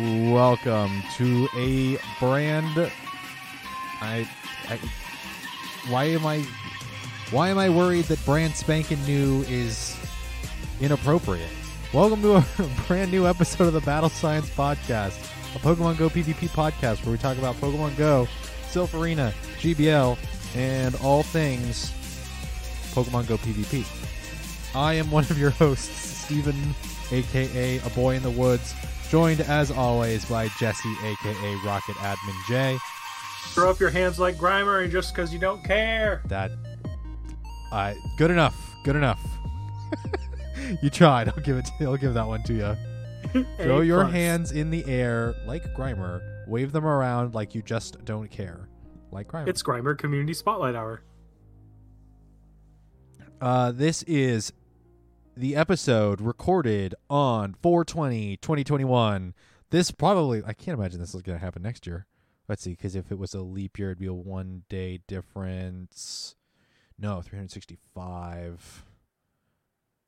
Welcome 0.00 1.02
to 1.16 1.46
a 1.54 1.98
brand. 2.18 2.90
I, 4.00 4.26
I. 4.66 4.78
Why 5.90 6.04
am 6.04 6.24
I? 6.24 6.38
Why 7.30 7.50
am 7.50 7.58
I 7.58 7.68
worried 7.68 8.06
that 8.06 8.24
brand 8.24 8.54
spanking 8.54 9.04
new 9.04 9.42
is 9.42 9.98
inappropriate? 10.80 11.50
Welcome 11.92 12.22
to 12.22 12.36
a 12.36 12.46
brand 12.86 13.10
new 13.10 13.26
episode 13.26 13.66
of 13.66 13.74
the 13.74 13.82
Battle 13.82 14.08
Science 14.08 14.48
Podcast, 14.48 15.18
a 15.54 15.58
Pokemon 15.58 15.98
Go 15.98 16.08
PvP 16.08 16.48
podcast 16.48 17.04
where 17.04 17.12
we 17.12 17.18
talk 17.18 17.36
about 17.36 17.56
Pokemon 17.56 17.94
Go, 17.98 18.26
Silph 18.70 18.98
Arena, 18.98 19.34
GBL, 19.58 20.16
and 20.56 20.94
all 21.02 21.22
things 21.22 21.92
Pokemon 22.94 23.28
Go 23.28 23.36
PvP. 23.36 23.84
I 24.74 24.94
am 24.94 25.10
one 25.10 25.24
of 25.24 25.36
your 25.36 25.50
hosts, 25.50 26.24
Stephen, 26.24 26.74
aka 27.12 27.80
A 27.80 27.90
Boy 27.90 28.14
in 28.14 28.22
the 28.22 28.30
Woods, 28.30 28.74
joined 29.10 29.40
as 29.40 29.72
always 29.72 30.24
by 30.24 30.46
Jesse, 30.56 30.94
aka 31.02 31.54
Rocket 31.66 31.96
Admin 31.96 32.46
J. 32.46 32.78
Throw 33.48 33.68
up 33.68 33.80
your 33.80 33.90
hands 33.90 34.20
like 34.20 34.36
Grimer 34.36 34.84
and 34.84 34.92
just 34.92 35.12
because 35.12 35.32
you 35.32 35.40
don't 35.40 35.64
care. 35.64 36.22
That, 36.26 36.52
uh, 37.72 37.94
good 38.16 38.30
enough, 38.30 38.76
good 38.84 38.94
enough. 38.94 39.20
you 40.82 40.90
tried. 40.90 41.28
I'll 41.28 41.42
give 41.42 41.56
it. 41.56 41.64
To, 41.64 41.84
I'll 41.86 41.96
give 41.96 42.14
that 42.14 42.26
one 42.26 42.44
to 42.44 42.54
you. 42.54 43.44
Throw 43.56 43.80
your 43.80 44.02
plus. 44.02 44.12
hands 44.12 44.52
in 44.52 44.70
the 44.70 44.84
air 44.86 45.34
like 45.44 45.64
Grimer. 45.74 46.20
Wave 46.46 46.70
them 46.70 46.86
around 46.86 47.34
like 47.34 47.52
you 47.52 47.62
just 47.62 48.04
don't 48.04 48.30
care, 48.30 48.68
like 49.10 49.26
Grimer. 49.26 49.48
It's 49.48 49.62
Grimer 49.62 49.98
Community 49.98 50.34
Spotlight 50.34 50.76
Hour. 50.76 51.02
Uh, 53.40 53.72
this 53.72 54.04
is 54.04 54.52
the 55.40 55.56
episode 55.56 56.20
recorded 56.20 56.94
on 57.08 57.54
420 57.54 58.36
2021. 58.36 59.34
This 59.70 59.90
probably, 59.90 60.42
I 60.44 60.52
can't 60.52 60.78
imagine 60.78 61.00
this 61.00 61.14
is 61.14 61.22
going 61.22 61.38
to 61.38 61.44
happen 61.44 61.62
next 61.62 61.86
year. 61.86 62.06
Let's 62.48 62.62
see, 62.62 62.70
because 62.70 62.94
if 62.94 63.10
it 63.10 63.18
was 63.18 63.32
a 63.32 63.40
leap 63.40 63.78
year, 63.78 63.88
it'd 63.88 63.98
be 63.98 64.06
a 64.06 64.12
one 64.12 64.64
day 64.68 65.00
difference. 65.06 66.34
No, 66.98 67.22
365. 67.22 68.84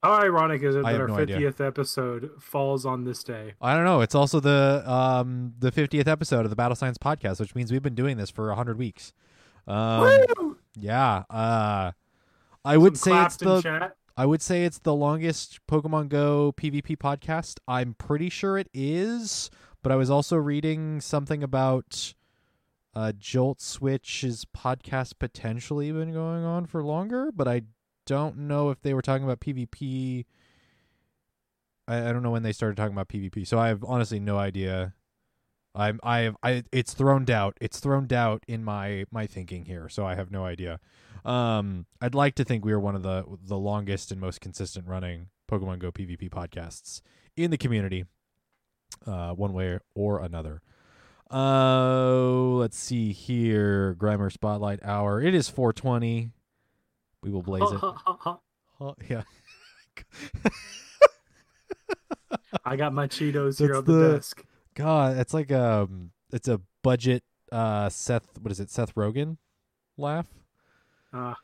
How 0.02 0.20
ironic 0.20 0.62
is 0.62 0.74
it 0.74 0.84
I 0.84 0.92
that 0.92 1.00
our 1.00 1.08
no 1.08 1.14
idea. 1.14 1.39
50th 1.39 1.67
episode 1.67 2.30
falls 2.39 2.84
on 2.84 3.05
this 3.05 3.22
day? 3.22 3.55
I 3.61 3.74
don't 3.74 3.84
know. 3.84 4.00
It's 4.00 4.17
also 4.17 4.41
the 4.41 4.83
um 4.84 5.55
the 5.61 5.70
50th 5.70 6.08
episode 6.08 6.44
of 6.44 6.50
the 6.50 6.56
Battle 6.56 6.74
Science 6.74 6.98
podcast, 6.98 7.39
which 7.39 7.55
means 7.55 7.70
we've 7.70 7.83
been 7.83 7.94
doing 7.94 8.17
this 8.17 8.28
for 8.28 8.48
100 8.48 8.77
weeks. 8.77 9.12
Um, 9.69 10.00
Woo! 10.39 10.58
yeah. 10.77 11.22
Uh, 11.30 11.92
I 12.64 12.77
would 12.77 12.98
say 12.98 13.17
it's 13.24 13.36
the 13.36 13.62
chat. 13.62 13.96
I 14.16 14.27
would 14.27 14.42
say 14.42 14.64
it's 14.64 14.78
the 14.78 14.94
longest 14.94 15.60
Pokemon 15.66 16.10
Go 16.10 16.52
PvP 16.56 16.98
podcast. 16.98 17.58
I'm 17.66 17.94
pretty 17.94 18.28
sure 18.28 18.58
it 18.58 18.68
is, 18.74 19.50
but 19.82 19.91
I 19.91 19.96
was 19.96 20.10
also 20.10 20.36
reading 20.36 21.00
something 21.00 21.42
about 21.42 22.14
uh, 22.94 23.12
Jolt 23.18 23.62
Switch's 23.62 24.44
podcast 24.44 25.14
potentially 25.18 25.90
been 25.92 26.12
going 26.12 26.45
on 26.45 26.67
for 26.67 26.83
longer, 26.83 27.30
but 27.34 27.48
I 27.48 27.62
don't 28.05 28.36
know 28.36 28.68
if 28.70 28.83
they 28.83 28.92
were 28.92 29.02
talking 29.02 29.24
about 29.24 29.40
PvP. 29.40 30.27
I, 31.89 32.08
I 32.08 32.12
don't 32.12 32.23
know 32.23 32.30
when 32.30 32.42
they 32.42 32.52
started 32.52 32.77
talking 32.77 32.92
about 32.92 33.08
PvP, 33.08 33.46
so 33.46 33.58
I 33.58 33.68
have 33.68 33.83
honestly 33.83 34.20
no 34.20 34.36
idea. 34.36 34.92
I'm 35.74 36.00
I 36.02 36.20
have 36.20 36.36
I 36.42 36.64
it's 36.72 36.92
thrown 36.94 37.24
doubt. 37.24 37.56
It's 37.60 37.80
thrown 37.80 38.06
doubt 38.06 38.44
in 38.46 38.62
my 38.64 39.05
my 39.10 39.27
thinking 39.27 39.64
here, 39.64 39.88
so 39.88 40.05
I 40.06 40.14
have 40.14 40.30
no 40.30 40.44
idea. 40.44 40.80
Um, 41.24 41.86
I'd 42.00 42.14
like 42.14 42.34
to 42.36 42.44
think 42.44 42.64
we 42.64 42.72
are 42.72 42.80
one 42.80 42.94
of 42.94 43.02
the 43.02 43.24
the 43.44 43.56
longest 43.58 44.11
and 44.12 44.20
most 44.20 44.40
consistent 44.40 44.86
running 44.86 45.28
Pokemon 45.50 45.78
Go 45.78 45.90
PvP 45.92 46.28
podcasts 46.30 47.00
in 47.36 47.50
the 47.50 47.56
community, 47.58 48.05
uh, 49.06 49.32
one 49.32 49.52
way 49.52 49.78
or 49.94 50.20
another. 50.20 50.61
Uh, 51.30 52.12
let's 52.58 52.77
see 52.78 53.12
here. 53.12 53.94
Grimer 53.98 54.30
Spotlight 54.30 54.80
Hour. 54.84 55.22
It 55.22 55.34
is 55.34 55.48
420. 55.48 56.30
We 57.22 57.30
will 57.30 57.42
blaze 57.42 57.70
it. 57.70 57.80
Yeah. 59.08 59.22
I 62.64 62.77
got 62.77 62.92
my 62.92 63.06
Cheetos 63.06 63.58
here 63.58 63.68
That's 63.68 63.78
on 63.78 63.84
the, 63.84 63.92
the- 63.92 64.12
desk. 64.14 64.44
God, 64.74 65.16
it's 65.16 65.34
like 65.34 65.52
um, 65.52 66.10
it's 66.33 66.48
a 66.48 66.60
budget. 66.83 67.22
Uh, 67.50 67.88
Seth. 67.88 68.38
What 68.40 68.50
is 68.50 68.60
it? 68.60 68.70
Seth 68.70 68.94
Rogen 68.94 69.36
laugh. 69.98 70.27
Uh, 71.12 71.34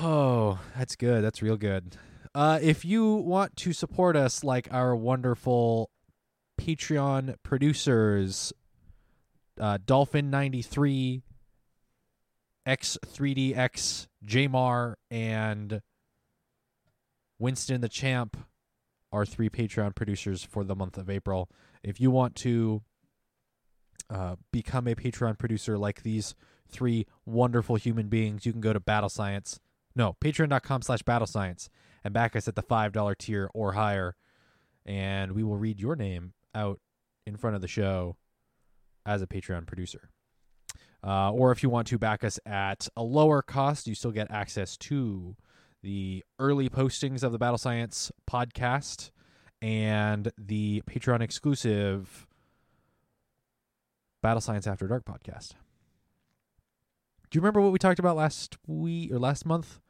Oh, 0.00 0.58
that's 0.76 0.96
good. 0.96 1.22
That's 1.22 1.42
real 1.42 1.56
good. 1.56 1.96
Uh, 2.34 2.58
if 2.60 2.84
you 2.84 3.14
want 3.14 3.56
to 3.58 3.72
support 3.72 4.16
us 4.16 4.42
like 4.42 4.66
our 4.72 4.96
wonderful 4.96 5.90
Patreon 6.60 7.36
producers, 7.42 8.52
uh, 9.60 9.78
Dolphin93, 9.78 11.22
X3DX, 12.66 14.08
Jamar, 14.26 14.94
and 15.10 15.80
Winston 17.38 17.80
the 17.80 17.88
Champ 17.88 18.36
are 19.12 19.24
three 19.26 19.48
Patreon 19.48 19.94
producers 19.94 20.42
for 20.42 20.64
the 20.64 20.74
month 20.74 20.98
of 20.98 21.08
April. 21.08 21.48
If 21.84 22.00
you 22.00 22.10
want 22.10 22.34
to 22.36 22.82
uh, 24.10 24.36
become 24.52 24.88
a 24.88 24.94
Patreon 24.94 25.38
producer 25.38 25.78
like 25.78 26.02
these 26.02 26.34
three 26.68 27.06
wonderful 27.26 27.76
human 27.76 28.08
beings, 28.08 28.46
you 28.46 28.52
can 28.52 28.60
go 28.60 28.72
to 28.72 28.80
Battle 28.80 29.08
Science. 29.08 29.60
No, 29.94 30.16
patreon.com 30.20 30.82
slash 30.82 31.02
battle 31.02 31.26
science 31.26 31.68
and 32.02 32.12
back 32.12 32.34
us 32.34 32.48
at 32.48 32.56
the 32.56 32.62
$5 32.62 33.18
tier 33.18 33.48
or 33.54 33.72
higher. 33.72 34.16
And 34.84 35.32
we 35.32 35.44
will 35.44 35.56
read 35.56 35.78
your 35.78 35.94
name 35.94 36.32
out 36.54 36.80
in 37.26 37.36
front 37.36 37.54
of 37.54 37.62
the 37.62 37.68
show 37.68 38.16
as 39.06 39.22
a 39.22 39.26
Patreon 39.26 39.66
producer. 39.66 40.10
Uh, 41.06 41.30
or 41.30 41.52
if 41.52 41.62
you 41.62 41.68
want 41.68 41.86
to 41.88 41.98
back 41.98 42.24
us 42.24 42.40
at 42.46 42.88
a 42.96 43.02
lower 43.02 43.42
cost, 43.42 43.86
you 43.86 43.94
still 43.94 44.10
get 44.10 44.30
access 44.30 44.76
to 44.78 45.36
the 45.82 46.24
early 46.38 46.68
postings 46.68 47.22
of 47.22 47.30
the 47.30 47.38
Battle 47.38 47.58
Science 47.58 48.10
podcast 48.28 49.10
and 49.64 50.30
the 50.36 50.82
Patreon 50.86 51.22
exclusive 51.22 52.26
Battle 54.22 54.42
Science 54.42 54.66
After 54.66 54.86
Dark 54.86 55.06
podcast. 55.06 55.52
Do 57.30 57.36
you 57.38 57.40
remember 57.40 57.62
what 57.62 57.72
we 57.72 57.78
talked 57.78 57.98
about 57.98 58.14
last 58.14 58.58
week 58.66 59.10
or 59.10 59.18
last 59.18 59.46
month? 59.46 59.80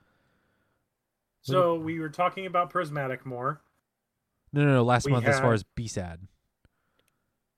so 1.43 1.75
we 1.75 1.99
were 1.99 2.09
talking 2.09 2.47
about 2.47 2.71
Prismatic 2.71 3.27
more. 3.27 3.61
No, 4.53 4.65
no, 4.65 4.75
no. 4.75 4.85
Last 4.85 5.07
We 5.07 5.12
month, 5.12 5.27
as 5.27 5.39
far 5.41 5.49
had- 5.51 5.55
as 5.55 5.65
BSAD. 5.77 6.19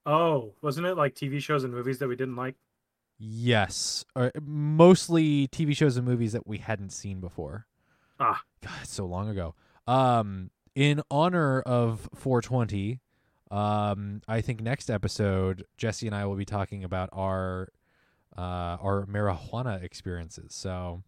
Oh, 0.05 0.53
wasn't 0.61 0.87
it 0.87 0.95
like 0.95 1.13
TV 1.15 1.39
shows 1.39 1.63
and 1.63 1.71
movies 1.73 1.99
that 1.99 2.07
we 2.07 2.15
didn't 2.15 2.35
like? 2.35 2.55
Yes, 3.19 4.03
or 4.15 4.31
mostly 4.41 5.47
TV 5.49 5.75
shows 5.75 5.95
and 5.97 6.05
movies 6.07 6.33
that 6.33 6.47
we 6.47 6.57
hadn't 6.57 6.89
seen 6.89 7.19
before. 7.21 7.67
Ah. 8.19 8.41
God, 8.61 8.85
so 8.87 9.05
long 9.05 9.29
ago. 9.29 9.53
Um, 9.85 10.49
in 10.77 11.01
honor 11.09 11.61
of 11.61 12.07
420, 12.13 12.99
um, 13.49 14.21
I 14.27 14.41
think 14.41 14.61
next 14.61 14.91
episode 14.91 15.65
Jesse 15.75 16.05
and 16.05 16.15
I 16.15 16.25
will 16.25 16.35
be 16.35 16.45
talking 16.45 16.83
about 16.83 17.09
our 17.11 17.69
uh 18.37 18.77
our 18.79 19.07
marijuana 19.07 19.81
experiences. 19.81 20.53
So 20.53 21.01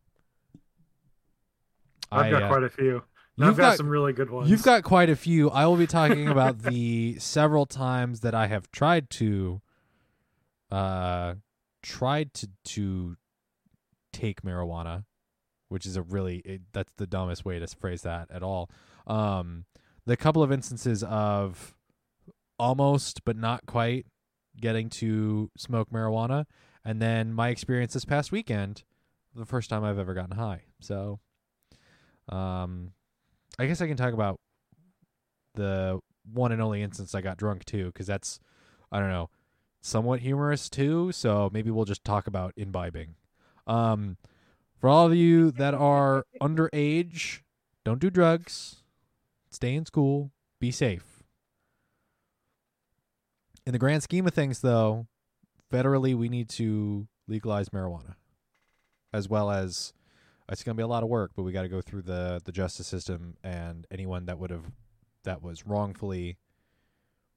I've 2.12 2.26
I, 2.26 2.30
got 2.32 2.44
uh, 2.44 2.48
quite 2.48 2.64
a 2.64 2.70
few. 2.70 3.04
You've 3.36 3.50
I've 3.50 3.58
got, 3.58 3.64
got- 3.70 3.78
some 3.78 3.90
really 3.90 4.12
good 4.12 4.32
ones. 4.32 4.50
You've 4.50 4.64
got 4.64 4.84
quite 4.84 5.12
a 5.12 5.16
few. 5.16 5.52
I 5.52 5.68
will 5.68 5.78
be 5.78 5.86
talking 5.86 6.28
about 6.28 6.64
the 6.64 7.18
several 7.20 7.68
times 7.68 8.22
that 8.22 8.34
I 8.34 8.48
have 8.48 8.72
tried 8.72 9.12
to 9.12 9.62
uh 10.72 11.36
tried 11.84 12.34
to 12.34 12.50
to 12.64 13.18
take 14.14 14.42
marijuana, 14.42 15.06
which 15.68 15.86
is 15.86 15.96
a 15.96 16.02
really 16.02 16.38
it, 16.38 16.62
that's 16.74 16.92
the 16.98 17.06
dumbest 17.06 17.46
way 17.46 17.60
to 17.60 17.68
phrase 17.68 18.02
that 18.02 18.32
at 18.32 18.42
all. 18.42 18.72
Um 19.10 19.66
the 20.06 20.16
couple 20.16 20.42
of 20.42 20.52
instances 20.52 21.04
of 21.04 21.76
almost 22.58 23.26
but 23.26 23.36
not 23.36 23.66
quite 23.66 24.06
getting 24.60 24.90
to 24.90 25.50
smoke 25.58 25.90
marijuana 25.92 26.46
and 26.84 27.02
then 27.02 27.34
my 27.34 27.50
experience 27.50 27.94
this 27.94 28.06
past 28.06 28.32
weekend 28.32 28.84
the 29.36 29.46
first 29.46 29.70
time 29.70 29.84
I've 29.84 30.00
ever 30.00 30.14
gotten 30.14 30.38
high. 30.38 30.64
So 30.80 31.20
um 32.30 32.92
I 33.58 33.66
guess 33.66 33.82
I 33.82 33.88
can 33.88 33.98
talk 33.98 34.14
about 34.14 34.40
the 35.56 36.00
one 36.34 36.52
and 36.52 36.62
only 36.62 36.82
instance 36.82 37.16
I 37.16 37.22
got 37.22 37.38
drunk 37.38 37.66
too, 37.66 37.88
because 37.88 38.08
that's 38.08 38.40
I 38.92 39.00
don't 39.00 39.10
know, 39.10 39.30
somewhat 39.82 40.22
humorous 40.22 40.70
too. 40.70 41.12
So 41.12 41.50
maybe 41.54 41.72
we'll 41.72 41.86
just 41.86 42.04
talk 42.04 42.28
about 42.28 42.54
imbibing. 42.56 43.16
Um, 43.68 44.18
for 44.80 44.90
all 44.90 45.06
of 45.06 45.16
you 45.16 45.52
that 45.52 45.74
are 45.74 46.26
underage, 46.42 47.42
don't 47.86 48.00
do 48.00 48.10
drugs. 48.10 48.78
Stay 49.52 49.76
in 49.76 49.86
school. 49.86 50.32
Be 50.60 50.72
safe. 50.72 51.24
In 53.66 53.74
the 53.74 53.80
grand 53.80 54.04
scheme 54.04 54.26
of 54.28 54.34
things, 54.34 54.62
though, 54.62 55.08
federally 55.72 56.16
we 56.16 56.30
need 56.30 56.50
to 56.50 57.08
legalize 57.28 57.70
marijuana, 57.70 58.16
as 59.14 59.30
well 59.30 59.52
as 59.52 59.94
it's 60.52 60.64
going 60.64 60.76
to 60.76 60.80
be 60.80 60.84
a 60.84 60.88
lot 60.88 61.04
of 61.04 61.10
work, 61.10 61.32
but 61.36 61.44
we 61.44 61.52
got 61.52 61.62
to 61.62 61.70
go 61.70 61.82
through 61.82 62.02
the 62.02 62.42
the 62.44 62.52
justice 62.52 62.88
system 62.88 63.38
and 63.44 63.86
anyone 63.92 64.26
that 64.26 64.40
would 64.40 64.50
have 64.50 64.72
that 65.24 65.44
was 65.44 65.66
wrongfully 65.66 66.38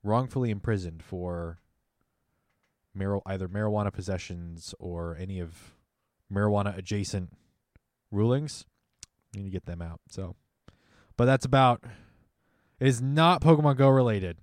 wrongfully 0.03 0.51
imprisoned 0.51 1.03
for 1.03 1.59
mar- 2.95 3.23
either 3.27 3.49
marijuana 3.49 3.93
possessions 3.93 4.75
or 4.79 5.17
any 5.17 5.39
of 5.39 5.75
marijuana 6.33 6.77
adjacent 6.77 7.31
rulings. 8.11 8.65
You 9.33 9.43
need 9.43 9.49
to 9.49 9.53
get 9.53 9.67
them 9.67 9.81
out. 9.83 10.01
So, 10.09 10.37
but 11.17 11.25
that's 11.27 11.45
about. 11.45 11.83
It 12.81 12.89
is 12.89 13.01
not 13.01 13.41
Pokemon 13.43 13.77
Go 13.77 13.89
related, 13.89 14.39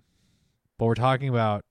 but 0.77 0.85
we're 0.85 0.95
talking 0.95 1.27
about 1.29 1.65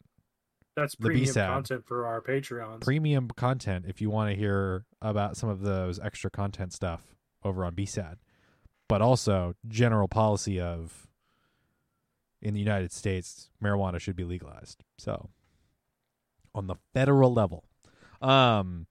That's 0.76 0.94
The 0.96 1.04
premium 1.06 1.24
B-side. 1.24 1.48
content 1.48 1.84
for 1.86 2.06
our 2.06 2.20
Patreons. 2.20 2.80
premium 2.82 3.28
content 3.28 3.86
if 3.88 4.00
you 4.02 4.10
want 4.10 4.30
to 4.30 4.36
hear 4.36 4.84
about 5.00 5.36
some 5.36 5.48
of 5.48 5.60
those 5.62 5.98
extra 5.98 6.30
content 6.30 6.72
stuff 6.74 7.00
over 7.42 7.64
on 7.64 7.74
BSAD, 7.74 8.16
but 8.88 9.00
also 9.00 9.54
general 9.66 10.08
policy 10.08 10.60
of 10.60 11.06
in 12.42 12.52
the 12.54 12.60
United 12.60 12.92
States, 12.92 13.48
marijuana 13.62 13.98
should 14.00 14.14
be 14.16 14.24
legalized. 14.24 14.84
So 14.98 15.30
on 16.54 16.66
the 16.66 16.76
federal 16.94 17.32
level. 17.32 17.64
Um 18.20 18.86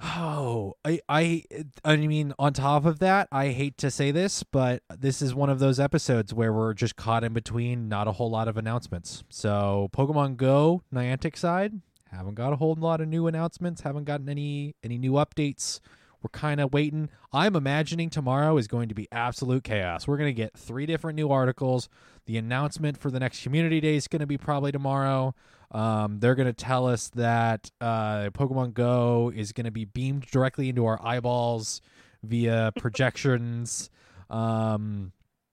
Oh, 0.00 0.76
I 0.84 1.00
I 1.08 1.44
I 1.84 1.96
mean 1.96 2.32
on 2.38 2.52
top 2.52 2.84
of 2.84 3.00
that, 3.00 3.28
I 3.32 3.48
hate 3.48 3.76
to 3.78 3.90
say 3.90 4.10
this, 4.10 4.42
but 4.44 4.82
this 4.96 5.20
is 5.20 5.34
one 5.34 5.50
of 5.50 5.58
those 5.58 5.80
episodes 5.80 6.32
where 6.32 6.52
we're 6.52 6.74
just 6.74 6.96
caught 6.96 7.24
in 7.24 7.32
between 7.32 7.88
not 7.88 8.06
a 8.06 8.12
whole 8.12 8.30
lot 8.30 8.46
of 8.46 8.56
announcements. 8.56 9.24
So, 9.28 9.88
Pokemon 9.92 10.36
Go 10.36 10.82
Niantic 10.94 11.36
side, 11.36 11.80
haven't 12.12 12.34
got 12.34 12.52
a 12.52 12.56
whole 12.56 12.74
lot 12.74 13.00
of 13.00 13.08
new 13.08 13.26
announcements, 13.26 13.80
haven't 13.80 14.04
gotten 14.04 14.28
any 14.28 14.76
any 14.84 14.98
new 14.98 15.12
updates. 15.12 15.80
We're 16.22 16.30
kind 16.30 16.60
of 16.60 16.72
waiting. 16.72 17.10
I'm 17.32 17.54
imagining 17.54 18.10
tomorrow 18.10 18.56
is 18.56 18.66
going 18.66 18.88
to 18.88 18.94
be 18.94 19.06
absolute 19.12 19.62
chaos. 19.64 20.08
We're 20.08 20.16
going 20.16 20.28
to 20.30 20.34
get 20.34 20.56
three 20.56 20.84
different 20.86 21.16
new 21.16 21.30
articles. 21.30 21.88
The 22.26 22.36
announcement 22.36 22.98
for 22.98 23.10
the 23.10 23.20
next 23.20 23.42
community 23.42 23.80
day 23.80 23.94
is 23.96 24.08
going 24.08 24.20
to 24.20 24.26
be 24.26 24.36
probably 24.36 24.72
tomorrow. 24.72 25.34
Um, 25.70 26.18
they're 26.18 26.34
going 26.34 26.46
to 26.48 26.52
tell 26.52 26.86
us 26.88 27.08
that 27.10 27.70
uh, 27.80 28.30
Pokemon 28.30 28.74
Go 28.74 29.30
is 29.34 29.52
going 29.52 29.66
to 29.66 29.70
be 29.70 29.84
beamed 29.84 30.26
directly 30.26 30.68
into 30.70 30.86
our 30.86 30.98
eyeballs 31.04 31.80
via 32.22 32.72
projections. 32.78 33.90
Um, 34.30 35.12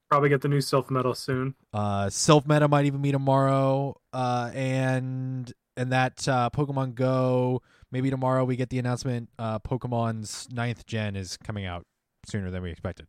Probably 0.09 0.29
get 0.29 0.41
the 0.41 0.47
new 0.47 0.59
Silph 0.59 0.89
meta 0.89 1.13
soon. 1.15 1.55
uh, 1.73 2.05
Silph 2.07 2.47
Meta 2.47 2.67
might 2.67 2.85
even 2.85 3.01
be 3.01 3.11
tomorrow, 3.11 3.99
uh, 4.13 4.51
and 4.53 5.51
and 5.77 5.91
that 5.91 6.27
uh, 6.27 6.49
Pokemon 6.51 6.95
Go 6.95 7.61
maybe 7.95 8.09
tomorrow 8.09 8.43
we 8.43 8.57
get 8.57 8.69
the 8.69 8.77
announcement. 8.77 9.29
Uh, 9.39 9.57
Pokemon's 9.57 10.49
ninth 10.51 10.85
gen 10.85 11.15
is 11.15 11.37
coming 11.37 11.65
out 11.65 11.85
sooner 12.25 12.51
than 12.51 12.61
we 12.61 12.69
expected. 12.69 13.07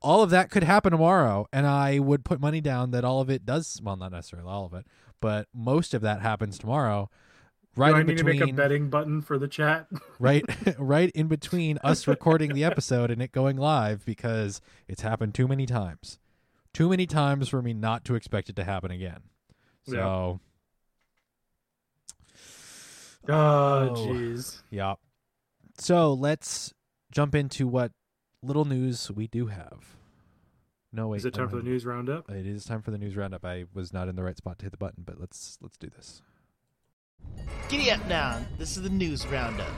All 0.00 0.22
of 0.22 0.30
that 0.30 0.50
could 0.50 0.62
happen 0.62 0.92
tomorrow, 0.92 1.46
and 1.52 1.66
I 1.66 1.98
would 1.98 2.24
put 2.24 2.40
money 2.40 2.62
down 2.62 2.92
that 2.92 3.04
all 3.04 3.20
of 3.20 3.28
it 3.28 3.44
does. 3.44 3.78
Well, 3.82 3.96
not 3.96 4.12
necessarily 4.12 4.48
all 4.48 4.64
of 4.64 4.72
it, 4.72 4.86
but 5.20 5.48
most 5.52 5.92
of 5.92 6.00
that 6.00 6.22
happens 6.22 6.58
tomorrow. 6.58 7.10
Right 7.76 7.90
Do 7.90 7.96
I 7.96 8.02
need 8.04 8.16
to 8.16 8.24
make 8.24 8.40
a 8.40 8.52
betting 8.54 8.88
button 8.88 9.20
for 9.20 9.36
the 9.36 9.48
chat? 9.48 9.86
right, 10.18 10.44
right 10.78 11.10
in 11.10 11.28
between 11.28 11.76
us 11.84 12.08
recording 12.08 12.54
the 12.54 12.64
episode 12.64 13.10
and 13.10 13.20
it 13.20 13.32
going 13.32 13.58
live 13.58 14.06
because 14.06 14.62
it's 14.88 15.02
happened 15.02 15.34
too 15.34 15.46
many 15.46 15.66
times, 15.66 16.18
too 16.72 16.88
many 16.88 17.06
times 17.06 17.50
for 17.50 17.60
me 17.60 17.74
not 17.74 18.02
to 18.06 18.14
expect 18.14 18.48
it 18.48 18.56
to 18.56 18.64
happen 18.64 18.90
again. 18.90 19.20
So, 19.84 20.40
Oh, 23.28 23.92
jeez. 23.96 24.62
yeah. 24.70 24.94
So 25.78 26.12
let's 26.14 26.72
jump 27.10 27.34
into 27.34 27.66
what 27.66 27.92
little 28.42 28.64
news 28.64 29.10
we 29.10 29.26
do 29.26 29.46
have. 29.46 29.96
No, 30.92 31.08
wait. 31.08 31.18
Is 31.18 31.24
it 31.26 31.34
time 31.34 31.48
for 31.48 31.56
the 31.56 31.62
news 31.62 31.84
roundup? 31.84 32.30
It 32.30 32.46
is 32.46 32.64
time 32.64 32.80
for 32.82 32.90
the 32.90 32.98
news 32.98 33.16
roundup. 33.16 33.44
I 33.44 33.64
was 33.74 33.92
not 33.92 34.08
in 34.08 34.16
the 34.16 34.22
right 34.22 34.36
spot 34.36 34.58
to 34.60 34.64
hit 34.64 34.70
the 34.70 34.78
button, 34.78 35.02
but 35.04 35.20
let's 35.20 35.58
let's 35.60 35.76
do 35.76 35.88
this. 35.94 36.22
Giddy 37.68 37.90
up 37.90 38.06
now. 38.06 38.40
This 38.58 38.76
is 38.76 38.82
the 38.82 38.88
news 38.88 39.26
roundup. 39.26 39.68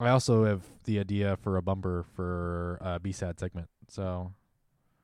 I 0.00 0.10
also 0.10 0.44
have 0.44 0.62
the 0.84 0.98
idea 1.00 1.36
for 1.36 1.56
a 1.56 1.62
bumper 1.62 2.04
for 2.14 2.78
a 2.80 2.98
B-sad 3.00 3.38
segment. 3.38 3.68
So 3.88 4.32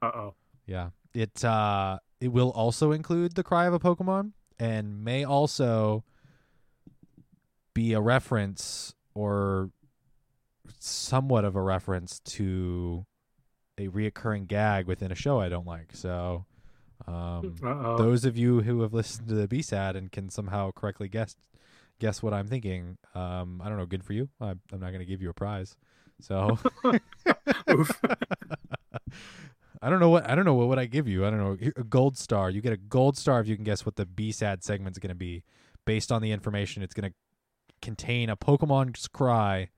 Uh 0.02 0.10
oh. 0.14 0.34
yeah, 0.66 0.90
it 1.12 1.44
uh 1.44 1.98
it 2.20 2.28
will 2.28 2.50
also 2.50 2.92
include 2.92 3.34
the 3.34 3.42
cry 3.42 3.66
of 3.66 3.74
a 3.74 3.78
Pokemon 3.80 4.32
and 4.58 5.04
may 5.04 5.24
also 5.24 6.04
be 7.72 7.92
a 7.92 8.00
reference 8.00 8.94
or 9.14 9.70
somewhat 10.78 11.44
of 11.44 11.56
a 11.56 11.62
reference 11.62 12.20
to 12.20 13.04
a 13.78 13.88
reoccurring 13.88 14.46
gag 14.46 14.86
within 14.86 15.10
a 15.10 15.14
show 15.14 15.40
I 15.40 15.48
don't 15.48 15.66
like. 15.66 15.94
So 15.94 16.46
um 17.06 17.56
those 17.60 18.24
of 18.24 18.36
you 18.36 18.62
who 18.62 18.82
have 18.82 18.94
listened 18.94 19.28
to 19.28 19.34
the 19.34 19.48
B-sad 19.48 19.96
and 19.96 20.12
can 20.12 20.30
somehow 20.30 20.70
correctly 20.70 21.08
guess 21.08 21.36
guess 21.98 22.22
what 22.22 22.34
I'm 22.34 22.46
thinking, 22.46 22.98
um, 23.14 23.60
I 23.64 23.68
don't 23.68 23.78
know. 23.78 23.86
Good 23.86 24.04
for 24.04 24.12
you. 24.12 24.28
I'm, 24.40 24.60
I'm 24.72 24.80
not 24.80 24.88
going 24.88 25.00
to 25.00 25.06
give 25.06 25.22
you 25.22 25.30
a 25.30 25.34
prize. 25.34 25.76
So. 26.20 26.58
I 29.84 29.90
don't 29.90 30.00
know 30.00 30.08
what 30.08 30.28
I 30.28 30.34
don't 30.34 30.44
know 30.46 30.54
what 30.54 30.68
would 30.68 30.78
I 30.78 30.86
give 30.86 31.06
you. 31.06 31.26
I 31.26 31.30
don't 31.30 31.38
know 31.38 31.56
a 31.76 31.84
gold 31.84 32.16
star. 32.16 32.48
You 32.48 32.60
get 32.62 32.72
a 32.72 32.76
gold 32.78 33.16
star 33.18 33.40
if 33.40 33.46
you 33.46 33.54
can 33.54 33.64
guess 33.64 33.84
what 33.84 33.96
the 33.96 34.06
B-sad 34.06 34.64
segment's 34.64 34.98
going 34.98 35.10
to 35.10 35.14
be 35.14 35.44
based 35.84 36.10
on 36.10 36.22
the 36.22 36.32
information. 36.32 36.82
It's 36.82 36.94
going 36.94 37.10
to 37.10 37.14
contain 37.82 38.30
a 38.30 38.36
Pokemon's 38.36 39.06
cry, 39.08 39.68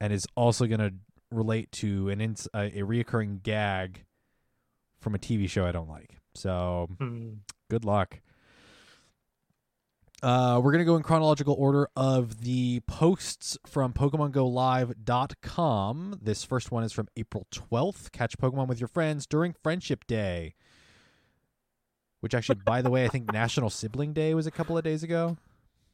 and 0.00 0.12
is 0.12 0.26
also 0.36 0.66
going 0.66 0.80
to 0.80 0.92
relate 1.30 1.72
to 1.72 2.10
an 2.10 2.20
ins- 2.20 2.48
a, 2.54 2.66
a 2.80 2.82
reoccurring 2.82 3.42
gag 3.42 4.04
from 5.00 5.14
a 5.14 5.18
TV 5.18 5.48
show 5.48 5.64
I 5.64 5.72
don't 5.72 5.88
like. 5.88 6.18
So 6.34 6.88
Hmm. 6.98 7.30
good 7.70 7.84
luck. 7.84 8.20
Uh, 10.24 10.58
we're 10.58 10.72
going 10.72 10.78
to 10.78 10.86
go 10.86 10.96
in 10.96 11.02
chronological 11.02 11.54
order 11.58 11.86
of 11.94 12.40
the 12.40 12.80
posts 12.86 13.58
from 13.66 13.92
PokemonGoLive.com. 13.92 16.18
This 16.22 16.44
first 16.44 16.72
one 16.72 16.82
is 16.82 16.94
from 16.94 17.08
April 17.14 17.46
12th. 17.52 18.10
Catch 18.10 18.38
Pokemon 18.38 18.66
with 18.66 18.80
your 18.80 18.88
friends 18.88 19.26
during 19.26 19.52
Friendship 19.62 20.06
Day. 20.06 20.54
Which 22.20 22.32
actually, 22.32 22.60
by 22.64 22.80
the 22.80 22.88
way, 22.88 23.04
I 23.04 23.08
think 23.08 23.34
National 23.34 23.68
Sibling 23.68 24.14
Day 24.14 24.32
was 24.32 24.46
a 24.46 24.50
couple 24.50 24.78
of 24.78 24.84
days 24.84 25.02
ago. 25.02 25.36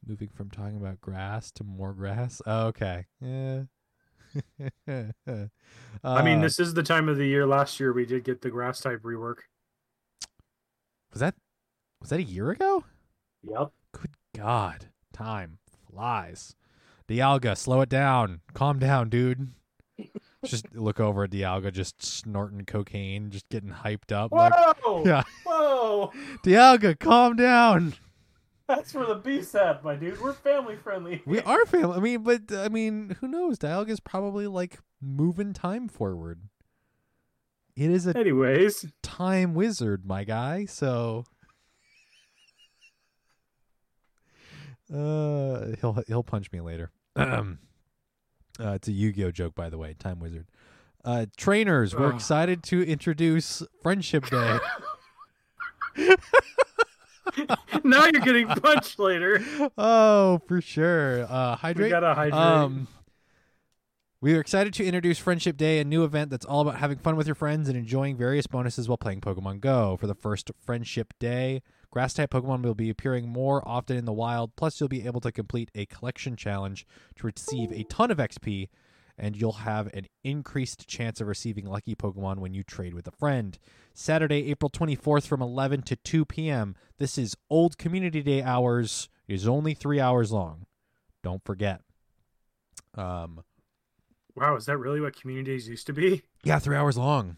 Moving 0.07 0.29
from 0.29 0.49
talking 0.49 0.77
about 0.77 1.01
grass 1.01 1.51
to 1.51 1.65
more 1.65 1.93
grass. 1.93 2.41
Oh, 2.47 2.67
okay. 2.69 3.07
Yeah. 3.21 3.63
I 4.87 5.11
mean, 6.23 6.39
Uh, 6.39 6.43
this 6.43 6.61
is 6.61 6.75
the 6.75 6.85
time 6.85 7.09
of 7.09 7.17
the 7.17 7.27
year. 7.27 7.49
Last 7.49 7.81
year 7.81 7.93
we 7.93 8.07
did 8.07 8.23
get 8.23 8.43
the 8.43 8.51
grass 8.51 8.79
type 8.79 9.03
rework. 9.03 9.39
was 11.11 11.19
that 11.19 11.35
was 12.01 12.11
that 12.11 12.21
a 12.21 12.23
year 12.23 12.53
ago? 12.53 12.85
Yep. 13.43 13.73
Good 13.93 14.11
God, 14.41 14.87
time 15.13 15.59
flies. 15.93 16.57
Dialga, 17.07 17.59
slow 17.59 17.83
it 17.83 17.91
down. 17.91 18.41
Calm 18.55 18.79
down, 18.79 19.11
dude. 19.11 19.49
just 20.47 20.75
look 20.75 20.99
over 20.99 21.25
at 21.25 21.31
Dialga, 21.31 21.71
just 21.71 22.03
snorting 22.03 22.65
cocaine, 22.65 23.31
just 23.31 23.47
getting 23.51 23.69
hyped 23.71 24.13
up. 24.13 24.33
Like, 24.33 24.55
Whoa! 24.79 25.03
Yeah. 25.07 25.25
Whoa! 25.45 26.11
Dialga, 26.43 26.99
calm 26.99 27.37
down. 27.37 27.93
That's 28.67 28.93
for 28.93 29.05
the 29.05 29.17
B 29.17 29.43
set, 29.43 29.85
my 29.85 29.95
dude. 29.95 30.19
We're 30.23 30.33
family 30.33 30.77
friendly. 30.77 31.21
We 31.27 31.41
are 31.41 31.67
family. 31.67 31.99
I 31.99 32.01
mean, 32.01 32.23
but 32.23 32.51
I 32.51 32.71
mean, 32.71 33.17
who 33.21 33.29
knows? 33.29 33.59
Dialga's 33.59 34.01
probably 34.01 34.47
like 34.47 34.79
moving 35.03 35.53
time 35.53 35.87
forward. 35.87 36.41
It 37.77 37.91
is 37.91 38.07
a 38.07 38.17
Anyways, 38.17 38.87
time 39.03 39.53
wizard, 39.53 40.07
my 40.07 40.25
guy. 40.25 40.65
So, 40.65 41.25
uh, 44.93 45.77
he'll 45.81 46.03
he'll 46.07 46.23
punch 46.23 46.51
me 46.53 46.61
later. 46.61 46.91
uh, 47.17 47.45
it's 48.59 48.89
a 48.89 48.93
Yu-Gi-Oh 48.93 49.31
joke, 49.31 49.55
by 49.55 49.69
the 49.71 49.79
way. 49.79 49.95
Time 49.99 50.19
wizard. 50.21 50.47
Uh, 51.05 51.27
trainers, 51.37 51.95
we're 51.95 52.09
Ugh. 52.09 52.15
excited 52.15 52.63
to 52.65 52.83
introduce 52.87 53.63
Friendship 53.83 54.27
Day. 54.27 54.59
now 57.85 58.05
you're 58.07 58.21
getting 58.23 58.47
punched 58.49 58.99
later. 58.99 59.41
oh, 59.79 60.41
for 60.47 60.61
sure. 60.61 61.25
Uh, 61.25 61.53
We 61.53 61.57
hydrate. 61.57 61.91
gotta 61.91 62.15
hydrate. 62.15 62.35
Um, 62.35 62.89
we 64.21 64.35
are 64.35 64.41
excited 64.41 64.75
to 64.75 64.85
introduce 64.85 65.19
Friendship 65.19 65.57
Day, 65.57 65.79
a 65.79 65.85
new 65.85 66.05
event 66.05 66.31
that's 66.31 66.45
all 66.45 66.61
about 66.61 66.77
having 66.77 66.99
fun 66.99 67.17
with 67.17 67.27
your 67.27 67.35
friends 67.35 67.69
and 67.69 67.79
enjoying 67.79 68.17
various 68.19 68.47
bonuses 68.47 68.87
while 68.89 68.99
playing 68.99 69.21
Pokemon 69.23 69.61
Go. 69.61 69.97
For 69.99 70.07
the 70.07 70.15
first 70.15 70.51
Friendship 70.61 71.15
Day, 71.19 71.63
Grass 71.91 72.15
type 72.15 72.31
Pokemon 72.31 72.63
will 72.63 72.75
be 72.75 72.89
appearing 72.89 73.29
more 73.29 73.67
often 73.67 73.97
in 73.97 74.05
the 74.05 74.13
wild, 74.13 74.55
plus, 74.55 74.79
you'll 74.79 74.89
be 74.89 75.07
able 75.07 75.21
to 75.21 75.33
complete 75.33 75.71
a 75.75 75.87
collection 75.87 76.37
challenge 76.37 76.87
to 77.17 77.27
receive 77.27 77.73
a 77.73 77.83
ton 77.85 78.13
of 78.13 78.19
XP, 78.19 78.69
and 79.19 79.37
you'll 79.37 79.53
have 79.53 79.89
an 79.89 80.07
increased 80.23 80.87
chance 80.87 81.21
of 81.21 81.27
receiving 81.27 81.67
lucky 81.67 81.97
Pokemon 81.97 82.39
when 82.39 82.55
you 82.55 82.63
trade 82.63 82.95
with 82.95 83.09
a 83.09 83.13
friend. 83.13 83.59
Saturday, 83.93 84.51
April 84.51 84.71
24th 84.71 85.27
from 85.27 85.43
11 85.43 85.83
to 85.83 85.97
2 85.97 86.25
p.m. 86.27 86.77
This 86.99 87.19
is 87.19 87.37
Old 87.51 87.77
Community 87.77 88.23
Day 88.23 88.41
hours. 88.41 89.09
It 89.27 89.35
is 89.35 89.49
only 89.49 89.75
three 89.75 89.99
hours 89.99 90.31
long. 90.31 90.67
Don't 91.25 91.45
forget. 91.45 91.81
Um, 92.95 93.43
wow, 94.37 94.55
is 94.55 94.67
that 94.67 94.79
really 94.79 95.01
what 95.01 95.21
community 95.21 95.53
days 95.53 95.69
used 95.69 95.89
to 95.89 95.93
be? 95.93 96.23
yeah, 96.45 96.61
three 96.61 96.77
hours 96.77 96.97
long. 96.97 97.37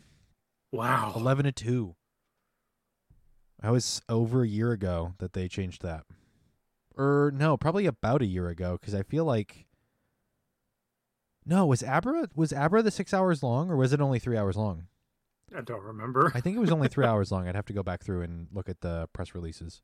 Wow. 0.71 1.13
11 1.17 1.47
to 1.47 1.53
2. 1.53 1.95
That 3.63 3.71
was 3.71 4.03
over 4.09 4.43
a 4.43 4.49
year 4.49 4.73
ago 4.73 5.15
that 5.19 5.33
they 5.33 5.49
changed 5.49 5.83
that. 5.83 6.05
Or 6.97 7.33
no, 7.35 7.57
probably 7.57 7.87
about 7.87 8.21
a 8.21 8.27
year 8.27 8.49
ago 8.49 8.77
because 8.79 8.95
I 8.95 9.03
feel 9.03 9.25
like 9.25 9.67
no, 11.47 11.67
was 11.67 11.83
Abra 11.83 12.29
was 12.35 12.53
Abra 12.53 12.83
the 12.83 12.91
six 12.91 13.15
hours 13.15 13.43
long 13.43 13.71
or 13.71 13.77
was 13.77 13.93
it 13.93 14.01
only 14.01 14.19
three 14.19 14.37
hours 14.37 14.57
long? 14.57 14.89
I 15.57 15.61
don't 15.61 15.83
remember. 15.83 16.33
I 16.35 16.41
think 16.41 16.57
it 16.57 16.61
was 16.61 16.71
only 16.71 16.89
three 16.89 17.07
hours 17.07 17.31
long. 17.31 17.49
I'd 17.49 17.55
have 17.55 17.67
to 17.67 17.73
go 17.73 17.83
back 17.83 18.03
through 18.03 18.23
and 18.23 18.49
look 18.53 18.69
at 18.69 18.81
the 18.81 19.09
press 19.13 19.35
releases. 19.35 19.83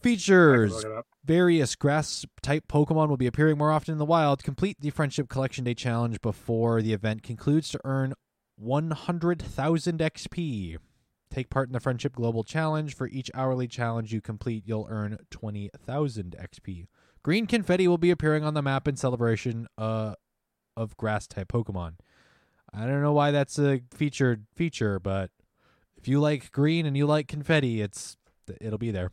Features 0.00 0.72
look 0.72 0.84
it 0.84 0.90
up. 0.90 1.06
various 1.24 1.76
grass 1.76 2.26
type 2.42 2.64
Pokemon 2.66 3.08
will 3.08 3.16
be 3.16 3.28
appearing 3.28 3.56
more 3.56 3.70
often 3.70 3.92
in 3.92 3.98
the 3.98 4.04
wild. 4.04 4.42
Complete 4.42 4.80
the 4.80 4.90
Friendship 4.90 5.28
Collection 5.28 5.64
Day 5.64 5.74
challenge 5.74 6.20
before 6.20 6.82
the 6.82 6.92
event 6.92 7.22
concludes 7.22 7.68
to 7.70 7.80
earn 7.84 8.14
100,000 8.56 9.98
XP. 10.00 10.78
Take 11.32 11.48
part 11.48 11.70
in 11.70 11.72
the 11.72 11.80
Friendship 11.80 12.14
Global 12.14 12.44
Challenge. 12.44 12.94
For 12.94 13.08
each 13.08 13.30
hourly 13.32 13.66
challenge 13.66 14.12
you 14.12 14.20
complete, 14.20 14.64
you'll 14.66 14.86
earn 14.90 15.16
20,000 15.30 16.36
XP. 16.38 16.88
Green 17.22 17.46
confetti 17.46 17.88
will 17.88 17.96
be 17.96 18.10
appearing 18.10 18.44
on 18.44 18.52
the 18.52 18.60
map 18.60 18.86
in 18.86 18.96
celebration 18.96 19.66
uh, 19.78 20.14
of 20.76 20.94
grass 20.98 21.26
type 21.26 21.48
Pokemon. 21.48 21.94
I 22.74 22.84
don't 22.84 23.00
know 23.00 23.14
why 23.14 23.30
that's 23.30 23.58
a 23.58 23.80
featured 23.94 24.44
feature, 24.54 25.00
but 25.00 25.30
if 25.96 26.06
you 26.06 26.20
like 26.20 26.52
green 26.52 26.84
and 26.84 26.98
you 26.98 27.06
like 27.06 27.28
confetti, 27.28 27.80
it's 27.80 28.18
it'll 28.60 28.76
be 28.76 28.90
there. 28.90 29.10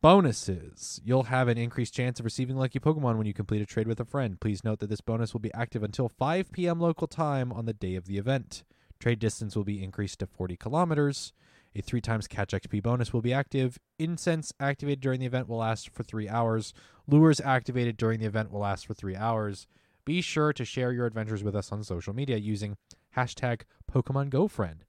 Bonuses. 0.00 1.00
You'll 1.04 1.24
have 1.24 1.48
an 1.48 1.58
increased 1.58 1.94
chance 1.94 2.20
of 2.20 2.24
receiving 2.24 2.56
lucky 2.56 2.78
Pokemon 2.78 3.16
when 3.16 3.26
you 3.26 3.34
complete 3.34 3.60
a 3.60 3.66
trade 3.66 3.88
with 3.88 3.98
a 3.98 4.04
friend. 4.04 4.40
Please 4.40 4.62
note 4.62 4.78
that 4.78 4.88
this 4.88 5.00
bonus 5.00 5.32
will 5.32 5.40
be 5.40 5.52
active 5.52 5.82
until 5.82 6.08
5 6.08 6.52
p.m. 6.52 6.78
local 6.78 7.08
time 7.08 7.52
on 7.52 7.64
the 7.64 7.74
day 7.74 7.96
of 7.96 8.06
the 8.06 8.18
event. 8.18 8.62
Trade 9.00 9.18
distance 9.18 9.56
will 9.56 9.64
be 9.64 9.82
increased 9.82 10.20
to 10.20 10.26
40 10.26 10.56
kilometers. 10.56 11.32
A 11.74 11.80
three 11.80 12.00
times 12.00 12.28
catch 12.28 12.52
XP 12.52 12.82
bonus 12.82 13.12
will 13.12 13.22
be 13.22 13.32
active. 13.32 13.78
Incense 13.98 14.52
activated 14.60 15.00
during 15.00 15.20
the 15.20 15.26
event 15.26 15.48
will 15.48 15.58
last 15.58 15.88
for 15.90 16.02
three 16.02 16.28
hours. 16.28 16.74
Lures 17.06 17.40
activated 17.40 17.96
during 17.96 18.20
the 18.20 18.26
event 18.26 18.52
will 18.52 18.60
last 18.60 18.86
for 18.86 18.94
three 18.94 19.16
hours. 19.16 19.66
Be 20.04 20.20
sure 20.20 20.52
to 20.52 20.64
share 20.64 20.92
your 20.92 21.06
adventures 21.06 21.42
with 21.42 21.56
us 21.56 21.72
on 21.72 21.82
social 21.82 22.14
media 22.14 22.36
using 22.36 22.76
hashtag 23.16 23.62
Pokemon 23.90 24.30
Go 24.30 24.48
Friend. 24.48 24.84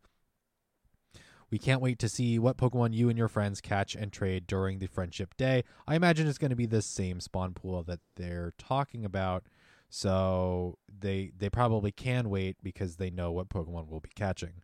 We 1.52 1.60
can't 1.60 1.82
wait 1.82 2.00
to 2.00 2.10
see 2.10 2.40
what 2.40 2.58
Pokemon 2.58 2.94
you 2.94 3.10
and 3.10 3.18
your 3.18 3.28
friends 3.28 3.60
catch 3.60 3.94
and 3.94 4.12
trade 4.12 4.48
during 4.48 4.80
the 4.80 4.88
Friendship 4.88 5.36
Day. 5.36 5.64
I 5.86 5.96
imagine 5.96 6.28
it's 6.28 6.38
going 6.38 6.50
to 6.50 6.56
be 6.56 6.66
the 6.66 6.82
same 6.82 7.20
spawn 7.20 7.54
pool 7.54 7.84
that 7.84 8.00
they're 8.16 8.54
talking 8.58 9.04
about, 9.04 9.44
so 9.94 10.78
they 10.88 11.34
they 11.38 11.50
probably 11.50 11.92
can 11.92 12.30
wait 12.30 12.56
because 12.64 12.96
they 12.96 13.10
know 13.10 13.34
what 13.34 13.50
Pokemon 13.50 13.88
we'll 13.90 14.00
be 14.00 14.10
catching. 14.16 14.64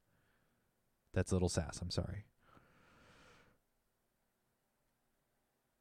That's 1.14 1.32
a 1.32 1.36
little 1.36 1.50
sass. 1.50 1.80
I'm 1.82 1.92
sorry. 1.92 2.26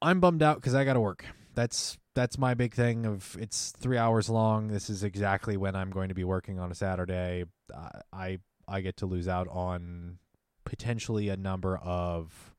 I'm 0.01 0.19
bummed 0.19 0.43
out 0.43 0.57
because 0.57 0.75
I 0.75 0.83
got 0.83 0.93
to 0.93 0.99
work. 0.99 1.25
That's 1.55 1.97
that's 2.13 2.37
my 2.37 2.55
big 2.55 2.73
thing. 2.73 3.05
Of 3.05 3.37
it's 3.39 3.71
three 3.79 3.97
hours 3.97 4.29
long. 4.29 4.67
This 4.67 4.89
is 4.89 5.05
exactly 5.05 5.55
when 5.55 5.77
I'm 5.77 5.91
going 5.91 6.09
to 6.09 6.15
be 6.15 6.25
working 6.25 6.59
on 6.59 6.69
a 6.69 6.75
Saturday. 6.75 7.45
Uh, 7.73 8.01
I 8.11 8.39
I 8.67 8.81
get 8.81 8.97
to 8.97 9.05
lose 9.05 9.29
out 9.29 9.47
on 9.47 10.19
potentially 10.65 11.29
a 11.29 11.37
number 11.37 11.77
of 11.77 12.53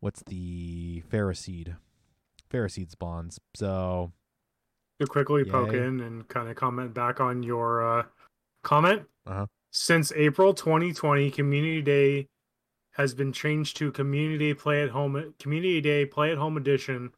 what's 0.00 0.24
the 0.26 1.04
Ferroseed 1.08 1.76
Ferroseed 2.52 2.90
spawns. 2.90 3.38
So 3.54 4.10
To 5.00 5.06
quickly 5.06 5.44
poke 5.44 5.72
in 5.72 6.00
and 6.00 6.26
kind 6.28 6.48
of 6.48 6.54
comment 6.56 6.94
back 6.94 7.20
on 7.20 7.42
your 7.42 7.98
uh, 8.00 8.02
comment. 8.62 9.02
Uh-huh. 9.26 9.46
Since 9.72 10.12
April 10.14 10.54
2020, 10.54 11.32
Community 11.32 11.82
Day 11.82 12.28
has 12.92 13.12
been 13.12 13.32
changed 13.32 13.76
to 13.78 13.90
Community 13.90 14.38
Day 14.38 14.54
Play 14.54 14.82
at 14.84 14.90
Home 14.90 15.34
Community 15.40 15.80
Day 15.80 16.06
Play 16.06 16.30
at 16.30 16.38
Home 16.38 16.56
Edition, 16.56 17.10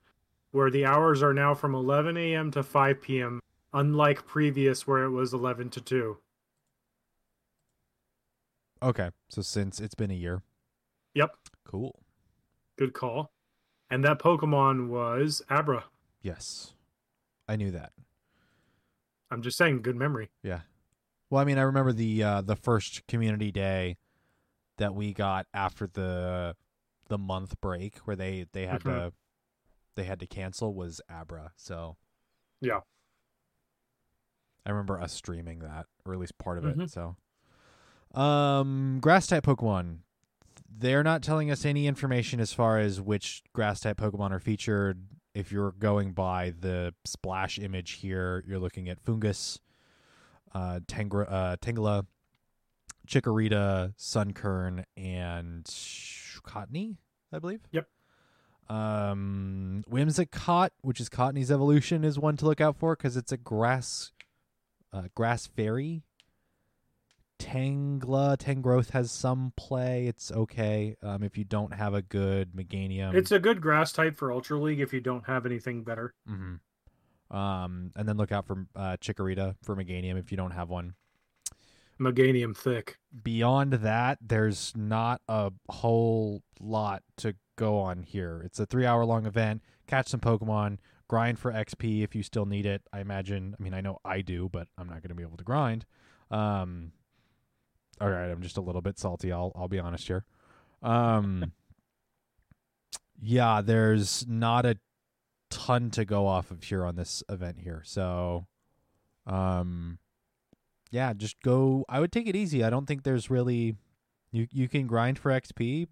where 0.52 0.70
the 0.70 0.86
hours 0.86 1.22
are 1.22 1.34
now 1.34 1.52
from 1.54 1.74
11 1.74 2.16
a.m. 2.16 2.50
to 2.52 2.62
5 2.62 3.02
p.m. 3.02 3.40
Unlike 3.74 4.26
previous, 4.26 4.86
where 4.86 5.04
it 5.04 5.10
was 5.10 5.34
11 5.34 5.68
to 5.70 5.80
2. 5.82 6.16
okay, 8.82 9.10
so 9.28 9.42
since 9.42 9.80
it's 9.80 9.94
been 9.94 10.10
a 10.10 10.14
year, 10.14 10.42
Yep, 11.14 11.30
cool. 11.64 12.00
good 12.78 12.94
call. 12.94 13.30
And 13.90 14.02
that 14.04 14.18
Pokemon 14.18 14.88
was 14.88 15.42
Abra. 15.50 15.84
Yes, 16.22 16.72
I 17.48 17.56
knew 17.56 17.70
that. 17.72 17.92
I'm 19.30 19.42
just 19.42 19.56
saying, 19.58 19.82
good 19.82 19.96
memory. 19.96 20.30
Yeah. 20.42 20.60
Well, 21.30 21.40
I 21.42 21.44
mean, 21.44 21.58
I 21.58 21.62
remember 21.62 21.92
the 21.92 22.22
uh, 22.22 22.40
the 22.42 22.56
first 22.56 23.06
community 23.08 23.50
day 23.50 23.96
that 24.78 24.94
we 24.94 25.12
got 25.12 25.46
after 25.54 25.86
the 25.86 26.54
the 27.08 27.18
month 27.18 27.60
break 27.60 27.98
where 27.98 28.16
they 28.16 28.46
they 28.52 28.66
had 28.66 28.82
Mhm. 28.82 28.84
to 29.10 29.12
they 29.96 30.04
had 30.04 30.20
to 30.20 30.26
cancel 30.26 30.74
was 30.74 31.00
Abra. 31.08 31.52
So 31.56 31.96
Yeah. 32.60 32.80
I 34.64 34.70
remember 34.70 35.00
us 35.00 35.12
streaming 35.12 35.60
that, 35.60 35.86
or 36.04 36.12
at 36.12 36.18
least 36.18 36.38
part 36.38 36.58
of 36.58 36.64
it. 36.64 36.76
Mhm. 36.76 36.90
So, 36.90 37.16
um, 38.20 38.98
grass 39.00 39.26
type 39.28 39.44
Pokemon. 39.44 40.00
They're 40.68 41.04
not 41.04 41.22
telling 41.22 41.50
us 41.50 41.64
any 41.64 41.86
information 41.86 42.40
as 42.40 42.52
far 42.52 42.78
as 42.78 43.00
which 43.00 43.42
grass 43.52 43.80
type 43.80 43.96
Pokemon 43.98 44.32
are 44.32 44.40
featured. 44.40 45.06
If 45.36 45.52
you're 45.52 45.72
going 45.72 46.12
by 46.12 46.54
the 46.58 46.94
splash 47.04 47.58
image 47.58 47.92
here, 47.92 48.42
you're 48.48 48.58
looking 48.58 48.88
at 48.88 49.04
Foongus, 49.04 49.58
uh, 50.54 50.80
Tangra, 50.86 51.30
uh, 51.30 51.56
Tangela, 51.58 52.06
Chikorita, 53.06 53.94
Sunkern, 53.98 54.84
and 54.96 55.64
Cottonee, 55.66 56.96
I 57.30 57.38
believe. 57.38 57.60
Yep. 57.70 57.86
Um, 58.70 59.84
Whimsicott, 59.90 60.70
which 60.80 61.02
is 61.02 61.10
Cottonee's 61.10 61.50
evolution, 61.50 62.02
is 62.02 62.18
one 62.18 62.38
to 62.38 62.46
look 62.46 62.62
out 62.62 62.78
for 62.78 62.96
because 62.96 63.18
it's 63.18 63.30
a 63.30 63.36
grass, 63.36 64.12
uh, 64.90 65.08
grass 65.14 65.46
fairy. 65.46 66.02
Tangla, 67.38 68.36
Tangrowth 68.36 68.90
has 68.90 69.10
some 69.12 69.52
play. 69.56 70.06
It's 70.06 70.30
okay. 70.32 70.96
Um, 71.02 71.22
if 71.22 71.36
you 71.36 71.44
don't 71.44 71.74
have 71.74 71.94
a 71.94 72.02
good 72.02 72.52
Meganium, 72.54 73.14
It's 73.14 73.30
a 73.32 73.38
good 73.38 73.60
grass 73.60 73.92
type 73.92 74.16
for 74.16 74.32
Ultra 74.32 74.58
League 74.58 74.80
if 74.80 74.92
you 74.92 75.00
don't 75.00 75.26
have 75.26 75.46
anything 75.46 75.82
better. 75.82 76.14
Mhm. 76.28 76.60
Um, 77.30 77.92
and 77.96 78.08
then 78.08 78.16
look 78.16 78.32
out 78.32 78.46
for 78.46 78.66
uh, 78.74 78.96
Chikorita 79.00 79.56
for 79.62 79.74
Meganium 79.76 80.18
if 80.18 80.30
you 80.30 80.36
don't 80.36 80.52
have 80.52 80.68
one. 80.68 80.94
Meganium 82.00 82.56
thick. 82.56 82.98
Beyond 83.22 83.72
that, 83.74 84.18
there's 84.20 84.72
not 84.76 85.22
a 85.28 85.50
whole 85.68 86.42
lot 86.60 87.02
to 87.18 87.34
go 87.56 87.78
on 87.78 88.02
here. 88.02 88.42
It's 88.44 88.60
a 88.60 88.66
three 88.66 88.84
hour 88.86 89.04
long 89.04 89.26
event. 89.26 89.62
Catch 89.86 90.08
some 90.08 90.20
Pokemon, 90.20 90.78
grind 91.08 91.38
for 91.38 91.52
XP 91.52 92.02
if 92.02 92.14
you 92.14 92.22
still 92.22 92.44
need 92.44 92.66
it. 92.66 92.82
I 92.92 93.00
imagine. 93.00 93.56
I 93.58 93.62
mean, 93.62 93.72
I 93.74 93.80
know 93.80 93.98
I 94.04 94.20
do, 94.20 94.48
but 94.50 94.68
I'm 94.76 94.88
not 94.88 94.96
going 95.02 95.08
to 95.08 95.14
be 95.14 95.22
able 95.22 95.38
to 95.38 95.44
grind. 95.44 95.86
Um, 96.30 96.92
all 98.00 98.10
right, 98.10 98.30
I'm 98.30 98.42
just 98.42 98.56
a 98.56 98.60
little 98.60 98.82
bit 98.82 98.98
salty. 98.98 99.32
I'll 99.32 99.52
I'll 99.54 99.68
be 99.68 99.78
honest 99.78 100.06
here. 100.06 100.24
Um, 100.82 101.52
yeah, 103.20 103.62
there's 103.62 104.26
not 104.28 104.66
a 104.66 104.78
ton 105.50 105.90
to 105.90 106.04
go 106.04 106.26
off 106.26 106.50
of 106.50 106.62
here 106.62 106.84
on 106.84 106.96
this 106.96 107.22
event 107.28 107.60
here. 107.60 107.82
So, 107.84 108.46
um, 109.26 109.98
yeah, 110.90 111.12
just 111.14 111.40
go. 111.42 111.84
I 111.88 112.00
would 112.00 112.12
take 112.12 112.26
it 112.26 112.36
easy. 112.36 112.62
I 112.62 112.70
don't 112.70 112.86
think 112.86 113.02
there's 113.02 113.30
really 113.30 113.76
you 114.30 114.46
you 114.50 114.68
can 114.68 114.86
grind 114.86 115.18
for 115.18 115.30
XP. 115.30 115.88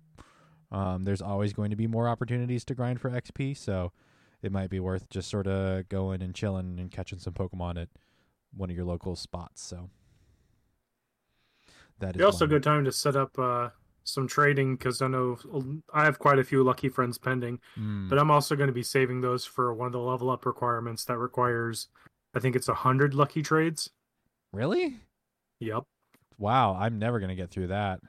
Um, 0.71 1.05
there's 1.05 1.23
always 1.23 1.53
going 1.53 1.71
to 1.71 1.77
be 1.77 1.87
more 1.87 2.09
opportunities 2.09 2.65
to 2.67 2.75
grind 2.75 3.01
for 3.01 3.11
XP, 3.11 3.57
so 3.57 3.93
it 4.43 4.53
might 4.53 4.71
be 4.71 4.81
worth 4.81 5.09
just 5.09 5.31
sort 5.31 5.47
of 5.47 5.89
going 5.89 6.21
and 6.21 6.35
chilling 6.35 6.79
and 6.79 6.91
catching 6.91 7.19
some 7.19 7.33
Pokemon 7.33 7.81
at 7.81 7.89
one 8.53 8.71
of 8.71 8.77
your 8.77 8.85
local 8.85 9.17
spots. 9.17 9.63
So 9.63 9.89
that 12.01 12.17
is 12.17 12.21
It's 12.21 12.25
also 12.25 12.45
a 12.45 12.49
good 12.49 12.63
time 12.63 12.85
to 12.85 12.93
set 12.93 13.17
up 13.17 13.39
uh, 13.39 13.71
some 14.05 14.27
trading 14.29 14.77
because 14.77 15.01
I 15.03 15.09
know 15.09 15.39
I 15.93 16.05
have 16.05 16.19
quite 16.19 16.39
a 16.39 16.45
few 16.45 16.63
lucky 16.63 16.89
friends 16.89 17.19
pending, 17.19 17.59
Mm, 17.79 18.09
but 18.09 18.19
I'm 18.19 18.31
also 18.31 18.57
going 18.57 18.67
to 18.69 18.73
be 18.75 18.83
saving 18.83 19.21
those 19.21 19.45
for 19.45 19.73
one 19.75 19.87
of 19.87 19.93
the 19.93 19.99
level 20.01 20.31
up 20.31 20.45
requirements 20.47 21.05
that 21.07 21.19
requires, 21.19 21.89
I 22.35 22.41
think 22.41 22.57
it's 22.57 22.69
a 22.69 22.75
hundred 22.75 23.15
lucky 23.15 23.43
trades. 23.43 23.91
really? 24.53 25.01
Yep. 25.61 25.85
Wow, 26.37 26.75
I'm 26.75 26.99
never 26.99 27.21
gonna 27.21 27.37
get 27.37 27.51
through 27.51 27.69
that. 27.69 28.01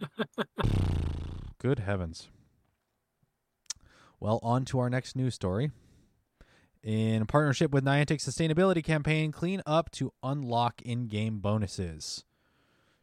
Good 1.58 1.78
heavens. 1.78 2.28
Well, 4.20 4.40
on 4.42 4.64
to 4.66 4.78
our 4.80 4.90
next 4.90 5.16
news 5.16 5.34
story. 5.34 5.70
In 6.82 7.26
partnership 7.26 7.70
with 7.70 7.84
Niantic 7.84 8.18
Sustainability 8.18 8.82
Campaign, 8.82 9.30
clean 9.30 9.62
up 9.64 9.90
to 9.92 10.12
unlock 10.22 10.82
in 10.82 11.06
game 11.06 11.38
bonuses. 11.38 12.24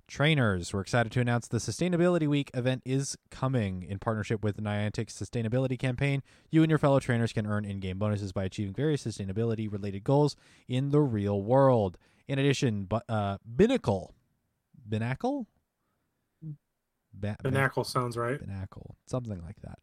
Trainers, 0.09 0.73
we're 0.73 0.81
excited 0.81 1.11
to 1.11 1.21
announce 1.21 1.47
the 1.47 1.59
Sustainability 1.59 2.27
Week 2.27 2.49
event 2.55 2.81
is 2.83 3.15
coming. 3.29 3.83
In 3.83 3.99
partnership 3.99 4.43
with 4.43 4.57
Niantic 4.57 5.05
Sustainability 5.07 5.77
Campaign, 5.77 6.23
you 6.49 6.63
and 6.63 6.69
your 6.69 6.79
fellow 6.79 6.99
trainers 6.99 7.31
can 7.31 7.45
earn 7.45 7.63
in 7.63 7.79
game 7.79 7.99
bonuses 7.99 8.31
by 8.31 8.43
achieving 8.43 8.73
various 8.73 9.05
sustainability 9.05 9.71
related 9.71 10.03
goals 10.03 10.35
in 10.67 10.89
the 10.89 10.99
real 10.99 11.39
world. 11.39 11.99
In 12.27 12.39
addition, 12.39 12.85
but 12.85 13.03
uh, 13.07 13.37
Binacle, 13.55 14.09
Binacle, 14.89 15.45
Ba- 17.13 17.37
The 17.43 17.83
sounds 17.83 18.17
right. 18.17 18.41
Binacle, 18.41 18.95
something 19.05 19.41
like 19.43 19.61
that. 19.61 19.77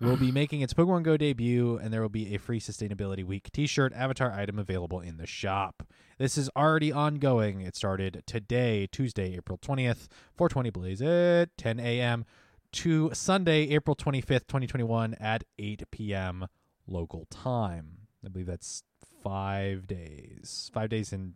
Will 0.00 0.16
be 0.16 0.30
making 0.32 0.60
its 0.60 0.74
Pokemon 0.74 1.02
Go 1.02 1.16
debut, 1.16 1.76
and 1.76 1.92
there 1.92 2.02
will 2.02 2.08
be 2.08 2.34
a 2.34 2.38
free 2.38 2.60
Sustainability 2.60 3.24
Week 3.24 3.50
T-shirt 3.52 3.92
avatar 3.94 4.32
item 4.32 4.58
available 4.58 5.00
in 5.00 5.16
the 5.16 5.26
shop. 5.26 5.82
This 6.18 6.36
is 6.38 6.50
already 6.56 6.92
ongoing. 6.92 7.60
It 7.60 7.76
started 7.76 8.22
today, 8.26 8.88
Tuesday, 8.90 9.36
April 9.36 9.58
twentieth, 9.60 10.08
420 10.36 10.70
Blaze 10.70 11.02
at 11.02 11.56
10 11.56 11.80
a.m. 11.80 12.24
to 12.72 13.10
Sunday, 13.12 13.68
April 13.70 13.94
25th, 13.96 14.46
2021 14.48 15.14
at 15.20 15.44
8 15.58 15.82
p.m. 15.90 16.46
local 16.86 17.26
time. 17.30 17.98
I 18.24 18.28
believe 18.28 18.46
that's 18.46 18.82
five 19.22 19.86
days. 19.86 20.70
Five 20.74 20.90
days 20.90 21.12
in 21.12 21.34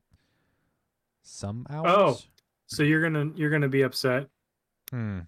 some 1.22 1.66
hours. 1.70 1.87
Oh, 1.88 2.18
So 2.66 2.82
you're 2.82 3.02
gonna 3.02 3.30
you're 3.37 3.50
gonna 3.50 3.68
be 3.68 3.82
upset. 3.82 4.28
Hmm. 4.90 5.20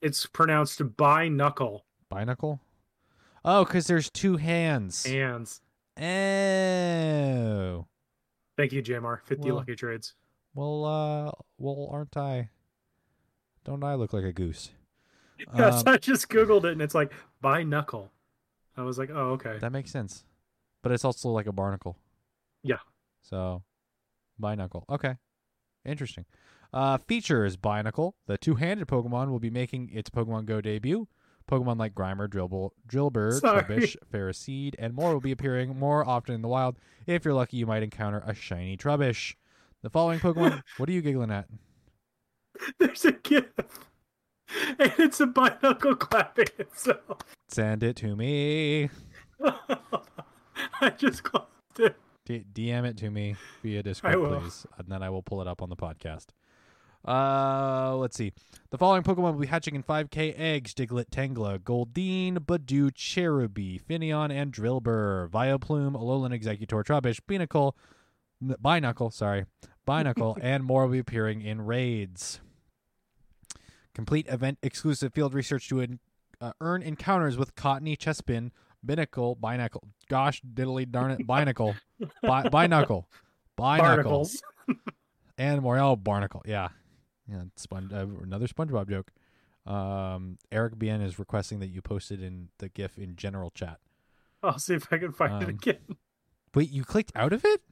It's 0.00 0.26
pronounced 0.26 0.96
by 0.96 1.28
knuckle 1.28 1.84
Binacle? 2.14 2.60
Oh, 3.44 3.64
because 3.64 3.86
there's 3.86 4.08
two 4.10 4.36
hands. 4.36 5.04
hands. 5.04 5.60
Oh. 5.98 7.86
Thank 8.56 8.72
you, 8.72 8.82
Jamar. 8.82 9.20
Fifty 9.24 9.48
Well- 9.50 9.56
lucky 9.56 9.74
trades. 9.76 10.14
Well, 10.54 10.84
uh, 10.84 11.32
well, 11.58 11.88
aren't 11.90 12.16
I? 12.16 12.50
Don't 13.64 13.82
I 13.82 13.94
look 13.94 14.12
like 14.12 14.24
a 14.24 14.32
goose? 14.32 14.70
Yes, 15.56 15.80
Um, 15.84 15.92
I 15.92 15.96
just 15.96 16.28
googled 16.28 16.64
it 16.64 16.70
and 16.72 16.80
it's 16.80 16.94
like 16.94 17.12
binacle. 17.42 18.10
I 18.76 18.82
was 18.82 18.98
like, 18.98 19.10
oh 19.10 19.30
okay. 19.32 19.58
That 19.58 19.72
makes 19.72 19.90
sense. 19.90 20.24
But 20.80 20.92
it's 20.92 21.04
also 21.04 21.28
like 21.30 21.46
a 21.46 21.52
barnacle. 21.52 21.96
Yeah. 22.62 22.78
So, 23.22 23.64
binacle. 24.40 24.84
Okay. 24.88 25.16
Interesting. 25.84 26.24
Uh, 26.72 26.98
features 26.98 27.56
Binacle. 27.56 28.12
The 28.26 28.38
two-handed 28.38 28.86
Pokemon 28.86 29.28
will 29.30 29.40
be 29.40 29.50
making 29.50 29.90
its 29.92 30.08
Pokemon 30.08 30.44
Go 30.46 30.60
debut. 30.60 31.08
Pokemon 31.50 31.78
like 31.78 31.94
Grimer, 31.94 32.28
Drillbur, 32.28 32.70
Drillbur. 32.88 33.40
Trubbish, 33.40 33.96
Ferroseed, 34.12 34.74
and 34.78 34.94
more 34.94 35.12
will 35.12 35.20
be 35.20 35.32
appearing 35.32 35.78
more 35.78 36.06
often 36.06 36.34
in 36.34 36.42
the 36.42 36.48
wild. 36.48 36.78
If 37.06 37.24
you're 37.24 37.34
lucky, 37.34 37.58
you 37.58 37.66
might 37.66 37.82
encounter 37.82 38.22
a 38.26 38.34
shiny 38.34 38.76
Trubbish. 38.76 39.34
The 39.82 39.90
following 39.90 40.20
Pokemon. 40.20 40.62
what 40.78 40.88
are 40.88 40.92
you 40.92 41.02
giggling 41.02 41.30
at? 41.30 41.46
There's 42.78 43.04
a 43.04 43.12
gif, 43.12 43.44
and 44.78 44.92
it's 44.98 45.20
a 45.20 45.26
by 45.26 45.56
knuckle 45.62 45.96
clapping 45.96 46.46
itself. 46.58 47.18
Send 47.48 47.82
it 47.82 47.96
to 47.96 48.16
me. 48.16 48.88
I 50.80 50.90
just 50.96 51.24
closed 51.24 51.48
it. 51.78 51.96
D- 52.24 52.44
DM 52.54 52.86
it 52.86 52.96
to 52.98 53.10
me 53.10 53.36
via 53.62 53.82
Discord, 53.82 54.14
please, 54.14 54.66
and 54.78 54.88
then 54.88 55.02
I 55.02 55.10
will 55.10 55.22
pull 55.22 55.42
it 55.42 55.48
up 55.48 55.60
on 55.60 55.68
the 55.68 55.76
podcast. 55.76 56.26
Uh, 57.06 57.94
let's 57.96 58.16
see. 58.16 58.32
The 58.70 58.78
following 58.78 59.02
Pokemon 59.02 59.34
will 59.34 59.40
be 59.40 59.46
hatching 59.46 59.74
in 59.74 59.82
5K 59.82 60.38
eggs: 60.38 60.74
Diglett, 60.74 61.10
Tangela, 61.10 61.58
Goldeen, 61.58 62.38
Budew, 62.38 62.90
Cherubi, 62.92 63.80
Finneon, 63.82 64.30
and 64.32 64.52
Drillbur. 64.52 65.28
Vileplume, 65.30 65.92
Alolan 65.94 66.32
Exeggutor, 66.38 66.82
Trubbish, 66.82 67.20
Binacle, 67.28 67.72
Binacle, 68.42 69.12
sorry, 69.12 69.44
Binacle, 69.86 70.38
and 70.42 70.64
more 70.64 70.84
will 70.86 70.92
be 70.92 70.98
appearing 70.98 71.42
in 71.42 71.60
raids. 71.66 72.40
Complete 73.94 74.26
event 74.28 74.58
exclusive 74.62 75.12
field 75.14 75.34
research 75.34 75.68
to 75.68 75.80
en- 75.80 76.00
uh, 76.40 76.52
earn 76.60 76.82
encounters 76.82 77.36
with 77.36 77.54
Cottonee, 77.54 77.96
Chespin, 77.96 78.50
Binacle, 78.84 79.38
Binacle. 79.38 79.82
Gosh, 80.08 80.42
diddly 80.42 80.90
darn 80.90 81.12
it, 81.12 81.26
Binacle, 81.26 81.76
Bi- 82.22 82.42
Binacle, 82.48 82.50
Binacle, 82.50 83.04
Barnacles. 83.56 84.42
and 85.38 85.62
more. 85.62 85.78
Oh, 85.78 85.94
Barnacle, 85.96 86.42
yeah, 86.44 86.68
yeah. 87.28 87.42
Uh, 87.72 88.06
another 88.22 88.46
SpongeBob 88.46 88.88
joke. 88.88 89.12
Um, 89.66 90.38
Eric 90.52 90.78
Bien 90.78 91.00
is 91.00 91.18
requesting 91.18 91.58
that 91.60 91.68
you 91.68 91.80
post 91.80 92.10
it 92.10 92.22
in 92.22 92.48
the 92.58 92.68
GIF 92.68 92.98
in 92.98 93.16
general 93.16 93.50
chat. 93.50 93.78
I'll 94.42 94.58
see 94.58 94.74
if 94.74 94.92
I 94.92 94.98
can 94.98 95.12
find 95.12 95.42
it 95.42 95.46
Um, 95.46 95.50
again. 95.50 95.96
Wait, 96.54 96.70
you 96.70 96.84
clicked 96.84 97.12
out 97.14 97.32
of 97.32 97.44
it? 97.44 97.62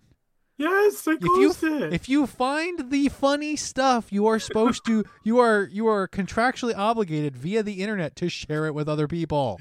Yes, 0.56 1.06
I 1.06 1.12
If 1.12 1.22
you 1.22 1.52
closed 1.52 1.64
it. 1.64 1.92
if 1.92 2.08
you 2.08 2.26
find 2.26 2.90
the 2.90 3.08
funny 3.08 3.56
stuff, 3.56 4.12
you 4.12 4.26
are 4.26 4.38
supposed 4.38 4.84
to 4.86 5.04
you 5.24 5.38
are 5.38 5.68
you 5.70 5.86
are 5.88 6.06
contractually 6.08 6.76
obligated 6.76 7.36
via 7.36 7.62
the 7.62 7.82
internet 7.82 8.16
to 8.16 8.28
share 8.28 8.66
it 8.66 8.74
with 8.74 8.88
other 8.88 9.08
people. 9.08 9.60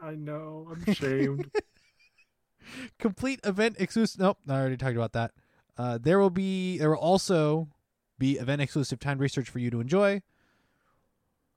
I 0.00 0.12
know. 0.12 0.68
I'm 0.72 0.84
ashamed. 0.86 1.50
Complete 2.98 3.40
event 3.44 3.76
exclusive. 3.78 4.20
Nope, 4.20 4.38
I 4.48 4.54
already 4.54 4.76
talked 4.76 4.96
about 4.96 5.12
that. 5.12 5.32
Uh, 5.76 5.98
there 6.00 6.18
will 6.18 6.30
be 6.30 6.78
there 6.78 6.90
will 6.90 6.98
also 6.98 7.68
be 8.18 8.38
event 8.38 8.62
exclusive 8.62 8.98
timed 8.98 9.20
research 9.20 9.48
for 9.48 9.58
you 9.58 9.70
to 9.70 9.80
enjoy. 9.80 10.22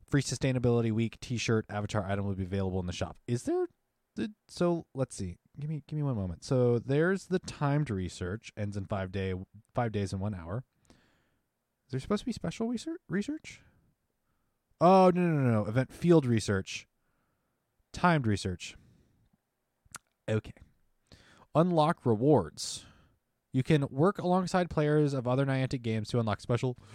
Free 0.08 0.22
Sustainability 0.22 0.92
Week 0.92 1.20
T-shirt 1.22 1.66
avatar 1.70 2.06
item 2.06 2.26
will 2.26 2.36
be 2.36 2.44
available 2.44 2.80
in 2.80 2.86
the 2.86 2.94
shop. 2.94 3.18
Is 3.28 3.44
there? 3.44 3.68
The, 4.16 4.32
so 4.48 4.86
let's 4.94 5.16
see. 5.16 5.38
Give 5.60 5.70
me 5.70 5.84
give 5.88 5.98
me 5.98 6.04
one 6.04 6.16
moment. 6.16 6.44
So 6.44 6.80
there's 6.80 7.28
the 7.28 7.40
timed 7.40 7.90
research 7.90 8.52
ends 8.58 8.76
in 8.76 8.86
five 8.86 9.12
day 9.12 9.34
five 9.74 9.92
days 9.92 10.12
and 10.12 10.22
one 10.22 10.34
hour. 10.34 10.64
Is 10.90 11.92
there 11.92 12.00
supposed 12.00 12.22
to 12.22 12.26
be 12.26 12.34
special 12.34 12.68
research? 12.68 13.00
Research? 13.10 13.62
Oh 14.80 15.12
no 15.14 15.22
no 15.22 15.40
no 15.42 15.52
no! 15.52 15.66
Event 15.66 15.94
field 15.94 16.26
research. 16.26 16.88
Timed 17.94 18.28
research. 18.28 18.76
Okay. 20.30 20.54
Unlock 21.54 22.06
rewards. 22.06 22.86
You 23.54 23.64
can 23.64 23.86
work 23.90 24.18
alongside 24.18 24.70
players 24.70 25.14
of 25.14 25.28
other 25.28 25.46
Niantic 25.46 25.82
games 25.82 26.10
to 26.10 26.20
unlock 26.20 26.42
special 26.42 26.78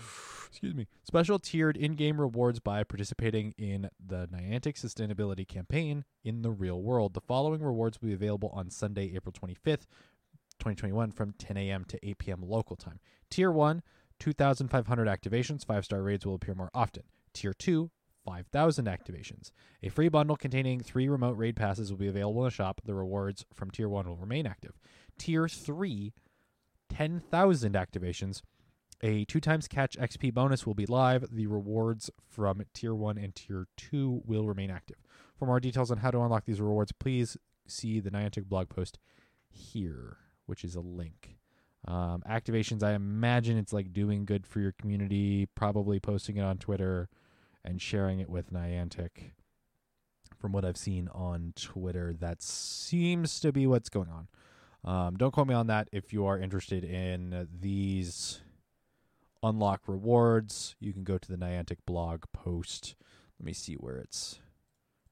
excuse 0.48 0.74
me, 0.74 0.86
special 1.02 1.38
tiered 1.38 1.76
in-game 1.76 2.20
rewards 2.20 2.60
by 2.60 2.82
participating 2.84 3.52
in 3.58 3.90
the 4.04 4.28
Niantic 4.28 4.74
Sustainability 4.80 5.46
campaign 5.46 6.04
in 6.24 6.42
the 6.42 6.50
real 6.50 6.80
world. 6.82 7.14
The 7.14 7.20
following 7.20 7.62
rewards 7.62 8.00
will 8.00 8.08
be 8.08 8.14
available 8.14 8.50
on 8.54 8.70
Sunday, 8.70 9.12
April 9.14 9.32
25th, 9.32 9.86
2021 10.58 11.12
from 11.12 11.32
10 11.32 11.56
a.m. 11.56 11.84
to 11.84 11.98
8 12.08 12.18
p.m. 12.18 12.42
local 12.42 12.76
time. 12.76 13.00
Tier 13.28 13.50
1, 13.50 13.82
2,500 14.18 15.08
activations. 15.08 15.64
5-star 15.64 16.02
raids 16.02 16.24
will 16.24 16.34
appear 16.34 16.54
more 16.54 16.70
often. 16.72 17.02
Tier 17.34 17.52
2, 17.52 17.90
5,000 18.24 18.86
activations. 18.86 19.50
A 19.82 19.88
free 19.88 20.08
bundle 20.08 20.36
containing 20.36 20.80
three 20.80 21.08
remote 21.08 21.36
raid 21.36 21.56
passes 21.56 21.90
will 21.90 21.98
be 21.98 22.08
available 22.08 22.42
in 22.42 22.46
the 22.46 22.50
shop. 22.50 22.80
The 22.84 22.94
rewards 22.94 23.44
from 23.52 23.70
Tier 23.70 23.88
1 23.88 24.08
will 24.08 24.16
remain 24.16 24.46
active. 24.46 24.78
Tier 25.18 25.48
3, 25.48 26.12
10,000 26.88 27.74
activations. 27.74 28.42
A 29.02 29.24
two 29.26 29.40
times 29.40 29.68
catch 29.68 29.98
XP 29.98 30.32
bonus 30.32 30.66
will 30.66 30.74
be 30.74 30.86
live. 30.86 31.26
The 31.30 31.46
rewards 31.46 32.10
from 32.28 32.62
Tier 32.72 32.94
1 32.94 33.18
and 33.18 33.34
Tier 33.34 33.66
2 33.76 34.22
will 34.24 34.46
remain 34.46 34.70
active. 34.70 34.96
For 35.38 35.46
more 35.46 35.60
details 35.60 35.90
on 35.90 35.98
how 35.98 36.10
to 36.10 36.20
unlock 36.20 36.46
these 36.46 36.60
rewards, 36.60 36.92
please 36.92 37.36
see 37.66 38.00
the 38.00 38.10
Niantic 38.10 38.46
blog 38.46 38.68
post 38.70 38.98
here, 39.50 40.16
which 40.46 40.64
is 40.64 40.74
a 40.74 40.80
link. 40.80 41.36
Um, 41.86 42.22
activations, 42.28 42.82
I 42.82 42.94
imagine 42.94 43.58
it's 43.58 43.72
like 43.72 43.92
doing 43.92 44.24
good 44.24 44.46
for 44.46 44.60
your 44.60 44.72
community, 44.72 45.46
probably 45.54 46.00
posting 46.00 46.36
it 46.38 46.42
on 46.42 46.58
Twitter 46.58 47.08
and 47.64 47.80
sharing 47.80 48.18
it 48.18 48.30
with 48.30 48.52
Niantic. 48.52 49.32
From 50.38 50.52
what 50.52 50.64
I've 50.64 50.76
seen 50.76 51.08
on 51.12 51.52
Twitter, 51.56 52.14
that 52.20 52.42
seems 52.42 53.40
to 53.40 53.52
be 53.52 53.66
what's 53.66 53.88
going 53.88 54.08
on. 54.08 54.28
Um, 54.86 55.16
don't 55.16 55.32
quote 55.32 55.48
me 55.48 55.54
on 55.54 55.66
that. 55.66 55.88
If 55.92 56.12
you 56.12 56.26
are 56.26 56.38
interested 56.38 56.84
in 56.84 57.48
these 57.60 58.40
unlock 59.42 59.82
rewards, 59.88 60.76
you 60.78 60.92
can 60.92 61.02
go 61.02 61.18
to 61.18 61.28
the 61.28 61.36
Niantic 61.36 61.78
blog 61.86 62.24
post. 62.32 62.94
Let 63.38 63.46
me 63.46 63.52
see 63.52 63.74
where 63.74 63.96
it's 63.96 64.40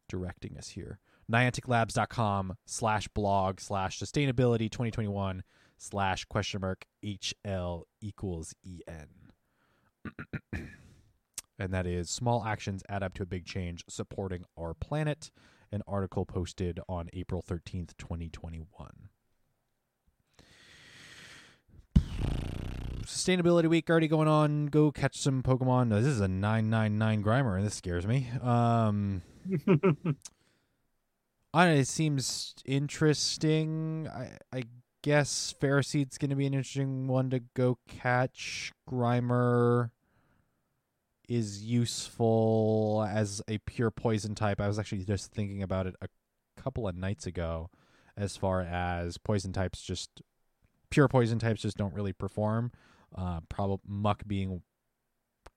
directing 0.08 0.56
us 0.56 0.68
here. 0.70 1.00
NianticLabs.com 1.30 2.54
slash 2.66 3.08
blog 3.08 3.60
slash 3.60 3.98
sustainability 3.98 4.70
2021 4.70 5.42
slash 5.76 6.24
question 6.26 6.60
mark 6.60 6.84
HL 7.04 7.82
equals 8.00 8.54
EN. 8.64 9.08
and 11.58 11.72
that 11.72 11.86
is 11.86 12.10
small 12.10 12.44
actions 12.44 12.82
add 12.88 13.02
up 13.02 13.14
to 13.14 13.22
a 13.22 13.26
big 13.26 13.44
change 13.44 13.84
supporting 13.88 14.44
our 14.58 14.74
planet. 14.74 15.30
An 15.72 15.82
article 15.88 16.24
posted 16.24 16.78
on 16.88 17.08
April 17.12 17.42
13th, 17.42 17.96
2021. 17.96 18.66
Sustainability 23.06 23.68
Week 23.68 23.88
already 23.88 24.08
going 24.08 24.28
on. 24.28 24.66
Go 24.66 24.90
catch 24.90 25.18
some 25.18 25.42
Pokemon. 25.42 25.90
This 25.90 26.06
is 26.06 26.20
a 26.20 26.28
999 26.28 27.22
Grimer, 27.22 27.56
and 27.56 27.66
this 27.66 27.74
scares 27.74 28.06
me. 28.06 28.28
Um, 28.42 29.22
I 31.54 31.66
know, 31.66 31.74
it 31.74 31.88
seems 31.88 32.54
interesting. 32.64 34.08
I, 34.08 34.30
I 34.52 34.64
guess 35.02 35.54
Ferroseed's 35.60 36.18
going 36.18 36.30
to 36.30 36.36
be 36.36 36.46
an 36.46 36.54
interesting 36.54 37.06
one 37.06 37.30
to 37.30 37.40
go 37.54 37.78
catch. 37.86 38.72
Grimer 38.88 39.90
is 41.28 41.62
useful 41.62 43.06
as 43.10 43.42
a 43.48 43.58
pure 43.58 43.90
poison 43.90 44.34
type. 44.34 44.60
I 44.60 44.68
was 44.68 44.78
actually 44.78 45.04
just 45.04 45.32
thinking 45.32 45.62
about 45.62 45.86
it 45.86 45.94
a 46.02 46.08
couple 46.60 46.88
of 46.88 46.96
nights 46.96 47.26
ago 47.26 47.70
as 48.16 48.36
far 48.36 48.62
as 48.62 49.18
poison 49.18 49.52
types 49.52 49.82
just 49.82 50.22
pure 50.90 51.08
poison 51.08 51.38
types 51.38 51.62
just 51.62 51.76
don't 51.76 51.94
really 51.94 52.12
perform. 52.12 52.70
Uh, 53.14 53.40
probably 53.48 53.78
Muk 53.86 54.26
being 54.26 54.62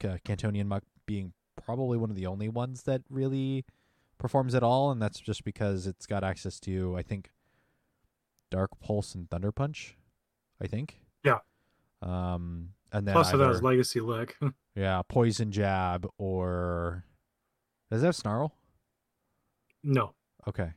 uh, 0.03 0.17
Kantonian 0.25 0.67
Muk 0.67 0.83
being 1.05 1.33
probably 1.55 1.97
one 1.97 2.09
of 2.09 2.15
the 2.15 2.27
only 2.27 2.49
ones 2.49 2.83
that 2.83 3.01
really 3.09 3.65
performs 4.19 4.53
at 4.53 4.63
all, 4.63 4.91
and 4.91 5.01
that's 5.01 5.19
just 5.19 5.43
because 5.43 5.87
it's 5.87 6.05
got 6.05 6.23
access 6.23 6.59
to 6.61 6.95
I 6.97 7.01
think 7.01 7.31
Dark 8.51 8.79
Pulse 8.79 9.15
and 9.15 9.29
Thunder 9.29 9.51
Punch. 9.51 9.97
I 10.61 10.67
think. 10.67 10.99
Yeah. 11.23 11.39
Um, 12.01 12.69
and 12.91 13.07
then 13.07 13.13
Plus, 13.13 13.33
it 13.33 13.39
has 13.39 13.61
Legacy 13.61 13.99
Lick. 13.99 14.35
yeah, 14.75 15.01
Poison 15.07 15.51
Jab 15.51 16.07
or 16.17 17.03
does 17.91 18.03
it 18.03 18.05
have 18.05 18.15
Snarl? 18.15 18.53
no. 19.83 20.13
Okay, 20.47 20.71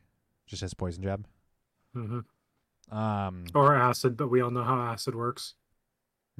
just 0.47 0.61
has 0.61 0.73
Poison 0.73 1.01
Jab. 1.01 1.25
hmm 1.93 2.19
Um, 2.91 3.45
Or 3.55 3.73
Acid, 3.73 4.17
but 4.17 4.27
we 4.27 4.41
all 4.41 4.51
know 4.51 4.63
how 4.63 4.81
Acid 4.81 5.15
works. 5.15 5.53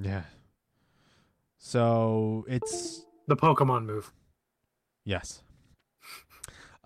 Yeah. 0.01 0.23
So 1.57 2.45
it's 2.47 3.05
The 3.27 3.35
Pokemon 3.35 3.85
move. 3.85 4.11
Yes. 5.05 5.41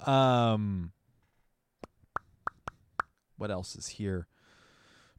Um 0.05 0.91
what 3.37 3.51
else 3.51 3.75
is 3.75 3.87
here? 3.87 4.27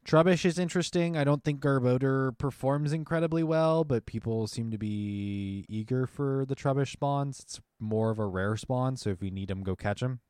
Trubbish 0.06 0.44
is 0.44 0.56
interesting. 0.56 1.16
I 1.16 1.24
don't 1.24 1.42
think 1.42 1.61
Garbodor 1.61 2.38
performs 2.38 2.92
incredibly 2.92 3.42
well, 3.42 3.82
but 3.82 4.06
people 4.06 4.46
seem 4.46 4.70
to 4.70 4.78
be 4.78 5.66
eager 5.68 6.06
for 6.06 6.44
the 6.46 6.54
Trubbish 6.54 6.92
spawns. 6.92 7.40
It's 7.40 7.61
more 7.80 8.11
of 8.11 8.20
a 8.20 8.26
rare 8.26 8.56
spawn, 8.56 8.96
so 8.96 9.11
if 9.11 9.20
we 9.20 9.30
need 9.30 9.48
them, 9.48 9.64
go 9.64 9.74
catch 9.74 10.00
them. 10.00 10.20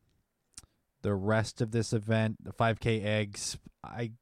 The 1.03 1.15
rest 1.15 1.61
of 1.61 1.73
this 1.73 1.93
event, 1.93 2.43
the 2.43 2.55
5k 2.55 3.05
eggs, 3.05 3.59
I 3.85 4.13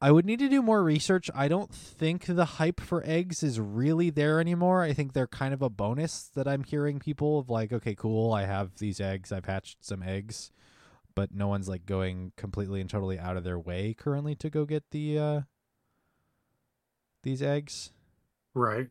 I 0.00 0.12
would 0.12 0.24
need 0.24 0.38
to 0.38 0.48
do 0.48 0.62
more 0.62 0.82
research. 0.82 1.28
I 1.34 1.48
don't 1.48 1.72
think 1.74 2.26
the 2.26 2.44
hype 2.44 2.80
for 2.80 3.02
eggs 3.04 3.42
is 3.42 3.58
really 3.58 4.10
there 4.10 4.38
anymore. 4.38 4.82
I 4.82 4.92
think 4.92 5.12
they're 5.12 5.26
kind 5.26 5.52
of 5.52 5.60
a 5.60 5.68
bonus 5.68 6.30
that 6.34 6.46
I'm 6.46 6.62
hearing 6.62 7.00
people 7.00 7.40
of 7.40 7.50
like, 7.50 7.72
okay, 7.72 7.96
cool, 7.96 8.32
I 8.32 8.44
have 8.44 8.78
these 8.78 9.00
eggs, 9.00 9.32
I've 9.32 9.46
hatched 9.46 9.84
some 9.84 10.04
eggs, 10.04 10.52
but 11.16 11.34
no 11.34 11.48
one's 11.48 11.68
like 11.68 11.84
going 11.84 12.32
completely 12.36 12.80
and 12.80 12.88
totally 12.88 13.18
out 13.18 13.36
of 13.36 13.42
their 13.42 13.58
way 13.58 13.92
currently 13.92 14.36
to 14.36 14.48
go 14.48 14.64
get 14.64 14.84
the 14.92 15.18
uh 15.18 15.40
these 17.24 17.42
eggs. 17.42 17.90
Right. 18.54 18.88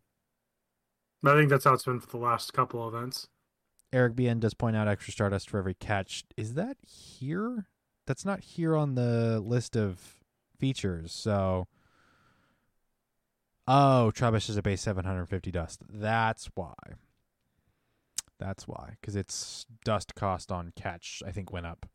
I 1.25 1.33
think 1.33 1.49
that's 1.49 1.63
how 1.63 1.73
it's 1.73 1.85
been 1.85 2.01
for 2.01 2.07
the 2.07 2.17
last 2.17 2.53
couple 2.53 2.85
events. 2.87 3.27
Eric 3.93 4.15
BN 4.15 4.41
does 4.41 4.53
point 4.53 4.75
out 4.75 4.89
extra 4.89 5.13
stardust 5.13 5.49
for 5.49 5.57
every 5.57 5.73
catch. 5.73 6.25
Is 6.35 6.55
that 6.55 6.77
here? 6.85 7.67
That's 8.05 8.25
not 8.25 8.41
here 8.41 8.75
on 8.75 8.95
the 8.95 9.39
list 9.39 9.77
of 9.77 10.16
features. 10.59 11.11
So, 11.11 11.67
oh, 13.67 14.11
Trubbish 14.15 14.49
is 14.49 14.57
a 14.57 14.61
base 14.61 14.81
750 14.81 15.51
dust. 15.51 15.81
That's 15.89 16.49
why. 16.55 16.73
That's 18.39 18.67
why, 18.67 18.97
because 19.01 19.15
its 19.15 19.65
dust 19.83 20.13
cost 20.13 20.51
on 20.51 20.71
catch 20.75 21.23
I 21.25 21.31
think 21.31 21.51
went 21.51 21.65
up 21.65 21.87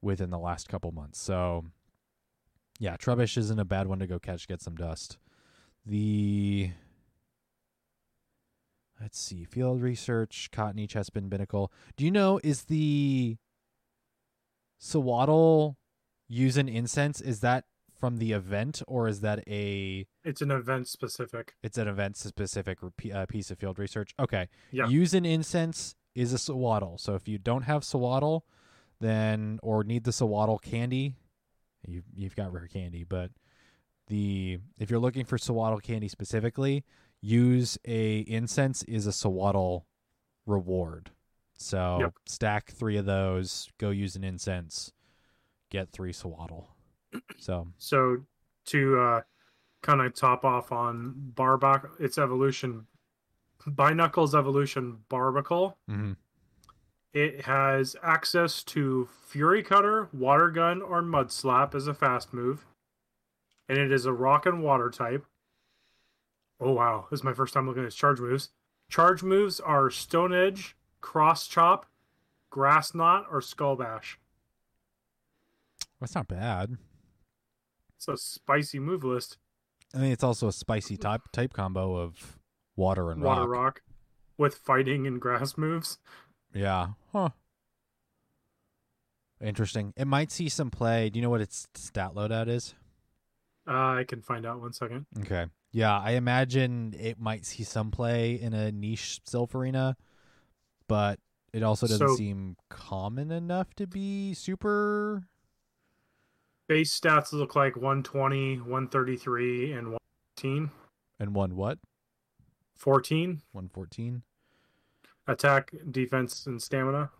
within 0.00 0.30
the 0.30 0.38
last 0.38 0.68
couple 0.68 0.92
months. 0.92 1.18
So, 1.20 1.64
yeah, 2.78 2.96
Trubbish 2.96 3.36
isn't 3.36 3.58
a 3.58 3.64
bad 3.64 3.88
one 3.88 3.98
to 3.98 4.06
go 4.06 4.18
catch. 4.18 4.46
Get 4.46 4.62
some 4.62 4.76
dust. 4.76 5.18
The 5.84 6.70
Let's 9.00 9.18
see. 9.18 9.44
Field 9.44 9.82
research, 9.82 10.48
Cottonee, 10.52 10.88
Chespin, 10.88 11.28
Binacle. 11.28 11.68
Do 11.96 12.04
you 12.04 12.10
know 12.10 12.40
is 12.42 12.64
the 12.64 13.36
Sewaddle 14.78 15.76
use 16.28 16.56
an 16.56 16.68
incense? 16.68 17.20
Is 17.20 17.40
that 17.40 17.64
from 17.98 18.18
the 18.18 18.32
event 18.32 18.82
or 18.86 19.08
is 19.08 19.20
that 19.22 19.42
a 19.48 20.06
It's 20.24 20.42
an 20.42 20.50
event 20.50 20.86
specific. 20.88 21.54
it's 21.62 21.78
an 21.78 21.88
event 21.88 22.16
specific 22.16 22.78
uh, 23.12 23.26
piece 23.26 23.50
of 23.50 23.58
field 23.58 23.78
research? 23.78 24.14
Okay. 24.18 24.48
Yeah. 24.70 24.86
Use 24.88 25.14
an 25.14 25.24
incense 25.24 25.94
is 26.14 26.32
a 26.32 26.38
swaddle 26.38 26.96
So 26.98 27.14
if 27.14 27.28
you 27.28 27.38
don't 27.38 27.62
have 27.62 27.84
swaddle 27.84 28.46
then 29.00 29.58
or 29.62 29.84
need 29.84 30.04
the 30.04 30.12
swaddle 30.12 30.58
candy, 30.58 31.16
you 31.86 32.02
you've 32.14 32.34
got 32.36 32.52
rare 32.52 32.66
candy, 32.66 33.04
but 33.04 33.30
the 34.08 34.58
if 34.78 34.90
you're 34.90 35.00
looking 35.00 35.24
for 35.24 35.36
swaddle 35.38 35.80
candy 35.80 36.08
specifically, 36.08 36.84
use 37.20 37.76
a 37.86 38.20
incense 38.20 38.82
is 38.84 39.06
a 39.06 39.12
swaddle 39.12 39.86
reward. 40.46 41.10
So 41.58 41.98
Yep. 42.00 42.14
stack 42.26 42.70
three 42.72 42.96
of 42.96 43.04
those, 43.06 43.68
go 43.78 43.90
use 43.90 44.16
an 44.16 44.24
incense, 44.24 44.92
get 45.70 45.92
three 45.92 46.12
swaddle. 46.12 46.70
So 47.38 47.68
So 47.78 48.24
to 48.66 48.98
uh, 48.98 49.20
kind 49.82 50.00
of 50.00 50.14
top 50.14 50.44
off 50.44 50.72
on 50.72 51.32
Barbac, 51.34 51.88
its 52.00 52.18
evolution, 52.18 52.86
Binacle's 53.66 54.34
evolution 54.34 54.98
Barbacle, 55.08 55.76
mhm. 55.88 56.16
it 57.12 57.42
has 57.42 57.96
access 58.02 58.62
to 58.64 59.08
Fury 59.28 59.62
Cutter, 59.62 60.08
Water 60.12 60.50
Gun, 60.50 60.82
or 60.82 61.00
Mud 61.02 61.30
Slap 61.30 61.74
as 61.74 61.86
a 61.86 61.94
fast 61.94 62.34
move. 62.34 62.66
And 63.68 63.78
it 63.78 63.90
is 63.92 64.06
a 64.06 64.12
rock 64.12 64.46
and 64.46 64.62
water 64.62 64.90
type. 64.90 65.24
Oh 66.60 66.72
wow, 66.72 67.06
this 67.10 67.20
is 67.20 67.24
my 67.24 67.34
first 67.34 67.54
time 67.54 67.66
looking 67.66 67.82
at 67.82 67.86
its 67.86 67.96
charge 67.96 68.20
moves. 68.20 68.50
Charge 68.88 69.22
moves 69.22 69.60
are 69.60 69.90
Stone 69.90 70.32
Edge, 70.34 70.76
Cross 71.00 71.48
Chop, 71.48 71.86
Grass 72.50 72.94
Knot, 72.94 73.26
or 73.30 73.40
Skull 73.40 73.76
Bash. 73.76 74.18
That's 76.00 76.14
not 76.14 76.28
bad. 76.28 76.76
It's 77.96 78.08
a 78.08 78.16
spicy 78.16 78.78
move 78.78 79.04
list. 79.04 79.38
I 79.94 79.98
mean, 79.98 80.12
it's 80.12 80.24
also 80.24 80.48
a 80.48 80.52
spicy 80.52 80.96
type 80.96 81.22
type 81.32 81.52
combo 81.52 81.96
of 81.96 82.38
water 82.76 83.10
and 83.10 83.22
Water 83.22 83.42
rock. 83.46 83.50
rock 83.50 83.82
with 84.36 84.56
fighting 84.56 85.06
and 85.06 85.20
grass 85.20 85.56
moves. 85.56 85.98
Yeah. 86.52 86.88
Huh. 87.12 87.30
Interesting. 89.40 89.92
It 89.96 90.06
might 90.06 90.30
see 90.30 90.48
some 90.48 90.70
play. 90.70 91.10
Do 91.10 91.18
you 91.18 91.22
know 91.22 91.30
what 91.30 91.40
its 91.40 91.66
stat 91.74 92.12
loadout 92.14 92.48
is? 92.48 92.74
Uh, 93.68 93.72
I 93.98 94.04
can 94.06 94.22
find 94.22 94.46
out 94.46 94.60
one 94.60 94.72
second. 94.72 95.06
Okay. 95.20 95.46
Yeah, 95.72 95.98
I 95.98 96.12
imagine 96.12 96.94
it 96.98 97.18
might 97.18 97.44
see 97.44 97.64
some 97.64 97.90
play 97.90 98.34
in 98.34 98.54
a 98.54 98.70
niche 98.72 99.20
Silph 99.28 99.54
arena, 99.54 99.96
but 100.88 101.18
it 101.52 101.62
also 101.62 101.86
doesn't 101.86 102.06
So- 102.08 102.16
seem 102.16 102.56
common 102.70 103.30
enough 103.30 103.74
to 103.74 103.86
be 103.86 104.32
super. 104.34 105.28
Base 106.68 106.98
stats 106.98 107.32
look 107.32 107.54
like 107.54 107.76
120, 107.76 108.56
133, 108.56 109.72
and 109.72 109.86
114. 109.88 110.70
And 111.20 111.34
one 111.34 111.54
what? 111.56 111.78
14 112.76 113.40
One 113.52 113.68
fourteen. 113.68 114.22
attack, 115.26 115.72
defense, 115.90 116.46
and 116.46 116.60
stamina. 116.60 117.10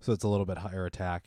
So 0.00 0.12
it's 0.12 0.24
a 0.24 0.28
little 0.28 0.44
bit 0.44 0.58
higher 0.58 0.84
attack. 0.84 1.24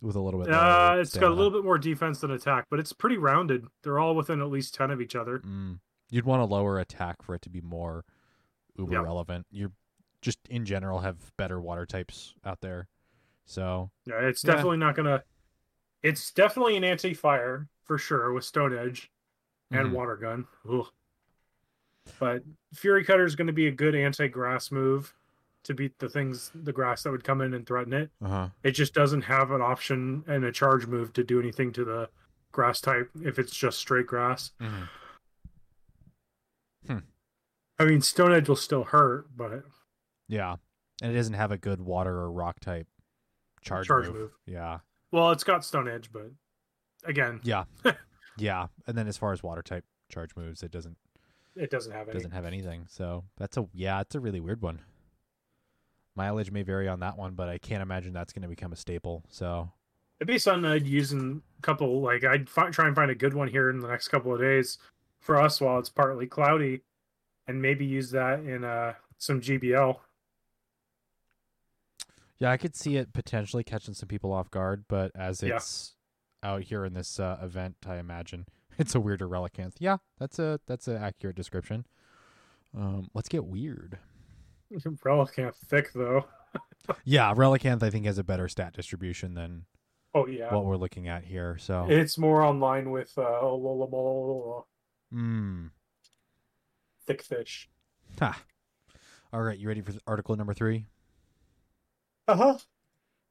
With 0.00 0.14
a 0.14 0.20
little 0.20 0.40
bit. 0.40 0.52
Uh, 0.52 0.96
it's 1.00 1.16
got 1.16 1.30
a 1.30 1.34
little 1.34 1.50
bit 1.50 1.64
more 1.64 1.78
defense 1.78 2.20
than 2.20 2.30
attack, 2.30 2.66
but 2.70 2.78
it's 2.78 2.92
pretty 2.92 3.16
rounded. 3.16 3.66
They're 3.82 3.98
all 3.98 4.14
within 4.14 4.40
at 4.40 4.48
least 4.50 4.74
10 4.74 4.90
of 4.92 5.00
each 5.00 5.16
other. 5.16 5.38
Mm. 5.40 5.80
You'd 6.10 6.24
want 6.26 6.42
a 6.42 6.44
lower 6.44 6.78
attack 6.78 7.22
for 7.22 7.34
it 7.34 7.42
to 7.42 7.50
be 7.50 7.60
more 7.60 8.04
uber 8.76 8.92
Yeah. 8.92 9.00
relevant. 9.00 9.46
You're 9.50 9.72
just 10.20 10.38
in 10.48 10.64
general 10.64 11.00
have 11.00 11.32
better 11.36 11.60
water 11.60 11.84
types 11.86 12.34
out 12.44 12.60
there. 12.60 12.88
So 13.48 13.90
Yeah, 14.04 14.20
it's 14.20 14.44
Yeah. 14.44 14.52
definitely 14.52 14.76
not 14.76 14.94
gonna. 14.94 15.24
It's 16.02 16.30
definitely 16.30 16.76
an 16.76 16.84
anti-fire 16.84 17.66
for 17.84 17.98
sure 17.98 18.32
with 18.32 18.44
Stone 18.44 18.76
Edge 18.76 19.10
and 19.70 19.88
mhm. 19.88 19.92
Water 19.92 20.16
Gun. 20.16 20.46
Ugh. 20.70 20.86
But 22.20 22.42
Fury 22.74 23.04
Cutter 23.04 23.24
is 23.24 23.34
going 23.36 23.48
to 23.48 23.52
be 23.52 23.66
a 23.66 23.72
good 23.72 23.94
anti-grass 23.94 24.70
move 24.70 25.14
to 25.64 25.74
beat 25.74 25.98
the 25.98 26.08
things, 26.08 26.50
the 26.54 26.72
grass 26.72 27.02
that 27.02 27.10
would 27.10 27.24
come 27.24 27.40
in 27.40 27.52
and 27.52 27.66
threaten 27.66 27.92
it. 27.92 28.10
uh-huh. 28.22 28.48
It 28.62 28.70
just 28.72 28.94
doesn't 28.94 29.22
have 29.22 29.50
an 29.50 29.60
option 29.60 30.24
and 30.26 30.44
a 30.44 30.52
charge 30.52 30.86
move 30.86 31.12
to 31.14 31.24
do 31.24 31.40
anything 31.40 31.72
to 31.72 31.84
the 31.84 32.08
grass 32.52 32.80
type 32.80 33.10
if 33.22 33.38
it's 33.38 33.54
just 33.54 33.78
straight 33.78 34.06
grass. 34.06 34.52
Mhm. 34.60 34.88
I 37.80 37.84
mean, 37.84 38.00
Stone 38.00 38.32
Edge 38.32 38.48
will 38.48 38.56
still 38.56 38.84
hurt, 38.84 39.36
but 39.36 39.64
Yeah. 40.26 40.56
And 41.00 41.12
it 41.12 41.14
doesn't 41.14 41.34
have 41.34 41.52
a 41.52 41.58
good 41.58 41.80
water 41.80 42.16
or 42.16 42.30
rock 42.32 42.58
type 42.60 42.88
charge, 43.62 43.86
Charge 43.86 44.06
move. 44.06 44.14
move. 44.16 44.30
Yeah. 44.46 44.78
well, 45.12 45.30
it's 45.30 45.44
got 45.44 45.64
Stone 45.64 45.88
Edge, 45.88 46.10
but 46.12 46.30
again, 47.04 47.40
Yeah. 47.44 47.64
yeah. 48.38 48.66
And 48.86 48.96
then 48.96 49.06
as 49.08 49.16
far 49.16 49.32
as 49.32 49.42
water 49.42 49.62
type 49.62 49.84
charge 50.08 50.34
moves, 50.36 50.62
it 50.62 50.70
doesn't 50.70 50.96
it 51.56 51.70
doesn't 51.70 51.92
have 51.92 52.08
any. 52.08 52.12
doesn't 52.14 52.30
have 52.30 52.44
anything. 52.44 52.86
So 52.88 53.24
that's 53.36 53.56
a 53.56 53.66
yeah, 53.72 54.00
it's 54.00 54.14
a 54.14 54.20
really 54.20 54.40
weird 54.40 54.62
one. 54.62 54.80
Mileage 56.14 56.50
may 56.50 56.62
vary 56.62 56.88
on 56.88 57.00
that 57.00 57.16
one, 57.16 57.34
but 57.34 57.48
I 57.48 57.58
can't 57.58 57.82
imagine 57.82 58.12
that's 58.12 58.32
going 58.32 58.42
to 58.42 58.48
become 58.48 58.72
a 58.72 58.76
staple. 58.76 59.24
So 59.28 59.70
It'd 60.20 60.26
be 60.26 60.38
something 60.38 60.68
I'd 60.68 60.86
use 60.86 61.12
in 61.12 61.42
a 61.58 61.62
couple. 61.62 62.00
Like 62.00 62.24
I'd 62.24 62.48
fi- 62.50 62.70
try 62.70 62.86
and 62.88 62.96
find 62.96 63.10
a 63.10 63.14
good 63.14 63.34
one 63.34 63.46
here 63.48 63.70
in 63.70 63.78
the 63.80 63.88
next 63.88 64.08
couple 64.08 64.34
of 64.34 64.40
days 64.40 64.78
for 65.20 65.40
us 65.40 65.60
while 65.60 65.78
it's 65.78 65.88
partly 65.88 66.26
cloudy, 66.26 66.82
and 67.46 67.60
maybe 67.62 67.84
use 67.86 68.10
that 68.12 68.40
in 68.40 68.64
uh 68.64 68.94
some 69.18 69.40
GBL. 69.40 69.96
Yeah, 72.40 72.50
I 72.50 72.56
could 72.56 72.76
see 72.76 72.96
it 72.96 73.12
potentially 73.12 73.64
catching 73.64 73.94
some 73.94 74.08
people 74.08 74.32
off 74.32 74.50
guard, 74.50 74.84
but 74.88 75.10
as 75.14 75.42
Yeah. 75.42 75.56
it's 75.56 75.94
out 76.42 76.62
here 76.62 76.84
in 76.84 76.94
this 76.94 77.18
uh, 77.18 77.38
event, 77.42 77.76
I 77.86 77.96
imagine 77.96 78.46
it's 78.78 78.94
a 78.94 79.00
weirder 79.00 79.28
relicanth. 79.28 79.74
Yeah, 79.80 79.96
that's 80.18 80.38
a 80.38 80.60
that's 80.66 80.86
an 80.88 80.96
accurate 80.96 81.36
description. 81.36 81.86
Um, 82.76 83.08
let's 83.14 83.28
get 83.28 83.44
weird. 83.44 83.98
Relicanth 84.72 85.56
thick 85.56 85.92
though. 85.94 86.26
Yeah, 87.04 87.34
Relicanth 87.34 87.82
I 87.82 87.90
think 87.90 88.06
has 88.06 88.16
a 88.16 88.24
better 88.24 88.48
stat 88.48 88.72
distribution 88.72 89.34
than 89.34 89.66
Oh 90.14 90.26
yeah. 90.26 90.54
what 90.54 90.64
we're 90.64 90.76
looking 90.78 91.06
at 91.06 91.24
here. 91.24 91.58
So, 91.58 91.86
It's 91.90 92.16
more 92.16 92.40
online 92.42 92.90
with 92.90 93.12
uh, 93.18 93.22
Olola- 93.42 94.64
mm. 95.12 95.70
thick 97.06 97.22
fish. 97.22 97.68
ha. 98.18 98.42
All 99.34 99.42
right, 99.42 99.58
you 99.58 99.68
ready 99.68 99.82
for 99.82 99.92
article 100.06 100.34
number 100.36 100.54
three? 100.54 100.86
Uh 102.28 102.36
huh. 102.36 102.58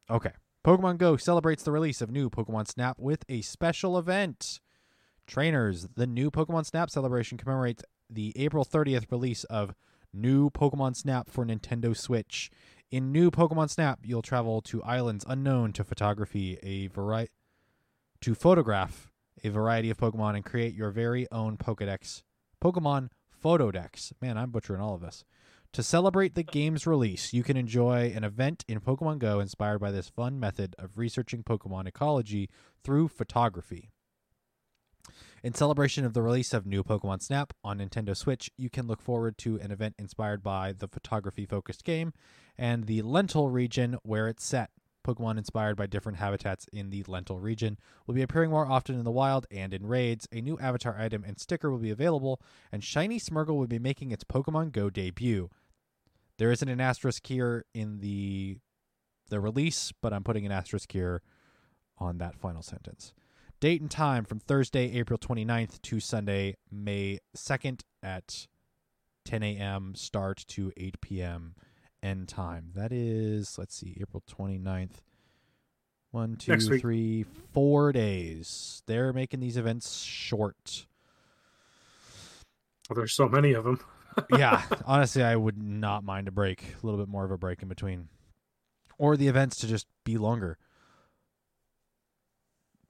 Okay. 0.09 0.31
Pokemon 0.65 0.97
Go 0.97 1.15
celebrates 1.15 1.63
the 1.63 1.71
release 1.71 2.01
of 2.01 2.09
new 2.09 2.29
Pokemon 2.29 2.67
Snap 2.67 2.97
with 2.99 3.23
a 3.29 3.41
special 3.41 3.97
event. 3.97 4.59
Trainers, 5.27 5.87
the 5.95 6.07
new 6.07 6.31
Pokemon 6.31 6.65
Snap 6.65 6.89
celebration 6.89 7.37
commemorates 7.37 7.83
the 8.09 8.33
April 8.35 8.65
30th 8.65 9.11
release 9.11 9.43
of 9.45 9.75
new 10.11 10.49
Pokemon 10.49 10.95
Snap 10.95 11.29
for 11.29 11.45
Nintendo 11.45 11.95
Switch. 11.95 12.49
In 12.89 13.11
new 13.11 13.29
Pokemon 13.29 13.69
Snap, 13.69 13.99
you'll 14.03 14.21
travel 14.21 14.61
to 14.63 14.83
islands 14.83 15.23
unknown 15.27 15.73
to 15.73 15.83
photography, 15.83 16.57
a 16.63 16.87
variety 16.87 17.31
to 18.21 18.33
photograph 18.33 19.11
a 19.43 19.49
variety 19.49 19.89
of 19.89 19.97
Pokemon 19.97 20.35
and 20.35 20.45
create 20.45 20.73
your 20.73 20.91
very 20.91 21.27
own 21.31 21.57
Pokedex. 21.57 22.23
Pokemon 22.63 23.09
Photodex. 23.43 24.11
Man, 24.21 24.37
I'm 24.37 24.49
butchering 24.49 24.81
all 24.81 24.95
of 24.95 25.01
this. 25.01 25.23
To 25.73 25.83
celebrate 25.83 26.33
the 26.33 26.43
game's 26.43 26.87
release, 26.87 27.33
you 27.33 27.43
can 27.43 27.57
enjoy 27.57 28.11
an 28.15 28.23
event 28.23 28.63
in 28.67 28.79
Pokemon 28.79 29.19
Go 29.19 29.39
inspired 29.39 29.79
by 29.79 29.91
this 29.91 30.09
fun 30.09 30.39
method 30.39 30.75
of 30.79 30.97
researching 30.97 31.43
Pokemon 31.43 31.87
ecology 31.87 32.49
through 32.83 33.09
photography. 33.09 33.91
In 35.43 35.53
celebration 35.53 36.03
of 36.03 36.13
the 36.13 36.23
release 36.23 36.53
of 36.53 36.65
new 36.65 36.83
Pokemon 36.83 37.21
Snap 37.21 37.53
on 37.63 37.77
Nintendo 37.77 38.17
Switch, 38.17 38.49
you 38.57 38.69
can 38.69 38.87
look 38.87 39.01
forward 39.01 39.37
to 39.39 39.59
an 39.59 39.71
event 39.71 39.95
inspired 39.99 40.41
by 40.41 40.73
the 40.73 40.87
photography 40.87 41.45
focused 41.45 41.83
game 41.83 42.11
and 42.57 42.85
the 42.85 43.03
Lental 43.03 43.51
region 43.51 43.97
where 44.03 44.27
it's 44.27 44.43
set. 44.43 44.71
Pokemon 45.07 45.37
inspired 45.37 45.77
by 45.77 45.87
different 45.87 46.17
habitats 46.17 46.67
in 46.73 46.89
the 46.89 47.03
Lental 47.03 47.41
region 47.41 47.77
will 48.05 48.15
be 48.15 48.21
appearing 48.21 48.49
more 48.49 48.67
often 48.67 48.95
in 48.95 49.05
the 49.05 49.11
wild 49.11 49.47
and 49.49 49.73
in 49.73 49.85
raids. 49.85 50.27
A 50.31 50.41
new 50.41 50.59
avatar 50.59 50.99
item 50.99 51.23
and 51.23 51.39
sticker 51.39 51.71
will 51.71 51.77
be 51.77 51.91
available, 51.91 52.41
and 52.71 52.83
Shiny 52.83 53.19
Smeargle 53.19 53.55
will 53.55 53.67
be 53.67 53.79
making 53.79 54.11
its 54.11 54.23
Pokemon 54.23 54.71
Go 54.73 54.89
debut. 54.89 55.49
There 56.37 56.51
isn't 56.51 56.69
an 56.69 56.81
asterisk 56.81 57.25
here 57.25 57.65
in 57.73 57.99
the 57.99 58.57
the 59.29 59.39
release, 59.39 59.91
but 60.01 60.13
I'm 60.13 60.23
putting 60.23 60.45
an 60.45 60.51
asterisk 60.51 60.91
here 60.91 61.21
on 61.97 62.17
that 62.19 62.35
final 62.35 62.61
sentence. 62.61 63.13
Date 63.59 63.81
and 63.81 63.91
time 63.91 64.23
from 64.23 64.39
Thursday, 64.39 64.93
April 64.93 65.17
29th 65.17 65.81
to 65.81 65.99
Sunday, 65.99 66.55
May 66.71 67.19
2nd 67.35 67.81
at 68.03 68.47
10 69.25 69.43
a.m. 69.43 69.95
start 69.95 70.45
to 70.47 70.71
8 70.77 71.01
p.m. 71.01 71.55
end 72.01 72.27
time. 72.27 72.71
That 72.75 72.91
is, 72.91 73.57
let's 73.57 73.75
see, 73.75 73.97
April 73.99 74.23
29th. 74.29 75.01
One, 76.11 76.37
two, 76.37 76.57
three, 76.57 77.25
four 77.53 77.91
days. 77.91 78.81
They're 78.85 79.11
making 79.13 79.39
these 79.39 79.57
events 79.57 80.01
short. 80.01 80.85
Well, 82.89 82.95
there's 82.95 83.13
so 83.13 83.27
many 83.27 83.53
of 83.53 83.65
them. 83.65 83.79
yeah, 84.37 84.63
honestly, 84.85 85.21
I 85.21 85.35
would 85.35 85.61
not 85.61 86.03
mind 86.03 86.27
a 86.27 86.31
break, 86.31 86.63
a 86.81 86.85
little 86.85 86.99
bit 86.99 87.09
more 87.09 87.25
of 87.25 87.31
a 87.31 87.37
break 87.37 87.61
in 87.61 87.67
between, 87.67 88.07
or 88.97 89.17
the 89.17 89.27
events 89.27 89.57
to 89.57 89.67
just 89.67 89.85
be 90.05 90.17
longer. 90.17 90.57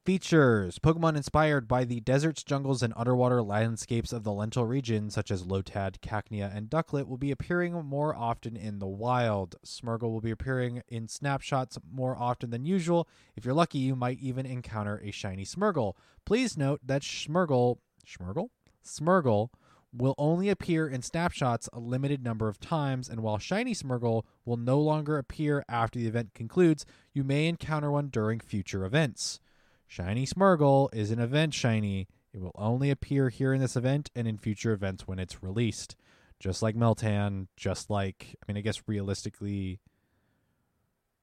Features 0.08 0.78
Pokemon 0.78 1.16
inspired 1.16 1.68
by 1.68 1.84
the 1.84 2.00
deserts, 2.00 2.42
jungles, 2.42 2.82
and 2.82 2.94
underwater 2.96 3.42
landscapes 3.42 4.10
of 4.10 4.24
the 4.24 4.30
Lental 4.30 4.66
region, 4.66 5.10
such 5.10 5.30
as 5.30 5.42
Lotad, 5.42 6.00
Cacnea, 6.00 6.50
and 6.56 6.70
Ducklett, 6.70 7.06
will 7.06 7.18
be 7.18 7.30
appearing 7.30 7.74
more 7.74 8.16
often 8.16 8.56
in 8.56 8.78
the 8.78 8.86
wild. 8.86 9.56
Smeargle 9.66 10.10
will 10.10 10.22
be 10.22 10.30
appearing 10.30 10.82
in 10.88 11.08
snapshots 11.08 11.76
more 11.92 12.16
often 12.16 12.48
than 12.48 12.64
usual. 12.64 13.06
If 13.36 13.44
you're 13.44 13.52
lucky, 13.52 13.80
you 13.80 13.94
might 13.94 14.18
even 14.20 14.46
encounter 14.46 14.98
a 15.04 15.10
shiny 15.10 15.44
Smeargle. 15.44 15.92
Please 16.24 16.56
note 16.56 16.80
that 16.86 17.02
Smeargle, 17.02 17.76
Smeargle, 18.06 18.48
Smeargle 18.82 19.50
will 19.92 20.14
only 20.16 20.48
appear 20.48 20.88
in 20.88 21.02
snapshots 21.02 21.68
a 21.70 21.78
limited 21.78 22.24
number 22.24 22.48
of 22.48 22.58
times, 22.58 23.10
and 23.10 23.20
while 23.20 23.36
Shiny 23.36 23.74
Smeargle 23.74 24.24
will 24.46 24.56
no 24.56 24.80
longer 24.80 25.18
appear 25.18 25.66
after 25.68 25.98
the 25.98 26.06
event 26.06 26.32
concludes, 26.32 26.86
you 27.12 27.24
may 27.24 27.46
encounter 27.46 27.90
one 27.90 28.08
during 28.08 28.40
future 28.40 28.86
events. 28.86 29.40
Shiny 29.88 30.26
Smeargle 30.26 30.94
is 30.94 31.10
an 31.10 31.18
event 31.18 31.54
shiny. 31.54 32.06
It 32.32 32.40
will 32.40 32.52
only 32.54 32.90
appear 32.90 33.30
here 33.30 33.54
in 33.54 33.60
this 33.60 33.74
event 33.74 34.10
and 34.14 34.28
in 34.28 34.36
future 34.36 34.72
events 34.72 35.08
when 35.08 35.18
it's 35.18 35.42
released. 35.42 35.96
Just 36.38 36.62
like 36.62 36.76
Meltan, 36.76 37.48
just 37.56 37.90
like, 37.90 38.36
I 38.40 38.44
mean, 38.52 38.58
I 38.58 38.60
guess 38.60 38.82
realistically, 38.86 39.80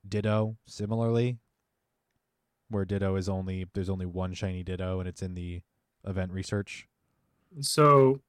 Ditto, 0.07 0.57
similarly, 0.65 1.37
where 2.69 2.85
Ditto 2.85 3.15
is 3.15 3.29
only, 3.29 3.67
there's 3.73 3.89
only 3.89 4.07
one 4.07 4.33
shiny 4.33 4.63
Ditto 4.63 4.99
and 4.99 5.07
it's 5.07 5.21
in 5.21 5.35
the 5.35 5.61
event 6.05 6.31
research. 6.31 6.87
So 7.61 8.19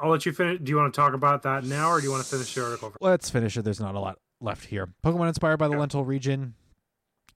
I'll 0.00 0.10
let 0.10 0.24
you 0.24 0.32
finish. 0.32 0.60
Do 0.62 0.70
you 0.70 0.76
want 0.76 0.94
to 0.94 0.98
talk 0.98 1.12
about 1.12 1.42
that 1.42 1.64
now, 1.64 1.90
or 1.90 1.98
do 2.00 2.06
you 2.06 2.12
want 2.12 2.22
to 2.24 2.28
finish 2.30 2.54
the 2.54 2.64
article? 2.64 2.92
Let's 3.00 3.28
finish 3.28 3.56
it. 3.56 3.62
There's 3.62 3.80
not 3.80 3.94
a 3.94 4.00
lot 4.00 4.18
left 4.40 4.66
here. 4.66 4.88
Pokemon 5.04 5.28
inspired 5.28 5.58
by 5.58 5.68
the 5.68 5.74
Yeah. 5.74 5.80
Lental 5.80 6.06
region, 6.06 6.54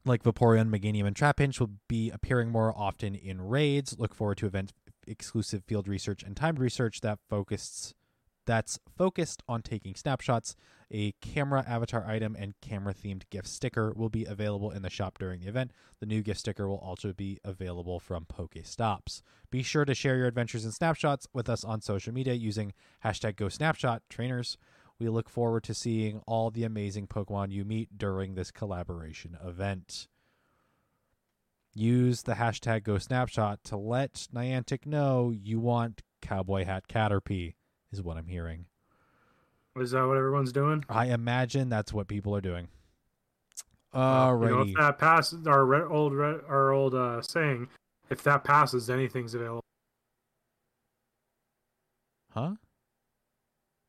like 0.08 0.22
Vaporeon, 0.22 0.70
Meganium, 0.70 1.06
and 1.06 1.16
Trapinch, 1.16 1.60
will 1.60 1.70
be 1.88 2.10
appearing 2.10 2.50
more 2.50 2.72
often 2.76 3.14
in 3.14 3.40
raids. 3.40 3.96
Look 3.98 4.14
forward 4.14 4.38
to 4.38 4.46
event 4.46 4.72
exclusive 5.06 5.64
field 5.64 5.88
research 5.88 6.22
and 6.22 6.36
timed 6.36 6.58
research 6.58 7.00
that 7.00 7.18
focuses 7.28 7.94
that's 8.48 8.78
focused 8.96 9.42
on 9.46 9.60
taking 9.60 9.94
snapshots. 9.94 10.56
A 10.90 11.12
camera 11.20 11.62
avatar 11.68 12.06
item 12.06 12.34
and 12.34 12.54
camera 12.62 12.94
themed 12.94 13.24
gift 13.28 13.46
sticker 13.46 13.92
will 13.94 14.08
be 14.08 14.24
available 14.24 14.70
in 14.70 14.80
the 14.80 14.88
shop 14.88 15.18
during 15.18 15.40
the 15.40 15.48
event. 15.48 15.70
The 16.00 16.06
new 16.06 16.22
gift 16.22 16.40
sticker 16.40 16.66
will 16.66 16.78
also 16.78 17.12
be 17.12 17.38
available 17.44 18.00
from 18.00 18.24
Pokestops. 18.24 19.20
Be 19.50 19.62
sure 19.62 19.84
to 19.84 19.94
share 19.94 20.16
your 20.16 20.26
adventures 20.26 20.64
and 20.64 20.72
snapshots 20.72 21.28
with 21.34 21.50
us 21.50 21.62
on 21.62 21.82
social 21.82 22.14
media 22.14 22.32
using 22.32 22.72
hashtag 23.04 23.34
GoSnapshot 23.34 24.00
trainers. 24.08 24.56
We 25.00 25.08
look 25.08 25.28
forward 25.28 25.62
to 25.64 25.74
seeing 25.74 26.22
all 26.26 26.50
the 26.50 26.64
amazing 26.64 27.06
Pokemon 27.06 27.52
you 27.52 27.64
meet 27.64 27.96
during 27.96 28.34
this 28.34 28.50
collaboration 28.50 29.36
event. 29.44 30.08
Use 31.72 32.22
the 32.22 32.34
hashtag 32.34 32.82
GoSnapshot 32.82 33.58
to 33.64 33.76
let 33.76 34.26
Niantic 34.34 34.86
know 34.86 35.30
you 35.30 35.60
want 35.60 36.02
Cowboy 36.20 36.64
Hat 36.64 36.88
Caterpie, 36.88 37.54
is 37.92 38.02
what 38.02 38.16
I'm 38.16 38.26
hearing. 38.26 38.66
Is 39.76 39.92
that 39.92 40.04
what 40.04 40.16
everyone's 40.16 40.50
doing? 40.50 40.84
I 40.88 41.06
imagine 41.06 41.68
that's 41.68 41.92
what 41.92 42.08
people 42.08 42.34
are 42.34 42.40
doing. 42.40 42.66
You 43.94 44.00
know, 44.00 44.04
Alrighty. 44.04 44.70
if 44.70 44.76
that 44.76 44.98
passes, 44.98 45.46
our 45.46 45.88
old 45.88 46.12
our 46.12 46.72
old 46.72 46.94
uh, 46.96 47.22
saying, 47.22 47.68
if 48.10 48.22
that 48.24 48.42
passes, 48.42 48.90
anything's 48.90 49.34
available. 49.34 49.64
Huh? 52.30 52.54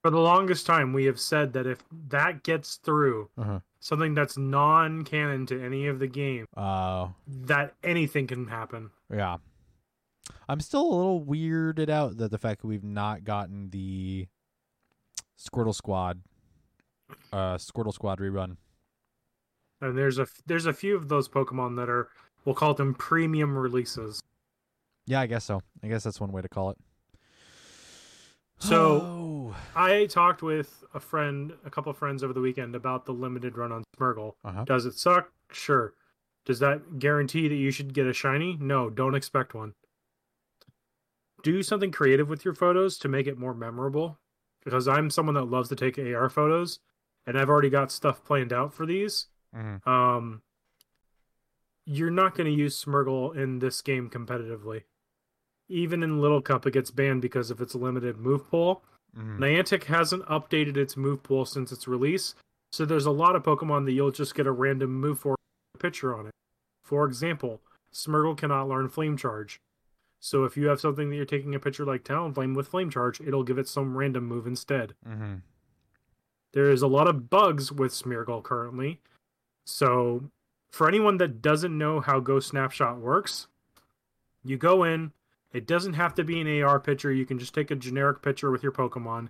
For 0.02 0.10
the 0.12 0.20
longest 0.20 0.66
time, 0.66 0.94
we 0.94 1.06
have 1.06 1.20
said 1.20 1.52
that 1.54 1.68
if 1.68 1.84
that 2.10 2.44
gets 2.44 2.78
through, 2.78 3.30
Uh-huh. 3.38 3.60
something 3.82 4.14
that's 4.14 4.38
non-canon 4.38 5.46
to 5.48 5.62
any 5.62 5.88
of 5.88 6.00
the 6.00 6.08
game, 6.08 6.46
Uh, 6.56 7.10
that 7.28 7.76
anything 7.84 8.28
can 8.28 8.48
happen. 8.48 8.92
yeah. 9.10 9.38
I'm 10.48 10.60
still 10.62 10.82
a 10.82 10.96
little 10.96 11.26
weirded 11.26 11.90
out 11.90 12.18
that 12.18 12.30
the 12.32 12.38
fact 12.38 12.62
that 12.62 12.68
we've 12.68 12.84
not 12.84 13.24
gotten 13.24 13.70
the 13.72 14.28
Squirtle 15.38 15.74
Squad 15.74 16.22
uh 17.34 17.56
Squirtle 17.56 17.94
Squad 17.94 18.20
rerun. 18.20 18.58
And 19.82 19.98
there's 19.98 20.20
a 20.20 20.28
there's 20.46 20.66
a 20.68 20.74
few 20.74 20.96
of 20.96 21.08
those 21.08 21.28
Pokemon 21.30 21.76
that 21.78 21.90
are 21.90 22.10
we'll 22.46 22.54
call 22.56 22.74
them 22.76 22.94
premium 22.94 23.58
releases. 23.58 24.22
Yeah, 25.08 25.22
I 25.22 25.26
guess 25.28 25.46
so. 25.46 25.62
I 25.84 25.88
guess 25.88 26.04
that's 26.04 26.20
one 26.22 26.32
way 26.32 26.42
to 26.44 26.50
call 26.50 26.70
it. 26.72 26.78
So- 28.60 29.02
Oh. 29.02 29.56
I 29.76 30.06
talked 30.06 30.42
with 30.44 30.84
a 30.94 31.00
friend, 31.00 31.54
a 31.66 31.70
couple 31.70 31.90
of 31.90 31.98
friends 31.98 32.24
over 32.24 32.34
the 32.34 32.42
weekend 32.42 32.76
about 32.76 33.06
the 33.06 33.14
limited 33.14 33.58
run 33.58 33.72
on 33.72 33.84
Smeargle. 33.98 34.36
uh-huh. 34.44 34.64
Does 34.66 34.86
it 34.86 34.94
suck? 34.94 35.32
Sure. 35.52 35.94
Does 36.46 36.60
that 36.60 37.00
guarantee 37.00 37.48
that 37.48 37.56
you 37.56 37.72
should 37.72 37.94
get 37.94 38.06
a 38.08 38.14
shiny? 38.14 38.58
No, 38.60 38.90
don't 38.90 39.16
expect 39.16 39.54
one. 39.54 39.74
Do 41.42 41.64
something 41.64 41.92
creative 41.92 42.30
with 42.30 42.44
your 42.46 42.54
photos 42.54 42.98
to 43.00 43.08
make 43.08 43.28
it 43.28 43.38
more 43.38 43.54
memorable. 43.54 44.20
Because 44.64 44.88
I'm 44.88 45.10
someone 45.10 45.36
that 45.36 45.46
loves 45.46 45.70
to 45.70 45.76
take 45.76 45.98
AR 45.98 46.30
photos, 46.30 46.80
and 47.26 47.38
I've 47.40 47.50
already 47.50 47.70
got 47.70 47.92
stuff 47.92 48.24
planned 48.26 48.52
out 48.52 48.74
for 48.74 48.86
these. 48.86 49.28
Mhm. 49.56 49.86
Um, 49.88 50.42
you're 51.86 52.12
not 52.12 52.36
going 52.36 52.46
to 52.46 52.52
use 52.56 52.84
Smeargle 52.84 53.36
in 53.36 53.60
this 53.60 53.82
game 53.82 54.10
competitively. 54.10 54.84
Even 55.70 56.04
in 56.04 56.20
Little 56.20 56.42
Cup, 56.42 56.66
it 56.66 56.74
gets 56.74 56.92
banned 56.92 57.22
because 57.22 57.52
of 57.52 57.62
its 57.62 57.76
limited 57.76 58.18
move 58.18 58.50
pool. 58.50 58.84
Mhm. 59.16 59.38
Niantic 59.38 59.84
hasn't 59.86 60.26
updated 60.26 60.78
its 60.78 60.98
move 60.98 61.24
pool 61.24 61.46
since 61.46 61.72
its 61.72 61.88
release, 61.88 62.36
so 62.72 62.86
there's 62.86 63.06
a 63.06 63.12
lot 63.12 63.36
of 63.36 63.44
Pokemon 63.44 63.86
that 63.86 63.94
you'll 63.94 64.12
just 64.12 64.36
get 64.36 64.48
a 64.48 64.52
random 64.52 64.94
move 64.94 65.20
for 65.20 65.36
a 65.74 65.78
picture 65.78 66.16
on 66.16 66.28
it. 66.28 66.34
For 66.84 67.06
example, 67.06 67.62
Smeargle 67.94 68.38
cannot 68.38 68.68
learn 68.68 68.90
Flame 68.90 69.18
Charge. 69.18 69.62
So 70.20 70.44
if 70.44 70.58
you 70.58 70.68
have 70.68 70.82
something 70.82 71.10
that 71.10 71.16
you're 71.16 71.26
taking 71.26 71.56
a 71.56 71.60
picture 71.60 71.86
like 71.86 72.04
Talonflame 72.04 72.56
with 72.56 72.68
Flame 72.68 72.90
Charge, 72.90 73.22
it'll 73.22 73.44
give 73.44 73.58
it 73.58 73.68
some 73.68 73.98
random 73.98 74.26
move 74.26 74.46
instead. 74.46 74.94
Mm-hmm. 75.08 75.36
There 76.52 76.70
is 76.70 76.82
a 76.82 76.88
lot 76.88 77.08
of 77.08 77.30
bugs 77.30 77.72
with 77.72 77.92
Smeargle 77.92 78.44
currently. 78.44 79.00
So 79.66 80.30
for 80.72 80.88
anyone 80.88 81.18
that 81.18 81.42
doesn't 81.42 81.78
know 81.78 82.00
how 82.00 82.20
Go 82.20 82.40
Snapshot 82.40 82.98
works, 82.98 83.48
you 84.44 84.58
go 84.58 84.84
in. 84.84 85.14
It 85.52 85.66
doesn't 85.66 85.94
have 85.94 86.14
to 86.16 86.24
be 86.24 86.40
an 86.40 86.62
AR 86.62 86.80
picture. 86.80 87.12
You 87.12 87.26
can 87.26 87.40
just 87.40 87.54
take 87.54 87.72
a 87.72 87.76
generic 87.76 88.22
picture 88.22 88.52
with 88.52 88.62
your 88.62 88.72
Pokemon. 88.72 89.30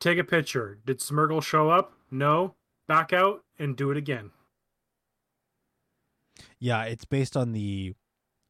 Take 0.00 0.18
a 0.18 0.24
picture. 0.24 0.78
Did 0.84 0.98
Smeargle 0.98 1.42
show 1.42 1.70
up? 1.70 1.92
No. 2.10 2.54
Back 2.88 3.12
out 3.12 3.44
and 3.58 3.76
do 3.76 3.90
it 3.90 3.96
again. 3.96 4.32
Yeah, 6.58 6.84
it's 6.84 7.04
based 7.04 7.36
on 7.36 7.52
the 7.52 7.94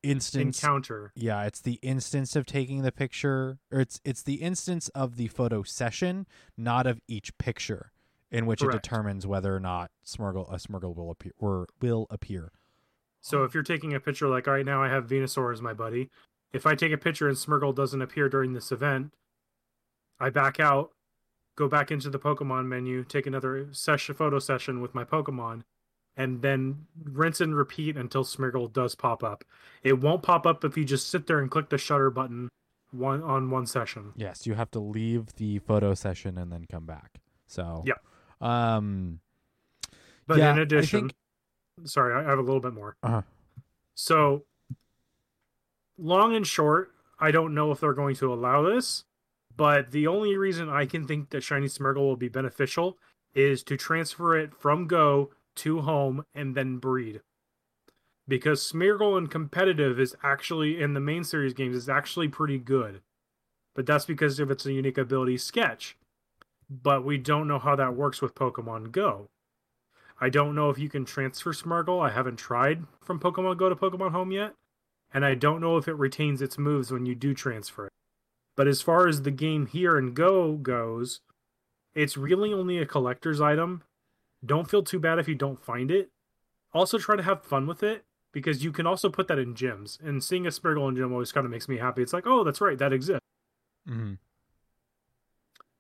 instance. 0.03 0.63
Encounter. 0.63 1.13
Yeah, 1.15 1.45
it's 1.45 1.61
the 1.61 1.79
instance 1.83 2.35
of 2.35 2.47
taking 2.47 2.83
the 2.83 2.93
picture, 2.93 3.59
or 3.71 3.81
it's 3.81 4.01
it's 4.05 4.23
the 4.23 4.35
instance 4.35 4.89
of 4.89 5.17
the 5.17 5.29
photo 5.29 5.63
session, 5.63 6.27
not 6.57 6.87
of 6.87 7.01
each 7.07 7.37
picture, 7.39 7.93
in 8.31 8.47
which 8.47 8.61
Correct. 8.61 8.75
it 8.75 8.83
determines 8.83 9.27
whether 9.27 9.55
or 9.55 9.61
not 9.61 9.91
Smeargle 10.05 10.53
a 10.53 10.57
Smeargle 10.57 10.97
will 10.97 11.11
appear 11.11 11.33
or 11.39 11.69
will 11.81 12.07
appear. 12.11 12.53
So 13.21 13.45
if 13.45 13.55
you're 13.55 13.63
taking 13.63 13.95
a 13.95 14.01
picture 14.01 14.29
like 14.29 14.47
right 14.47 14.67
now 14.67 14.83
I 14.83 14.89
have 14.89 15.07
Venusaur 15.07 15.53
as 15.53 15.63
my 15.63 15.73
buddy, 15.73 16.11
if 16.53 16.67
I 16.67 16.75
take 16.75 16.93
a 16.93 16.99
picture 16.99 17.29
and 17.29 17.37
Smeargle 17.37 17.75
doesn't 17.75 18.03
appear 18.03 18.29
during 18.29 18.53
this 18.53 18.71
event, 18.73 19.13
I 20.21 20.31
back 20.31 20.61
out, 20.61 20.91
go 21.57 21.69
back 21.69 21.91
into 21.91 22.11
the 22.11 22.19
Pokemon 22.19 22.67
menu, 22.67 23.05
take 23.05 23.27
another 23.27 23.69
session 23.73 24.15
photo 24.15 24.39
session 24.39 24.81
with 24.81 24.95
my 24.95 25.05
Pokemon, 25.05 25.63
and 26.17 26.43
then 26.43 26.87
rinse 27.05 27.41
and 27.41 27.57
repeat 27.57 27.97
until 27.97 28.23
Smeargle 28.25 28.73
does 28.73 28.95
pop 28.95 29.25
up. 29.25 29.45
It 29.83 30.01
won't 30.01 30.23
pop 30.23 30.47
up 30.47 30.65
if 30.65 30.77
you 30.77 30.85
just 30.85 31.09
sit 31.09 31.27
there 31.27 31.39
and 31.39 31.51
click 31.51 31.71
the 31.71 31.79
shutter 31.79 32.11
button 32.11 32.49
one 32.91 33.23
on 33.23 33.49
one 33.51 33.67
session. 33.67 34.13
Yes, 34.17 34.47
you 34.47 34.55
have 34.55 34.71
to 34.73 34.79
leave 34.79 35.35
the 35.37 35.59
photo 35.61 35.95
session 35.95 36.37
and 36.37 36.53
then 36.53 36.67
come 36.71 36.85
back. 36.85 37.21
So 37.47 37.83
Yeah. 37.87 37.95
Um. 38.41 39.21
But 40.27 40.39
Yeah, 40.39 40.53
in 40.53 40.59
addition, 40.59 41.09
think- 41.09 41.89
sorry, 41.89 42.15
I 42.15 42.29
have 42.29 42.39
a 42.39 42.43
little 42.43 42.61
bit 42.61 42.75
more. 42.75 42.97
Uh-huh. 43.03 43.23
So, 43.95 44.45
long 45.99 46.35
and 46.35 46.47
short, 46.47 46.93
I 47.19 47.31
don't 47.31 47.55
know 47.55 47.71
if 47.71 47.81
they're 47.81 47.93
going 47.93 48.17
to 48.17 48.33
allow 48.33 48.63
this, 48.63 49.05
but 49.57 49.91
the 49.91 50.07
only 50.07 50.37
reason 50.37 50.69
I 50.69 50.87
can 50.87 51.07
think 51.07 51.31
that 51.31 51.43
Shiny 51.43 51.67
Smeargle 51.67 51.97
will 51.97 52.17
be 52.17 52.29
beneficial 52.29 52.99
is 53.35 53.63
to 53.65 53.77
transfer 53.77 54.37
it 54.37 54.55
from 54.55 54.87
Go 54.87 55.31
to 55.57 55.81
Home 55.83 56.25
and 56.35 56.55
then 56.55 56.79
breed. 56.79 57.21
Because 58.27 58.61
Smeargle 58.61 59.19
in 59.19 59.27
competitive 59.27 59.99
is 59.99 60.17
actually, 60.23 60.81
in 60.81 60.95
the 60.95 61.01
main 61.01 61.25
series 61.25 61.55
games, 61.55 61.77
is 61.77 61.89
actually 61.89 62.29
pretty 62.29 62.59
good. 62.59 63.01
But 63.75 63.87
that's 63.87 64.05
because 64.05 64.39
of 64.39 64.51
its 64.51 64.67
a 64.67 64.73
unique 64.73 64.99
ability 64.99 65.39
Sketch. 65.39 65.97
But 66.71 67.05
we 67.05 67.19
don't 67.19 67.49
know 67.49 67.59
how 67.59 67.77
that 67.77 67.97
works 67.97 68.23
with 68.23 68.35
Pokemon 68.35 68.93
Go. 68.93 69.29
I 70.21 70.29
don't 70.29 70.55
know 70.55 70.71
if 70.71 70.79
you 70.79 70.89
can 70.89 71.05
transfer 71.05 71.53
Smeargle. 71.53 72.01
I 72.01 72.11
haven't 72.13 72.37
tried 72.37 72.85
from 73.01 73.19
Pokemon 73.19 73.59
Go 73.59 73.69
to 73.69 73.77
Pokemon 73.77 74.13
Home 74.13 74.31
yet. 74.31 74.55
And 75.15 75.25
I 75.25 75.35
don't 75.35 75.61
know 75.61 75.77
if 75.77 75.89
it 75.89 75.95
retains 75.95 76.41
its 76.41 76.59
moves 76.59 76.91
when 76.91 77.07
you 77.07 77.15
do 77.15 77.35
transfer 77.35 77.87
it. 77.87 77.93
But 78.57 78.69
as 78.69 78.83
far 78.83 79.09
as 79.09 79.23
the 79.23 79.31
game 79.31 79.67
here 79.67 79.97
and 79.97 80.15
Go 80.15 80.55
goes, 80.55 81.21
it's 81.95 82.17
really 82.17 82.53
only 82.53 82.79
a 82.79 82.87
collector's 82.87 83.41
item. 83.41 83.83
Don't 84.45 84.69
feel 84.69 84.83
too 84.83 84.99
bad 84.99 85.19
if 85.19 85.29
you 85.29 85.35
don't 85.35 85.63
find 85.63 85.91
it. 85.91 86.11
Also, 86.75 86.99
try 86.99 87.17
to 87.17 87.23
have 87.23 87.45
fun 87.45 87.67
with 87.67 87.83
it 87.83 88.05
because 88.33 88.65
you 88.65 88.73
can 88.73 88.87
also 88.87 89.11
put 89.11 89.29
that 89.29 89.39
in 89.39 89.55
gyms. 89.55 90.01
And 90.03 90.25
seeing 90.25 90.47
a 90.47 90.51
Smeargle 90.51 90.89
in 90.89 90.97
gym 90.97 91.13
always 91.13 91.33
kind 91.33 91.45
of 91.45 91.51
makes 91.51 91.69
me 91.69 91.77
happy. 91.77 92.03
It's 92.03 92.15
like, 92.15 92.27
oh, 92.27 92.45
that's 92.45 92.61
right, 92.61 92.79
that 92.79 92.93
exists. 92.93 93.21
Mm-hmm. 93.89 94.15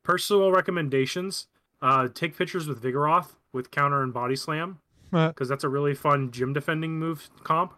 Personal 0.03 0.53
recommendations 0.53 1.47
uh, 1.81 2.09
take 2.09 2.37
pictures 2.37 2.67
with 2.67 2.83
Vigoroth 2.83 3.37
with 3.53 3.71
counter 3.71 4.03
and 4.03 4.13
body 4.13 4.37
slam. 4.37 4.81
Because 5.29 5.49
that's 5.49 5.65
a 5.65 5.69
really 5.69 5.95
fun 5.95 6.31
gym 6.31 6.53
defending 6.53 6.99
move 6.99 7.29
comp. 7.45 7.75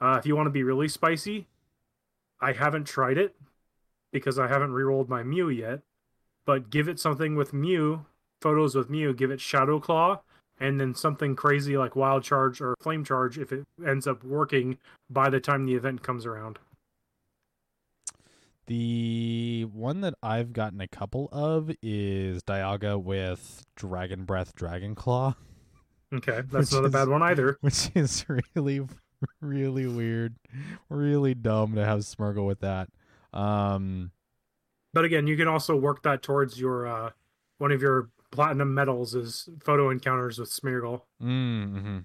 Uh, 0.00 0.16
if 0.18 0.26
you 0.26 0.34
want 0.34 0.46
to 0.46 0.50
be 0.50 0.62
really 0.62 0.88
spicy, 0.88 1.46
I 2.40 2.52
haven't 2.52 2.84
tried 2.86 3.18
it 3.18 3.36
because 4.12 4.38
I 4.38 4.48
haven't 4.48 4.70
rerolled 4.70 5.08
my 5.08 5.22
Mew 5.22 5.48
yet. 5.48 5.80
But 6.46 6.70
give 6.70 6.88
it 6.88 6.98
something 6.98 7.36
with 7.36 7.52
Mew, 7.52 8.06
photos 8.40 8.74
with 8.74 8.88
Mew, 8.88 9.12
give 9.12 9.30
it 9.30 9.40
Shadow 9.40 9.78
Claw, 9.78 10.20
and 10.58 10.80
then 10.80 10.94
something 10.94 11.36
crazy 11.36 11.76
like 11.76 11.94
Wild 11.94 12.24
Charge 12.24 12.60
or 12.60 12.74
Flame 12.80 13.04
Charge 13.04 13.38
if 13.38 13.52
it 13.52 13.64
ends 13.86 14.06
up 14.06 14.24
working 14.24 14.78
by 15.08 15.28
the 15.28 15.38
time 15.38 15.64
the 15.64 15.74
event 15.74 16.02
comes 16.02 16.24
around. 16.24 16.58
The 18.66 19.66
one 19.72 20.00
that 20.00 20.14
I've 20.22 20.52
gotten 20.52 20.80
a 20.80 20.88
couple 20.88 21.28
of 21.32 21.70
is 21.82 22.42
Dialga 22.42 23.02
with 23.02 23.64
Dragon 23.76 24.24
Breath, 24.24 24.54
Dragon 24.54 24.94
Claw, 24.94 25.34
Okay, 26.12 26.42
that's 26.50 26.72
not 26.72 26.84
a 26.84 26.88
bad 26.88 27.08
one 27.08 27.22
either. 27.22 27.56
which 27.60 27.90
is 27.94 28.24
really, 28.54 28.80
really 29.40 29.86
weird, 29.86 30.36
really 30.88 31.34
dumb 31.34 31.74
to 31.74 31.84
have 31.84 32.00
Smeargle 32.00 32.46
with 32.46 32.60
that. 32.60 32.88
Um, 33.32 34.10
But 34.92 35.04
again, 35.04 35.26
you 35.26 35.36
can 35.36 35.48
also 35.48 35.76
work 35.76 36.02
that 36.02 36.22
towards 36.22 36.60
your 36.60 36.86
uh, 36.86 37.10
one 37.58 37.72
of 37.72 37.80
your 37.82 38.10
platinum 38.32 38.74
medals 38.74 39.14
is 39.14 39.48
photo 39.62 39.90
encounters 39.90 40.38
with 40.38 40.50
Smeargle. 40.50 41.02
mm-hmm. 41.22 41.98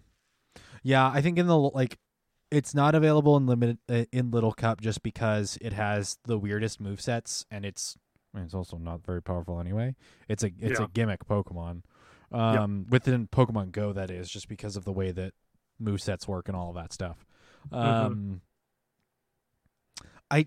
Yeah, 0.84 1.10
I 1.12 1.22
think 1.22 1.40
in 1.40 1.48
the 1.48 1.58
like, 1.58 1.98
it's 2.52 2.76
not 2.76 2.94
available 2.94 3.38
in 3.38 3.48
limited 3.48 3.80
uh, 3.90 4.06
in 4.12 4.30
Little 4.32 4.52
Cup 4.54 4.82
just 4.82 5.02
because 5.02 5.58
it 5.62 5.74
has 5.74 6.18
the 6.26 6.38
weirdest 6.38 6.80
move 6.80 7.02
sets, 7.02 7.46
and 7.50 7.66
it's 7.66 7.98
I 8.34 8.38
mean, 8.38 8.46
it's 8.46 8.54
also 8.54 8.78
not 8.78 9.04
very 9.06 9.22
powerful 9.22 9.60
anyway. 9.60 9.96
It's 10.28 10.44
a 10.44 10.52
it's 10.60 10.80
Yeah. 10.80 10.86
a 10.86 10.90
gimmick 10.90 11.26
Pokemon. 11.26 11.82
Um, 12.32 12.86
within 12.90 13.28
Pokemon 13.28 13.72
Go, 13.72 13.94
that 13.94 14.12
is 14.12 14.30
just 14.30 14.48
because 14.50 14.76
of 14.76 14.84
the 14.84 14.92
way 14.92 15.12
that 15.12 15.34
move 15.80 16.02
sets 16.02 16.28
work 16.28 16.48
and 16.48 16.56
all 16.56 16.70
of 16.70 16.76
that 16.76 16.94
stuff. 16.94 17.26
Um, 17.72 18.42
I 20.30 20.46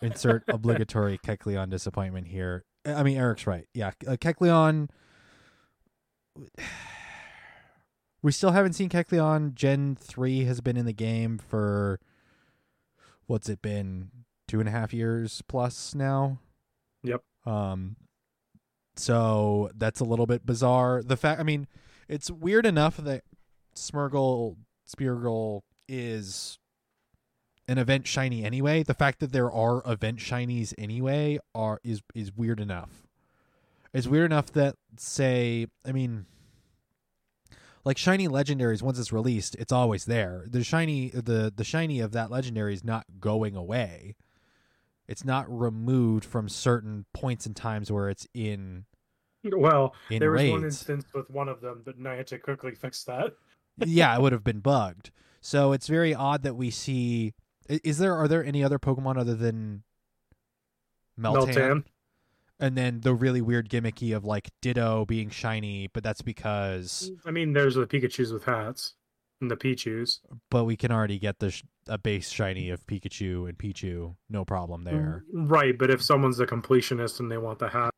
insert 0.00 0.44
obligatory 0.48 1.18
Kecleon 1.24 1.70
disappointment 1.70 2.28
here. 2.28 2.64
I 2.84 3.02
mean, 3.02 3.16
Eric's 3.16 3.46
right. 3.46 3.66
Yeah, 3.74 3.92
uh, 4.06 4.16
Kecleon. 4.16 4.88
We 8.22 8.32
still 8.32 8.50
haven't 8.50 8.74
seen 8.74 8.90
Kecleon. 8.90 9.54
Gen 9.54 9.96
three 9.98 10.44
has 10.44 10.60
been 10.60 10.76
in 10.76 10.84
the 10.84 10.92
game 10.92 11.38
for 11.38 11.98
what's 13.26 13.48
it 13.48 13.62
been? 13.62 14.10
Two 14.46 14.60
and 14.60 14.68
a 14.68 14.72
half 14.72 14.92
years 14.92 15.42
plus 15.48 15.94
now. 15.94 16.38
Yep. 17.02 17.22
Um. 17.46 17.96
So 18.94 19.70
that's 19.74 20.00
a 20.00 20.04
little 20.04 20.26
bit 20.26 20.44
bizarre. 20.44 21.02
The 21.02 21.16
fact, 21.16 21.40
I 21.40 21.44
mean, 21.44 21.66
it's 22.10 22.28
weird 22.28 22.66
enough 22.66 22.96
that 22.96 23.22
Smeargle, 23.76 24.56
Speargle 24.84 25.62
is 25.88 26.58
an 27.68 27.78
event 27.78 28.08
shiny 28.08 28.44
anyway. 28.44 28.82
The 28.82 28.94
fact 28.94 29.20
that 29.20 29.32
there 29.32 29.50
are 29.50 29.80
event 29.86 30.18
shinies 30.18 30.74
anyway 30.76 31.38
are 31.54 31.80
is 31.84 32.02
is 32.12 32.32
weird 32.32 32.58
enough. 32.58 33.06
It's 33.92 34.08
weird 34.08 34.26
enough 34.26 34.52
that 34.52 34.74
say, 34.96 35.68
I 35.86 35.92
mean, 35.92 36.26
like 37.84 37.96
shiny 37.96 38.26
legendaries 38.26 38.82
once 38.82 38.98
it's 38.98 39.12
released, 39.12 39.54
it's 39.56 39.72
always 39.72 40.06
there. 40.06 40.46
The 40.48 40.64
shiny 40.64 41.10
the 41.10 41.52
the 41.54 41.64
shiny 41.64 42.00
of 42.00 42.10
that 42.10 42.30
legendary 42.30 42.74
is 42.74 42.82
not 42.82 43.06
going 43.20 43.54
away. 43.54 44.16
It's 45.06 45.24
not 45.24 45.46
removed 45.48 46.24
from 46.24 46.48
certain 46.48 47.04
points 47.14 47.46
and 47.46 47.54
times 47.54 47.90
where 47.90 48.08
it's 48.08 48.26
in 48.34 48.86
Well, 49.44 49.94
there 50.10 50.30
was 50.30 50.50
one 50.50 50.64
instance 50.64 51.04
with 51.14 51.30
one 51.30 51.48
of 51.48 51.60
them, 51.60 51.82
but 51.84 51.98
Niantic 51.98 52.42
quickly 52.42 52.74
fixed 52.74 53.06
that. 53.06 53.34
yeah, 53.78 54.14
it 54.14 54.20
would 54.22 54.32
have 54.32 54.44
been 54.44 54.60
bugged. 54.60 55.10
So 55.40 55.72
it's 55.72 55.86
very 55.86 56.14
odd 56.14 56.42
that 56.42 56.54
we 56.54 56.70
see. 56.70 57.32
Is 57.68 57.98
there 57.98 58.14
are 58.14 58.28
there 58.28 58.44
any 58.44 58.62
other 58.62 58.78
Pokemon 58.78 59.18
other 59.18 59.34
than 59.34 59.82
Meltan? 61.18 61.54
Meltan. 61.54 61.84
And 62.58 62.76
then 62.76 63.00
the 63.00 63.14
really 63.14 63.40
weird 63.40 63.70
gimmicky 63.70 64.14
of 64.14 64.24
like 64.24 64.50
Ditto 64.60 65.06
being 65.06 65.30
shiny, 65.30 65.88
but 65.92 66.02
that's 66.02 66.20
because. 66.20 67.10
I 67.24 67.30
mean, 67.30 67.54
there's 67.54 67.76
the 67.76 67.86
Pikachu's 67.86 68.32
with 68.34 68.44
hats 68.44 68.94
and 69.40 69.50
the 69.50 69.56
Pichus. 69.56 70.20
But 70.50 70.64
we 70.64 70.76
can 70.76 70.92
already 70.92 71.18
get 71.18 71.38
the 71.38 71.50
sh- 71.50 71.62
a 71.88 71.96
base 71.96 72.28
shiny 72.28 72.68
of 72.68 72.86
Pikachu 72.86 73.48
and 73.48 73.56
Pichu, 73.56 74.14
no 74.28 74.44
problem 74.44 74.84
there. 74.84 75.24
Mm, 75.34 75.50
right, 75.50 75.78
but 75.78 75.90
if 75.90 76.02
someone's 76.02 76.38
a 76.38 76.46
completionist 76.46 77.20
and 77.20 77.30
they 77.30 77.38
want 77.38 77.58
the 77.58 77.68
hat, 77.68 77.94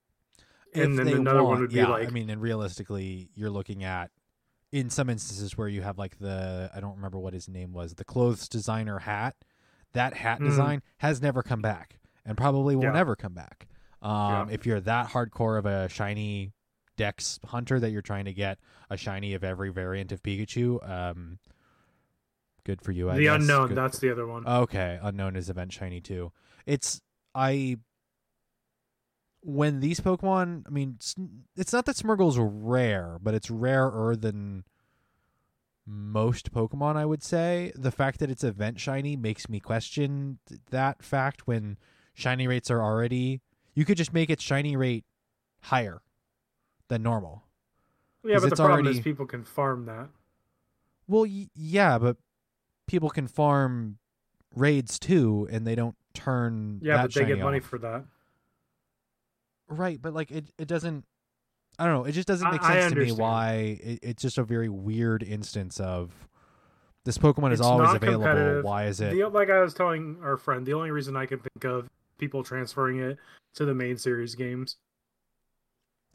and 0.75 0.99
then 0.99 1.09
another 1.09 1.43
one 1.45 1.61
would 1.61 1.71
be 1.71 1.77
yeah, 1.77 1.87
like- 1.89 2.07
I 2.09 2.11
mean, 2.11 2.31
and 2.31 2.41
realistically, 2.41 3.31
you're 3.35 3.51
looking 3.51 3.85
at 3.85 4.11
in 4.71 4.89
some 4.91 5.11
instances 5.11 5.57
where 5.59 5.69
you 5.69 5.83
have 5.83 5.99
like 5.99 6.19
the 6.19 6.71
I 6.75 6.81
don't 6.81 6.97
remember 6.97 7.19
what 7.19 7.35
his 7.35 7.49
name 7.49 7.73
was, 7.73 7.95
the 7.95 8.05
clothes 8.05 8.49
designer 8.49 9.01
hat. 9.01 9.37
That 9.93 10.15
hat 10.15 10.41
Mhm. 10.41 10.45
design 10.49 10.83
has 10.99 11.21
never 11.21 11.43
come 11.43 11.61
back, 11.61 11.99
and 12.25 12.37
probably 12.37 12.75
will 12.77 12.85
Yeah. 12.85 12.93
never 12.93 13.15
come 13.15 13.35
back. 13.35 13.69
Um, 14.01 14.49
Yeah. 14.49 14.55
If 14.55 14.65
you're 14.67 14.81
that 14.81 15.09
hardcore 15.11 15.59
of 15.59 15.67
a 15.67 15.89
shiny 15.89 16.53
Dex 16.97 17.39
hunter 17.47 17.79
that 17.81 17.91
you're 17.91 18.03
trying 18.03 18.25
to 18.27 18.33
get 18.35 18.59
a 18.91 18.97
shiny 18.97 19.33
of 19.35 19.43
every 19.45 19.71
variant 19.71 20.13
of 20.13 20.23
Pikachu, 20.23 20.87
um, 20.89 21.39
Good 22.65 22.81
for 22.81 22.93
you. 22.93 23.11
I 23.11 23.17
the 23.17 23.23
guess. 23.25 23.41
unknown. 23.41 23.69
Good 23.69 23.77
That's 23.77 23.99
for- 23.99 24.07
the 24.07 24.13
other 24.13 24.27
one. 24.27 24.47
Okay, 24.47 24.99
unknown 25.03 25.35
is 25.37 25.51
event 25.51 25.73
shiny 25.73 26.01
too. 26.01 26.33
It's 26.65 27.01
I 27.35 27.79
when 29.43 29.81
these 29.81 30.01
Pokemon, 30.01 30.65
I 30.67 30.71
mean, 30.71 30.97
s- 31.01 31.17
it's 31.57 31.73
not 31.73 31.85
that 31.87 31.97
Smeargle's 31.97 32.39
rare, 32.39 33.19
but 33.21 33.35
it's 33.35 33.51
rarer 33.51 34.15
than 34.17 34.65
most 35.87 36.53
Pokemon. 36.53 36.97
I 36.97 37.05
would 37.05 37.23
say 37.23 37.73
the 37.75 37.91
fact 37.91 38.21
that 38.21 38.31
it's 38.31 38.45
event 38.45 38.79
shiny 38.79 39.17
makes 39.17 39.49
me 39.49 39.59
question 39.61 40.39
th- 40.49 40.61
that 40.71 41.03
fact. 41.03 41.47
When 41.47 41.77
shiny 42.15 42.47
rates 42.47 42.71
are 42.71 42.81
already, 42.81 43.41
you 43.75 43.85
could 43.85 43.97
just 43.97 44.13
make 44.13 44.31
its 44.31 44.43
shiny 44.45 44.77
rate 44.77 45.05
higher 45.63 46.03
than 46.89 47.03
normal. 47.03 47.45
yeah, 48.25 48.39
but 48.39 48.51
the 48.51 48.57
problem 48.57 48.81
already- 48.87 48.99
is 48.99 49.03
people 49.03 49.27
can 49.27 49.43
farm 49.43 49.87
that. 49.87 50.09
Well, 51.09 51.23
y- 51.23 51.51
yeah, 51.57 51.99
but 51.99 52.17
people 52.87 53.11
can 53.11 53.27
farm 53.27 53.99
raids 54.55 55.01
too, 55.01 55.49
and 55.51 55.67
they 55.67 55.75
don't 55.75 55.97
turn. 56.15 56.79
Yeah, 56.83 57.03
but 57.03 57.13
they 57.15 57.23
get 57.23 57.29
shiny 57.31 57.43
money 57.43 57.59
for 57.61 57.79
that. 57.79 58.05
Right, 59.73 60.01
but 60.01 60.15
like 60.15 60.31
it, 60.31 60.47
it 60.59 60.69
doesn't. 60.69 61.05
I 61.79 61.87
don't 61.87 61.95
know. 61.95 62.05
It 62.05 62.13
just 62.13 62.29
doesn't 62.29 62.51
make 62.51 62.63
I 62.63 62.81
sense 62.81 62.95
to 62.95 63.01
me 63.01 63.13
why 63.13 63.79
it, 63.83 63.99
it's 64.03 64.23
just 64.23 64.39
a 64.39 64.45
very 64.45 64.69
weird 64.69 65.23
instance 65.23 65.81
of 65.81 66.13
this 67.05 67.19
Pokemon 67.19 67.53
is 67.53 67.61
It's 67.61 67.67
always 67.67 67.95
available. 67.95 68.63
Why 68.63 68.87
is 68.87 69.01
it? 69.01 69.15
The, 69.15 69.29
like 69.29 69.51
I 69.51 69.61
was 69.61 69.75
telling 69.75 70.19
our 70.23 70.37
friend, 70.37 70.65
the 70.65 70.75
only 70.75 70.91
reason 70.91 71.17
I 71.17 71.27
can 71.27 71.41
think 71.41 71.65
of 71.65 71.89
people 72.19 72.45
transferring 72.45 73.01
it 73.01 73.19
to 73.55 73.65
the 73.65 73.75
main 73.75 73.97
series 73.97 74.35
games. 74.35 74.77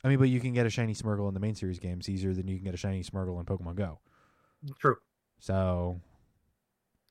I 0.03 0.09
mean, 0.09 0.19
but 0.19 0.29
you 0.29 0.39
can 0.39 0.53
get 0.53 0.65
a 0.65 0.69
shiny 0.69 0.93
Smeargle 0.93 1.27
in 1.27 1.33
the 1.33 1.39
main 1.39 1.55
series 1.55 1.79
games 1.79 2.07
easier 2.07 2.33
than 2.33 2.47
you 2.47 2.55
can 2.55 2.63
get 2.63 2.73
a 2.73 2.77
shiny 2.77 3.03
Smeargle 3.03 3.39
in 3.39 3.45
Pokemon 3.45 3.75
Go. 3.75 3.99
True. 4.79 4.97
So 5.39 5.99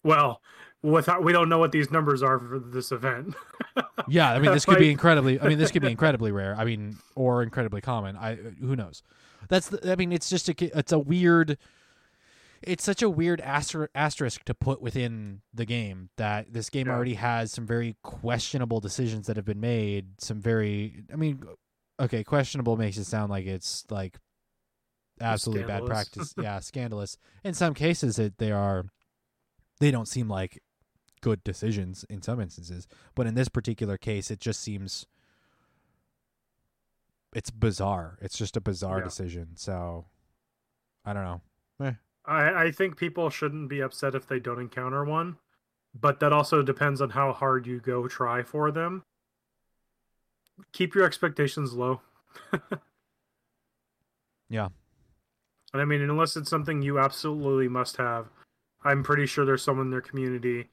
Well, 0.07 0.41
without 0.83 1.25
we 1.25 1.33
don't 1.33 1.49
know 1.49 1.59
what 1.59 1.73
these 1.73 1.91
numbers 1.91 2.23
are 2.23 2.39
for 2.39 2.59
this 2.59 2.93
event. 2.93 3.35
yeah, 4.09 4.33
I 4.33 4.39
mean, 4.39 4.53
this 4.53 4.65
could 4.65 4.79
be 4.79 4.91
incredibly. 4.91 5.41
I 5.41 5.49
mean, 5.49 5.59
this 5.59 5.71
could 5.71 5.83
be 5.83 5.91
incredibly 5.91 6.33
rare. 6.33 6.55
I 6.57 6.65
mean, 6.65 6.97
or 7.15 7.43
incredibly 7.43 7.81
common. 7.81 8.17
I 8.17 8.37
who 8.37 8.77
knows. 8.77 9.03
That's. 9.49 9.69
The, 9.69 9.93
I 9.93 9.97
mean, 9.97 10.13
it's 10.13 10.31
just 10.31 10.49
a. 10.49 10.79
It's 10.79 10.93
a 10.93 10.99
weird. 10.99 11.59
It's 12.63 12.83
such 12.85 13.03
a 13.03 13.11
weird 13.11 13.41
aster- 13.43 13.91
asterisk 13.95 14.45
to 14.45 14.55
put 14.55 14.81
within 14.81 15.43
the 15.53 15.67
game 15.67 16.09
that 16.17 16.53
this 16.55 16.71
game 16.71 16.87
Yeah. 16.87 16.95
already 16.95 17.15
has 17.15 17.53
some 17.53 17.67
very 17.67 17.97
questionable 18.03 18.81
decisions 18.81 19.27
that 19.27 19.37
have 19.37 19.45
been 19.45 19.61
made. 19.61 20.21
Some 20.21 20.41
very. 20.41 21.05
I 21.13 21.17
mean, 21.17 21.43
okay, 22.01 22.25
questionable 22.25 22.77
makes 22.77 22.97
it 22.97 23.05
sound 23.05 23.31
like 23.31 23.45
it's 23.45 23.85
like 23.91 24.19
absolutely 25.21 25.65
bad 25.65 25.85
practice. 25.85 26.35
yeah, 26.41 26.61
scandalous. 26.61 27.19
In 27.45 27.55
some 27.55 27.75
cases, 27.75 28.19
it 28.19 28.39
they 28.39 28.53
are. 28.53 28.87
They 29.79 29.91
don't 29.91 30.07
seem 30.09 30.29
like 30.29 30.63
good 31.21 31.43
decisions 31.45 32.05
in 32.09 32.23
some 32.23 32.41
instances, 32.41 32.87
but 33.15 33.27
in 33.27 33.35
this 33.35 33.49
particular 33.49 33.97
case, 33.99 34.31
it 34.31 34.41
just 34.41 34.61
seems 34.61 35.07
it's 37.35 37.51
bizarre. 37.51 38.19
It's 38.23 38.39
just 38.39 38.57
a 38.57 38.61
bizarre 38.61 38.99
Yeah. 38.99 39.05
decision. 39.05 39.49
So 39.57 40.07
I 41.05 41.13
don't 41.13 41.25
know. 41.25 41.41
I, 42.29 42.65
I 42.65 42.71
think 42.73 42.97
people 42.97 43.31
shouldn't 43.31 43.69
be 43.69 43.81
upset 43.81 44.17
if 44.17 44.27
they 44.27 44.41
don't 44.41 44.59
encounter 44.59 45.05
one, 45.05 45.37
but 45.95 46.19
that 46.19 46.33
also 46.33 46.61
depends 46.61 47.01
on 47.01 47.11
how 47.11 47.33
hard 47.33 47.69
you 47.69 47.79
go 47.79 48.09
try 48.09 48.43
for 48.43 48.73
them. 48.73 49.05
Keep 50.73 50.97
your 50.97 51.05
expectations 51.05 51.73
low. 51.75 52.01
Yeah. 54.49 54.69
And 55.73 55.83
I 55.83 55.85
mean, 55.85 56.01
unless 56.03 56.37
it's 56.37 56.49
something 56.49 56.81
you 56.81 56.99
absolutely 57.01 57.67
must 57.69 57.97
have, 57.97 58.29
I'm 58.87 59.03
pretty 59.03 59.27
sure 59.27 59.45
there's 59.45 59.63
someone 59.63 59.87
in 59.87 59.91
their 59.91 60.01
community, 60.01 60.69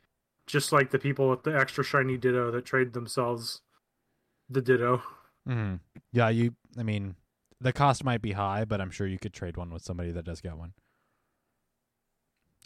just 0.47 0.72
like 0.72 0.91
the 0.91 0.99
people 0.99 1.30
with 1.30 1.43
the 1.43 1.57
extra 1.57 1.84
shiny 1.84 2.18
Ditto 2.18 2.51
that 2.51 2.66
trade 2.66 2.93
themselves 2.93 3.61
the 4.49 4.61
Ditto. 4.61 5.01
hmm 5.47 5.76
Yeah, 6.11 6.30
you. 6.30 6.55
I 6.78 6.84
mean, 6.84 7.16
the 7.59 7.74
cost 7.74 8.03
might 8.03 8.22
be 8.22 8.34
high, 8.34 8.66
but 8.66 8.80
I'm 8.82 8.91
sure 8.91 9.07
you 9.07 9.20
could 9.20 9.34
trade 9.34 9.57
one 9.57 9.72
with 9.74 9.84
somebody 9.84 10.11
that 10.11 10.26
does 10.26 10.41
get 10.41 10.57
one. 10.57 10.74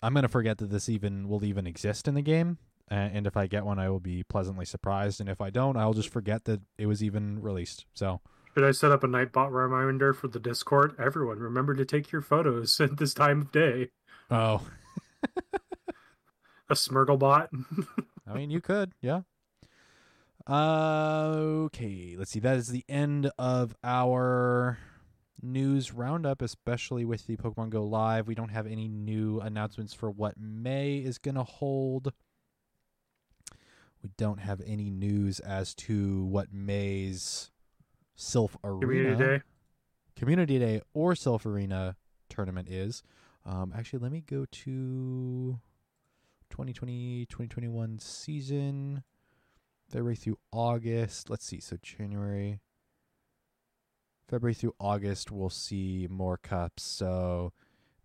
I'm 0.02 0.14
gonna 0.14 0.28
forget 0.28 0.58
that 0.60 0.70
this 0.70 0.90
even 0.90 1.28
will 1.28 1.44
even 1.44 1.66
exist 1.66 2.08
in 2.08 2.14
the 2.14 2.22
game, 2.22 2.58
a- 2.90 2.94
and 2.96 3.26
if 3.26 3.36
I 3.36 3.48
get 3.48 3.66
one, 3.66 3.80
I 3.80 3.90
will 3.90 4.00
be 4.00 4.24
pleasantly 4.24 4.66
surprised. 4.66 5.20
And 5.20 5.30
if 5.30 5.42
I 5.42 5.50
don't, 5.50 5.76
I'll 5.78 5.94
just 5.94 6.10
forget 6.10 6.46
that 6.46 6.62
it 6.78 6.86
was 6.86 7.04
even 7.04 7.42
released. 7.42 7.86
So 7.94 8.22
Should 8.54 8.64
I 8.64 8.72
set 8.72 8.92
up 8.92 9.04
a 9.04 9.08
Nightbot 9.08 9.52
reminder 9.52 10.14
for 10.14 10.28
the 10.28 10.40
Discord? 10.40 10.96
Everyone, 11.00 11.40
remember 11.40 11.74
to 11.76 11.86
take 11.86 12.12
your 12.12 12.22
photos 12.22 12.80
at 12.82 12.98
this 12.98 13.14
time 13.14 13.42
of 13.42 13.52
day. 13.52 13.90
oh, 14.30 14.68
A 16.70 16.74
Smearglebot. 16.74 17.48
I 18.28 18.34
mean, 18.34 18.50
you 18.50 18.60
could, 18.62 18.94
yeah. 19.02 19.22
Uh, 20.46 21.34
okay, 21.66 22.16
let's 22.18 22.32
see. 22.32 22.40
That 22.40 22.58
is 22.58 22.70
the 22.70 22.86
end 22.88 23.32
of 23.38 23.76
our 23.84 24.78
news 25.42 25.94
roundup, 25.94 26.42
especially 26.42 27.06
with 27.06 27.28
the 27.28 27.38
Pokemon 27.38 27.70
Go 27.70 27.84
Live. 27.84 28.28
We 28.28 28.36
don't 28.36 28.50
have 28.50 28.68
any 28.68 28.88
new 28.88 29.40
announcements 29.40 29.94
for 29.94 30.10
what 30.10 30.36
May 30.38 30.98
is 30.98 31.18
going 31.18 31.36
to 31.36 31.44
hold. 31.44 32.14
We 34.04 34.10
don't 34.18 34.40
have 34.40 34.62
any 34.66 34.90
news 34.90 35.40
as 35.40 35.74
to 35.76 36.26
what 36.26 36.54
May's 36.54 37.52
Silph 38.18 38.56
Arena 38.64 38.80
Community 38.82 39.24
Day. 39.24 39.42
Community 40.16 40.60
Day 40.60 40.82
or 40.94 41.14
Silph 41.14 41.46
Arena 41.46 41.96
tournament 42.30 42.70
is. 42.70 43.04
Um, 43.48 43.74
actually, 43.76 44.00
let 44.00 44.12
me 44.12 44.22
go 44.22 44.46
to 44.46 45.60
2020 46.50 47.26
2021 47.30 48.00
season, 48.00 49.04
February 49.90 50.16
through 50.16 50.38
August. 50.52 51.30
Let's 51.30 51.46
see. 51.46 51.60
So, 51.62 51.78
January, 51.82 52.60
February 54.30 54.54
through 54.54 54.76
August, 54.80 55.32
we'll 55.32 55.50
see 55.50 56.08
more 56.10 56.38
cups. 56.38 56.84
So, 56.84 57.54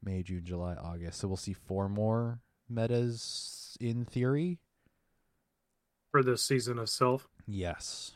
May, 0.03 0.23
June, 0.23 0.45
July, 0.45 0.75
August. 0.75 1.19
So, 1.21 1.29
we'll 1.29 1.37
see 1.37 1.53
four 1.55 1.89
more 1.89 2.41
metas 2.69 3.77
in 3.81 4.05
theory. 4.05 4.61
for 6.11 6.23
this 6.23 6.43
season 6.43 6.79
of 6.79 6.87
Silph. 6.87 7.27
Yes. 7.47 8.13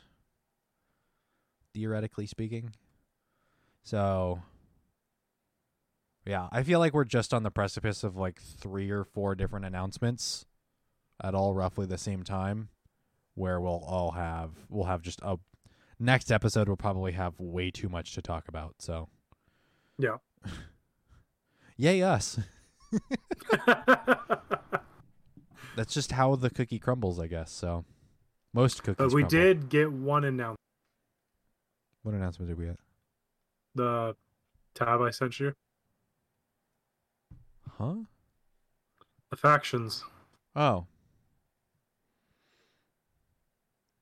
Theoretically 1.74 2.26
speaking. 2.26 2.72
So 3.82 4.40
yeah, 6.26 6.48
I 6.50 6.62
feel 6.62 6.80
like 6.80 6.92
we're 6.92 7.04
just 7.04 7.32
on 7.32 7.42
the 7.44 7.50
precipice 7.50 8.02
of 8.02 8.16
like 8.16 8.40
three 8.40 8.90
or 8.90 9.04
four 9.04 9.34
different 9.34 9.64
announcements 9.64 10.46
at 11.22 11.34
all 11.34 11.54
roughly 11.54 11.86
the 11.86 11.96
same 11.96 12.22
time 12.22 12.68
where 13.34 13.60
we'll 13.60 13.84
all 13.86 14.10
have 14.12 14.50
we'll 14.68 14.86
have 14.86 15.02
just 15.02 15.20
a 15.22 15.38
next 15.98 16.32
episode 16.32 16.68
we'll 16.68 16.76
probably 16.76 17.12
have 17.12 17.38
way 17.38 17.70
too 17.70 17.88
much 17.88 18.12
to 18.14 18.22
talk 18.22 18.48
about. 18.48 18.74
So 18.80 19.08
Yeah. 19.98 20.16
Yay 21.76 22.02
us. 22.02 22.38
That's 25.76 25.92
just 25.92 26.12
how 26.12 26.36
the 26.36 26.48
cookie 26.50 26.78
crumbles, 26.78 27.20
I 27.20 27.26
guess. 27.26 27.52
So 27.52 27.84
most 28.54 28.82
cookies 28.82 28.96
but 28.96 29.12
we 29.12 29.22
crumble. 29.22 29.38
did 29.38 29.68
get 29.68 29.92
one 29.92 30.24
announcement. 30.24 30.58
What 32.02 32.14
announcement 32.14 32.48
did 32.48 32.58
we 32.58 32.66
get? 32.66 32.78
The 33.74 34.16
tab 34.74 35.02
I 35.02 35.10
sent 35.10 35.38
you. 35.38 35.52
Huh? 37.78 37.94
The 39.30 39.36
factions. 39.36 40.04
Oh. 40.54 40.86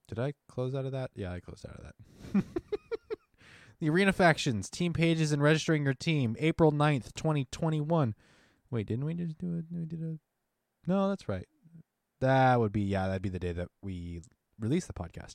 Did 0.09 0.19
I 0.19 0.35
close 0.49 0.75
out 0.75 0.85
of 0.85 0.93
that? 0.93 1.11
Yeah, 1.15 1.33
I 1.33 1.41
closed 1.41 1.67
out 1.67 1.77
of 1.77 1.85
that. 1.85 2.45
the 3.81 3.89
Arena 3.91 4.13
Factions, 4.13 4.71
team 4.71 4.93
pages 4.93 5.33
and 5.33 5.43
registering 5.43 5.85
your 5.85 5.95
team, 5.95 6.37
April 6.39 6.71
9th, 6.71 7.15
2021. 7.15 8.15
Wait, 8.71 8.87
didn't 8.87 9.05
we 9.05 9.15
just 9.15 9.39
do 9.39 9.57
it? 9.57 9.65
We 9.73 9.87
did 9.87 10.03
a. 10.03 10.19
No, 10.87 11.09
that's 11.09 11.29
right. 11.29 11.49
That 12.21 12.61
would 12.61 12.73
be, 12.73 12.83
yeah, 12.83 13.07
that'd 13.07 13.23
be 13.23 13.29
the 13.29 13.39
day 13.39 13.53
that 13.53 13.69
we 13.83 14.21
release 14.61 14.87
the 14.87 14.93
podcast. 14.93 15.35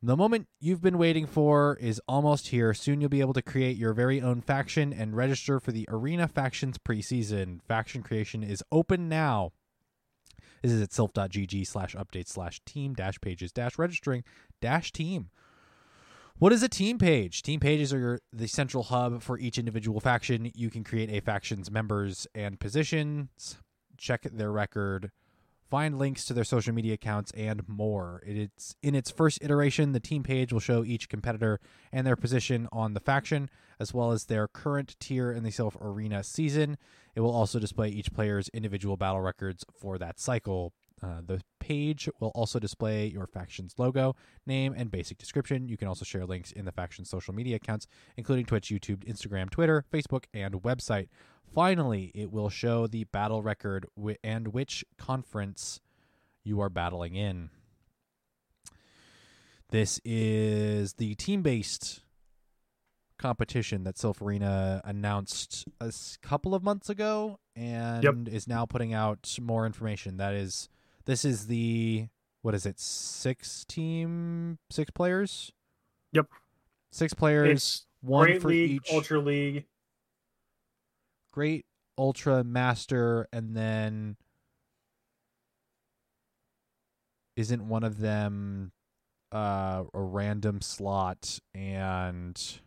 The 0.00 0.16
moment 0.16 0.46
you've 0.60 0.80
been 0.80 0.96
waiting 0.96 1.26
for 1.26 1.76
is 1.80 2.00
almost 2.06 2.48
here. 2.48 2.72
Soon 2.72 3.00
you'll 3.00 3.10
be 3.10 3.20
able 3.20 3.32
to 3.32 3.42
create 3.42 3.76
your 3.76 3.92
very 3.92 4.20
own 4.20 4.40
faction 4.40 4.92
and 4.92 5.16
register 5.16 5.58
for 5.58 5.72
the 5.72 5.88
Arena 5.88 6.28
Factions 6.28 6.78
preseason. 6.78 7.60
Faction 7.66 8.04
creation 8.04 8.44
is 8.44 8.62
open 8.70 9.08
now. 9.08 9.50
This 10.62 10.70
is 10.70 10.82
at 10.82 10.90
silph.gg 10.90 11.66
slash 11.66 11.96
update 11.96 12.28
slash 12.28 12.60
team 12.64 12.94
dash 12.94 13.20
pages 13.20 13.50
dash 13.50 13.76
registering 13.76 14.22
dash 14.60 14.92
team. 14.92 15.30
What 16.38 16.52
is 16.52 16.62
a 16.62 16.68
team 16.68 16.98
page? 16.98 17.42
Team 17.42 17.58
pages 17.58 17.92
are 17.92 17.98
your, 17.98 18.20
the 18.32 18.46
central 18.46 18.84
hub 18.84 19.20
for 19.20 19.36
each 19.36 19.58
individual 19.58 19.98
faction. 19.98 20.52
You 20.54 20.70
can 20.70 20.84
create 20.84 21.10
a 21.10 21.18
faction's 21.18 21.72
members 21.72 22.28
and 22.36 22.60
positions, 22.60 23.58
check 23.96 24.22
their 24.22 24.52
record 24.52 25.10
Find 25.70 25.98
links 25.98 26.24
to 26.24 26.34
their 26.34 26.44
social 26.44 26.72
media 26.72 26.94
accounts 26.94 27.30
and 27.32 27.62
more. 27.68 28.22
It's 28.26 28.74
in 28.82 28.94
its 28.94 29.10
first 29.10 29.38
iteration. 29.42 29.92
The 29.92 30.00
team 30.00 30.22
page 30.22 30.50
will 30.50 30.60
show 30.60 30.82
each 30.82 31.10
competitor 31.10 31.60
and 31.92 32.06
their 32.06 32.16
position 32.16 32.68
on 32.72 32.94
the 32.94 33.00
faction, 33.00 33.50
as 33.78 33.92
well 33.92 34.12
as 34.12 34.24
their 34.24 34.48
current 34.48 34.96
tier 34.98 35.30
in 35.30 35.42
the 35.42 35.50
Silph 35.50 35.76
Arena 35.80 36.24
season. 36.24 36.78
It 37.14 37.20
will 37.20 37.34
also 37.34 37.58
display 37.58 37.88
each 37.90 38.14
player's 38.14 38.48
individual 38.50 38.96
battle 38.96 39.20
records 39.20 39.64
for 39.78 39.98
that 39.98 40.18
cycle. 40.18 40.72
Uh, 41.02 41.20
the 41.24 41.40
page 41.60 42.08
will 42.20 42.32
also 42.34 42.58
display 42.58 43.06
your 43.06 43.26
faction's 43.26 43.74
logo, 43.78 44.16
name, 44.46 44.74
and 44.76 44.90
basic 44.90 45.18
description. 45.18 45.68
You 45.68 45.76
can 45.76 45.88
also 45.88 46.04
share 46.04 46.24
links 46.24 46.50
in 46.52 46.64
the 46.64 46.72
faction's 46.72 47.08
social 47.08 47.34
media 47.34 47.56
accounts, 47.56 47.86
including 48.16 48.46
Twitch, 48.46 48.68
YouTube, 48.68 49.04
Instagram, 49.04 49.50
Twitter, 49.50 49.84
Facebook, 49.92 50.24
and 50.34 50.54
website. 50.62 51.08
Finally, 51.54 52.10
it 52.14 52.30
will 52.32 52.50
show 52.50 52.86
the 52.86 53.04
battle 53.04 53.42
record 53.42 53.86
and 54.22 54.48
which 54.48 54.84
conference 54.98 55.80
you 56.44 56.60
are 56.60 56.68
battling 56.68 57.14
in. 57.14 57.50
This 59.70 60.00
is 60.04 60.94
the 60.94 61.14
team 61.14 61.42
based 61.42 62.00
competition 63.18 63.84
that 63.84 63.96
Silph 63.96 64.22
Arena 64.22 64.80
announced 64.84 65.66
a 65.80 65.92
couple 66.22 66.54
of 66.54 66.62
months 66.62 66.88
ago 66.88 67.38
and 67.54 68.28
is 68.28 68.46
now 68.46 68.64
putting 68.64 68.94
out 68.94 69.36
more 69.42 69.66
information. 69.66 70.16
That 70.16 70.34
is, 70.34 70.68
this 71.08 71.24
is 71.24 71.46
the, 71.46 72.06
what 72.42 72.54
is 72.54 72.66
it, 72.66 72.78
six 72.78 73.64
team, 73.64 74.58
six 74.70 74.90
players? 74.90 75.50
Yep. 76.12 76.26
Six 76.92 77.14
players, 77.14 77.48
It's 77.50 77.86
one 78.02 78.26
Great 78.26 78.42
for 78.42 78.48
League, 78.48 78.70
each. 78.70 78.92
Ultra 78.92 79.18
League. 79.18 79.64
great 81.32 81.64
ultra 81.96 82.44
master 82.44 83.26
and 83.32 83.56
then 83.56 84.16
isn't 87.36 87.66
one 87.66 87.82
of 87.84 87.98
them 87.98 88.70
uh 89.32 89.84
a 89.92 90.00
random 90.00 90.60
slot 90.60 91.38
and 91.54 92.60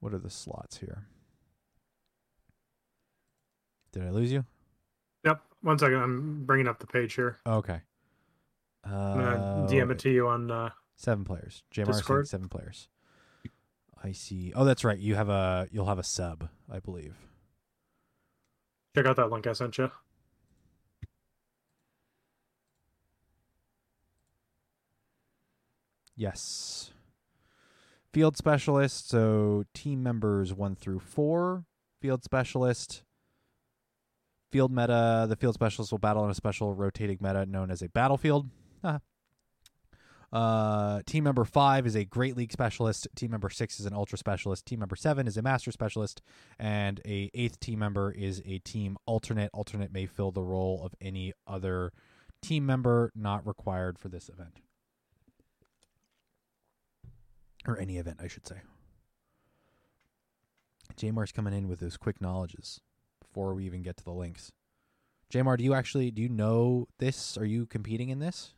what 0.00 0.12
are 0.14 0.18
the 0.18 0.30
slots 0.30 0.78
here 0.78 1.06
did 3.92 4.02
i 4.04 4.10
lose 4.10 4.32
you. 4.32 4.44
One 5.64 5.78
second. 5.78 5.96
I'm 5.96 6.44
bringing 6.44 6.68
up 6.68 6.78
the 6.78 6.86
page 6.86 7.14
here. 7.14 7.38
okay 7.46 7.80
I'm 8.84 8.92
uh 8.92 9.14
gonna 9.14 9.66
DM 9.68 9.90
it 9.90 9.98
to 10.00 10.10
you 10.10 10.28
on. 10.28 10.50
Uh, 10.50 10.70
seven 10.96 11.24
players 11.24 11.64
jmr 11.74 11.86
Discord? 11.86 12.28
seven 12.28 12.48
players 12.48 12.88
i 14.04 14.12
see 14.12 14.52
oh 14.54 14.64
that's 14.64 14.84
right 14.84 14.98
you 14.98 15.16
have 15.16 15.28
a 15.28 15.66
you'll 15.72 15.86
have 15.86 15.98
a 15.98 16.04
sub 16.04 16.48
i 16.70 16.78
believe 16.78 17.16
check 18.94 19.04
out 19.06 19.16
that 19.16 19.28
link 19.28 19.44
I 19.48 19.54
sent 19.54 19.76
you. 19.78 19.90
Yes. 26.16 26.92
Field 28.12 28.36
specialist, 28.36 29.08
so 29.08 29.64
team 29.74 30.02
members 30.02 30.54
one 30.54 30.76
through 30.76 31.00
four. 31.00 31.64
Field 32.00 32.22
specialist. 32.22 33.02
Field 34.54 34.70
meta, 34.70 35.26
the 35.28 35.34
field 35.34 35.54
specialist 35.54 35.90
will 35.90 35.98
battle 35.98 36.24
in 36.24 36.30
a 36.30 36.34
special 36.34 36.76
rotating 36.76 37.18
meta 37.20 37.44
known 37.44 37.72
as 37.72 37.82
a 37.82 37.88
battlefield. 37.88 38.48
Haha. 38.82 38.98
uh, 40.32 41.02
team 41.06 41.24
member 41.24 41.44
five 41.44 41.88
is 41.88 41.96
a 41.96 42.04
Great 42.04 42.36
League 42.36 42.52
specialist. 42.52 43.08
Team 43.16 43.32
member 43.32 43.50
six 43.50 43.80
is 43.80 43.86
an 43.86 43.92
ultra 43.92 44.16
specialist. 44.16 44.64
Team 44.64 44.78
member 44.78 44.94
seven 44.94 45.26
is 45.26 45.36
a 45.36 45.42
master 45.42 45.72
specialist, 45.72 46.22
and 46.56 47.00
a 47.04 47.32
eighth 47.34 47.58
team 47.58 47.80
member 47.80 48.12
is 48.12 48.40
a 48.46 48.60
team 48.60 48.96
alternate. 49.06 49.50
Alternate 49.52 49.92
may 49.92 50.06
fill 50.06 50.30
the 50.30 50.44
role 50.44 50.84
of 50.84 50.94
any 51.00 51.32
other 51.48 51.90
team 52.40 52.64
member 52.64 53.10
not 53.16 53.44
required 53.44 53.98
for 53.98 54.08
this 54.08 54.28
event 54.28 54.60
or 57.66 57.76
any 57.76 57.98
event, 57.98 58.20
I 58.22 58.28
should 58.28 58.46
say. 58.46 58.60
Jmar's 60.96 61.32
coming 61.32 61.54
in 61.54 61.66
with 61.66 61.80
those 61.80 61.96
quick 61.96 62.20
knowledges 62.20 62.80
before 63.34 63.54
we 63.54 63.64
even 63.64 63.82
get 63.82 63.96
to 63.96 64.04
the 64.04 64.12
links. 64.12 64.52
Jamar, 65.32 65.58
do 65.58 65.64
you 65.64 65.74
actually 65.74 66.12
do 66.12 66.22
you 66.22 66.28
know 66.28 66.86
this? 66.98 67.36
Are 67.36 67.44
you 67.44 67.66
competing 67.66 68.08
in 68.08 68.20
this? 68.20 68.54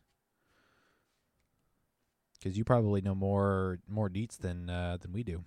Because 2.37 2.57
you 2.57 2.63
probably 2.63 3.01
know 3.01 3.15
more 3.15 3.79
more 3.87 4.07
deets 4.09 4.37
than 4.37 4.69
uh, 4.69 4.97
than 5.01 5.13
we 5.13 5.23
do. 5.23 5.43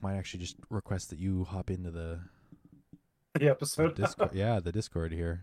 Might 0.00 0.16
actually 0.16 0.40
just 0.40 0.56
request 0.70 1.10
that 1.10 1.18
you 1.18 1.44
hop 1.44 1.70
into 1.70 1.90
the 1.90 2.20
The 3.34 3.40
the 3.40 3.48
episode. 3.50 3.94
Discord, 3.94 4.30
yeah, 4.32 4.60
the 4.60 4.72
Discord 4.72 5.12
here. 5.12 5.42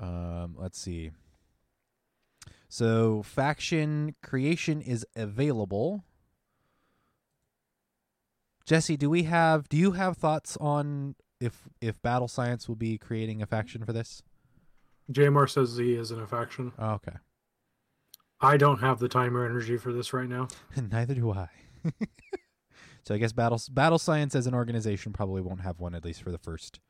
Um, 0.00 0.56
let's 0.58 0.80
see. 0.80 1.10
So 2.68 3.22
faction 3.22 4.14
creation 4.22 4.80
is 4.80 5.06
available. 5.14 6.04
Jesse, 8.66 8.96
do 8.96 9.08
we 9.08 9.22
have? 9.22 9.68
Do 9.68 9.76
you 9.76 9.92
have 9.92 10.16
thoughts 10.16 10.56
on 10.60 11.14
if 11.40 11.68
if 11.80 12.02
Battle 12.02 12.28
Science 12.28 12.68
will 12.68 12.74
be 12.74 12.98
creating 12.98 13.40
a 13.40 13.46
faction 13.46 13.84
for 13.84 13.92
this? 13.92 14.22
Jamar 15.10 15.48
says 15.48 15.76
he 15.76 15.94
is 15.94 16.10
in 16.10 16.18
a 16.18 16.26
faction. 16.26 16.72
Oh, 16.76 16.94
okay, 16.94 17.16
I 18.40 18.56
don't 18.56 18.80
have 18.80 18.98
the 18.98 19.08
time 19.08 19.36
or 19.36 19.44
energy 19.44 19.76
for 19.76 19.92
this 19.92 20.12
right 20.12 20.28
now. 20.28 20.48
neither 20.90 21.14
do 21.14 21.32
I. 21.32 21.48
so 23.04 23.14
I 23.14 23.18
guess 23.18 23.32
Battle 23.32 23.60
Battle 23.70 24.00
Science 24.00 24.34
as 24.34 24.48
an 24.48 24.54
organization 24.54 25.12
probably 25.12 25.42
won't 25.42 25.60
have 25.60 25.78
one 25.78 25.94
at 25.94 26.04
least 26.04 26.22
for 26.22 26.32
the 26.32 26.38
first 26.38 26.80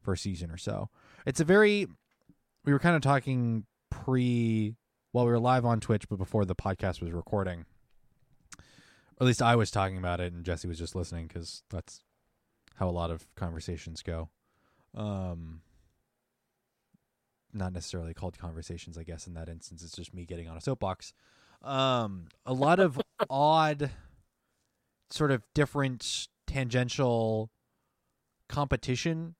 first 0.00 0.22
season 0.22 0.50
or 0.50 0.56
so. 0.56 0.90
It's 1.26 1.40
a 1.40 1.44
very 1.44 1.88
we 2.64 2.72
were 2.72 2.78
kind 2.78 2.94
of 2.94 3.02
talking 3.02 3.64
pre 3.90 4.76
while 5.10 5.24
we 5.24 5.32
were 5.32 5.40
live 5.40 5.64
on 5.64 5.80
Twitch, 5.80 6.08
but 6.08 6.18
before 6.18 6.44
the 6.44 6.54
podcast 6.54 7.00
was 7.00 7.10
recording. 7.10 7.64
At 9.20 9.26
least 9.26 9.42
I 9.42 9.56
was 9.56 9.70
talking 9.70 9.96
about 9.96 10.20
it, 10.20 10.32
and 10.32 10.44
Jesse 10.44 10.68
was 10.68 10.78
just 10.78 10.94
listening 10.94 11.26
because 11.26 11.62
that's 11.70 12.02
how 12.74 12.88
a 12.88 12.90
lot 12.90 13.10
of 13.10 13.26
conversations 13.34 14.02
go. 14.02 14.28
Um, 14.94 15.62
not 17.52 17.72
necessarily 17.72 18.14
called 18.14 18.38
conversations, 18.38 18.98
I 18.98 19.02
guess. 19.02 19.26
In 19.26 19.34
that 19.34 19.48
instance, 19.48 19.82
it's 19.82 19.96
just 19.96 20.14
me 20.14 20.26
getting 20.26 20.48
on 20.48 20.56
a 20.56 20.60
soapbox. 20.60 21.14
Um, 21.62 22.26
a 22.44 22.52
lot 22.52 22.78
of 22.78 23.00
odd, 23.30 23.90
sort 25.10 25.30
of 25.30 25.42
different 25.54 26.28
tangential 26.46 27.50
competition 28.48 29.34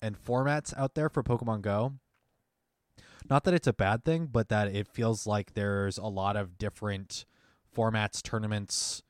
and 0.00 0.16
formats 0.16 0.76
out 0.76 0.94
there 0.94 1.08
for 1.08 1.22
Pokemon 1.22 1.62
Go. 1.62 1.94
Not 3.28 3.44
that 3.44 3.54
it's 3.54 3.66
a 3.66 3.72
bad 3.72 4.04
thing, 4.04 4.28
but 4.30 4.48
that 4.50 4.68
it 4.68 4.86
feels 4.86 5.26
like 5.26 5.54
there's 5.54 5.98
a 5.98 6.06
lot 6.06 6.36
of 6.36 6.58
different 6.58 7.24
formats, 7.76 8.22
tournaments, 8.22 9.02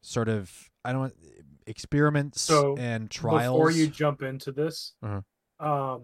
sort 0.00 0.28
of 0.28 0.70
I 0.84 0.92
don't 0.92 1.14
experiments 1.66 2.42
So, 2.42 2.76
and 2.78 3.10
trials. 3.10 3.56
Before 3.56 3.70
you 3.70 3.86
jump 3.86 4.22
into 4.22 4.52
this, 4.52 4.94
Uh-huh. 5.02 5.66
um, 5.66 6.02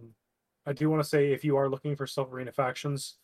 I 0.67 0.73
do 0.73 0.89
want 0.91 1.03
to 1.03 1.09
say 1.09 1.33
if 1.33 1.45
you 1.45 1.57
are 1.57 1.69
looking 1.69 1.97
for 1.97 2.07
Silph 2.07 2.33
Arena 2.33 2.53
factions, 2.53 3.17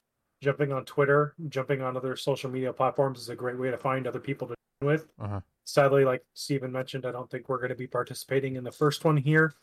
jumping 0.42 0.72
on 0.72 0.84
Twitter, 0.84 1.34
jumping 1.48 1.80
on 1.82 1.96
other 1.96 2.14
social 2.16 2.50
media 2.50 2.72
platforms 2.72 3.20
is 3.20 3.28
a 3.30 3.36
great 3.36 3.58
way 3.58 3.70
to 3.70 3.78
find 3.78 4.06
other 4.06 4.20
people 4.20 4.48
to 4.48 4.54
with. 4.82 5.08
Uh-huh. 5.18 5.40
Sadly, 5.64 6.04
like 6.04 6.22
Stephen 6.34 6.70
mentioned, 6.70 7.06
I 7.06 7.12
don't 7.12 7.30
think 7.30 7.48
we're 7.48 7.56
going 7.58 7.70
to 7.70 7.74
be 7.74 7.86
participating 7.86 8.56
in 8.56 8.64
the 8.64 8.70
first 8.70 9.04
one 9.04 9.16
here. 9.16 9.54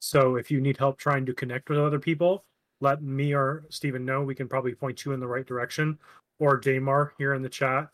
So 0.00 0.36
if 0.36 0.50
you 0.50 0.60
need 0.60 0.76
help 0.76 0.98
trying 0.98 1.24
to 1.26 1.32
connect 1.32 1.70
with 1.70 1.78
other 1.78 1.98
people, 1.98 2.44
let 2.80 3.02
me 3.02 3.34
or 3.34 3.64
Stephen 3.70 4.04
know. 4.04 4.22
We 4.22 4.34
can 4.34 4.46
probably 4.48 4.74
point 4.74 5.04
you 5.04 5.12
in 5.12 5.20
the 5.20 5.26
right 5.26 5.46
direction. 5.46 5.98
Or 6.38 6.56
Damar 6.58 7.14
here 7.18 7.34
in 7.34 7.42
the 7.42 7.48
chat 7.48 7.88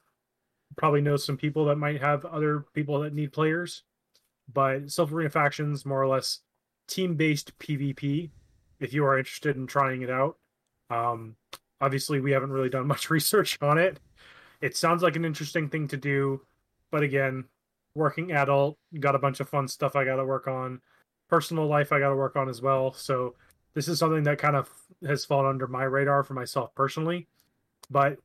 probably 0.76 1.00
knows 1.00 1.24
some 1.24 1.36
people 1.36 1.64
that 1.66 1.76
might 1.76 2.00
have 2.00 2.24
other 2.24 2.64
people 2.74 3.00
that 3.00 3.14
need 3.14 3.32
players. 3.32 3.82
But 4.52 4.86
Silph 4.86 5.12
Arena 5.12 5.30
factions, 5.30 5.86
more 5.86 6.02
or 6.02 6.08
less 6.08 6.40
team 6.88 7.14
based 7.14 7.58
PvP, 7.58 8.30
if 8.80 8.92
you 8.92 9.04
are 9.04 9.18
interested 9.18 9.56
in 9.56 9.66
trying 9.66 10.02
it 10.02 10.10
out. 10.10 10.36
Um, 10.90 11.36
obviously, 11.80 12.20
we 12.20 12.32
haven't 12.32 12.50
really 12.50 12.68
done 12.68 12.86
much 12.94 13.10
research 13.10 13.58
on 13.62 13.78
it. 13.78 13.98
It 14.60 14.76
sounds 14.76 15.02
like 15.02 15.16
an 15.16 15.24
interesting 15.24 15.68
thing 15.68 15.88
to 15.88 15.96
do. 15.96 16.42
But 16.90 17.02
again, 17.02 17.44
working 17.94 18.32
adult, 18.32 18.78
got 19.00 19.14
a 19.14 19.18
bunch 19.18 19.40
of 19.40 19.48
fun 19.48 19.68
stuff 19.68 19.96
I 19.96 20.04
got 20.04 20.16
to 20.16 20.24
work 20.24 20.46
on. 20.46 20.80
Personal 21.28 21.66
life 21.66 21.92
I 21.92 21.98
got 21.98 22.10
to 22.10 22.16
work 22.16 22.36
on 22.36 22.48
as 22.48 22.62
well. 22.62 22.92
So 22.92 23.34
this 23.74 23.88
is 23.88 23.98
something 23.98 24.22
that 24.24 24.38
kind 24.38 24.56
of 24.56 24.70
has 25.06 25.24
fallen 25.24 25.46
under 25.46 25.66
my 25.66 25.84
radar 25.84 26.22
for 26.22 26.34
myself 26.34 26.74
personally. 26.74 27.26
But 27.90 28.18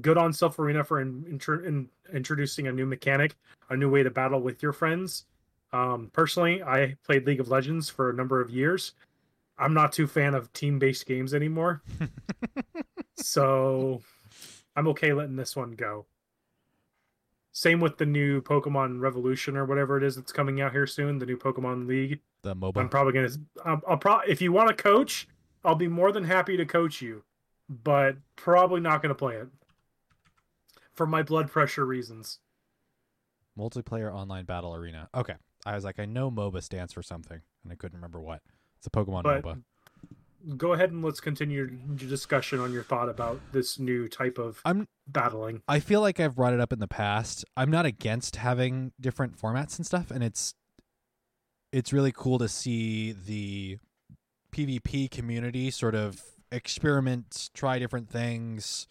good 0.00 0.18
on 0.18 0.32
Silph 0.32 0.58
Arena 0.58 0.84
for 0.84 1.00
in, 1.00 1.24
intro, 1.28 1.64
in, 1.64 1.88
introducing 2.12 2.66
a 2.66 2.72
new 2.72 2.86
mechanic, 2.86 3.36
a 3.70 3.76
new 3.76 3.90
way 3.90 4.02
to 4.02 4.10
battle 4.10 4.40
with 4.40 4.62
your 4.62 4.72
friends. 4.72 5.24
Um, 5.72 6.10
personally, 6.12 6.62
I 6.62 6.96
played 7.04 7.26
League 7.26 7.40
of 7.40 7.48
Legends 7.48 7.88
for 7.88 8.10
a 8.10 8.14
number 8.14 8.40
of 8.40 8.50
years. 8.50 8.92
I'm 9.58 9.74
not 9.74 9.92
too 9.92 10.06
fan 10.06 10.34
of 10.34 10.52
team 10.52 10.78
based 10.78 11.06
games 11.06 11.34
anymore. 11.34 11.82
so 13.16 14.00
I'm 14.76 14.88
okay 14.88 15.12
letting 15.12 15.36
this 15.36 15.56
one 15.56 15.72
go. 15.72 16.06
Same 17.52 17.80
with 17.80 17.98
the 17.98 18.06
new 18.06 18.42
Pokemon 18.42 19.00
Revolution 19.00 19.56
or 19.56 19.64
whatever 19.64 19.96
it 19.96 20.02
is 20.02 20.16
that's 20.16 20.32
coming 20.32 20.60
out 20.60 20.72
here 20.72 20.88
soon. 20.88 21.18
The 21.18 21.26
new 21.26 21.36
Pokemon 21.36 21.86
League. 21.86 22.20
The 22.42 22.54
mobile. 22.54 22.80
I'm 22.80 22.88
probably 22.88 23.12
gonna. 23.12 23.30
I'll, 23.64 23.80
I'll 23.88 23.96
pro- 23.96 24.20
if 24.26 24.42
you 24.42 24.52
want 24.52 24.68
to 24.68 24.74
coach, 24.74 25.28
I'll 25.64 25.76
be 25.76 25.86
more 25.86 26.10
than 26.10 26.24
happy 26.24 26.56
to 26.56 26.66
coach 26.66 27.00
you, 27.00 27.22
but 27.84 28.16
probably 28.34 28.80
not 28.80 29.02
gonna 29.02 29.14
play 29.14 29.36
it 29.36 29.46
for 30.94 31.06
my 31.06 31.22
blood 31.22 31.50
pressure 31.50 31.84
reasons. 31.84 32.38
Multiplayer 33.58 34.12
online 34.12 34.44
battle 34.44 34.74
arena. 34.74 35.08
Okay. 35.14 35.34
I 35.66 35.74
was 35.74 35.84
like, 35.84 35.98
I 35.98 36.04
know 36.04 36.30
MOBA 36.30 36.62
stands 36.62 36.92
for 36.92 37.02
something, 37.02 37.40
and 37.62 37.72
I 37.72 37.76
couldn't 37.76 37.96
remember 37.96 38.20
what. 38.20 38.42
It's 38.78 38.86
a 38.86 38.90
Pokemon 38.90 39.22
But 39.22 39.42
MOBA. 39.44 39.62
go 40.58 40.72
ahead 40.74 40.90
and 40.90 41.02
let's 41.04 41.20
continue 41.20 41.58
your 41.58 41.66
discussion 41.96 42.60
on 42.60 42.72
your 42.72 42.82
thought 42.82 43.08
about 43.08 43.40
this 43.52 43.78
new 43.78 44.08
type 44.08 44.38
of 44.38 44.60
I'm 44.64 44.88
battling. 45.06 45.62
I 45.68 45.80
feel 45.80 46.00
like 46.00 46.20
I've 46.20 46.34
brought 46.36 46.52
it 46.52 46.60
up 46.60 46.72
in 46.72 46.80
the 46.80 46.88
past. 46.88 47.44
I'm 47.56 47.70
not 47.70 47.86
against 47.86 48.36
having 48.36 48.92
different 49.00 49.38
formats 49.40 49.78
and 49.78 49.86
stuff, 49.86 50.10
and 50.10 50.22
it's 50.22 50.54
it's 51.72 51.92
really 51.92 52.12
cool 52.12 52.38
to 52.38 52.48
see 52.48 53.12
the 53.12 53.78
PvP 54.52 55.10
community 55.10 55.70
sort 55.70 55.94
of 55.94 56.20
experiment, 56.52 57.50
try 57.54 57.78
different 57.78 58.08
things, 58.08 58.86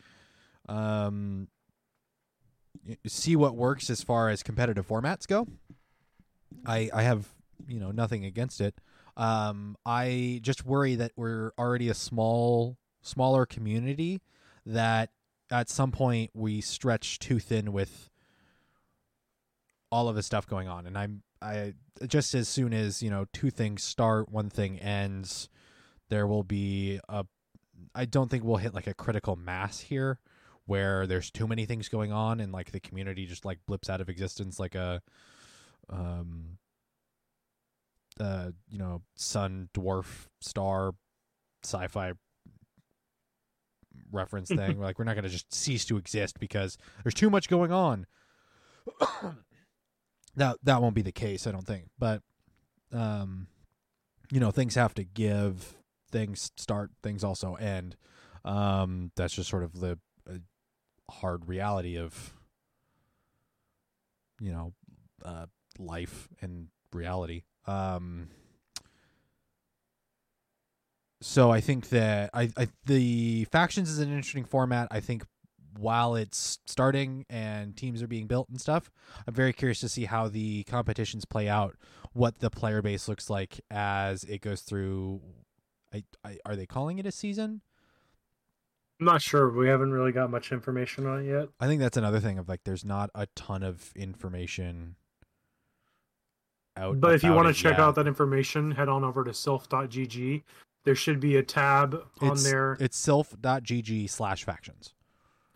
um, 0.68 1.48
see 3.06 3.36
what 3.36 3.56
works 3.56 3.90
as 3.90 4.04
far 4.04 4.30
as 4.30 4.44
competitive 4.44 4.88
formats 4.88 5.28
go. 5.28 5.48
I 6.66 6.90
I 6.94 7.04
have 7.04 7.28
you 7.68 7.80
know 7.80 7.92
nothing 7.92 8.26
against 8.26 8.62
it. 8.62 8.76
Um, 9.16 9.78
I 9.86 10.40
just 10.42 10.66
worry 10.66 10.96
that 10.96 11.12
we're 11.16 11.52
already 11.58 11.90
a 11.90 11.94
small 11.94 12.78
smaller 13.02 13.46
community 13.46 14.22
that 14.66 15.12
at 15.52 15.70
some 15.70 15.92
point 15.92 16.32
we 16.34 16.62
stretch 16.62 17.20
too 17.20 17.40
thin 17.40 17.72
with 17.72 18.10
all 19.92 20.10
of 20.10 20.16
the 20.16 20.24
stuff 20.24 20.48
going 20.48 20.68
on 20.68 20.88
and 20.88 20.98
i'm 20.98 21.22
i 21.42 21.74
just 22.08 22.34
as 22.34 22.48
soon 22.48 22.74
as 22.74 23.04
you 23.04 23.10
know 23.10 23.26
two 23.34 23.52
things 23.52 23.84
start 23.84 24.30
one 24.30 24.50
thing 24.50 24.80
ends 24.80 25.50
there 26.10 26.26
will 26.26 26.44
be 26.44 27.00
a 27.10 27.26
i 27.94 28.06
don't 28.06 28.32
think 28.32 28.44
we'll 28.44 28.58
hit 28.58 28.74
like 28.74 28.88
a 28.88 28.94
critical 28.94 29.36
mass 29.36 29.82
here 29.82 30.20
where 30.66 31.06
there's 31.08 31.30
too 31.30 31.48
many 31.48 31.66
things 31.66 31.90
going 31.90 32.12
on 32.12 32.40
and 32.40 32.52
like 32.52 32.72
the 32.72 32.80
community 32.80 33.26
just 33.26 33.46
like 33.46 33.60
blips 33.68 33.90
out 33.90 34.02
of 34.02 34.10
existence 34.10 34.60
like 34.60 34.76
a 34.76 35.02
um 35.90 36.58
uh 38.20 38.52
you 38.70 38.78
know 38.78 39.02
sun 39.16 39.70
dwarf 39.74 40.28
star 40.40 40.94
sci-fi 41.64 42.14
reference 44.12 44.50
thing. 44.50 44.80
like 44.80 44.98
we're 44.98 45.06
not 45.06 45.16
going 45.16 45.24
to 45.24 45.30
just 45.30 45.54
cease 45.54 45.86
to 45.86 45.98
exist 45.98 46.40
because 46.40 46.78
there's 47.04 47.14
too 47.14 47.30
much 47.30 47.50
going 47.50 47.72
on. 47.72 48.06
that 50.36 50.58
that 50.64 50.82
won't 50.82 50.96
be 50.96 51.02
the 51.02 51.12
case, 51.12 51.48
I 51.48 51.52
don't 51.52 51.66
think. 51.66 51.86
But 51.98 52.22
um 52.92 53.48
you 54.32 54.40
know, 54.40 54.52
things 54.52 54.76
have 54.76 54.96
to 54.96 55.04
give, 55.04 55.76
things 56.12 56.52
start, 56.58 56.92
things 57.02 57.24
also 57.24 57.56
end. 57.56 57.96
Um 58.46 59.12
that's 59.16 59.34
just 59.34 59.50
sort 59.50 59.64
of 59.64 59.80
the 59.80 60.00
hard 61.10 61.48
reality 61.48 61.98
of 61.98 62.34
you 64.40 64.52
know, 64.52 64.74
uh 65.24 65.46
life 65.80 66.28
and 66.42 66.68
reality. 66.92 67.44
Um 67.66 68.30
so 71.22 71.52
I 71.52 71.62
think 71.62 71.90
that 71.90 72.30
I, 72.34 72.52
I 72.58 72.68
the 72.86 73.46
factions 73.46 73.90
is 73.90 74.00
an 74.00 74.10
interesting 74.10 74.44
format. 74.44 74.90
I 74.92 75.00
think 75.00 75.24
while 75.78 76.16
it's 76.16 76.60
starting 76.66 77.26
and 77.30 77.76
teams 77.76 78.04
are 78.04 78.08
being 78.08 78.28
built 78.28 78.50
and 78.50 78.60
stuff, 78.60 78.92
I'm 79.26 79.34
very 79.34 79.54
curious 79.54 79.80
to 79.80 79.90
see 79.90 80.06
how 80.06 80.28
the 80.28 80.64
competitions 80.66 81.26
play 81.26 81.50
out, 81.50 81.76
what 82.12 82.40
the 82.40 82.50
player 82.50 82.82
base 82.82 83.08
looks 83.08 83.30
like 83.30 83.62
as 83.72 84.24
it 84.26 84.42
goes 84.42 84.62
through. 84.62 85.22
I, 85.94 86.04
I 86.24 86.40
are 86.46 86.56
they 86.56 86.66
calling 86.66 87.00
it 87.00 87.06
a 87.06 87.12
season? 87.12 87.62
I'm 89.00 89.06
not 89.06 89.22
sure. 89.22 89.50
We 89.50 89.68
haven't 89.68 89.92
really 89.92 90.12
got 90.12 90.30
much 90.30 90.52
information 90.52 91.06
on 91.06 91.26
it 91.26 91.30
yet. 91.30 91.50
I 91.60 91.68
think 91.68 91.82
that's 91.82 91.98
another 91.98 92.20
thing 92.20 92.38
of 92.38 92.48
like 92.48 92.64
there's 92.64 92.86
not 92.86 93.10
a 93.16 93.28
ton 93.36 93.64
of 93.64 93.92
information 93.96 94.96
out. 96.78 97.00
But 97.00 97.14
if 97.16 97.24
you 97.24 97.34
want 97.34 97.48
to 97.48 97.54
check 97.54 97.74
yet. 97.74 97.80
out 97.80 97.96
that 97.96 98.08
information, 98.08 98.72
head 98.72 98.90
on 98.90 99.04
over 99.04 99.24
to 99.24 99.32
silph.gg. 99.32 100.44
There 100.86 100.96
should 100.96 101.20
be 101.20 101.38
a 101.38 101.44
tab 101.44 101.96
on 102.22 102.34
it's, 102.34 102.44
there. 102.44 102.78
It's 102.80 103.04
silph.gg 103.04 104.10
slash 104.10 104.44
factions. 104.44 104.94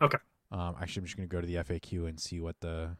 Okay. 0.00 0.18
Um, 0.50 0.74
actually, 0.80 1.02
I'm 1.02 1.06
just 1.06 1.16
going 1.16 1.28
to 1.28 1.34
go 1.34 1.40
to 1.40 1.46
the 1.46 1.56
FAQ 1.56 2.08
and 2.08 2.18
see 2.18 2.40
what 2.40 2.60
the 2.60 2.90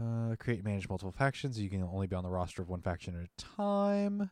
uh, 0.00 0.36
create 0.38 0.58
and 0.58 0.64
manage 0.64 0.88
multiple 0.88 1.12
factions. 1.12 1.60
You 1.60 1.68
can 1.68 1.82
only 1.82 2.06
be 2.06 2.16
on 2.16 2.24
the 2.24 2.30
roster 2.30 2.62
of 2.62 2.68
one 2.68 2.80
faction 2.80 3.14
at 3.14 3.24
a 3.26 3.56
time. 3.56 4.30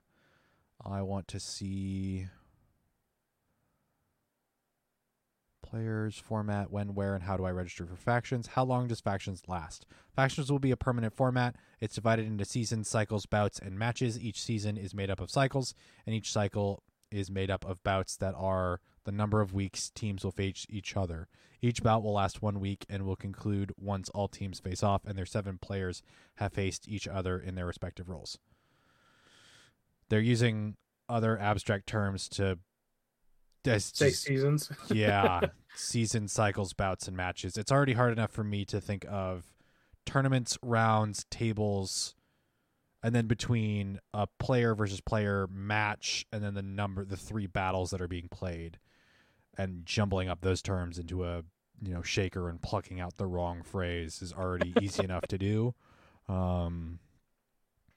I 0.85 1.03
want 1.03 1.29
to 1.29 1.41
see 1.41 2.27
players, 5.63 6.17
format, 6.19 6.71
when, 6.71 6.95
where, 6.95 7.15
and 7.15 7.25
how 7.25 7.37
do 7.37 7.45
I 7.45 7.51
register 7.51 7.87
for 7.87 7.97
factions? 7.97 8.49
How 8.49 8.65
long 8.65 8.89
does 8.89 9.01
factions 9.01 9.43
last? 9.47 9.87
Factions 10.15 10.51
will 10.51 10.59
be 10.59 10.71
a 10.71 10.77
permanent 10.77 11.15
format. 11.15 11.57
It's 11.81 11.95
divided 11.95 12.27
into 12.27 12.45
seasons, 12.45 12.89
cycles, 12.89 13.27
bouts, 13.27 13.59
and 13.59 13.79
matches. 13.79 14.19
Each 14.19 14.43
season 14.43 14.77
is 14.77 14.95
made 14.95 15.11
up 15.11 15.21
of 15.21 15.31
cycles, 15.31 15.75
and 16.07 16.15
each 16.15 16.33
cycle 16.33 16.83
is 17.11 17.31
made 17.31 17.51
up 17.51 17.65
of 17.65 17.83
bouts 17.83 18.17
that 18.17 18.35
are 18.37 18.81
the 19.05 19.13
number 19.13 19.41
of 19.41 19.55
weeks 19.55 19.91
teams 19.91 20.25
will 20.25 20.31
face 20.31 20.67
each 20.69 20.97
other. 20.97 21.29
Each 21.63 21.83
bout 21.83 22.03
will 22.03 22.15
last 22.15 22.43
one 22.43 22.61
week 22.61 22.87
and 22.89 23.05
will 23.05 23.17
conclude 23.17 23.73
once 23.79 24.09
all 24.11 24.29
teams 24.29 24.61
face 24.61 24.83
off 24.83 25.03
and 25.05 25.17
their 25.17 25.27
seven 25.27 25.59
players 25.59 26.03
have 26.37 26.53
faced 26.53 26.89
each 26.89 27.09
other 27.09 27.39
in 27.39 27.55
their 27.55 27.67
respective 27.67 28.09
roles. 28.09 28.39
They're 30.09 30.21
using 30.21 30.77
other 31.09 31.39
abstract 31.39 31.87
terms 31.87 32.29
to 32.31 32.59
that's 33.65 33.97
Say 33.97 34.11
just- 34.11 34.23
seasons. 34.23 34.71
yeah, 34.91 35.41
season 35.75 36.29
cycles, 36.29 36.73
bouts, 36.73 37.09
and 37.09 37.17
matches. 37.17 37.57
It's 37.57 37.73
already 37.73 37.93
hard 37.95 38.13
enough 38.13 38.31
for 38.31 38.45
me 38.45 38.65
to 38.67 38.81
think 38.81 39.05
of 39.09 39.45
tournaments, 40.07 40.59
rounds, 40.63 41.25
tables, 41.31 42.15
and 43.03 43.15
then 43.15 43.27
between 43.27 43.99
a 44.13 44.27
player 44.39 44.75
versus 44.75 45.01
player 45.01 45.47
match, 45.53 46.27
and 46.33 46.43
then 46.43 46.55
the 46.55 46.63
number, 46.63 47.05
the 47.05 47.17
three 47.17 47.47
battles 47.47 47.91
that 47.91 48.01
are 48.01 48.09
being 48.09 48.29
played, 48.29 48.79
and 49.57 49.85
jumbling 49.87 50.29
up 50.29 50.41
those 50.41 50.63
terms 50.63 50.99
into 50.99 51.25
a 51.25 51.43
you 51.83 51.95
know 51.95 52.03
shaker 52.03 52.49
and 52.51 52.61
plucking 52.61 53.01
out 53.01 53.17
the 53.17 53.27
wrong 53.27 53.63
phrase 53.63 54.21
is 54.21 54.33
already 54.35 54.75
easy 54.81 55.03
enough 55.05 55.27
to 55.29 55.39
do. 55.39 55.75
Um, 56.29 56.99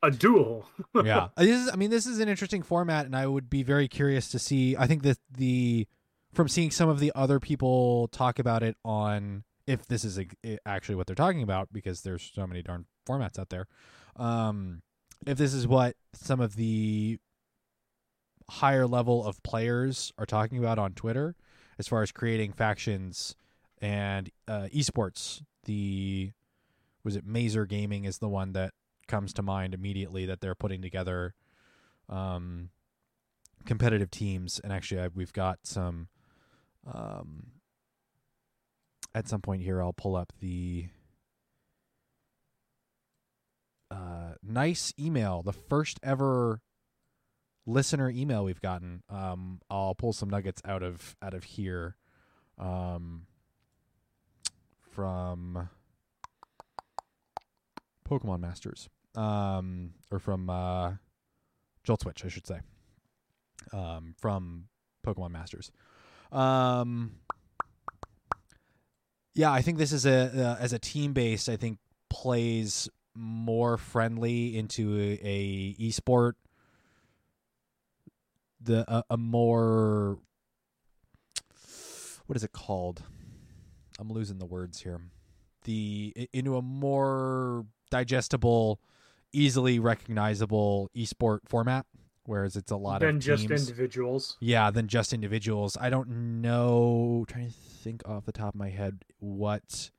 A 0.04 0.12
duel. 0.12 0.68
yeah 1.04 1.30
this 1.38 1.62
is 1.62 1.70
i 1.72 1.78
mean 1.78 1.89
this 1.89 2.06
is 2.06 2.20
an 2.20 2.28
interesting 2.28 2.62
format 2.62 3.06
and 3.06 3.16
i 3.16 3.26
would 3.26 3.49
be 3.49 3.64
very 3.64 3.88
curious 3.88 4.28
to 4.30 4.38
see 4.38 4.76
i 4.78 4.86
think 4.86 5.01
that 5.04 5.18
the 5.32 5.88
from 6.34 6.49
seeing 6.49 6.72
some 6.72 6.89
of 6.89 6.99
the 6.99 7.12
other 7.16 7.39
people 7.39 8.10
talk 8.10 8.38
about 8.38 8.64
it 8.64 8.76
on 8.84 9.45
if 9.66 9.88
this 9.88 10.04
is 10.04 10.20
a, 10.20 10.28
actually 10.66 10.95
what 10.95 11.08
they're 11.08 11.16
talking 11.16 11.41
about 11.41 11.70
because 11.72 12.01
there's 12.01 12.32
so 12.36 12.45
many 12.45 12.62
darn 12.62 12.86
formats 13.08 13.39
out 13.39 13.49
there 13.49 13.66
um 14.18 14.82
if 15.26 15.38
this 15.38 15.54
is 15.54 15.66
what 15.66 15.95
some 16.14 16.41
of 16.41 16.58
the 16.58 17.18
higher 18.49 18.86
level 18.86 19.26
of 19.26 19.41
players 19.41 20.12
are 20.18 20.26
talking 20.26 20.58
about 20.58 20.78
on 20.78 20.91
twitter 20.91 21.34
as 21.80 21.88
far 21.88 22.01
as 22.01 22.12
creating 22.12 22.51
factions 22.51 23.36
and 23.82 24.30
uh 24.49 24.68
esports 24.74 25.41
the 25.64 26.32
was 27.06 27.16
it 27.16 27.26
mazer 27.26 27.66
gaming 27.66 28.04
is 28.04 28.18
the 28.18 28.28
one 28.28 28.51
that 28.51 28.74
comes 29.08 29.34
to 29.34 29.41
mind 29.41 29.74
immediately 29.74 30.26
that 30.26 30.41
they're 30.41 30.56
putting 30.56 30.82
together 30.82 31.36
um, 32.10 32.70
competitive 33.66 34.12
teams. 34.12 34.60
And 34.64 34.72
actually, 34.74 35.01
I, 35.01 35.08
we've 35.08 35.34
got 35.34 35.60
some. 35.64 36.08
Um, 36.86 37.47
at 39.16 39.28
some 39.28 39.41
point 39.41 39.62
here, 39.62 39.82
I'll 39.82 39.93
pull 39.93 40.16
up 40.16 40.34
the 40.39 40.88
uh, 43.91 44.34
nice 44.41 44.93
email, 44.99 45.43
the 45.43 45.54
first 45.54 45.99
ever 46.01 46.62
listener 47.66 48.10
email 48.10 48.43
we've 48.43 48.62
gotten. 48.62 49.04
Um, 49.10 49.62
I'll 49.70 49.95
pull 49.95 50.14
some 50.14 50.30
nuggets 50.30 50.62
out 50.66 50.84
of 50.84 51.16
out 51.22 51.34
of 51.34 51.43
here 51.43 51.95
um, 52.58 53.28
from 54.91 55.70
Pokemon 58.20 58.39
Masters, 58.39 58.89
um, 59.16 59.91
or 60.11 60.20
from 60.20 60.49
uh, 60.49 60.93
Jolt 61.84 62.01
Switch, 62.01 62.24
I 62.24 62.28
should 62.28 62.45
say, 62.45 62.59
um, 63.72 64.16
from 64.20 64.66
Pokemon 65.05 65.32
Masters. 65.32 65.72
Um, 66.32 67.16
yeah, 69.34 69.51
I 69.51 69.61
think 69.61 69.78
this 69.78 69.91
is 69.91 70.05
a 70.05 70.57
uh, 70.59 70.64
as 70.64 70.74
a 70.74 70.80
team 70.80 71.14
based. 71.14 71.49
I 71.49 71.57
think 71.57 71.80
plays 72.09 72.88
more 73.16 73.78
friendly 73.78 74.55
into 74.57 74.99
a, 74.99 75.20
a 75.24 75.76
esport. 75.80 76.34
The 78.61 78.86
a, 78.88 79.03
a 79.09 79.18
more 79.18 80.20
what 82.28 82.38
is 82.38 82.43
it 82.43 82.51
called? 82.51 83.01
I'm 83.99 84.11
losing 84.11 84.38
the 84.38 84.45
words 84.45 84.82
here. 84.82 85.01
the 85.66 86.30
into 86.34 86.57
a 86.57 86.61
more 86.61 87.66
digestible, 87.94 88.80
easily 89.32 89.78
recognizable 89.80 90.89
esport 90.96 91.39
format, 91.46 91.86
whereas 92.26 92.56
it's 92.56 92.72
a 92.72 92.76
lot 92.76 92.96
of 93.04 93.08
than 93.08 93.18
of 93.18 93.22
just 93.22 93.48
teams. 93.48 93.70
individuals. 93.70 94.36
Yeah, 94.39 94.72
than 94.72 94.88
just 94.88 95.14
individuals. 95.14 95.78
I 95.80 95.89
don't 95.91 96.41
know. 96.41 97.24
trying 97.28 97.48
to 97.48 97.54
think 97.54 98.02
off 98.08 98.26
the 98.26 98.32
top 98.32 98.56
of 98.56 98.60
my 98.60 98.70
head 98.70 99.06
what 99.20 99.91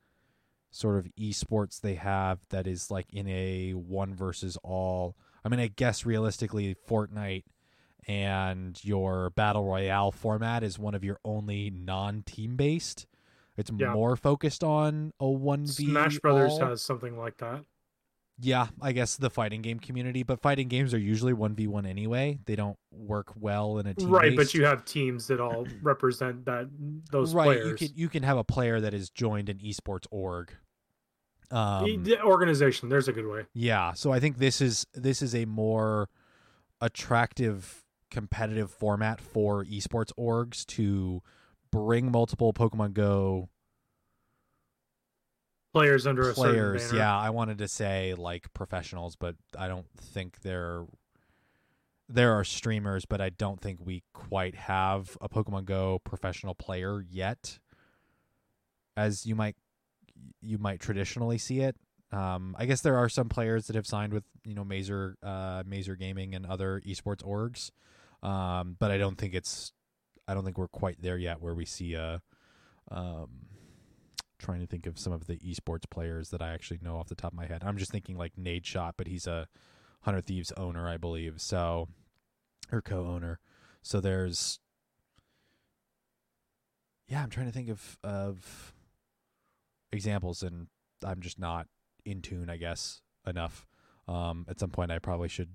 sort 0.71 0.97
of 0.97 1.07
esports 1.17 1.79
they 1.79 1.95
have 1.95 2.39
that 2.49 2.67
is 2.67 2.91
like 2.91 3.05
in 3.13 3.27
a 3.29 3.71
one 3.71 4.13
versus 4.13 4.57
all. 4.61 5.15
I 5.45 5.47
mean, 5.47 5.61
I 5.61 5.67
guess 5.67 6.05
realistically, 6.05 6.75
Fortnite 6.89 7.43
and 8.07 8.77
your 8.83 9.29
battle 9.31 9.63
royale 9.63 10.11
format 10.11 10.63
is 10.63 10.77
one 10.77 10.93
of 10.95 11.03
your 11.03 11.19
only 11.23 11.69
non-team 11.71 12.55
based. 12.57 13.07
It's 13.57 13.71
Yeah. 13.75 13.93
more 13.93 14.15
focused 14.17 14.63
on 14.65 15.13
a 15.19 15.29
one 15.29 15.65
v. 15.65 15.85
Smash 15.85 16.19
Brothers 16.19 16.51
all. 16.53 16.67
has 16.67 16.81
something 16.81 17.17
like 17.17 17.37
that. 17.37 17.63
Yeah, 18.39 18.67
I 18.81 18.91
guess 18.91 19.15
the 19.15 19.29
fighting 19.29 19.61
game 19.61 19.79
community, 19.79 20.23
but 20.23 20.41
fighting 20.41 20.67
games 20.67 20.93
are 20.93 20.99
usually 20.99 21.31
one 21.31 21.55
v 21.55 21.67
one 21.67 21.85
anyway. 21.85 22.37
They 22.45 22.57
don't 22.57 22.77
work 22.91 23.31
well 23.39 23.77
in 23.77 23.87
a 23.87 23.93
team. 23.93 24.09
Right, 24.09 24.35
but 24.35 24.53
you 24.53 24.65
have 24.65 24.83
teams 24.83 25.27
that 25.27 25.39
all 25.39 25.65
represent 25.81 26.45
that 26.45 26.69
those 27.11 27.33
right, 27.33 27.45
players. 27.45 27.81
you 27.81 27.87
can 27.87 27.97
you 27.97 28.09
can 28.09 28.23
have 28.23 28.37
a 28.37 28.43
player 28.43 28.81
that 28.81 28.93
is 28.93 29.09
joined 29.09 29.47
an 29.47 29.59
esports 29.59 30.05
org. 30.11 30.51
Um, 31.49 32.03
the 32.03 32.21
organization, 32.23 32.89
there's 32.89 33.07
a 33.07 33.13
good 33.13 33.27
way. 33.27 33.45
yeah, 33.53 33.93
so 33.93 34.11
I 34.11 34.19
think 34.19 34.37
this 34.37 34.59
is 34.59 34.85
this 34.93 35.21
is 35.21 35.33
a 35.33 35.45
more 35.45 36.09
attractive 36.81 37.85
competitive 38.11 38.69
format 38.69 39.21
for 39.21 39.63
esports 39.65 40.11
orgs 40.19 40.65
to 40.65 41.21
bring 41.71 42.11
multiple 42.11 42.53
Pokemon 42.53 42.93
Go 42.93 43.49
Players 45.75 46.07
under 46.07 46.29
a 46.29 46.33
players. 46.33 46.93
Yeah, 46.93 47.13
I 47.13 47.31
wanted 47.31 47.57
to 47.57 47.67
say 47.67 48.13
like 48.17 48.53
professionals, 48.53 49.17
but 49.17 49.35
I 49.59 49.67
don't 49.67 49.89
think 49.99 50.39
they're 50.41 50.85
there 52.07 52.31
are 52.31 52.45
streamers, 52.45 53.03
but 53.03 53.19
I 53.19 53.29
don't 53.29 53.59
think 53.59 53.79
we 53.83 54.01
quite 54.13 54.55
have 54.55 55.17
a 55.19 55.27
Pokemon 55.27 55.65
Go 55.65 55.99
professional 55.99 56.55
player 56.55 57.01
yet, 57.01 57.59
as 58.95 59.25
you 59.25 59.35
might 59.35 59.57
you 60.41 60.57
might 60.57 60.79
traditionally 60.79 61.37
see 61.37 61.59
it. 61.59 61.75
Um, 62.09 62.55
I 62.57 62.67
guess 62.67 62.79
there 62.79 62.95
are 62.95 63.09
some 63.09 63.27
players 63.27 63.67
that 63.67 63.75
have 63.75 63.85
signed 63.85 64.13
with 64.13 64.23
you 64.45 64.53
know 64.53 64.63
Mazer, 64.63 65.17
uh, 65.21 65.63
Mazer 65.65 65.97
Gaming 65.97 66.35
and 66.35 66.45
other 66.45 66.81
esports 66.87 67.21
orgs, 67.21 67.71
um, 68.25 68.77
but 68.79 68.91
I 68.91 68.97
don't 68.97 69.17
think 69.17 69.33
it's 69.33 69.73
I 70.25 70.35
don't 70.35 70.45
think 70.45 70.57
we're 70.57 70.69
quite 70.69 71.01
there 71.01 71.17
yet 71.17 71.41
where 71.41 71.53
we 71.53 71.65
see 71.65 71.95
a 71.95 72.21
um, 72.89 73.44
trying 74.37 74.59
to 74.59 74.67
think 74.67 74.85
of 74.85 74.99
some 74.99 75.13
of 75.13 75.27
the 75.27 75.37
esports 75.37 75.89
players 75.89 76.29
that 76.29 76.41
I 76.41 76.53
actually 76.53 76.79
know 76.81 76.97
off 76.97 77.07
the 77.07 77.15
top 77.15 77.31
of 77.31 77.37
my 77.37 77.45
head. 77.45 77.63
I'm 77.65 77.77
just 77.77 77.91
thinking 77.91 78.17
like 78.17 78.35
Nadeshot, 78.35 78.93
but 78.97 79.07
he's 79.07 79.27
a 79.27 79.47
Hundred 80.01 80.25
Thieves 80.25 80.51
owner, 80.57 80.87
I 80.87 80.97
believe. 80.97 81.41
So, 81.41 81.87
or 82.71 82.81
co-owner. 82.81 83.39
So 83.81 83.99
there's, 83.99 84.59
yeah, 87.07 87.23
I'm 87.23 87.29
trying 87.29 87.47
to 87.47 87.51
think 87.51 87.69
of 87.69 87.97
of 88.03 88.73
examples, 89.91 90.43
and 90.43 90.67
I'm 91.03 91.21
just 91.21 91.39
not 91.39 91.67
in 92.05 92.21
tune, 92.21 92.49
I 92.49 92.57
guess, 92.57 93.01
enough. 93.25 93.65
Um, 94.07 94.45
at 94.47 94.59
some 94.59 94.69
point, 94.69 94.91
I 94.91 94.99
probably 94.99 95.29
should, 95.29 95.49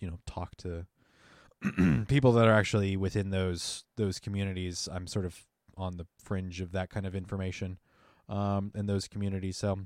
you 0.00 0.08
know, 0.08 0.18
talk 0.26 0.54
to 0.58 0.86
people 2.08 2.32
that 2.32 2.46
are 2.46 2.54
actually 2.54 2.96
within 2.96 3.30
those 3.30 3.84
those 3.96 4.18
communities. 4.18 4.88
I'm 4.92 5.06
sort 5.06 5.24
of 5.24 5.46
on 5.76 5.96
the 5.96 6.06
fringe 6.22 6.60
of 6.60 6.72
that 6.72 6.90
kind 6.90 7.06
of 7.06 7.14
information 7.14 7.78
um, 8.28 8.72
in 8.74 8.86
those 8.86 9.08
communities. 9.08 9.56
So, 9.56 9.80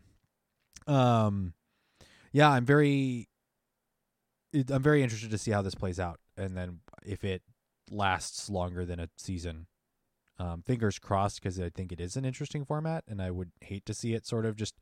um, 0.86 1.54
yeah, 2.32 2.50
I'm 2.50 2.64
very, 2.64 3.28
I'm 4.70 4.82
very 4.82 5.02
interested 5.02 5.30
to 5.30 5.38
see 5.38 5.50
how 5.50 5.62
this 5.62 5.74
plays 5.74 5.98
out, 6.00 6.20
and 6.36 6.56
then 6.56 6.80
if 7.04 7.24
it 7.24 7.42
lasts 7.90 8.48
longer 8.50 8.84
than 8.84 9.00
a 9.00 9.08
season. 9.16 9.66
Um, 10.40 10.62
fingers 10.62 11.00
crossed, 11.00 11.42
because 11.42 11.58
I 11.58 11.68
think 11.68 11.90
it 11.90 12.00
is 12.00 12.16
an 12.16 12.24
interesting 12.24 12.64
format, 12.64 13.02
and 13.08 13.20
I 13.20 13.32
would 13.32 13.50
hate 13.60 13.84
to 13.86 13.94
see 13.94 14.14
it 14.14 14.24
sort 14.24 14.46
of 14.46 14.54
just 14.54 14.76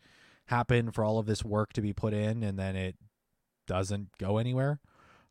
happen 0.48 0.90
for 0.90 1.02
all 1.02 1.18
of 1.18 1.24
this 1.24 1.42
work 1.42 1.72
to 1.72 1.80
be 1.80 1.94
put 1.94 2.12
in, 2.12 2.42
and 2.42 2.59
then 2.59 2.76
it 2.76 2.96
doesn't 3.66 4.18
go 4.18 4.36
anywhere. 4.36 4.80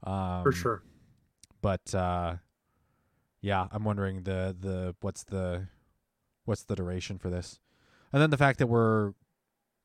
Um, 0.04 0.42
for 0.44 0.52
sure. 0.52 0.84
but 1.62 1.94
uh 1.96 2.36
yeah 3.42 3.68
i'm 3.72 3.84
wondering 3.84 4.24
the 4.24 4.56
the 4.60 4.94
what's 5.02 5.24
the 5.24 5.68
what's 6.44 6.64
the 6.64 6.76
duration 6.76 7.18
for 7.18 7.30
this 7.32 7.60
and 8.16 8.22
then 8.22 8.30
the 8.30 8.38
fact 8.38 8.60
that 8.60 8.68
we're 8.68 9.12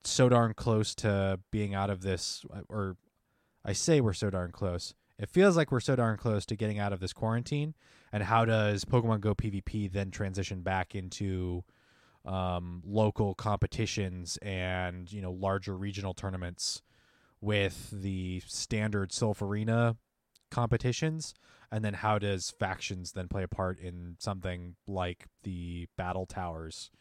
so 0.05 0.28
darn 0.28 0.55
close 0.55 0.95
to 0.95 1.41
being 1.51 1.74
out 1.74 1.91
of 1.91 2.01
this 2.01 2.47
or 2.68 2.97
i 3.64 3.72
say 3.72 4.01
we're 4.01 4.12
so 4.12 4.31
darn 4.31 4.53
close. 4.53 4.95
It 5.18 5.28
feels 5.28 5.57
like 5.57 5.72
we're 5.72 5.81
so 5.81 5.97
darn 5.97 6.16
close 6.16 6.47
to 6.47 6.55
getting 6.55 6.78
out 6.78 6.93
of 6.93 7.01
this 7.01 7.12
quarantine. 7.12 7.74
And 8.12 8.22
how 8.22 8.45
does 8.45 8.85
pokemon 8.85 9.20
go 9.20 9.35
pvp 9.35 9.91
then 9.93 10.12
transition 10.12 10.62
back 10.62 10.95
into 10.95 11.64
um, 12.24 12.85
local 12.87 13.35
competitions 13.35 14.39
and 14.43 15.12
you 15.12 15.20
know 15.20 15.33
larger 15.33 15.76
regional 15.76 16.14
tournaments 16.14 16.83
with 17.41 17.89
the 17.91 18.43
standard 18.47 19.11
Silph 19.11 19.43
Arena 19.43 19.97
competitions? 20.53 21.35
And 21.72 21.85
then 21.85 21.95
how 21.95 22.20
does 22.20 22.49
factions 22.49 23.11
then 23.11 23.26
play 23.26 23.43
a 23.43 23.49
part 23.49 23.81
in 23.81 24.14
something 24.20 24.76
like 24.87 25.26
the 25.43 25.89
battle 25.97 26.26
towers 26.26 26.93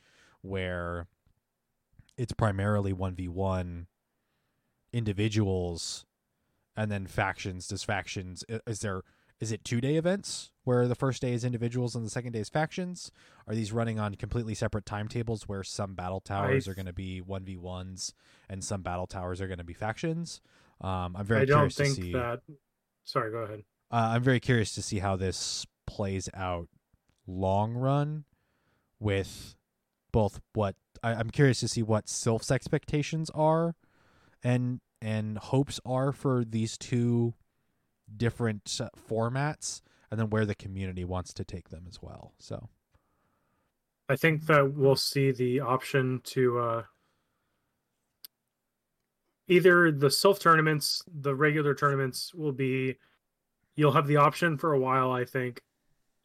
where 0.42 1.06
it's 2.20 2.34
primarily 2.34 2.94
1v1 2.94 3.86
individuals 4.92 6.06
and 6.76 6.92
then 6.92 7.08
factions 7.08 7.68
does 7.68 7.84
factions 7.84 8.44
is 8.68 8.80
there 8.82 9.02
is 9.40 9.52
it 9.54 9.64
two 9.64 9.80
day 9.80 9.96
events 9.96 10.52
where 10.66 10.88
the 10.88 10.96
first 10.96 11.22
day 11.22 11.32
is 11.34 11.44
individuals 11.46 11.96
and 11.96 12.06
the 12.06 12.10
second 12.10 12.34
day 12.34 12.40
is 12.40 12.50
factions 12.50 13.12
are 13.48 13.56
these 13.56 13.72
running 13.72 14.00
on 14.00 14.16
completely 14.16 14.54
separate 14.54 14.86
timetables 14.86 15.48
where 15.48 15.64
some 15.64 15.94
battle 15.96 16.20
towers 16.20 16.68
I- 16.68 16.72
are 16.72 16.76
going 16.76 16.88
to 16.88 16.94
be 16.94 17.22
1v1s 17.22 18.14
and 18.50 18.64
some 18.64 18.82
battle 18.82 19.08
towers 19.08 19.40
are 19.42 19.48
going 19.48 19.60
to 19.60 19.64
be 19.64 19.74
factions 19.74 20.42
um, 20.82 21.16
i'm 21.16 21.26
very 21.26 21.42
I 21.42 21.46
don't 21.46 21.58
curious 21.70 21.76
think 21.76 21.96
to 21.96 22.02
see 22.02 22.14
that. 22.14 22.42
Sorry, 23.06 23.32
go 23.32 23.38
ahead. 23.40 23.64
uh, 23.92 24.12
I'm 24.14 24.22
very 24.22 24.40
curious 24.40 24.76
to 24.76 24.82
see 24.84 25.00
how 25.00 25.16
this 25.16 25.66
plays 25.88 26.30
out 26.36 26.68
long 27.26 27.74
run 27.74 28.26
with 29.00 29.56
both 30.12 30.42
what 30.54 30.76
I, 31.04 31.14
I'm 31.14 31.30
curious 31.30 31.60
to 31.62 31.68
see 31.68 31.84
what 31.84 32.06
Silph's 32.06 32.52
expectations 32.52 33.30
are 33.32 33.76
and 34.44 34.80
and 35.02 35.38
hopes 35.38 35.80
are 35.86 36.12
for 36.12 36.44
these 36.44 36.78
two 36.78 37.34
different 38.16 38.80
uh, 38.82 38.90
formats 39.10 39.82
and 40.12 40.20
then 40.20 40.30
where 40.30 40.46
the 40.46 40.56
community 40.56 41.06
wants 41.06 41.34
to 41.34 41.44
take 41.44 41.70
them 41.70 41.86
as 41.88 42.02
well. 42.02 42.34
So 42.40 42.70
I 44.10 44.16
think 44.16 44.46
that 44.48 44.74
we'll 44.74 44.96
see 44.96 45.32
the 45.32 45.60
option 45.60 46.22
to 46.26 46.60
uh, 46.60 46.84
either 49.48 49.92
the 49.92 50.08
Silph 50.08 50.40
tournaments, 50.40 51.04
the 51.08 51.36
regular 51.36 51.76
tournaments 51.76 52.34
will 52.34 52.52
be. 52.52 52.98
You'll 53.76 53.92
have 53.94 54.08
the 54.08 54.18
option 54.18 54.58
for 54.58 54.74
a 54.74 54.80
while, 54.80 55.12
I 55.12 55.24
think, 55.24 55.62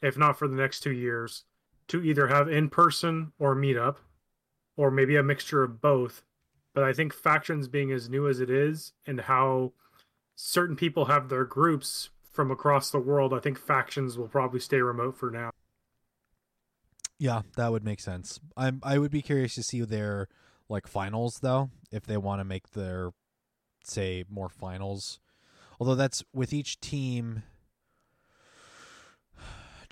if 0.03 0.17
not 0.17 0.39
for 0.39 0.49
the 0.49 0.57
next 0.57 0.81
two 0.81 0.93
years, 0.93 1.45
to 1.89 2.03
either 2.03 2.27
have 2.27 2.49
in 2.49 2.69
person 2.69 3.33
or 3.39 3.55
meetup, 3.55 3.97
or 4.77 4.91
maybe 4.91 5.17
a 5.17 5.23
mixture 5.23 5.63
of 5.63 5.81
both. 5.81 6.23
But 6.75 6.85
I 6.85 6.93
think 6.93 7.15
factions 7.15 7.69
being 7.69 7.93
as 7.93 8.09
new 8.09 8.29
as 8.29 8.41
it 8.41 8.51
is, 8.51 8.93
and 9.07 9.23
how 9.23 9.73
certain 10.35 10.77
people 10.77 11.05
have 11.07 11.29
their 11.29 11.45
groups 11.45 12.11
from 12.31 12.51
across 12.51 12.91
the 12.91 12.99
world, 12.99 13.33
I 13.33 13.39
think 13.39 13.59
factions 13.59 14.19
will 14.19 14.29
probably 14.29 14.59
stay 14.59 14.81
remote 14.81 15.17
for 15.17 15.31
now. 15.31 15.51
Yeah, 17.19 17.43
that 17.57 17.71
would 17.71 17.85
make 17.85 18.01
sense. 18.01 18.41
I'm 18.57 18.81
I 18.83 18.99
would 18.99 19.13
be 19.13 19.23
curious 19.23 19.55
to 19.55 19.63
see 19.63 19.83
their 19.83 20.29
like 20.69 20.89
finals 20.89 21.39
though, 21.41 21.71
if 21.93 22.05
they 22.05 22.17
want 22.17 22.41
to 22.41 22.45
make 22.45 22.71
their 22.71 23.13
say 23.85 24.25
more 24.29 24.49
finals. 24.49 25.21
Although 25.79 25.95
that's 25.95 26.25
with 26.33 26.53
each 26.53 26.81
team 26.81 27.45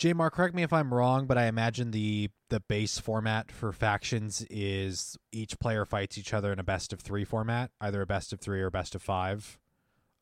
Jamar, 0.03 0.33
correct 0.33 0.53
me 0.53 0.65
if 0.65 0.73
I'm 0.73 0.93
wrong, 0.93 1.27
but 1.27 1.39
I 1.39 1.47
imagine 1.47 1.93
the 1.93 2.29
the 2.49 2.59
base 2.59 2.99
format 2.99 3.53
for 3.53 3.73
factions 3.73 4.45
is 4.51 5.17
each 5.31 5.59
player 5.61 5.85
fights 5.85 6.19
each 6.19 6.35
other 6.35 6.53
in 6.53 6.59
a 6.59 6.65
best 6.65 6.93
of 6.93 7.01
three 7.01 7.25
format, 7.25 7.71
either 7.81 8.03
a 8.03 8.07
best 8.07 8.33
of 8.33 8.41
three 8.41 8.61
or 8.61 8.67
a 8.67 8.71
best 8.71 8.97
of 8.97 9.03
five. 9.03 9.59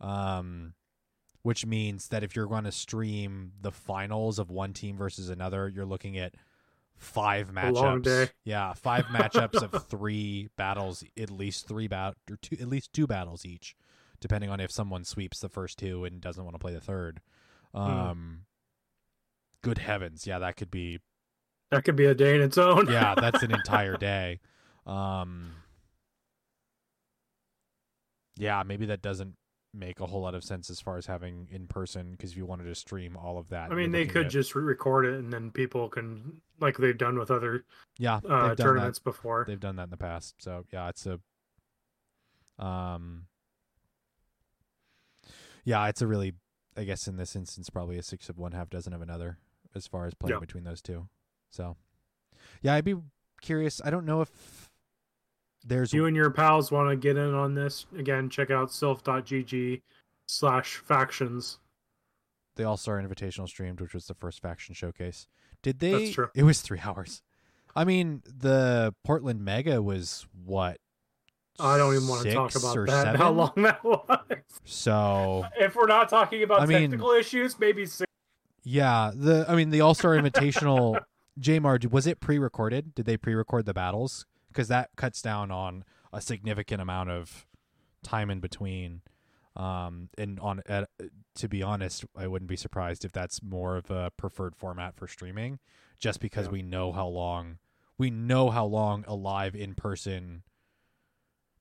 Um 0.01 0.75
which 1.43 1.65
means 1.65 2.09
that 2.09 2.23
if 2.23 2.37
you're 2.37 2.47
going 2.47 2.65
to 2.65 2.73
stream 2.73 3.53
the 3.59 3.73
finals 3.73 4.39
of 4.39 4.51
one 4.51 4.75
team 4.75 4.99
versus 4.99 5.31
another, 5.31 5.67
you're 5.67 5.87
looking 5.87 6.19
at 6.19 6.35
five 6.99 7.51
matchups. 7.51 7.71
A 7.71 7.73
long 7.73 8.03
day. 8.03 8.29
Yeah, 8.45 8.75
five 8.75 9.07
matchups 9.07 9.63
of 9.63 9.87
three 9.87 10.51
battles, 10.57 11.03
at 11.19 11.31
least 11.31 11.67
three 11.67 11.89
bat 11.89 12.17
or 12.31 12.37
two, 12.37 12.59
at 12.61 12.69
least 12.69 12.93
two 12.93 13.07
battles 13.07 13.47
each, 13.47 13.75
depending 14.21 14.51
on 14.51 14.61
if 14.61 14.71
someone 14.71 15.05
sweeps 15.05 15.41
the 15.41 15.49
first 15.49 15.79
two 15.79 16.05
and 16.05 16.21
doesn't 16.21 16.45
want 16.45 16.55
to 16.55 16.59
play 16.59 16.75
the 16.75 16.81
third. 16.81 17.23
Um, 17.73 18.43
good 19.63 19.79
heavens, 19.79 20.27
yeah, 20.27 20.39
that 20.39 20.57
could 20.57 20.71
be 20.71 21.01
That 21.71 21.85
could 21.85 21.97
be 21.97 22.07
a 22.07 22.15
day 22.15 22.35
in 22.35 22.41
its 22.43 22.59
own. 22.59 22.91
yeah, 22.91 23.15
that's 23.21 23.43
an 23.43 23.53
entire 23.53 23.97
day. 23.97 24.41
Um, 24.87 25.53
yeah, 28.37 28.63
maybe 28.65 28.87
that 28.87 29.03
doesn't 29.03 29.35
make 29.73 30.01
a 30.01 30.07
whole 30.07 30.23
lot 30.23 30.35
of 30.35 30.43
sense 30.43 30.69
as 30.69 30.81
far 30.81 30.97
as 30.97 31.07
having 31.07 31.47
in 31.53 31.69
person 31.69 32.11
because 32.13 32.33
if 32.33 32.37
you 32.37 32.45
wanted 32.45 32.65
to 32.65 32.75
stream 32.75 33.17
all 33.17 33.39
of 33.39 33.49
that, 33.51 33.71
I 33.71 33.75
mean, 33.77 33.93
they 33.93 34.05
could 34.07 34.27
at- 34.27 34.33
just 34.33 34.55
re-record 34.57 35.07
it 35.07 35.15
and 35.15 35.33
then 35.33 35.51
people 35.53 35.89
can, 35.89 36.41
like 36.59 36.77
they've 36.77 36.99
done 36.99 37.17
with 37.19 37.31
other 37.31 37.65
yeah 37.99 38.17
uh, 38.29 38.49
they've 38.49 38.57
that. 38.57 38.63
tournaments 38.65 38.99
before. 38.99 39.45
They've 39.47 39.61
done 39.61 39.77
that 39.77 39.85
in 39.85 39.91
the 39.91 39.97
past. 39.97 40.35
So 40.43 40.65
yeah, 40.73 40.89
it's 40.89 41.07
a 41.07 41.21
um 42.65 43.27
yeah, 45.65 45.87
it's 45.89 46.03
a 46.03 46.07
really 46.07 46.33
I 46.77 46.85
guess 46.85 47.07
in 47.07 47.17
this 47.17 47.37
instance 47.37 47.71
probably 47.71 47.97
a 47.99 48.03
six 48.03 48.29
of 48.29 48.39
one 48.39 48.53
half 48.53 48.71
dozen 48.71 48.93
of 48.93 49.03
another 49.03 49.39
as 49.75 49.87
far 49.87 50.07
as 50.07 50.15
playing 50.15 50.37
Yeah. 50.37 50.41
between 50.41 50.65
those 50.65 50.83
two. 50.83 51.09
So 51.51 51.77
yeah, 52.63 52.75
I'd 52.75 52.85
be 52.85 52.97
curious. 53.41 53.81
I 53.85 53.91
don't 53.91 54.07
know 54.07 54.21
if 54.21 54.71
there's 55.65 55.93
you 55.93 56.07
and 56.07 56.17
your 56.17 56.31
pals 56.31 56.71
want 56.71 56.89
to 56.91 56.97
get 56.97 57.17
in 57.19 57.35
on 57.35 57.55
this 57.55 57.85
again 57.99 58.31
check 58.31 58.51
out 58.51 58.69
silph.gg 58.71 59.83
slash 60.27 60.77
factions 60.77 61.59
the 62.57 62.65
All 62.65 62.77
Star 62.77 63.01
Invitational 63.01 63.47
streamed, 63.49 63.81
which 63.81 63.95
was 63.95 64.07
the 64.07 64.15
first 64.15 64.43
faction 64.43 64.75
showcase. 64.75 65.29
Did 65.63 65.79
they? 65.79 65.93
That's 65.93 66.11
true. 66.15 66.29
It 66.35 66.43
was 66.43 66.61
three 66.61 66.81
hours. 66.85 67.23
I 67.77 67.85
mean, 67.85 68.23
the 68.27 68.95
Portland 69.05 69.45
Mega 69.45 69.81
was 69.83 70.27
what? 70.45 70.79
i 71.59 71.77
don't 71.77 71.95
even 71.95 72.09
want 72.09 72.23
to 72.23 72.33
talk 72.33 72.55
about 72.57 72.87
that 72.87 73.17
how 73.17 73.31
long 73.31 73.53
that 73.57 73.85
was 73.85 74.19
So 74.65 75.45
if 75.59 75.77
we're 75.77 75.87
not 75.89 76.09
talking 76.09 76.43
about 76.43 76.61
I 76.63 76.67
mean- 76.67 76.83
technical 76.91 77.11
issues 77.11 77.59
maybe 77.59 77.85
six. 77.85 78.10
Yeah, 78.63 79.11
the 79.15 79.45
I 79.49 79.55
mean 79.57 79.71
the 79.71 79.81
All 79.81 79.95
Star 79.95 80.17
Invitational. 80.17 81.01
Jmar, 81.41 81.91
was 81.91 82.07
it 82.07 82.21
pre-recorded? 82.21 82.95
Did 82.95 83.07
they 83.07 83.17
pre-record 83.17 83.65
the 83.65 83.73
battles? 83.73 84.27
Because 84.49 84.69
that 84.69 84.91
cuts 84.97 85.23
down 85.23 85.51
on 85.51 85.85
a 86.13 86.21
significant 86.21 86.83
amount 86.83 87.09
of 87.11 87.47
time 88.03 88.31
in 88.31 88.41
between. 88.41 89.01
Um, 89.57 90.09
and 90.19 90.39
on 90.41 90.61
uh, 90.69 90.85
to 91.37 91.49
be 91.49 91.63
honest, 91.63 92.05
I 92.17 92.27
wouldn't 92.27 92.49
be 92.49 92.57
surprised 92.57 93.05
if 93.05 93.13
that's 93.13 93.43
more 93.43 93.77
of 93.77 93.91
a 93.91 94.11
preferred 94.17 94.55
format 94.57 94.97
for 94.97 95.07
streaming, 95.09 95.59
just 95.99 96.21
because 96.21 96.47
Yeah. 96.47 96.53
we 96.53 96.63
know 96.63 96.93
how 96.93 97.07
long 97.07 97.59
we 97.97 98.11
know 98.11 98.51
how 98.51 98.65
long 98.65 99.05
a 99.07 99.15
live 99.15 99.55
in 99.55 99.75
person 99.75 100.43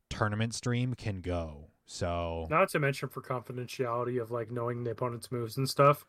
tournament 0.09 0.53
stream 0.53 0.93
can 0.93 1.21
go. 1.21 1.67
So 1.85 2.47
not 2.49 2.69
to 2.69 2.79
mention 2.79 3.09
for 3.09 3.21
confidentiality 3.21 4.21
of 4.21 4.31
like 4.31 4.51
knowing 4.51 4.83
the 4.83 4.91
opponent's 4.91 5.31
moves 5.31 5.57
and 5.57 5.67
stuff 5.69 6.05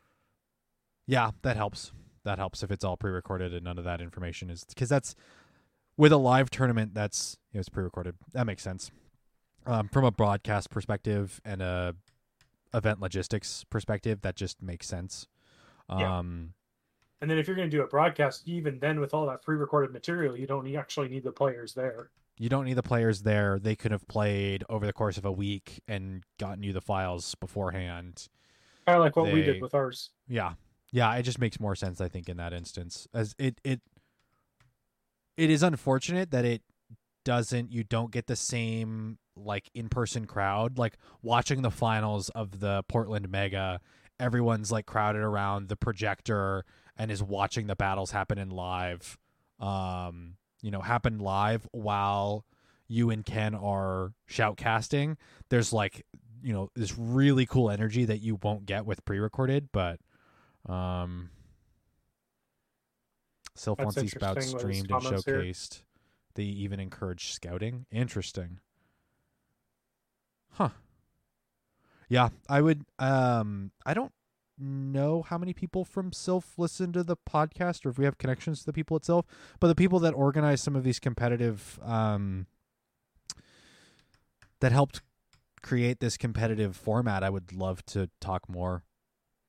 Yeah, 1.11 1.33
that 1.43 1.57
helps. 1.57 1.91
That 2.25 2.39
helps 2.39 2.63
if 2.63 2.71
it's 2.71 2.85
all 2.85 2.97
pre-recorded 2.97 3.53
and 3.53 3.65
none 3.65 3.79
of 3.79 3.85
that 3.85 4.01
information 4.01 4.49
is 4.49 4.65
because 4.65 4.89
that's 4.89 5.17
with 5.97 6.13
a 6.13 6.17
live 6.17 6.51
tournament. 6.51 6.95
That's 6.95 7.37
you 7.53 7.59
know, 7.59 7.61
it's 7.61 7.69
pre-recorded. 7.69 8.15
That 8.33 8.47
makes 8.47 8.63
sense. 8.63 8.93
Um, 9.67 9.89
from 9.89 10.05
a 10.05 10.13
broadcast 10.13 10.71
perspective 10.71 11.41
and 11.45 11.61
a 11.63 11.97
event 12.73 13.01
logistics 13.01 13.65
perspective, 13.65 14.21
that 14.23 14.37
just 14.37 14.63
makes 14.63 14.87
sense. 14.87 15.27
Yeah. 15.89 16.19
Um, 16.19 16.55
and 17.21 17.29
then 17.29 17.39
if 17.39 17.49
you're 17.49 17.57
going 17.57 17.69
to 17.69 17.77
do 17.77 17.83
a 17.83 17.89
broadcast 17.89 18.43
even 18.47 18.79
then 18.79 19.01
with 19.01 19.13
all 19.13 19.27
that 19.27 19.43
pre-recorded 19.43 19.93
material 19.93 20.39
you 20.39 20.47
don't 20.47 20.73
actually 20.77 21.09
need 21.09 21.25
the 21.25 21.33
players 21.33 21.75
there 21.75 22.11
you 22.39 22.49
don't 22.49 22.65
need 22.65 22.75
the 22.75 22.83
players 22.83 23.23
there. 23.23 23.59
They 23.59 23.77
could 23.77 23.91
have 23.91 24.07
played 24.09 24.65
over 24.71 24.87
the 24.87 24.95
course 24.95 25.19
of 25.19 25.27
a 25.27 25.33
week 25.33 25.83
and 25.87 26.23
gotten 26.39 26.63
you 26.63 26.73
the 26.73 26.81
files 26.81 27.35
beforehand. 27.35 28.29
kind 28.87 28.97
of 28.97 29.03
like 29.03 29.17
what 29.17 29.31
we 29.31 29.43
did 29.43 29.61
with 29.61 29.75
ours 29.75 30.11
Yeah. 30.29 30.55
Yeah, 30.93 31.15
it 31.15 31.23
just 31.23 31.39
makes 31.39 31.61
more 31.61 31.75
sense 31.75 32.01
I 32.01 32.09
think 32.09 32.29
in 32.29 32.37
that 32.39 32.53
instance. 32.53 33.07
As 33.15 33.35
it 33.39 33.61
it 33.65 33.81
it 35.37 35.51
is 35.51 35.63
unfortunate 35.63 36.31
that 36.33 36.45
it 36.45 36.63
doesn't 37.25 37.71
you 37.71 37.85
don't 37.85 38.11
get 38.11 38.27
the 38.27 38.37
same 38.37 39.19
like 39.37 39.71
in-person 39.75 40.27
crowd 40.27 40.79
like 40.79 40.97
watching 41.23 41.63
the 41.63 41.71
finals 41.71 42.29
of 42.31 42.61
the 42.61 42.83
Portland 42.89 43.29
Mega 43.31 43.81
everyone's 44.19 44.73
like 44.73 44.87
crowded 44.87 45.23
around 45.23 45.69
the 45.69 45.77
projector 45.77 46.65
and 46.97 47.11
is 47.11 47.23
watching 47.23 47.67
the 47.67 47.77
battles 47.77 48.11
happen 48.11 48.39
in 48.39 48.51
live 48.51 49.19
um 49.61 50.35
you 50.63 50.71
know 50.71 50.81
happen 50.81 51.19
live 51.19 51.67
while 51.73 52.45
you 52.89 53.11
and 53.11 53.25
Ken 53.25 53.55
are 53.55 54.13
shoutcasting 54.29 55.17
there's 55.51 55.73
like 55.73 56.05
you 56.43 56.53
know 56.53 56.71
this 56.75 56.99
really 56.99 57.47
cool 57.47 57.71
energy 57.71 58.05
that 58.05 58.21
you 58.21 58.39
won't 58.43 58.67
get 58.67 58.85
with 58.87 59.05
pre-recorded 59.05 59.69
but 59.73 60.01
um 60.69 61.31
Silph 63.57 63.77
That's 63.77 63.85
wants 63.97 64.01
these 64.01 64.15
bouts 64.15 64.47
interesting 64.47 64.59
streamed 64.59 64.91
and 64.91 65.03
comments 65.03 65.25
here. 65.25 65.43
showcased. 65.43 65.83
They 66.35 66.45
even 66.45 66.81
encourage 66.81 67.33
scouting. 67.33 67.87
Interesting. 67.91 68.61
Huh. 70.53 70.71
Yeah 72.09 72.31
i 72.49 72.61
would 72.61 72.85
um 72.99 73.71
i 73.87 73.95
don't 73.95 74.13
know 74.59 75.23
how 75.23 75.39
many 75.39 75.55
people 75.55 75.85
from 75.87 76.11
Silph 76.11 76.59
listen 76.59 76.93
to 76.93 77.03
the 77.03 77.17
podcast 77.17 77.87
or 77.87 77.89
if 77.89 77.99
we 77.99 78.05
have 78.05 78.19
connections 78.19 78.61
to 78.61 78.67
the 78.67 78.73
people 78.73 78.97
itself 78.97 79.25
but 79.59 79.69
the 79.69 79.75
people 79.75 79.99
that 80.01 80.13
organize 80.13 80.61
some 80.61 80.77
of 80.77 80.85
these 80.85 80.99
competitive 80.99 81.79
um 81.83 82.47
that 84.61 84.73
helped 84.73 85.01
create 85.63 86.01
this 86.01 86.17
competitive 86.17 86.77
format 86.77 87.23
i 87.23 87.31
would 87.31 87.53
love 87.53 87.85
to 87.87 88.11
talk 88.21 88.49
more 88.49 88.83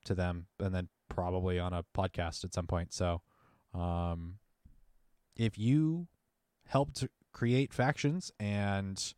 to 0.06 0.14
them 0.16 0.46
and 0.60 0.74
then 0.74 0.88
probably 1.14 1.60
on 1.60 1.74
a 1.74 1.84
podcast 1.96 2.44
at 2.44 2.54
some 2.54 2.68
point. 2.68 2.94
So 2.94 3.22
um 3.74 4.36
if 5.36 5.58
you 5.58 6.08
helped 6.66 7.06
create 7.34 7.74
factions 7.74 8.32
and 8.40 9.14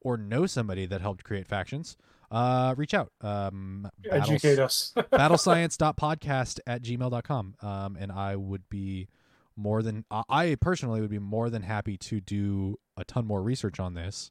or 0.00 0.16
know 0.16 0.46
somebody 0.46 0.86
that 0.86 1.00
helped 1.00 1.24
create 1.24 1.46
factions 1.46 1.96
uh 2.30 2.74
reach 2.76 2.94
out. 2.94 3.12
Um 3.20 3.90
educate 4.10 4.58
us. 4.58 4.92
battlescience.podcast 5.12 6.60
at 6.66 6.82
gmail.com 6.82 7.54
um 7.62 7.96
and 7.98 8.12
i 8.12 8.36
would 8.36 8.68
be 8.68 9.08
more 9.56 9.82
than 9.82 10.04
I- 10.10 10.22
i 10.28 10.54
personally 10.60 11.00
would 11.00 11.10
be 11.10 11.18
more 11.18 11.50
than 11.50 11.62
happy 11.62 11.96
to 11.98 12.20
do 12.20 12.76
a 12.96 13.04
ton 13.04 13.26
more 13.26 13.42
research 13.42 13.80
on 13.80 13.94
this 13.94 14.30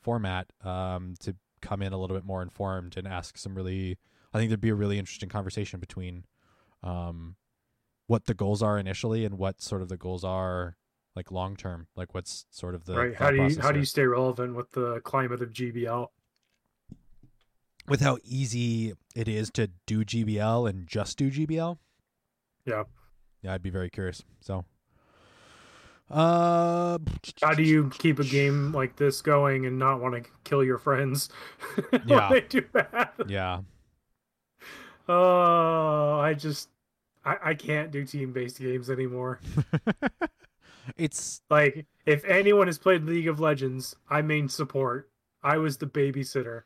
format 0.00 0.52
um 0.64 1.14
to 1.20 1.34
come 1.60 1.82
in 1.82 1.92
a 1.92 1.98
little 1.98 2.16
bit 2.16 2.24
more 2.24 2.40
informed 2.42 2.96
and 2.96 3.06
ask 3.08 3.36
some 3.36 3.54
really 3.54 3.98
i 4.32 4.38
think 4.38 4.48
there'd 4.50 4.60
be 4.60 4.68
a 4.68 4.74
really 4.74 4.98
interesting 4.98 5.28
conversation 5.28 5.80
between 5.80 6.24
um 6.82 7.36
what 8.06 8.26
the 8.26 8.34
goals 8.34 8.62
are 8.62 8.78
initially 8.78 9.24
and 9.24 9.38
what 9.38 9.60
sort 9.60 9.82
of 9.82 9.88
the 9.88 9.96
goals 9.96 10.24
are 10.24 10.76
like 11.16 11.30
long 11.30 11.56
term 11.56 11.88
like 11.96 12.14
what's 12.14 12.46
sort 12.50 12.74
of 12.74 12.84
the 12.84 12.94
right 12.94 13.14
how 13.16 13.30
do 13.30 13.36
you 13.36 13.60
how 13.60 13.72
do 13.72 13.78
you 13.78 13.84
stay 13.84 14.04
relevant 14.04 14.54
with 14.54 14.70
the 14.72 15.00
climate 15.00 15.42
of 15.42 15.50
gbl 15.50 16.08
with 17.88 18.00
how 18.00 18.18
easy 18.22 18.92
it 19.16 19.28
is 19.28 19.50
to 19.52 19.70
do 19.86 20.04
GBL 20.04 20.68
and 20.68 20.86
just 20.86 21.16
do 21.16 21.30
GBL. 21.30 21.78
Yeah. 22.66 22.84
Yeah, 23.42 23.54
I'd 23.54 23.62
be 23.62 23.70
very 23.70 23.88
curious. 23.88 24.22
So, 24.40 24.64
uh, 26.10 26.98
how 27.42 27.54
do 27.54 27.62
you 27.62 27.90
keep 27.98 28.18
a 28.18 28.24
game 28.24 28.72
like 28.72 28.96
this 28.96 29.22
going 29.22 29.66
and 29.66 29.78
not 29.78 30.00
want 30.00 30.22
to 30.22 30.30
kill 30.44 30.64
your 30.64 30.78
friends 30.78 31.28
Yeah. 32.06 32.30
they 32.30 32.40
do 32.42 32.62
bad 32.62 33.10
Yeah, 33.26 33.60
oh 35.08 36.20
i 36.20 36.34
just 36.34 36.68
I, 37.24 37.36
I 37.44 37.54
can't 37.54 37.90
do 37.90 38.04
team-based 38.04 38.60
games 38.60 38.90
anymore 38.90 39.40
it's 40.96 41.42
like 41.50 41.86
if 42.06 42.24
anyone 42.24 42.66
has 42.66 42.78
played 42.78 43.04
league 43.04 43.28
of 43.28 43.40
legends 43.40 43.94
i 44.08 44.22
main 44.22 44.48
support 44.48 45.10
i 45.42 45.56
was 45.56 45.76
the 45.76 45.86
babysitter 45.86 46.62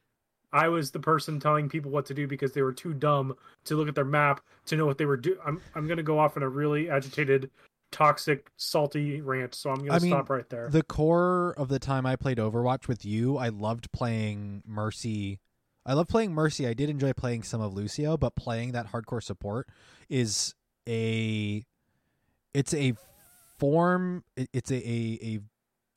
i 0.53 0.69
was 0.69 0.91
the 0.91 1.01
person 1.01 1.41
telling 1.41 1.69
people 1.69 1.91
what 1.91 2.07
to 2.07 2.15
do 2.15 2.27
because 2.27 2.53
they 2.53 2.63
were 2.63 2.73
too 2.73 2.95
dumb 2.95 3.35
to 3.65 3.77
look 3.77 3.89
at 3.89 3.95
their 3.95 4.05
map 4.05 4.41
to 4.67 4.77
know 4.77 4.87
what 4.87 4.99
they 4.99 5.07
were 5.07 5.17
doing 5.17 5.39
i'm, 5.47 5.61
I'm 5.75 5.87
gonna 5.87 6.03
go 6.03 6.19
off 6.19 6.37
in 6.37 6.43
a 6.43 6.49
really 6.49 6.91
agitated 6.91 7.51
toxic 7.91 8.51
salty 8.57 9.21
rant 9.21 9.55
so 9.55 9.71
i'm 9.71 9.77
gonna 9.77 9.95
I 9.95 9.99
mean, 9.99 10.11
stop 10.11 10.31
right 10.31 10.49
there 10.49 10.69
the 10.71 10.83
core 10.83 11.55
of 11.57 11.69
the 11.69 11.79
time 11.79 12.07
I 12.07 12.17
played 12.17 12.39
Overwatch 12.39 12.89
with 12.89 13.05
you. 13.05 13.37
I 13.37 13.49
loved 13.49 13.93
playing 13.93 14.63
Mercy. 14.67 15.39
I 15.85 15.95
love 15.95 16.09
playing 16.09 16.33
Mercy. 16.33 16.67
I 16.67 16.75
did 16.75 16.91
enjoy 16.91 17.13
playing 17.13 17.43
some 17.43 17.61
of 17.61 17.75
Lucio, 17.75 18.17
but 18.17 18.37
playing 18.37 18.73
that 18.73 18.93
hardcore 18.93 19.23
support 19.23 19.69
is 20.09 20.55
a 20.89 21.65
it's 22.55 22.75
a 22.75 22.95
form 23.59 24.25
it's 24.37 24.71
a, 24.71 24.77
a, 24.77 25.19
a 25.23 25.39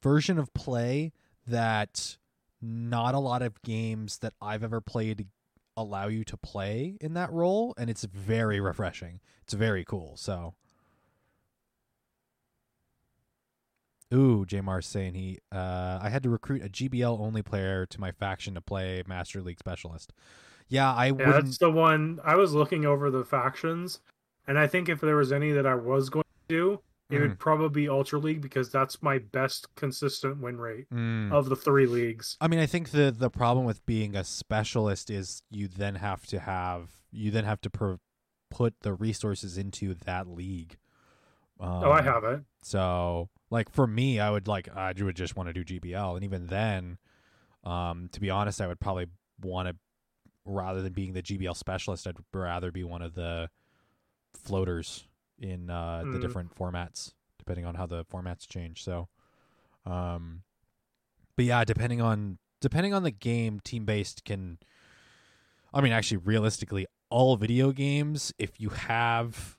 version 0.02 0.38
of 0.38 0.54
play 0.54 1.12
that 1.48 2.18
not 2.62 3.14
a 3.14 3.20
lot 3.20 3.42
of 3.42 3.62
games 3.62 4.20
that 4.20 4.34
I've 4.42 4.64
ever 4.64 4.82
played 4.82 5.28
allow 5.78 6.08
you 6.08 6.24
to 6.24 6.38
play 6.38 6.98
in 7.02 7.14
that 7.14 7.32
role 7.32 7.74
and 7.78 7.90
it's 7.90 8.06
very 8.06 8.60
refreshing. 8.60 9.20
It's 9.44 9.54
very 9.54 9.84
cool. 9.84 10.16
So 10.16 10.56
Ooh, 14.16 14.46
Jmar's 14.46 14.88
saying 14.88 15.14
he 15.14 15.40
uh 15.52 16.00
I 16.02 16.10
had 16.10 16.24
to 16.24 16.30
recruit 16.30 16.64
a 16.64 16.70
GBL 16.70 17.20
only 17.20 17.42
player 17.42 17.86
to 17.88 18.00
my 18.00 18.12
faction 18.12 18.54
to 18.56 18.62
play 18.62 19.04
Master 19.08 19.42
League 19.42 19.60
Specialist. 19.60 20.14
Yeah, 20.68 20.92
I 20.94 21.08
yeah 21.08 21.12
wouldn't 21.12 21.46
that's 21.46 21.58
the 21.60 21.70
one 21.70 22.20
i 22.24 22.36
was 22.36 22.54
looking 22.54 22.86
over 22.86 23.12
the 23.12 23.24
factions 23.24 24.00
and 24.48 24.58
i 24.58 24.66
think 24.66 24.90
if 24.90 25.00
there 25.00 25.16
was 25.16 25.32
any 25.32 25.52
that 25.52 25.68
i 25.68 25.76
was 25.76 26.10
going 26.10 26.24
to 26.50 26.56
do 26.56 26.82
it 27.12 27.20
would 27.22 27.38
probably 27.38 27.84
be 27.84 27.88
Ultra 27.88 28.18
League 28.18 28.42
because 28.42 28.72
that's 28.72 29.04
my 29.04 29.20
best 29.20 29.68
consistent 29.76 30.42
win 30.42 30.58
rate 30.58 30.90
Mm. 30.90 31.32
of 31.32 31.50
the 31.50 31.56
three 31.56 31.86
leagues. 31.86 32.36
I 32.42 32.48
mean, 32.48 32.60
I 32.60 32.66
think 32.66 32.90
the 32.90 33.14
the 33.16 33.30
problem 33.30 33.64
with 33.64 33.86
being 33.86 34.16
a 34.16 34.24
specialist 34.24 35.12
is 35.12 35.44
you 35.52 35.68
then 35.68 35.96
have 35.96 36.26
to 36.28 36.40
have 36.40 36.90
you 37.12 37.30
then 37.30 37.44
have 37.44 37.62
to 37.62 37.70
pro- 37.70 38.00
put 38.50 38.74
the 38.82 38.94
resources 38.96 39.56
into 39.56 39.94
that 39.94 40.28
league. 40.28 40.78
Um, 41.60 41.84
oh, 41.84 41.92
I 41.92 42.02
have 42.02 42.24
it. 42.24 42.42
So, 42.62 43.30
like 43.50 43.70
for 43.72 43.88
me, 43.88 44.20
I 44.20 44.30
would 44.30 44.48
like 44.48 44.68
I 44.76 44.94
would 45.00 45.16
just 45.16 45.36
want 45.36 45.50
to 45.50 45.54
do 45.54 45.64
GBL, 45.64 46.16
and 46.16 46.24
even 46.24 46.48
then, 46.48 46.98
um, 47.64 48.10
to 48.12 48.20
be 48.20 48.30
honest, 48.30 48.60
I 48.62 48.68
would 48.68 48.80
probably 48.80 49.08
want 49.42 49.70
to 49.70 49.76
rather 50.46 50.82
than 50.82 50.94
being 50.94 51.14
the 51.14 51.24
GBL 51.24 51.56
specialist, 51.56 52.06
I'd 52.08 52.18
rather 52.34 52.72
be 52.72 52.84
one 52.84 53.02
of 53.02 53.16
the 53.16 53.50
floaters 54.36 55.08
in 55.40 55.70
uh, 55.70 56.00
the 56.04 56.18
Mm. 56.18 56.22
different 56.22 56.56
formats, 56.56 57.14
depending 57.38 57.66
on 57.66 57.76
how 57.76 57.86
the 57.86 58.06
formats 58.06 58.48
change. 58.48 58.84
So, 58.84 59.08
um, 59.86 60.44
but 61.36 61.46
yeah, 61.46 61.64
depending 61.64 62.02
on 62.02 62.38
depending 62.62 62.94
on 62.94 63.04
the 63.04 63.12
game, 63.12 63.60
team 63.60 63.86
based 63.86 64.24
can. 64.26 64.60
I 65.74 65.82
mean, 65.82 65.92
actually, 65.92 66.18
realistically, 66.18 66.86
all 67.10 67.36
video 67.36 67.72
games, 67.72 68.34
if 68.38 68.60
you 68.62 68.70
have 68.70 69.58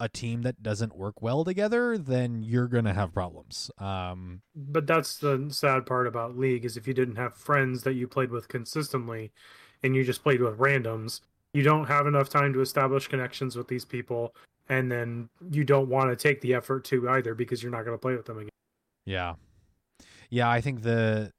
a 0.00 0.08
team 0.08 0.42
that 0.42 0.62
doesn't 0.62 0.96
work 0.96 1.20
well 1.20 1.44
together, 1.44 1.98
then 1.98 2.42
you're 2.42 2.68
gonna 2.68 2.94
have 2.94 3.12
problems. 3.12 3.70
Um, 3.78 4.42
But 4.54 4.86
that's 4.86 5.16
the 5.18 5.48
sad 5.50 5.86
part 5.86 6.06
about 6.06 6.38
League 6.38 6.64
is 6.64 6.76
if 6.76 6.86
you 6.86 6.94
didn't 6.94 7.16
have 7.16 7.34
friends 7.34 7.82
that 7.82 7.94
you 7.94 8.06
played 8.06 8.30
with 8.30 8.48
consistently, 8.48 9.32
and 9.82 9.94
you 9.96 10.04
just 10.04 10.22
played 10.22 10.40
with 10.40 10.58
randoms, 10.58 11.20
you 11.52 11.62
don't 11.62 11.86
have 11.86 12.06
enough 12.06 12.28
time 12.28 12.52
to 12.52 12.60
establish 12.60 13.08
connections 13.08 13.56
with 13.56 13.68
these 13.68 13.84
people, 13.84 14.34
and 14.68 14.90
then 14.92 15.28
you 15.50 15.64
don't 15.64 15.88
want 15.88 16.10
to 16.10 16.16
take 16.16 16.40
the 16.42 16.54
effort 16.54 16.84
to 16.84 17.08
either 17.10 17.34
because 17.34 17.62
you're 17.62 17.72
not 17.72 17.84
going 17.84 17.96
to 17.96 18.00
play 18.00 18.14
with 18.14 18.26
them 18.26 18.38
again. 18.38 18.50
yeah, 19.04 19.34
yeah. 20.30 20.48
I 20.48 20.60
think 20.60 20.82
the 20.82 21.32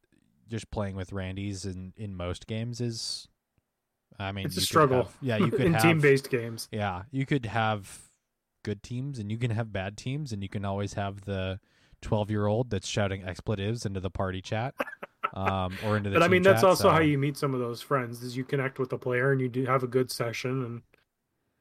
just 0.49 0.72
playing 0.72 0.95
with 0.95 1.14
Randy's 1.14 1.64
in 1.66 1.93
in 1.95 2.16
most 2.16 2.47
games 2.47 2.82
is, 2.82 3.28
I 4.18 4.32
mean, 4.32 4.47
It's 4.47 4.57
a 4.57 4.62
struggle. 4.62 5.03
have- 5.03 5.18
yeah, 5.22 5.38
you 5.38 5.51
could 5.51 5.62
in 5.62 5.74
have 5.74 5.82
team-based 5.84 6.30
games. 6.30 6.68
Yeah, 6.72 7.03
you 7.12 7.26
could 7.26 7.45
have 7.45 8.09
good 8.64 8.84
teams 8.84 9.20
and 9.20 9.32
you 9.32 9.38
can 9.38 9.51
have 9.51 9.72
bad 9.72 9.97
teams, 9.97 10.32
and 10.32 10.41
you 10.43 10.49
can 10.49 10.66
always 10.66 10.93
have 10.93 11.22
the 11.22 11.60
twelve-year-old 12.01 12.70
that's 12.70 12.88
shouting 12.88 13.24
expletives 13.24 13.86
into 13.86 13.99
the 13.99 14.10
party 14.10 14.41
chat, 14.41 14.74
um, 15.34 15.78
or 15.86 15.97
into 15.97 16.10
the. 16.10 16.16
But 16.16 16.24
I 16.24 16.28
mean, 16.28 16.43
that's 16.43 16.62
chat, 16.62 16.70
also 16.70 16.89
how 16.89 16.99
you 16.99 17.18
meet 17.18 17.38
some 17.38 17.53
of 17.53 17.60
those 17.60 17.82
friends 17.82 18.24
is 18.24 18.38
you 18.38 18.43
connect 18.43 18.80
with 18.80 18.93
a 18.93 18.97
player 18.97 19.32
and 19.32 19.41
you 19.41 19.49
do 19.49 19.66
have 19.66 19.84
a 19.84 19.88
good 19.88 20.10
session 20.12 20.64
and 20.64 20.82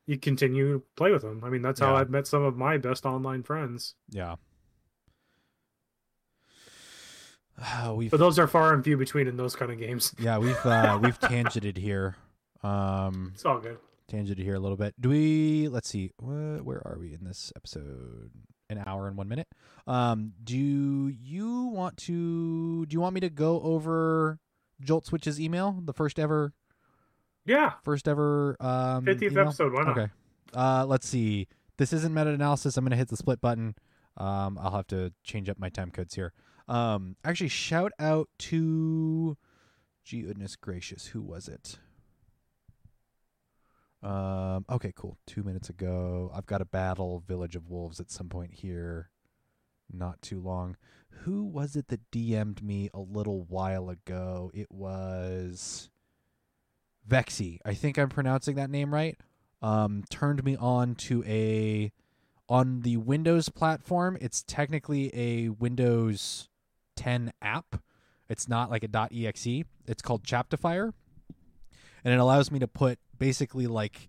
you 0.06 0.16
continue 0.18 0.72
to 0.74 0.82
play 0.96 1.10
with 1.10 1.22
them. 1.22 1.42
I 1.44 1.50
mean, 1.50 1.60
that's 1.62 1.80
how 1.80 1.92
Yeah. 1.92 2.00
I've 2.00 2.10
met 2.10 2.26
some 2.26 2.42
of 2.42 2.56
my 2.56 2.78
best 2.78 3.04
online 3.04 3.42
friends. 3.42 3.94
Yeah. 4.10 4.36
we've 7.94 8.10
But 8.10 8.18
those 8.20 8.38
are 8.38 8.46
far 8.46 8.72
and 8.72 8.82
few 8.84 8.96
between 8.96 9.26
in 9.26 9.36
those 9.36 9.56
kind 9.56 9.70
of 9.72 9.78
games. 9.78 10.14
yeah 10.18 10.38
we've 10.38 10.64
uh, 10.64 10.98
we've 11.02 11.18
tangented 11.18 11.76
here, 11.76 12.16
um, 12.62 13.32
It's 13.34 13.44
all 13.44 13.58
good. 13.58 13.78
Tangented 14.10 14.38
here 14.42 14.54
a 14.54 14.60
little 14.60 14.76
bit. 14.76 14.94
Do 15.00 15.08
we? 15.10 15.68
Let's 15.68 15.88
see. 15.88 16.10
Where, 16.18 16.58
where 16.58 16.82
are 16.86 16.96
we 16.98 17.12
in 17.14 17.24
this 17.24 17.52
episode? 17.56 18.30
An 18.70 18.82
hour 18.86 19.08
and 19.08 19.16
one 19.16 19.28
minute. 19.28 19.48
Um, 19.86 20.32
do 20.44 20.56
you 20.56 21.66
want 21.66 21.96
to? 21.98 22.84
Do 22.86 22.94
you 22.94 23.00
want 23.00 23.14
me 23.14 23.20
to 23.20 23.30
go 23.30 23.60
over 23.62 24.38
Jolt 24.82 25.06
Switch's 25.06 25.40
email, 25.40 25.78
the 25.82 25.94
first 25.94 26.18
ever, 26.18 26.52
Yeah, 27.46 27.72
first 27.82 28.06
ever 28.08 28.56
um, 28.60 29.06
50th 29.06 29.22
email? 29.22 29.44
episode. 29.48 29.72
Why 29.72 29.82
not? 29.84 29.98
Okay. 29.98 30.12
Uh, 30.54 30.84
let's 30.86 31.08
see. 31.08 31.48
This 31.78 31.92
isn't 31.94 32.12
meta 32.12 32.30
analysis. 32.30 32.76
I'm 32.76 32.84
gonna 32.84 32.96
hit 32.96 33.08
the 33.08 33.16
split 33.16 33.40
button. 33.40 33.74
Um, 34.18 34.58
I'll 34.60 34.72
have 34.72 34.86
to 34.88 35.12
change 35.24 35.48
up 35.48 35.58
my 35.58 35.68
time 35.70 35.90
codes 35.90 36.14
here. 36.14 36.32
Um, 36.66 37.16
actually, 37.24 37.48
shout 37.48 37.92
out 37.98 38.28
to, 38.40 39.38
gee 40.04 40.22
goodness 40.22 40.56
gracious, 40.56 41.06
who 41.06 41.22
was 41.22 41.48
it? 41.48 41.78
Um, 44.02 44.64
okay, 44.70 44.92
cool. 44.94 45.18
Two 45.26 45.42
minutes 45.42 45.70
ago, 45.70 46.30
I've 46.34 46.46
got 46.46 46.60
a 46.60 46.66
battle 46.66 47.22
Village 47.26 47.56
of 47.56 47.68
Wolves 47.68 48.00
at 48.00 48.10
some 48.10 48.28
point 48.28 48.54
here. 48.54 49.10
Not 49.92 50.22
too 50.22 50.40
long. 50.40 50.76
Who 51.22 51.44
was 51.44 51.74
it 51.74 51.88
that 51.88 52.10
DM'd 52.10 52.62
me 52.62 52.90
a 52.94 53.00
little 53.00 53.42
while 53.42 53.90
ago? 53.90 54.50
It 54.54 54.70
was 54.70 55.90
Vexy. 57.06 57.60
I 57.64 57.74
think 57.74 57.98
I'm 57.98 58.08
pronouncing 58.08 58.54
that 58.56 58.70
name 58.70 58.94
right 58.94 59.18
um, 59.62 60.04
turned 60.10 60.44
me 60.44 60.56
on 60.56 60.94
to 60.94 61.24
a 61.24 61.92
on 62.48 62.80
the 62.80 62.96
Windows 62.96 63.48
platform. 63.48 64.16
It's 64.20 64.42
technically 64.42 65.10
a 65.14 65.50
Windows 65.50 66.48
10 66.96 67.32
app. 67.42 67.82
It's 68.28 68.48
not 68.48 68.70
like 68.70 68.84
a 68.84 69.08
.exe. 69.12 69.64
It's 69.86 70.02
called 70.02 70.22
Chaptifier, 70.22 70.92
and 72.04 72.14
it 72.14 72.20
allows 72.20 72.50
me 72.50 72.58
to 72.58 72.68
put 72.68 72.98
basically 73.18 73.66
like 73.66 74.08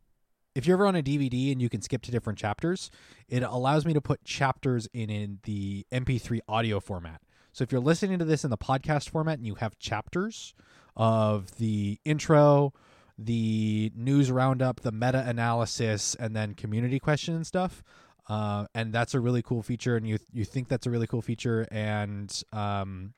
if 0.56 0.66
you're 0.66 0.76
ever 0.76 0.88
on 0.88 0.96
a 0.96 1.04
DVD 1.04 1.52
and 1.52 1.62
you 1.62 1.70
can 1.70 1.82
skip 1.82 2.02
to 2.04 2.12
different 2.12 2.40
chapters, 2.40 2.90
it 3.28 3.44
allows 3.44 3.86
me 3.86 3.94
to 3.94 4.02
put 4.02 4.24
chapters 4.24 4.88
in 4.94 5.10
in 5.10 5.40
the 5.44 5.86
MP3 5.92 6.40
audio 6.48 6.80
format. 6.80 7.22
So 7.54 7.64
if 7.64 7.72
you're 7.72 7.82
listening 7.82 8.20
to 8.20 8.26
this 8.26 8.44
in 8.44 8.50
the 8.50 8.58
podcast 8.58 9.10
format 9.10 9.38
and 9.38 9.48
you 9.48 9.56
have 9.56 9.78
chapters 9.80 10.54
of 10.96 11.56
the 11.58 12.00
intro, 12.06 12.74
the 13.18 13.92
news 13.96 14.32
roundup, 14.32 14.82
the 14.82 14.92
meta 14.92 15.24
analysis, 15.28 16.16
and 16.16 16.36
then 16.36 16.54
community 16.54 17.00
question 17.00 17.36
and 17.36 17.46
stuff. 17.46 17.84
Uh, 18.28 18.66
and 18.76 18.94
that's 18.94 19.14
a 19.14 19.20
really 19.20 19.42
cool 19.42 19.64
feature, 19.64 19.96
and 19.96 20.08
you 20.08 20.20
you 20.32 20.46
think 20.46 20.68
that's 20.68 20.86
a 20.86 20.92
really 20.92 21.08
cool 21.08 21.22
feature, 21.22 21.68
and 21.72 22.44
um, 22.54 23.14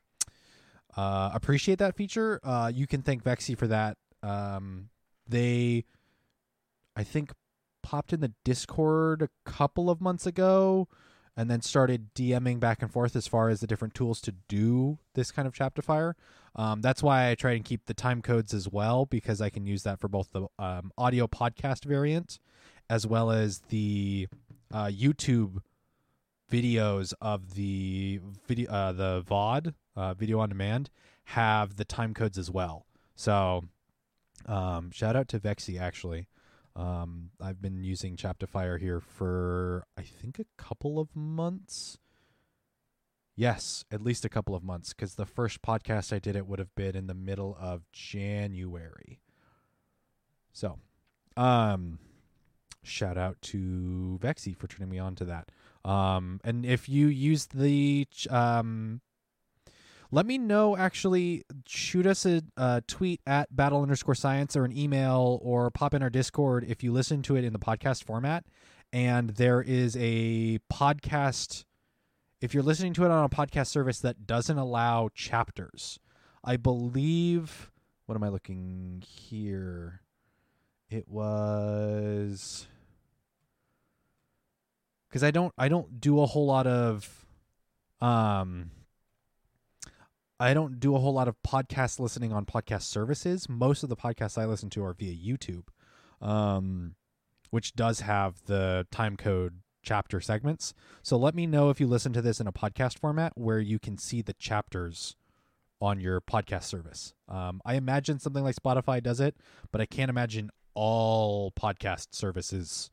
uh, 0.96 1.32
appreciate 1.34 1.80
that 1.80 1.98
feature. 1.98 2.40
Uh, 2.44 2.72
you 2.74 2.88
can 2.88 3.02
thank 3.02 3.22
Vexy 3.22 3.54
for 3.54 3.68
that. 3.68 3.98
Um, 4.24 4.90
they, 5.28 5.86
I 6.96 7.04
think, 7.04 7.32
popped 7.82 8.14
in 8.14 8.22
the 8.22 8.34
Discord 8.44 9.22
a 9.22 9.30
couple 9.50 9.90
of 9.90 10.02
months 10.02 10.26
ago, 10.26 10.88
and 11.36 11.50
then 11.50 11.62
started 11.62 12.14
DMing 12.14 12.60
back 12.60 12.82
and 12.82 12.92
forth 12.92 13.16
as 13.16 13.28
far 13.28 13.50
as 13.50 13.62
the 13.62 13.68
different 13.68 13.94
tools 13.94 14.20
to 14.22 14.34
do 14.48 15.00
this 15.14 15.32
kind 15.32 15.48
of 15.48 15.54
Chaptifier. 15.54 16.14
Um, 16.56 16.82
that's 16.82 17.02
why 17.02 17.30
I 17.30 17.36
try 17.36 17.54
and 17.54 17.64
keep 17.64 17.86
the 17.86 17.94
time 17.94 18.22
codes 18.22 18.54
as 18.54 18.68
well 18.68 19.06
because 19.06 19.40
I 19.40 19.50
can 19.50 19.66
use 19.66 19.84
that 19.84 20.00
for 20.00 20.10
both 20.10 20.32
the 20.34 20.48
um, 20.60 20.92
audio 20.98 21.28
podcast 21.28 21.86
variant 21.86 22.40
as 22.90 23.08
well 23.08 23.32
as 23.32 23.60
the 23.70 24.28
uh, 24.74 24.88
YouTube 24.88 25.62
videos 26.52 27.14
of 27.22 27.56
the 27.56 28.20
video, 28.46 28.70
uh, 28.70 28.92
the 28.92 29.24
VOD, 29.26 29.74
uh, 29.96 30.14
video 30.14 30.40
on 30.40 30.50
demand, 30.50 30.90
have 31.24 31.78
the 31.78 31.86
time 31.86 32.14
codes 32.14 32.38
as 32.38 32.52
well. 32.52 32.86
So, 33.16 33.64
um, 34.46 34.92
shout 34.92 35.16
out 35.16 35.28
to 35.30 35.40
Vexi 35.40 35.80
actually. 35.80 36.28
Um, 36.76 37.32
I've 37.42 37.62
been 37.62 37.84
using 37.84 38.16
Chaptifier 38.16 38.80
here 38.80 39.00
for 39.00 39.86
I 39.98 40.04
think 40.04 40.40
a 40.40 40.46
couple 40.58 41.00
of 41.00 41.16
months. 41.16 41.98
Yes, 43.36 43.86
at 43.92 44.02
least 44.02 44.26
a 44.26 44.30
couple 44.30 44.56
of 44.56 44.64
months 44.64 44.94
because 44.94 45.16
the 45.16 45.26
first 45.26 45.62
podcast 45.62 46.14
I 46.14 46.20
did 46.20 46.36
it 46.36 46.48
would 46.48 46.60
have 46.60 46.74
been 46.76 46.96
in 46.96 47.08
the 47.08 47.14
middle 47.14 47.58
of 47.60 47.84
January. 47.92 49.20
So, 50.54 50.80
um, 51.38 52.00
shout 52.84 53.18
out 53.18 53.42
to 53.42 54.20
Vexi 54.22 54.56
for 54.56 54.68
turning 54.68 54.90
me 54.90 55.00
on 55.00 55.16
to 55.16 55.26
that. 55.26 55.50
Um, 55.84 56.40
and 56.44 56.66
if 56.66 56.88
you 56.88 57.08
use 57.08 57.48
the 57.48 58.08
um, 58.30 59.02
let 60.12 60.26
me 60.26 60.38
know. 60.38 60.76
Actually, 60.76 61.44
shoot 61.66 62.06
us 62.06 62.26
a, 62.26 62.42
a 62.58 62.84
tweet 62.86 63.22
at 63.26 63.56
battle 63.56 63.82
underscore 63.82 64.16
science 64.16 64.56
or 64.56 64.66
an 64.66 64.78
email 64.78 65.40
or 65.42 65.72
pop 65.72 65.94
in 65.94 66.04
our 66.04 66.10
Discord 66.10 66.66
if 66.68 66.84
you 66.84 66.92
listen 66.92 67.22
to 67.24 67.38
it 67.38 67.46
in 67.46 67.54
the 67.54 67.60
podcast 67.60 68.04
format. 68.04 68.46
And 68.92 69.32
there 69.32 69.62
is 69.62 69.96
a 69.98 70.60
podcast. 70.72 71.64
If 72.42 72.54
you're 72.54 72.64
listening 72.64 72.94
to 72.96 73.06
it 73.06 73.12
on 73.12 73.24
a 73.24 73.30
podcast 73.30 73.68
service 73.68 74.00
that 74.00 74.28
doesn't 74.28 74.58
allow 74.58 75.10
chapters, 75.14 76.00
I 76.44 76.58
believe. 76.58 77.72
What 78.06 78.16
am 78.16 78.24
I 78.24 78.30
looking 78.30 79.02
here? 79.08 80.02
It 80.90 81.08
was 81.08 82.68
because 85.08 85.24
I 85.24 85.32
don't 85.32 85.54
I 85.58 85.70
don't 85.70 86.02
do 86.02 86.20
a 86.22 86.26
whole 86.26 86.46
lot 86.46 86.68
of 86.68 87.26
um 88.02 88.72
I 90.42 90.56
don't 90.56 90.80
do 90.80 90.96
a 90.96 91.00
whole 91.00 91.14
lot 91.14 91.28
of 91.28 91.36
podcast 91.44 92.00
listening 92.00 92.34
on 92.34 92.46
podcast 92.48 92.82
services. 92.82 93.48
Most 93.48 93.84
of 93.84 93.90
the 93.90 93.96
podcasts 93.96 94.40
I 94.40 94.46
listen 94.46 94.72
to 94.72 94.84
are 94.84 94.94
via 94.94 95.14
YouTube, 95.14 95.66
um, 96.20 96.96
which 97.52 97.76
does 97.76 98.00
have 98.00 98.42
the 98.48 98.88
time 98.90 99.18
code 99.18 99.60
chapter 99.84 100.20
segments. 100.20 100.74
So 101.04 101.16
let 101.16 101.36
me 101.36 101.46
know 101.46 101.70
if 101.70 101.80
you 101.80 101.86
listen 101.86 102.12
to 102.14 102.24
this 102.24 102.40
in 102.40 102.48
a 102.48 102.52
podcast 102.52 102.98
format 102.98 103.34
where 103.36 103.60
you 103.60 103.78
can 103.78 104.00
see 104.00 104.24
the 104.24 104.34
chapters 104.34 105.16
on 105.80 106.00
your 106.00 106.20
podcast 106.20 106.64
service. 106.64 107.14
Um, 107.30 107.62
I 107.64 107.76
imagine 107.76 108.18
something 108.18 108.44
like 108.44 108.56
Spotify 108.56 109.02
does 109.02 109.20
it, 109.20 109.36
but 109.72 109.80
I 109.80 109.86
can't 109.86 110.10
imagine 110.10 110.50
all 110.74 111.52
podcast 111.52 112.16
services 112.16 112.90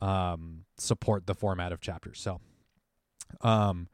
um, 0.00 0.64
support 0.78 1.26
the 1.26 1.34
format 1.34 1.72
of 1.72 1.80
chapters. 1.82 2.18
So 2.20 2.40
Um, 3.42 3.88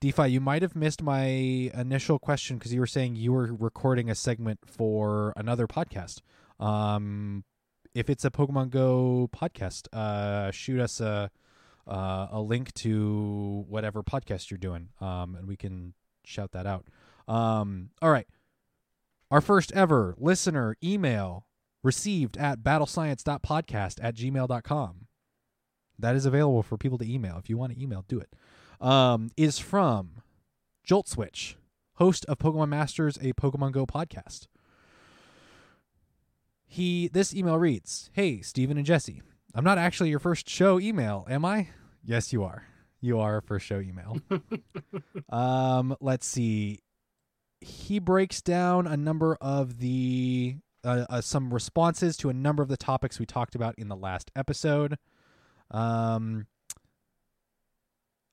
DeFi, 0.00 0.28
you 0.28 0.40
might 0.40 0.62
have 0.62 0.74
missed 0.74 1.02
my 1.02 1.26
initial 1.26 2.18
question 2.18 2.56
because 2.56 2.72
you 2.72 2.80
were 2.80 2.86
saying 2.86 3.16
you 3.16 3.32
were 3.32 3.52
recording 3.52 4.08
a 4.08 4.14
segment 4.14 4.60
for 4.64 5.34
another 5.36 5.66
podcast. 5.66 6.22
Um, 6.58 7.44
if 7.94 8.08
it's 8.08 8.24
a 8.24 8.30
Pokemon 8.30 8.70
Go 8.70 9.28
podcast, 9.30 9.88
uh, 9.92 10.50
shoot 10.52 10.80
us 10.80 11.00
a 11.00 11.30
uh, 11.86 12.28
a 12.30 12.40
link 12.40 12.72
to 12.74 13.64
whatever 13.68 14.02
podcast 14.02 14.50
you're 14.50 14.58
doing, 14.58 14.88
um, 15.02 15.34
and 15.34 15.46
we 15.46 15.56
can 15.56 15.92
shout 16.24 16.52
that 16.52 16.66
out. 16.66 16.86
Um, 17.28 17.90
all 18.00 18.10
right, 18.10 18.26
our 19.30 19.42
first 19.42 19.70
ever 19.72 20.14
listener 20.16 20.76
email 20.82 21.46
received 21.82 22.38
at 22.38 22.60
battlescience.podcast 22.60 23.98
at 24.02 24.14
gmail.com. 24.14 25.06
That 25.98 26.16
is 26.16 26.24
available 26.24 26.62
for 26.62 26.78
people 26.78 26.96
to 26.98 27.12
email. 27.12 27.36
If 27.36 27.50
you 27.50 27.58
want 27.58 27.74
to 27.74 27.82
email, 27.82 28.06
do 28.08 28.18
it. 28.18 28.34
Um, 28.80 29.30
is 29.36 29.58
from 29.58 30.22
Jolt 30.84 31.08
Switch, 31.08 31.56
host 31.94 32.24
of 32.26 32.38
Pokemon 32.38 32.70
Masters, 32.70 33.18
a 33.18 33.32
Pokemon 33.34 33.72
Go 33.72 33.86
podcast. 33.86 34.46
He 36.66 37.08
this 37.08 37.34
email 37.34 37.58
reads, 37.58 38.10
"Hey, 38.12 38.40
Steven 38.40 38.76
and 38.76 38.86
Jesse. 38.86 39.22
I'm 39.54 39.64
not 39.64 39.78
actually 39.78 40.10
your 40.10 40.20
first 40.20 40.48
show 40.48 40.78
email, 40.78 41.26
am 41.28 41.44
I? 41.44 41.68
Yes, 42.04 42.32
you 42.32 42.44
are. 42.44 42.64
You 43.00 43.18
are 43.18 43.38
a 43.38 43.42
first 43.42 43.66
show 43.66 43.80
email. 43.80 44.18
um, 45.28 45.96
let's 46.00 46.26
see. 46.26 46.80
He 47.60 47.98
breaks 47.98 48.40
down 48.40 48.86
a 48.86 48.96
number 48.96 49.36
of 49.40 49.78
the 49.78 50.56
uh, 50.84 51.06
uh, 51.10 51.20
some 51.20 51.52
responses 51.52 52.16
to 52.18 52.30
a 52.30 52.32
number 52.32 52.62
of 52.62 52.68
the 52.68 52.76
topics 52.76 53.18
we 53.18 53.26
talked 53.26 53.54
about 53.54 53.74
in 53.76 53.88
the 53.88 53.96
last 53.96 54.30
episode. 54.36 54.96
Um, 55.70 56.46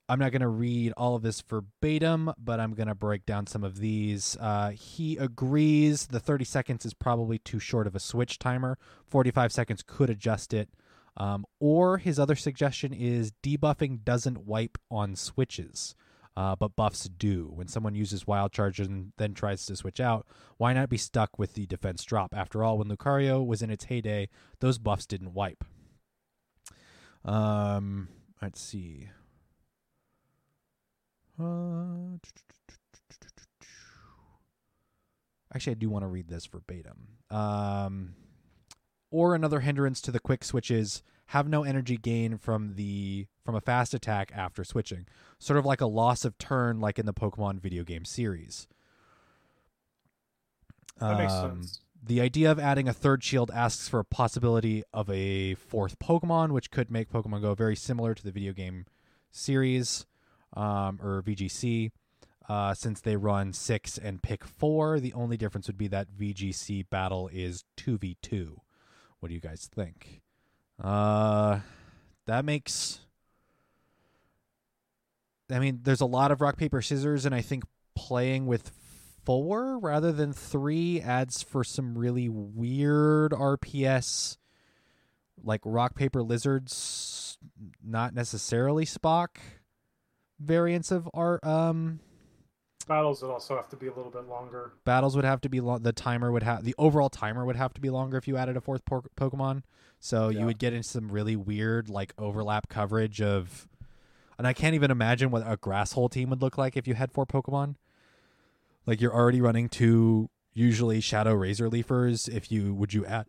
I'm 0.09 0.19
not 0.19 0.31
going 0.31 0.41
to 0.41 0.47
read 0.47 0.93
all 0.95 1.15
of 1.15 1.21
this 1.21 1.41
verbatim, 1.41 2.31
but 2.37 2.61
I'm 2.61 2.73
going 2.73 2.87
to 2.87 2.95
break 2.95 3.25
down 3.25 3.45
some 3.45 3.63
of 3.63 3.79
these. 3.79 4.37
Uh, 4.39 4.69
he 4.69 5.17
agrees 5.17 6.07
the 6.07 6.19
30 6.19 6.45
seconds 6.45 6.85
is 6.85 6.93
probably 6.93 7.39
too 7.39 7.59
short 7.59 7.87
of 7.87 7.95
a 7.95 7.99
switch 7.99 8.39
timer. 8.39 8.77
45 9.05 9.51
seconds 9.51 9.83
could 9.85 10.09
adjust 10.09 10.53
it. 10.53 10.69
Um, 11.17 11.45
or 11.59 11.97
his 11.97 12.19
other 12.19 12.35
suggestion 12.35 12.93
is 12.93 13.33
debuffing 13.43 14.03
doesn't 14.05 14.45
wipe 14.45 14.77
on 14.89 15.15
switches, 15.15 15.95
uh, 16.37 16.55
but 16.55 16.75
buffs 16.75 17.09
do. 17.09 17.51
When 17.53 17.67
someone 17.67 17.95
uses 17.95 18.27
Wild 18.27 18.53
Charge 18.53 18.79
and 18.79 19.11
then 19.17 19.33
tries 19.33 19.65
to 19.65 19.75
switch 19.75 19.99
out, 19.99 20.25
why 20.57 20.73
not 20.73 20.89
be 20.89 20.97
stuck 20.97 21.37
with 21.37 21.53
the 21.53 21.65
defense 21.65 22.03
drop? 22.05 22.33
After 22.35 22.63
all, 22.63 22.77
when 22.77 22.87
Lucario 22.87 23.45
was 23.45 23.61
in 23.61 23.71
its 23.71 23.85
heyday, 23.85 24.29
those 24.59 24.77
buffs 24.77 25.07
didn't 25.07 25.33
wipe. 25.33 25.65
Um, 27.25 28.07
let's 28.41 28.61
see. 28.61 29.09
Uh, 31.39 32.17
actually, 35.53 35.71
I 35.71 35.75
do 35.75 35.89
want 35.89 36.03
to 36.03 36.07
read 36.07 36.27
this 36.27 36.45
verbatim. 36.45 37.07
Um, 37.29 38.15
or 39.11 39.35
another 39.35 39.59
hindrance 39.61 40.01
to 40.01 40.11
the 40.11 40.19
quick 40.19 40.43
switches 40.43 41.03
have 41.27 41.47
no 41.47 41.63
energy 41.63 41.97
gain 41.97 42.37
from 42.37 42.75
the 42.75 43.27
from 43.43 43.55
a 43.55 43.61
fast 43.61 43.93
attack 43.93 44.31
after 44.33 44.63
switching, 44.63 45.05
sort 45.39 45.57
of 45.59 45.65
like 45.65 45.81
a 45.81 45.85
loss 45.85 46.25
of 46.25 46.37
turn, 46.37 46.79
like 46.79 46.97
in 46.99 47.05
the 47.05 47.13
Pokemon 47.13 47.59
video 47.59 47.83
game 47.83 48.05
series. 48.05 48.67
That 50.99 51.17
makes 51.17 51.33
Um, 51.33 51.63
sense. 51.63 51.79
The 52.01 52.21
idea 52.21 52.51
of 52.51 52.59
adding 52.59 52.87
a 52.87 52.93
third 52.93 53.23
shield 53.23 53.51
asks 53.51 53.89
for 53.89 53.99
a 53.99 54.05
possibility 54.05 54.83
of 54.93 55.09
a 55.09 55.55
fourth 55.55 55.99
Pokemon, 55.99 56.51
which 56.51 56.71
could 56.71 56.89
make 56.89 57.09
Pokemon 57.09 57.41
Go 57.41 57.53
very 57.53 57.75
similar 57.75 58.13
to 58.13 58.23
the 58.23 58.31
video 58.31 58.53
game 58.53 58.85
series 59.31 60.05
um, 60.53 60.99
or 61.01 61.21
VGC. 61.21 61.91
Uh, 62.49 62.73
since 62.73 63.01
they 63.01 63.17
run 63.17 63.51
six 63.51 63.97
and 63.97 64.23
pick 64.23 64.45
four, 64.45 65.01
the 65.01 65.11
only 65.13 65.35
difference 65.35 65.67
would 65.67 65.77
be 65.77 65.89
that 65.89 66.07
VGC 66.17 66.89
battle 66.89 67.29
is 67.33 67.65
2v2. 67.75 68.55
What 69.19 69.27
do 69.27 69.35
you 69.35 69.41
guys 69.41 69.69
think? 69.73 70.21
Uh, 70.81 71.59
that 72.25 72.45
makes. 72.45 73.01
I 75.51 75.59
mean, 75.59 75.81
there's 75.83 76.01
a 76.01 76.05
lot 76.05 76.31
of 76.31 76.39
rock, 76.39 76.57
paper, 76.57 76.81
scissors, 76.81 77.25
and 77.25 77.35
I 77.35 77.41
think 77.41 77.63
playing 77.95 78.45
with 78.45 78.71
four 79.25 79.77
rather 79.79 80.13
than 80.13 80.31
three 80.31 81.01
adds 81.01 81.41
for 81.41 81.63
some 81.63 81.97
really 81.97 82.29
weird 82.29 83.31
RPS, 83.31 84.37
like 85.43 85.61
rock, 85.65 85.95
paper, 85.95 86.23
lizards, 86.23 87.37
not 87.83 88.13
necessarily 88.13 88.85
Spock 88.85 89.37
variants 90.39 90.91
of 90.91 91.09
art. 91.13 91.43
Um, 91.45 91.99
Battles 92.87 93.21
would 93.21 93.31
also 93.31 93.55
have 93.57 93.67
to 93.69 93.75
be 93.75 93.87
a 93.87 93.93
little 93.93 94.11
bit 94.11 94.29
longer. 94.29 94.71
battles 94.85 95.13
would 95.17 95.25
have 95.25 95.41
to 95.41 95.49
be 95.49 95.59
long. 95.59 95.81
The 95.83 95.91
timer 95.91 96.31
would 96.31 96.43
have 96.43 96.63
the 96.63 96.73
overall 96.77 97.09
timer 97.09 97.43
would 97.45 97.57
have 97.57 97.73
to 97.73 97.81
be 97.81 97.89
longer 97.89 98.15
if 98.17 98.29
you 98.29 98.37
added 98.37 98.55
a 98.55 98.61
fourth 98.61 98.85
po- 98.85 99.03
Pokemon. 99.17 99.63
So 99.99 100.29
Yeah. 100.29 100.39
you 100.39 100.45
would 100.45 100.57
get 100.57 100.71
into 100.71 100.87
some 100.87 101.11
really 101.11 101.35
weird 101.35 101.89
like 101.89 102.13
overlap 102.17 102.69
coverage 102.69 103.21
of, 103.21 103.67
and 104.37 104.47
I 104.47 104.53
can't 104.53 104.73
even 104.73 104.89
imagine 104.89 105.31
what 105.31 105.43
a 105.45 105.57
grass 105.57 105.91
hole 105.93 106.07
team 106.07 106.29
would 106.29 106.41
look 106.41 106.57
like 106.57 106.77
if 106.77 106.87
you 106.87 106.93
had 106.93 107.11
four 107.11 107.25
Pokemon. 107.25 107.75
Like 108.85 109.01
you're 109.01 109.13
already 109.13 109.41
running 109.41 109.67
two 109.67 110.29
usually 110.53 111.01
Shadow 111.01 111.33
Razor 111.33 111.67
Leafers. 111.69 112.29
If 112.29 112.49
you 112.53 112.73
would 112.73 112.93
you 112.93 113.05
add, 113.05 113.27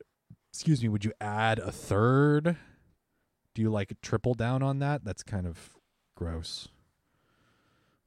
excuse 0.53 0.81
me, 0.85 0.89
would 0.89 1.05
you 1.05 1.13
add 1.21 1.59
a 1.59 1.73
third? 1.73 2.57
Do 3.55 3.63
you 3.63 3.71
like 3.71 3.93
triple 4.03 4.35
down 4.35 4.63
on 4.63 4.79
that? 4.79 5.03
That's 5.05 5.25
kind 5.25 5.49
of 5.49 5.75
gross. 6.15 6.69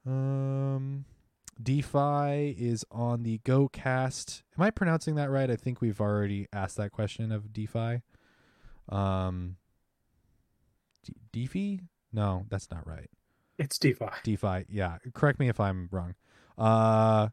Um, 0.05 1.05
DeFi 1.61 2.55
is 2.57 2.85
on 2.91 3.23
the 3.23 3.39
GoCast. 3.39 4.43
Am 4.57 4.63
I 4.63 4.71
pronouncing 4.71 5.15
that 5.15 5.29
right? 5.29 5.49
I 5.49 5.55
think 5.55 5.81
we've 5.81 6.01
already 6.01 6.47
asked 6.51 6.77
that 6.77 6.91
question 6.91 7.31
of 7.31 7.53
DeFi. 7.53 8.01
Um, 8.89 9.57
DeFi? 11.31 11.81
No, 12.11 12.45
that's 12.49 12.69
not 12.71 12.85
right. 12.87 13.09
It's 13.57 13.77
DeFi. 13.77 14.09
DeFi. 14.23 14.65
Yeah, 14.69 14.97
correct 15.13 15.39
me 15.39 15.49
if 15.49 15.59
I'm 15.59 15.87
wrong. 15.91 16.15
Uh, 16.57 17.29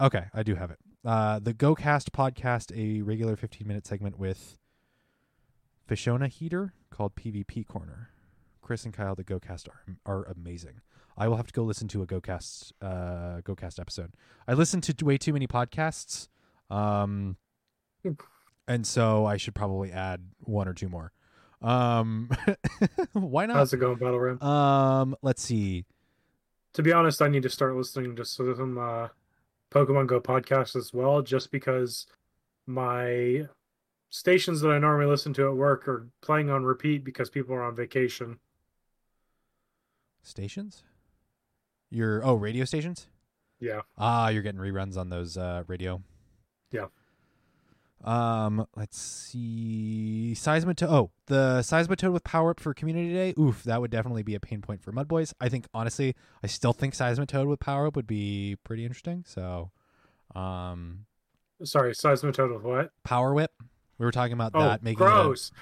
okay, 0.00 0.26
I 0.32 0.42
do 0.42 0.54
have 0.54 0.70
it. 0.70 0.78
Uh, 1.04 1.38
the 1.38 1.54
GoCast 1.54 2.10
podcast, 2.10 2.76
a 2.76 3.02
regular 3.02 3.36
15 3.36 3.66
minute 3.66 3.86
segment 3.86 4.18
with 4.18 4.58
Fishona 5.88 6.28
Heater 6.28 6.74
called 6.90 7.16
PvP 7.16 7.66
Corner. 7.66 8.10
Chris 8.62 8.84
and 8.84 8.94
Kyle, 8.94 9.16
the 9.16 9.24
GoCast 9.24 9.68
are 9.68 9.96
are 10.06 10.24
amazing. 10.24 10.82
I 11.20 11.28
will 11.28 11.36
have 11.36 11.46
to 11.48 11.52
go 11.52 11.64
listen 11.64 11.86
to 11.88 12.00
a 12.00 12.06
GoCast 12.06 12.72
uh 12.80 13.42
GoCast 13.42 13.78
episode. 13.78 14.14
I 14.48 14.54
listen 14.54 14.80
to 14.80 15.04
way 15.04 15.18
too 15.18 15.34
many 15.34 15.46
podcasts, 15.46 16.28
um, 16.70 17.36
and 18.66 18.86
so 18.86 19.26
I 19.26 19.36
should 19.36 19.54
probably 19.54 19.92
add 19.92 20.22
one 20.38 20.66
or 20.66 20.72
two 20.72 20.88
more. 20.88 21.12
Um, 21.60 22.30
why 23.12 23.44
not? 23.44 23.56
How's 23.56 23.74
it 23.74 23.76
going, 23.76 23.98
Battle 23.98 24.18
Ram? 24.18 24.40
Um, 24.40 25.14
let's 25.20 25.42
see. 25.42 25.84
To 26.72 26.82
be 26.82 26.90
honest, 26.90 27.20
I 27.20 27.28
need 27.28 27.42
to 27.42 27.50
start 27.50 27.76
listening 27.76 28.16
to 28.16 28.24
some 28.24 28.78
uh, 28.78 29.08
Pokemon 29.70 30.06
Go 30.06 30.22
podcasts 30.22 30.74
as 30.74 30.94
well, 30.94 31.20
just 31.20 31.50
because 31.50 32.06
my 32.66 33.46
stations 34.08 34.62
that 34.62 34.70
I 34.70 34.78
normally 34.78 35.10
listen 35.10 35.34
to 35.34 35.48
at 35.48 35.54
work 35.54 35.86
are 35.86 36.08
playing 36.22 36.48
on 36.48 36.64
repeat 36.64 37.04
because 37.04 37.28
people 37.28 37.54
are 37.54 37.62
on 37.62 37.76
vacation. 37.76 38.38
Stations? 40.22 40.82
Your 41.90 42.24
oh 42.24 42.34
radio 42.34 42.64
stations? 42.64 43.06
Yeah. 43.58 43.80
Ah, 43.98 44.28
you're 44.28 44.42
getting 44.42 44.60
reruns 44.60 44.96
on 44.96 45.10
those 45.10 45.36
uh, 45.36 45.64
radio. 45.66 46.02
Yeah. 46.70 46.86
Um, 48.02 48.66
let's 48.76 48.98
see. 48.98 50.32
Seismitoad. 50.34 50.88
Oh, 50.90 51.10
the 51.26 51.58
Seismitoad 51.60 52.12
with 52.12 52.24
power 52.24 52.50
up 52.52 52.60
for 52.60 52.72
Community 52.72 53.12
Day. 53.12 53.34
Oof, 53.38 53.62
that 53.64 53.80
would 53.80 53.90
definitely 53.90 54.22
be 54.22 54.34
a 54.34 54.40
pain 54.40 54.62
point 54.62 54.82
for 54.82 54.92
Mud 54.92 55.06
Boys. 55.08 55.34
I 55.40 55.48
think 55.50 55.66
honestly, 55.74 56.14
I 56.42 56.46
still 56.46 56.72
think 56.72 56.94
Seismitoad 56.94 57.46
with 57.46 57.60
power 57.60 57.86
up 57.88 57.96
would 57.96 58.06
be 58.06 58.56
pretty 58.64 58.84
interesting. 58.84 59.24
So, 59.26 59.70
um, 60.34 61.04
Sorry, 61.62 61.92
Seismitoad 61.92 62.54
with 62.54 62.62
what? 62.62 62.92
Power 63.04 63.34
Whip. 63.34 63.52
We 63.98 64.06
were 64.06 64.12
talking 64.12 64.32
about 64.32 64.52
Oh, 64.54 64.60
that 64.60 64.82
making. 64.82 65.02
a- 65.06 65.10
gross. 65.10 65.52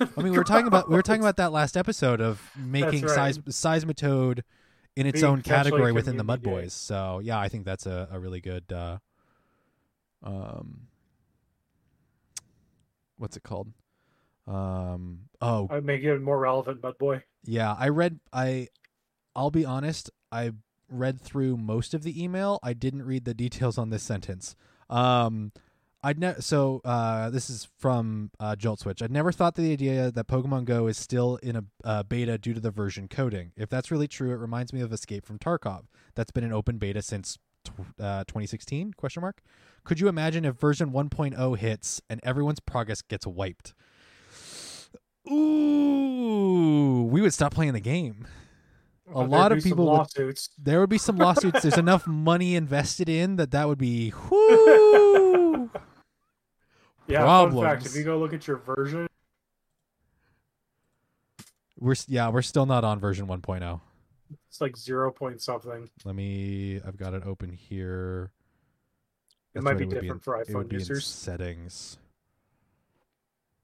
I 0.00 0.08
mean, 0.20 0.32
we 0.32 0.38
were 0.38 0.44
talking 0.44 0.66
about 0.66 0.88
we 0.88 0.96
were 0.96 1.02
talking 1.02 1.20
about 1.22 1.36
that 1.36 1.52
last 1.52 1.76
episode 1.76 2.20
of 2.20 2.42
making 2.56 3.02
right. 3.02 3.34
seis, 3.34 3.38
Seismitoad 3.84 4.40
in 4.96 5.06
its 5.06 5.22
own 5.22 5.42
category 5.42 5.92
within 5.92 6.16
the 6.16 6.24
Mud. 6.24 6.42
Boys. 6.42 6.72
So 6.72 7.20
yeah, 7.22 7.38
I 7.38 7.48
think 7.48 7.64
that's 7.64 7.86
a, 7.86 8.08
a 8.10 8.18
really 8.18 8.40
good. 8.40 8.72
Uh, 8.72 8.98
um, 10.22 10.88
what's 13.18 13.36
it 13.36 13.42
called? 13.42 13.72
Um, 14.46 15.20
oh 15.40 15.68
I'd 15.70 15.84
make 15.84 16.02
it 16.02 16.18
more 16.20 16.38
relevant, 16.38 16.82
Bud 16.82 16.98
Boy. 16.98 17.22
yeah, 17.44 17.74
I 17.78 17.88
read. 17.88 18.20
I, 18.32 18.68
I'll 19.34 19.50
be 19.50 19.64
honest. 19.64 20.10
I 20.30 20.52
read 20.88 21.20
through 21.20 21.56
most 21.56 21.94
of 21.94 22.02
the 22.02 22.22
email. 22.22 22.58
I 22.62 22.72
didn't 22.72 23.04
read 23.04 23.24
the 23.24 23.34
details 23.34 23.78
on 23.78 23.90
this 23.90 24.02
sentence. 24.02 24.54
Um, 24.90 25.52
I'd 26.04 26.18
ne- 26.20 26.34
so 26.40 26.82
uh, 26.84 27.30
this 27.30 27.48
is 27.48 27.66
from 27.78 28.30
uh, 28.38 28.54
Jolt 28.56 28.78
Switch. 28.80 29.00
I'd 29.02 29.10
never 29.10 29.32
thought 29.32 29.54
the 29.54 29.72
idea 29.72 30.10
that 30.10 30.28
Pokemon 30.28 30.66
Go 30.66 30.86
is 30.86 30.98
still 30.98 31.36
in 31.36 31.56
a 31.56 31.64
uh, 31.82 32.02
beta 32.02 32.36
due 32.36 32.52
to 32.52 32.60
the 32.60 32.70
version 32.70 33.08
coding. 33.08 33.52
If 33.56 33.70
that's 33.70 33.90
really 33.90 34.06
true, 34.06 34.30
it 34.30 34.36
reminds 34.36 34.72
me 34.74 34.82
of 34.82 34.92
Escape 34.92 35.24
from 35.24 35.38
Tarkov. 35.38 35.84
That's 36.14 36.30
been 36.30 36.44
in 36.44 36.52
open 36.52 36.76
beta 36.76 37.00
since 37.00 37.38
t- 37.64 37.72
uh, 37.98 38.24
2016? 38.24 38.92
Question 38.92 39.22
mark. 39.22 39.40
Could 39.82 39.98
you 39.98 40.08
imagine 40.08 40.44
if 40.44 40.56
version 40.56 40.90
1.0 40.92 41.56
hits 41.56 42.02
and 42.10 42.20
everyone's 42.22 42.60
progress 42.60 43.00
gets 43.00 43.26
wiped? 43.26 43.72
Ooh, 45.30 47.08
we 47.10 47.22
would 47.22 47.32
stop 47.32 47.54
playing 47.54 47.72
the 47.72 47.80
game. 47.80 48.26
A 49.14 49.22
lot 49.22 49.52
of 49.52 49.62
some 49.62 49.70
people 49.70 49.86
would- 49.86 49.92
lawsuits. 49.92 50.50
There 50.58 50.80
would 50.80 50.90
be 50.90 50.98
some 50.98 51.16
lawsuits. 51.16 51.62
There's 51.62 51.78
enough 51.78 52.06
money 52.06 52.56
invested 52.56 53.08
in 53.08 53.36
that 53.36 53.50
that 53.52 53.68
would 53.68 53.78
be 53.78 54.10
whoo. 54.30 55.53
Yeah, 57.06 57.24
fun 57.24 57.60
fact: 57.60 57.86
if 57.86 57.94
you 57.96 58.04
go 58.04 58.18
look 58.18 58.32
at 58.32 58.46
your 58.46 58.56
version, 58.58 59.06
We're 61.78 61.94
yeah, 62.08 62.28
we're 62.30 62.42
still 62.42 62.66
not 62.66 62.84
on 62.84 62.98
version 62.98 63.26
1.0. 63.26 63.80
it's 64.48 64.60
like 64.60 64.76
zero 64.76 65.10
point 65.12 65.42
something. 65.42 65.88
Let 66.04 66.14
me. 66.14 66.80
I've 66.86 66.96
got 66.96 67.12
it 67.14 67.22
open 67.26 67.50
here. 67.50 68.30
It 69.52 69.58
That's 69.58 69.64
might 69.64 69.70
right, 69.72 69.78
be 69.80 69.84
would 69.86 69.94
different 69.94 70.12
in- 70.14 70.18
for 70.20 70.40
it 70.40 70.48
iPhone 70.48 70.68
be 70.68 70.76
in 70.76 70.80
users. 70.80 71.06
settings. 71.06 71.98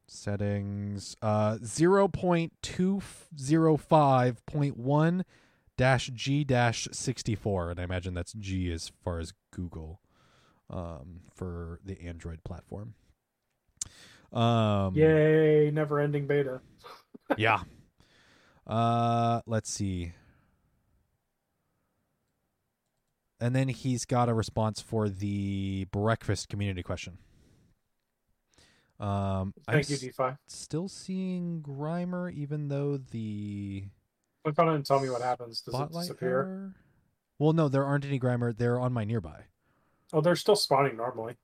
Settings. 0.07 1.17
Uh, 1.23 1.59
zero 1.65 2.09
point 2.09 2.53
two 2.63 3.01
zero 3.39 3.77
five 3.77 4.45
point 4.45 4.77
one 4.77 5.25
dash 5.77 6.11
G 6.13 6.45
dash 6.45 6.89
sixty 6.93 7.35
four, 7.35 7.71
and 7.71 7.81
I 7.81 7.85
imagine 7.85 8.13
that's 8.15 8.33
G 8.33 8.71
as 8.73 8.91
far 9.03 9.19
as 9.21 9.33
Google, 9.53 10.01
um, 10.69 11.21
for 11.35 11.79
the 11.85 12.01
Android 12.03 12.43
platform. 12.45 12.95
Um, 14.33 14.95
Yay! 14.95 15.71
Never-ending 15.73 16.27
beta. 16.27 16.61
yeah. 17.37 17.63
Uh, 18.67 19.41
let's 19.47 19.71
see. 19.71 20.13
And 23.41 23.57
then 23.57 23.69
he's 23.69 24.05
got 24.05 24.29
a 24.29 24.35
response 24.35 24.81
for 24.81 25.09
the 25.09 25.87
breakfast 25.91 26.49
community 26.49 26.83
question. 26.83 27.19
Um, 28.99 29.55
I'm 29.67 29.83
Thank 29.83 29.89
you, 30.03 30.11
s- 30.19 30.37
still 30.47 30.89
seeing 30.89 31.63
Grimer, 31.63 32.31
even 32.33 32.69
though 32.69 32.99
the 32.99 33.85
Click 34.45 34.59
on 34.59 34.69
it 34.69 34.75
and 34.75 34.85
tell 34.87 35.01
me 35.01 35.09
what 35.09 35.23
happens. 35.23 35.63
Does 35.63 35.75
it 35.75 35.93
disappear? 35.93 36.29
error- 36.43 36.75
Well, 37.39 37.55
no, 37.55 37.69
there 37.71 37.85
aren't 37.85 38.05
any 38.05 38.21
Grimer. 38.21 38.55
They're 38.57 38.79
on 38.79 38.93
my 38.93 39.05
nearby. 39.05 39.45
Oh, 40.13 40.21
they're 40.21 40.37
still 40.37 40.57
spawning 40.57 40.97
normally. 40.99 41.37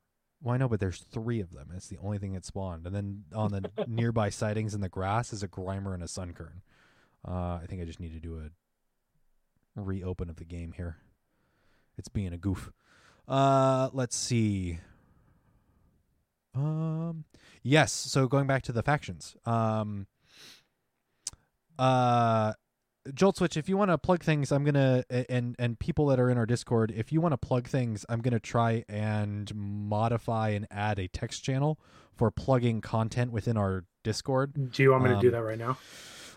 Well, 0.46 0.54
I 0.54 0.58
know, 0.58 0.68
but 0.68 0.78
there's 0.78 1.00
three 1.00 1.40
of 1.40 1.52
them. 1.52 1.72
It's 1.74 1.88
the 1.88 1.98
only 2.00 2.18
thing 2.18 2.34
that 2.34 2.44
spawned. 2.44 2.86
And 2.86 2.94
then 2.94 3.24
on 3.34 3.50
the 3.50 3.68
nearby 3.88 4.30
sightings 4.30 4.74
in 4.74 4.80
the 4.80 4.88
grass 4.88 5.32
is 5.32 5.42
a 5.42 5.48
Grimer 5.48 5.92
and 5.92 6.04
a 6.04 6.06
Sunkern. 6.06 6.60
Uh, 7.26 7.58
I 7.60 7.64
think 7.66 7.82
I 7.82 7.84
just 7.84 7.98
need 7.98 8.12
to 8.12 8.20
do 8.20 8.38
a 9.76 9.80
reopen 9.80 10.30
of 10.30 10.36
the 10.36 10.44
game 10.44 10.70
here. 10.70 10.98
It's 11.98 12.08
being 12.08 12.32
a 12.32 12.36
goof. 12.36 12.70
Uh, 13.26 13.90
let's 13.92 14.14
see. 14.14 14.78
Um, 16.54 17.24
yes. 17.64 17.92
So 17.92 18.28
going 18.28 18.46
back 18.46 18.62
to 18.62 18.72
the 18.72 18.84
factions. 18.84 19.34
Um, 19.46 20.06
uh, 21.76 22.52
Jolt 23.14 23.36
Switch, 23.36 23.56
if 23.56 23.68
you 23.68 23.76
want 23.76 23.90
to 23.90 23.98
plug 23.98 24.22
things, 24.22 24.50
I'm 24.52 24.64
gonna 24.64 25.04
and 25.28 25.54
and 25.58 25.78
people 25.78 26.06
that 26.06 26.18
are 26.20 26.30
in 26.30 26.38
our 26.38 26.46
Discord, 26.46 26.92
if 26.94 27.12
you 27.12 27.20
want 27.20 27.32
to 27.32 27.38
plug 27.38 27.66
things, 27.68 28.04
I'm 28.08 28.20
gonna 28.20 28.40
try 28.40 28.84
and 28.88 29.52
modify 29.54 30.50
and 30.50 30.66
add 30.70 30.98
a 30.98 31.08
text 31.08 31.44
channel 31.44 31.78
for 32.14 32.30
plugging 32.30 32.80
content 32.80 33.30
within 33.32 33.56
our 33.56 33.84
Discord. 34.04 34.72
Do 34.72 34.82
you 34.82 34.90
want 34.92 35.04
me 35.04 35.10
to 35.10 35.20
do 35.20 35.28
Um, 35.28 35.32
that 35.32 35.42
right 35.42 35.58
now? 35.58 35.78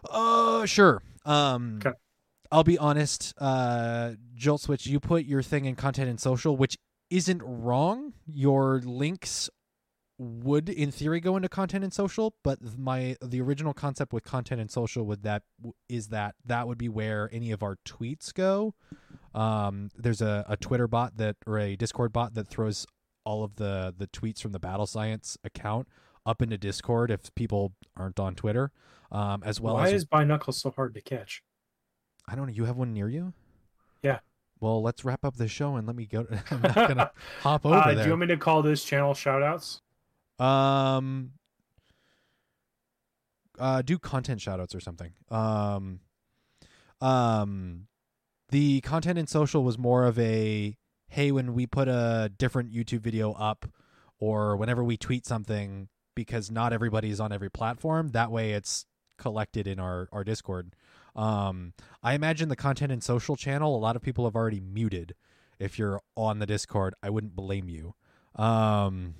Uh, 0.09 0.65
sure. 0.65 1.01
Um, 1.25 1.79
Okay. 1.85 1.95
I'll 2.51 2.63
be 2.63 2.77
honest. 2.77 3.33
Uh, 3.37 4.13
Jolt 4.33 4.61
Switch, 4.61 4.87
you 4.87 4.99
put 4.99 5.25
your 5.25 5.43
thing 5.43 5.65
in 5.65 5.75
content 5.75 6.09
and 6.09 6.19
social, 6.19 6.57
which 6.57 6.77
isn't 7.09 7.41
wrong. 7.43 8.13
Your 8.25 8.79
links 8.83 9.49
would, 10.19 10.67
in 10.67 10.91
theory, 10.91 11.21
go 11.21 11.37
into 11.37 11.47
content 11.47 11.83
and 11.83 11.93
social, 11.93 12.35
but 12.43 12.59
my 12.77 13.15
the 13.21 13.39
original 13.39 13.73
concept 13.73 14.11
with 14.11 14.25
content 14.25 14.59
and 14.59 14.69
social 14.69 15.05
would 15.05 15.23
that 15.23 15.43
is 15.87 16.09
that 16.09 16.35
that 16.45 16.67
would 16.67 16.77
be 16.77 16.89
where 16.89 17.29
any 17.31 17.51
of 17.51 17.63
our 17.63 17.77
tweets 17.85 18.33
go. 18.33 18.75
Um, 19.33 19.89
there's 19.97 20.21
a, 20.21 20.45
a 20.49 20.57
Twitter 20.57 20.87
bot 20.87 21.15
that 21.17 21.37
or 21.47 21.57
a 21.57 21.77
Discord 21.77 22.11
bot 22.11 22.33
that 22.33 22.47
throws 22.49 22.85
all 23.23 23.43
of 23.43 23.55
the 23.55 23.93
the 23.97 24.07
tweets 24.07 24.41
from 24.41 24.51
the 24.51 24.59
Battle 24.59 24.85
Science 24.85 25.37
account 25.43 25.87
up 26.25 26.41
into 26.41 26.57
Discord 26.57 27.11
if 27.11 27.33
people 27.33 27.73
aren't 27.95 28.19
on 28.19 28.35
Twitter. 28.35 28.71
Um, 29.11 29.41
as 29.45 29.61
well 29.61 29.75
Why 29.75 29.87
as 29.87 29.93
is 29.93 30.05
Binacle 30.05 30.53
so 30.53 30.71
hard 30.71 30.93
to 30.95 31.01
catch? 31.01 31.43
I 32.27 32.35
don't 32.35 32.47
know. 32.47 32.53
You 32.53 32.65
have 32.65 32.75
one 32.77 32.93
near 32.93 33.09
you? 33.09 33.33
Yeah. 34.03 34.19
Well, 34.59 34.83
let's 34.83 35.05
wrap 35.05 35.23
up 35.23 35.37
the 35.37 35.47
show 35.47 35.77
and 35.77 35.87
let 35.87 35.95
me 35.95 36.05
go. 36.05 36.27
I'm 36.51 36.61
not 36.61 36.75
gonna 36.75 37.11
hop 37.41 37.65
over 37.65 37.75
Uh, 37.75 37.93
do 37.93 38.03
you 38.03 38.09
want 38.09 38.19
me 38.21 38.27
to 38.27 38.37
call 38.37 38.61
this 38.61 38.83
channel 38.83 39.13
shoutouts? 39.13 39.79
Um, 40.39 41.31
uh, 43.59 43.81
do 43.81 43.99
content 43.99 44.39
shoutouts 44.39 44.73
or 44.73 44.79
something. 44.79 45.11
Um, 45.29 45.99
um, 47.01 47.87
the 48.49 48.81
content 48.81 49.19
in 49.19 49.27
social 49.27 49.63
was 49.63 49.77
more 49.77 50.05
of 50.05 50.17
a 50.17 50.75
hey, 51.09 51.31
when 51.31 51.53
we 51.53 51.65
put 51.65 51.87
a 51.87 52.31
different 52.37 52.71
YouTube 52.71 53.01
video 53.01 53.33
up, 53.33 53.65
or 54.19 54.55
whenever 54.55 54.83
we 54.83 54.95
tweet 54.95 55.25
something, 55.25 55.89
because 56.15 56.51
not 56.51 56.71
everybody 56.71 57.09
is 57.09 57.19
on 57.19 57.31
every 57.31 57.49
platform. 57.49 58.09
That 58.09 58.31
way, 58.31 58.51
it's 58.51 58.85
collected 59.17 59.67
in 59.67 59.79
our 59.79 60.07
our 60.11 60.23
Discord. 60.23 60.73
Um, 61.15 61.73
I 62.01 62.13
imagine 62.13 62.49
the 62.49 62.55
content 62.55 62.91
in 62.91 63.01
social 63.01 63.35
channel. 63.35 63.75
A 63.75 63.79
lot 63.79 63.95
of 63.95 64.01
people 64.01 64.25
have 64.25 64.35
already 64.35 64.59
muted. 64.59 65.15
If 65.59 65.77
you're 65.77 65.99
on 66.15 66.39
the 66.39 66.45
Discord, 66.45 66.93
I 67.03 67.09
wouldn't 67.09 67.35
blame 67.35 67.67
you. 67.67 67.95
Um, 68.35 69.15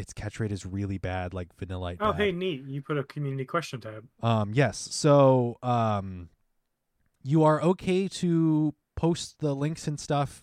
its 0.00 0.12
catch 0.12 0.40
rate 0.40 0.52
is 0.52 0.66
really 0.66 0.98
bad, 0.98 1.32
like 1.34 1.48
vanilla. 1.58 1.94
Oh, 2.00 2.12
hey, 2.12 2.32
neat. 2.32 2.64
You 2.66 2.82
put 2.82 2.98
a 2.98 3.04
community 3.04 3.44
question 3.44 3.80
tab. 3.80 4.04
Um, 4.22 4.52
yes. 4.54 4.88
So, 4.90 5.58
um, 5.62 6.30
you 7.22 7.44
are 7.44 7.62
okay 7.62 8.08
to 8.08 8.74
post 8.96 9.38
the 9.38 9.54
links 9.54 9.86
and 9.86 10.00
stuff 10.00 10.42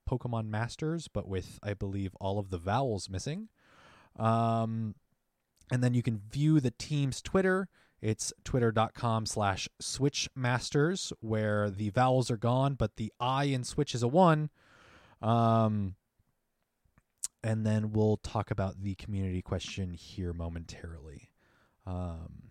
Pokemon 0.09 0.47
Masters, 0.47 1.07
but 1.07 1.27
with 1.27 1.59
I 1.63 1.73
believe 1.73 2.15
all 2.19 2.39
of 2.39 2.49
the 2.49 2.57
vowels 2.57 3.09
missing. 3.09 3.49
Um, 4.17 4.95
and 5.71 5.83
then 5.83 5.93
you 5.93 6.03
can 6.03 6.21
view 6.29 6.59
the 6.59 6.71
team's 6.71 7.21
Twitter. 7.21 7.69
It's 8.03 8.33
twitter.com 8.43 9.25
slash 9.25 9.69
switchmasters, 9.81 11.13
where 11.21 11.69
the 11.69 11.89
vowels 11.89 12.29
are 12.29 12.35
gone, 12.35 12.73
but 12.73 12.97
the 12.97 13.13
I 13.17 13.45
in 13.45 13.63
switch 13.63 13.95
is 13.95 14.03
a 14.03 14.09
one. 14.09 14.49
Um, 15.21 15.95
and 17.41 17.65
then 17.65 17.93
we'll 17.93 18.17
talk 18.17 18.51
about 18.51 18.81
the 18.83 18.95
community 18.95 19.41
question 19.41 19.93
here 19.93 20.33
momentarily. 20.33 21.29
Um, 21.87 22.43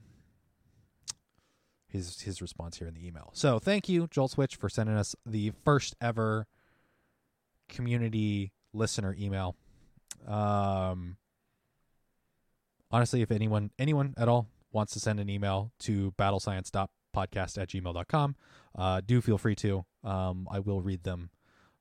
his 1.87 2.23
his 2.23 2.41
response 2.41 2.79
here 2.79 2.89
in 2.89 2.95
the 2.95 3.07
email. 3.07 3.29
So 3.35 3.59
thank 3.59 3.91
you, 3.91 4.09
Jolt 4.11 4.31
Switch, 4.31 4.57
for 4.57 4.71
sending 4.71 4.97
us 4.97 5.15
the 5.27 5.53
first 5.67 5.95
ever 6.01 6.47
community 7.69 8.53
listener 8.73 9.15
email. 9.21 9.55
Um, 10.27 11.19
honestly, 12.91 13.21
if 13.21 13.31
anyone 13.31 13.71
anyone 13.79 14.15
at 14.17 14.29
all 14.29 14.47
wants 14.73 14.93
to 14.95 15.01
send 15.01 15.21
an 15.21 15.29
email 15.29 15.73
to 15.81 16.13
battlescience.podcast 16.13 17.59
at 17.59 17.69
gmail.com, 17.69 18.37
uh, 18.77 19.01
do 19.05 19.21
feel 19.21 19.39
free 19.39 19.55
to. 19.57 19.85
Um, 20.05 20.49
I 20.51 20.59
will 20.59 20.81
read 20.81 21.05
them. 21.05 21.31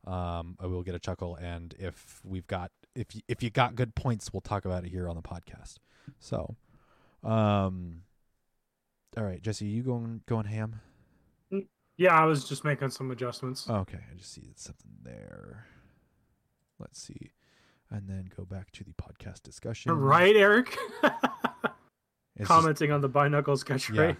Um, 0.05 0.57
I 0.59 0.65
will 0.65 0.83
get 0.83 0.95
a 0.95 0.99
chuckle, 0.99 1.35
and 1.35 1.75
if 1.77 2.21
we've 2.23 2.47
got 2.47 2.71
if 2.95 3.07
if 3.27 3.43
you 3.43 3.49
got 3.49 3.75
good 3.75 3.93
points, 3.95 4.33
we'll 4.33 4.41
talk 4.41 4.65
about 4.65 4.83
it 4.83 4.89
here 4.89 5.07
on 5.07 5.15
the 5.15 5.21
podcast. 5.21 5.75
So, 6.19 6.55
um, 7.23 8.01
all 9.15 9.23
right, 9.23 9.41
Jesse, 9.41 9.65
you 9.65 9.83
going 9.83 10.21
going 10.27 10.45
ham? 10.45 10.81
Yeah, 11.97 12.19
I 12.19 12.25
was 12.25 12.49
just 12.49 12.63
making 12.63 12.89
some 12.89 13.11
adjustments. 13.11 13.69
Okay, 13.69 13.99
I 14.11 14.15
just 14.15 14.33
see 14.33 14.53
something 14.55 14.91
there. 15.03 15.67
Let's 16.79 16.99
see, 16.99 17.33
and 17.91 18.09
then 18.09 18.29
go 18.35 18.43
back 18.43 18.71
to 18.71 18.83
the 18.83 18.93
podcast 18.93 19.43
discussion. 19.43 19.91
right, 19.91 20.35
Eric? 20.35 20.75
It's 22.41 22.47
just- 22.49 22.59
Commenting 22.59 22.91
on 22.91 23.01
the 23.01 23.09
Binacles 23.09 23.63
catch 23.65 23.89
yeah. 23.91 24.13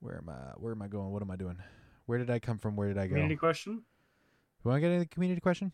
Where 0.00 0.16
am 0.18 0.28
I? 0.28 0.52
Where 0.58 0.72
am 0.72 0.82
I 0.82 0.88
going? 0.88 1.10
What 1.10 1.22
am 1.22 1.30
I 1.30 1.36
doing? 1.36 1.56
Where 2.06 2.18
did 2.18 2.30
I 2.30 2.38
come 2.38 2.58
from? 2.58 2.76
Where 2.76 2.88
did 2.88 2.98
I 2.98 3.06
go? 3.06 3.10
Community 3.14 3.36
question? 3.36 3.82
You 4.64 4.70
want 4.70 4.76
to 4.76 4.80
get 4.80 4.90
into 4.92 5.06
community 5.08 5.40
question? 5.40 5.72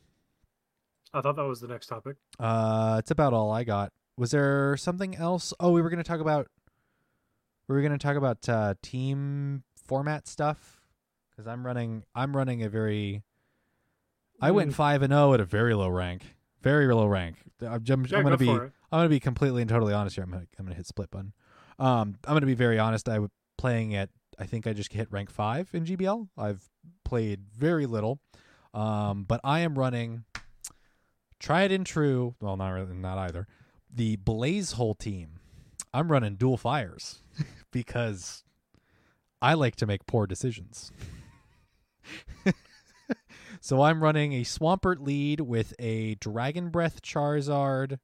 I 1.13 1.21
thought 1.21 1.37
that 1.37 1.45
was 1.45 1.61
the 1.61 1.69
next 1.69 1.87
topic. 1.89 2.17
Uh, 2.39 2.97
it's 3.01 3.11
about 3.11 3.33
all 3.35 3.51
I 3.51 3.65
got. 3.65 3.93
Was 4.17 4.31
there 4.31 4.77
something 4.77 5.17
else? 5.17 5.53
Oh, 5.59 5.73
we 5.73 5.83
were 5.83 5.91
going 5.91 6.03
to 6.03 6.09
talk 6.09 6.21
about. 6.21 6.47
We 7.69 7.75
were 7.75 7.83
going 7.83 7.93
to 7.93 7.99
talk 7.99 8.17
about 8.17 8.49
uh, 8.49 8.75
team 8.83 9.65
format 9.85 10.27
stuff 10.29 10.81
because 11.31 11.47
I'm 11.49 11.67
running. 11.67 12.05
I'm 12.15 12.37
running 12.37 12.63
a 12.63 12.69
very. 12.69 13.23
I 14.41 14.53
went 14.53 14.71
Mm. 14.71 14.75
five 14.75 15.03
and 15.03 15.13
zero 15.13 15.35
at 15.35 15.41
a 15.41 15.45
very 15.45 15.75
low 15.75 15.89
rank. 15.89 16.23
Very 16.63 16.93
low 16.95 17.07
rank. 17.07 17.37
I'm, 17.61 17.67
I'm, 17.75 17.83
Yeah, 17.87 18.19
I'm 18.19 18.23
going 18.25 18.27
to 18.31 18.37
be. 18.39 18.47
for 18.47 18.65
it. 18.67 18.73
I'm 18.93 19.05
to 19.05 19.09
be 19.09 19.21
completely 19.21 19.63
and 19.63 19.69
totally 19.69 19.93
honest 19.93 20.17
here. 20.17 20.25
I'm 20.25 20.33
to 20.33 20.47
I'm 20.59 20.67
to 20.67 20.75
hit 20.75 20.87
split 20.87 21.11
button. 21.11 21.33
Um, 21.79 22.17
I'm 22.27 22.39
to 22.39 22.47
be 22.47 22.55
very 22.55 22.79
honest. 22.79 23.09
I 23.09 23.19
was 23.19 23.31
playing 23.59 23.95
at. 23.95 24.11
I 24.39 24.47
think 24.47 24.67
I 24.67 24.73
just 24.73 24.93
hit 24.93 25.09
rank 25.11 25.31
five 25.31 25.69
in 25.73 25.85
GBL. 25.85 26.29
I've 26.37 26.69
played 27.05 27.41
very 27.57 27.87
little, 27.87 28.21
um, 28.75 29.25
but 29.25 29.41
I 29.45 29.61
am 29.61 29.79
running. 29.79 30.25
Tried 31.39 31.73
and 31.73 31.87
true. 31.87 32.35
Well, 32.41 32.57
not 32.57 32.71
really, 32.71 32.95
not 32.95 33.19
either. 33.19 33.47
The 33.93 34.17
Blaze 34.17 34.73
Hole 34.73 34.95
team. 34.95 35.41
I'm 35.93 36.13
running 36.13 36.37
dual 36.37 36.57
fires 36.57 37.23
because 37.73 38.45
I 39.43 39.55
like 39.55 39.77
to 39.77 39.87
make 39.87 40.07
poor 40.07 40.27
decisions. 40.27 40.93
so 43.61 43.83
I'm 43.83 44.03
running 44.03 44.35
a 44.35 44.43
Swampert 44.43 45.01
lead 45.01 45.41
with 45.41 45.75
a 45.79 46.15
Dragon 46.17 46.69
Breath 46.69 47.03
Charizard 47.03 47.99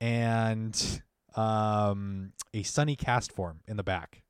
and 0.00 1.02
um, 1.34 2.32
a 2.54 2.62
Sunny 2.62 2.96
Castform 2.96 3.56
in 3.66 3.76
the 3.76 3.82
back. 3.82 4.22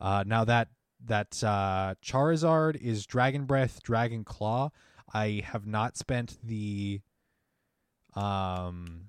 Uh, 0.00 0.24
now 0.26 0.44
that 0.44 0.68
that 1.04 1.42
uh, 1.44 1.94
Charizard 2.02 2.76
is 2.76 3.06
Dragon 3.06 3.44
Breath, 3.44 3.82
Dragon 3.82 4.24
Claw. 4.24 4.70
I 5.12 5.42
have 5.44 5.66
not 5.66 5.96
spent 5.96 6.38
the 6.42 7.00
um, 8.14 9.06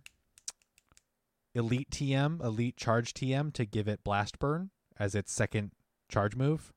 Elite 1.53 1.89
TM, 1.89 2.43
Elite 2.43 2.77
Charge 2.77 3.13
TM 3.13 3.51
to 3.53 3.65
give 3.65 3.87
it 3.87 4.03
Blast 4.03 4.39
Burn 4.39 4.69
as 4.97 5.15
its 5.15 5.31
second 5.31 5.71
charge 6.07 6.35
move. 6.35 6.73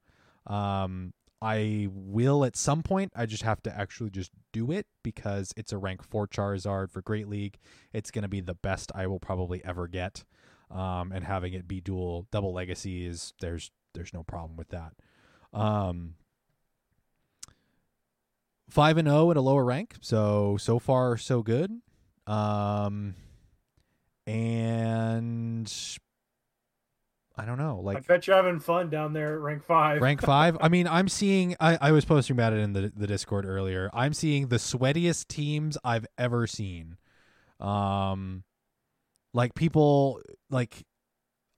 Um, 0.46 1.12
I 1.42 1.88
will 1.90 2.44
at 2.44 2.54
some 2.54 2.84
point. 2.84 3.12
I 3.16 3.26
just 3.26 3.42
have 3.42 3.60
to 3.64 3.76
actually 3.76 4.10
just 4.10 4.30
do 4.52 4.70
it 4.70 4.86
because 5.02 5.52
it's 5.56 5.72
a 5.72 5.78
rank 5.78 6.04
four 6.04 6.28
Charizard 6.28 6.92
for 6.92 7.02
Great 7.02 7.28
League. 7.28 7.58
It's 7.92 8.12
going 8.12 8.22
to 8.22 8.28
be 8.28 8.40
the 8.40 8.54
best 8.54 8.92
I 8.94 9.08
will 9.08 9.18
probably 9.18 9.60
ever 9.64 9.88
get. 9.88 10.24
Um, 10.70 11.10
and 11.10 11.24
having 11.24 11.52
it 11.52 11.66
be 11.66 11.80
dual 11.80 12.28
double 12.30 12.52
legacy 12.52 13.04
is 13.04 13.34
there's 13.40 13.72
there's 13.92 14.14
no 14.14 14.22
problem 14.22 14.56
with 14.56 14.68
that. 14.68 14.92
Um, 15.52 16.14
five 18.70 18.96
and 18.96 19.08
zero 19.08 19.32
at 19.32 19.36
a 19.36 19.40
lower 19.40 19.64
rank, 19.64 19.96
so 20.00 20.56
so 20.58 20.78
far 20.78 21.16
so 21.16 21.42
good. 21.42 21.72
Um, 22.28 23.16
and 24.28 25.70
I 27.36 27.44
don't 27.46 27.56
know, 27.58 27.80
Like, 27.82 27.96
I 27.96 28.00
bet 28.00 28.26
you're 28.26 28.36
having 28.36 28.60
fun 28.60 28.90
down 28.90 29.14
there 29.14 29.34
at 29.34 29.40
rank 29.40 29.64
five. 29.64 30.02
rank 30.02 30.20
five. 30.22 30.56
I 30.60 30.68
mean, 30.68 30.86
I'm 30.86 31.08
seeing. 31.08 31.56
I, 31.60 31.78
I 31.80 31.92
was 31.92 32.04
posting 32.04 32.34
about 32.36 32.52
it 32.52 32.58
in 32.58 32.72
the 32.74 32.92
the 32.94 33.06
Discord 33.06 33.46
earlier. 33.46 33.88
I'm 33.94 34.12
seeing 34.12 34.48
the 34.48 34.56
sweatiest 34.56 35.28
teams 35.28 35.78
I've 35.82 36.06
ever 36.18 36.46
seen. 36.46 36.96
Um, 37.58 38.44
like 39.32 39.54
people 39.54 40.20
like 40.50 40.84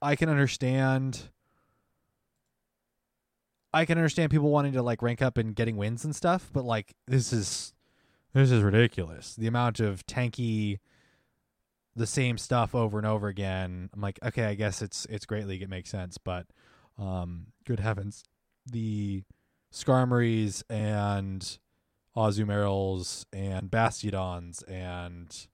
I 0.01 0.15
can 0.15 0.29
understand. 0.29 1.29
I 3.73 3.83
can 3.83 3.97
understand 3.97 4.31
people 4.31 4.49
wanting 4.51 4.71
to 4.73 4.81
like 4.81 5.01
rank 5.01 5.21
up 5.21 5.37
and 5.37 5.53
getting 5.53 5.75
wins 5.75 6.05
and 6.05 6.15
stuff, 6.15 6.49
but 6.53 6.63
like 6.63 6.93
this 7.07 7.33
is 7.33 7.73
this 8.33 8.49
is 8.49 8.61
ridiculous. 8.63 9.35
The 9.35 9.47
amount 9.47 9.81
of 9.81 10.05
tanky 10.07 10.79
the 11.95 12.07
same 12.07 12.37
stuff 12.37 12.75
over 12.75 12.97
and 12.97 13.07
over 13.07 13.27
again. 13.27 13.89
I'm 13.93 14.01
like, 14.01 14.19
okay, 14.23 14.45
I 14.45 14.55
guess 14.55 14.81
it's 14.81 15.05
it's 15.09 15.25
great 15.25 15.47
league, 15.47 15.61
it 15.61 15.69
makes 15.69 15.89
sense, 15.89 16.17
but 16.17 16.47
um 16.97 17.47
good 17.65 17.79
heavens. 17.79 18.23
The 18.65 19.23
Skarmories 19.73 20.63
and 20.69 21.57
Azumarils 22.15 23.25
and 23.33 23.69
Bastiodons 23.69 24.63
and 24.69 25.47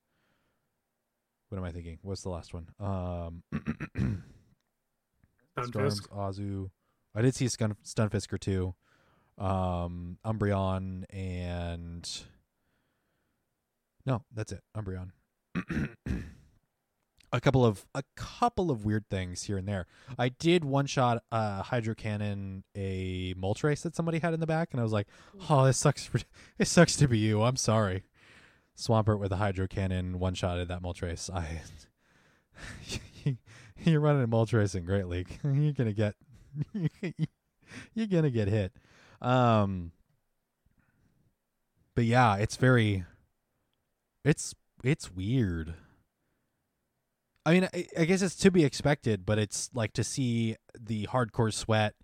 what 1.50 1.58
am 1.58 1.64
I 1.64 1.72
thinking? 1.72 2.00
What's 2.02 2.22
the 2.22 2.30
last 2.30 2.54
one? 2.54 2.70
Um 2.80 3.44
Stunfisk. 5.58 6.04
Storms, 6.04 6.08
Azu. 6.08 6.70
I 7.14 7.22
did 7.22 7.36
see 7.36 7.48
Stun- 7.50 7.76
Stunfisker 7.84 8.40
too. 8.40 8.74
Um, 9.38 10.18
Umbreon 10.26 11.04
and 11.10 12.10
no, 14.06 14.24
that's 14.34 14.52
it. 14.52 14.62
Umbreon. 14.76 15.10
A 17.34 17.40
couple 17.40 17.66
of 17.66 17.86
a 17.96 18.04
couple 18.16 18.72
of 18.72 18.86
weird 18.86 19.08
things 19.10 19.44
here 19.44 19.58
and 19.58 19.68
there. 19.68 19.88
I 20.18 20.30
did 20.30 20.66
one 20.66 20.86
shot 20.86 21.24
uh 21.32 21.64
hydro 21.64 21.96
cannon 21.96 22.64
a 22.76 23.34
Moltres 23.36 23.82
that 23.84 23.96
somebody 23.96 24.20
had 24.20 24.34
in 24.34 24.40
the 24.40 24.48
back, 24.48 24.70
and 24.72 24.80
I 24.80 24.84
was 24.84 24.94
like, 24.94 25.08
"Oh, 25.50 25.66
this 25.66 25.78
sucks. 25.78 26.06
For, 26.06 26.20
it 26.60 26.68
sucks 26.68 26.96
to 26.98 27.08
be 27.08 27.18
you. 27.18 27.44
I'm 27.44 27.58
sorry." 27.58 28.04
Swampert 28.78 29.20
with 29.20 29.32
a 29.32 29.36
hydro 29.36 29.68
cannon 29.68 30.20
one 30.20 30.34
shot 30.34 30.58
at 30.58 30.68
that 30.70 30.82
Moltres. 30.82 31.30
I 31.30 31.62
you're 33.84 34.00
running 34.00 34.24
a 34.24 34.28
Moltres 34.28 34.76
in 34.76 34.86
Great 34.86 35.08
League. 35.08 35.40
You're 35.44 35.74
gonna 35.74 35.94
get 35.94 36.16
you're 37.94 38.08
gonna 38.08 38.30
get 38.30 38.48
hit. 38.48 38.74
Um, 39.22 39.92
but 41.96 42.06
yeah, 42.06 42.36
it's 42.36 42.56
very 42.58 43.06
it's 44.24 44.56
it's 44.84 45.12
weird. 45.12 45.76
I 47.46 47.54
mean, 47.54 47.68
I, 47.74 47.88
I 47.98 48.06
guess 48.06 48.22
it's 48.22 48.36
to 48.38 48.52
be 48.52 48.64
expected, 48.64 49.26
but 49.26 49.40
it's 49.40 49.70
like 49.74 49.94
to 49.94 50.04
see 50.04 50.58
the 50.80 51.08
hardcore 51.08 51.54
sweat. 51.54 51.96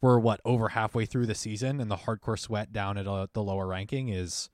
We're 0.00 0.18
what 0.18 0.40
over 0.44 0.68
halfway 0.68 1.06
through 1.06 1.26
the 1.26 1.34
season, 1.34 1.80
and 1.80 1.90
the 1.90 1.96
hardcore 1.96 2.38
sweat 2.38 2.72
down 2.72 2.98
at 2.98 3.06
uh, 3.06 3.26
the 3.32 3.42
lower 3.42 3.66
ranking 3.66 4.08
is. 4.08 4.50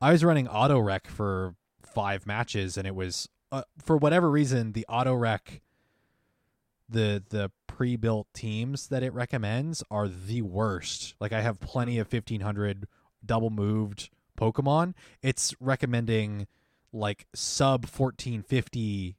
I 0.00 0.12
was 0.12 0.24
running 0.24 0.46
auto 0.46 0.78
rec 0.78 1.06
for 1.06 1.54
five 1.82 2.26
matches, 2.26 2.76
and 2.76 2.86
it 2.86 2.94
was 2.94 3.28
uh, 3.50 3.62
for 3.82 3.96
whatever 3.96 4.30
reason 4.30 4.72
the 4.72 4.84
auto 4.88 5.14
rec, 5.14 5.62
the 6.88 7.22
the 7.30 7.50
pre 7.66 7.96
built 7.96 8.26
teams 8.34 8.88
that 8.88 9.02
it 9.02 9.14
recommends 9.14 9.82
are 9.90 10.08
the 10.08 10.42
worst. 10.42 11.14
Like 11.20 11.32
I 11.32 11.40
have 11.40 11.60
plenty 11.60 11.98
of 11.98 12.08
fifteen 12.08 12.40
hundred 12.40 12.88
double 13.24 13.50
moved 13.50 14.10
Pokemon. 14.36 14.94
It's 15.22 15.54
recommending 15.60 16.46
like 16.92 17.26
sub 17.34 17.86
fourteen 17.86 18.42
fifty 18.42 19.16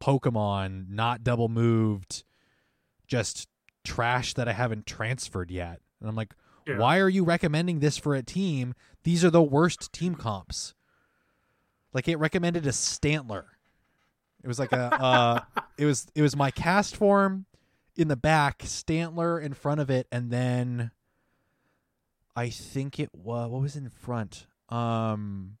Pokemon, 0.00 0.88
not 0.90 1.24
double 1.24 1.48
moved, 1.48 2.24
just 3.06 3.48
trash 3.84 4.34
that 4.34 4.48
I 4.48 4.52
haven't 4.52 4.86
transferred 4.86 5.50
yet. 5.50 5.80
And 6.00 6.08
I'm 6.08 6.16
like, 6.16 6.34
Yeah. 6.66 6.78
Why 6.78 6.98
are 6.98 7.08
you 7.08 7.24
recommending 7.24 7.80
this 7.80 7.96
for 7.96 8.14
a 8.14 8.22
team? 8.22 8.74
These 9.02 9.24
are 9.24 9.30
the 9.30 9.42
worst 9.42 9.92
team 9.92 10.14
comps. 10.14 10.74
Like 11.92 12.08
it 12.08 12.16
recommended 12.16 12.66
a 12.66 12.70
Stantler. 12.70 13.44
It 14.42 14.48
was 14.48 14.58
like 14.58 14.72
a 14.72 14.94
uh 14.94 15.40
it 15.78 15.86
was 15.86 16.06
it 16.14 16.22
was 16.22 16.36
my 16.36 16.50
Castform 16.50 17.44
in 17.96 18.08
the 18.08 18.16
back, 18.16 18.58
Stantler 18.58 19.40
in 19.42 19.54
front 19.54 19.80
of 19.80 19.88
it, 19.90 20.06
and 20.10 20.30
then 20.30 20.90
I 22.36 22.48
think 22.50 22.98
it 22.98 23.10
was 23.14 23.50
what 23.50 23.62
was 23.62 23.76
in 23.76 23.88
front. 23.88 24.46
Um 24.68 25.56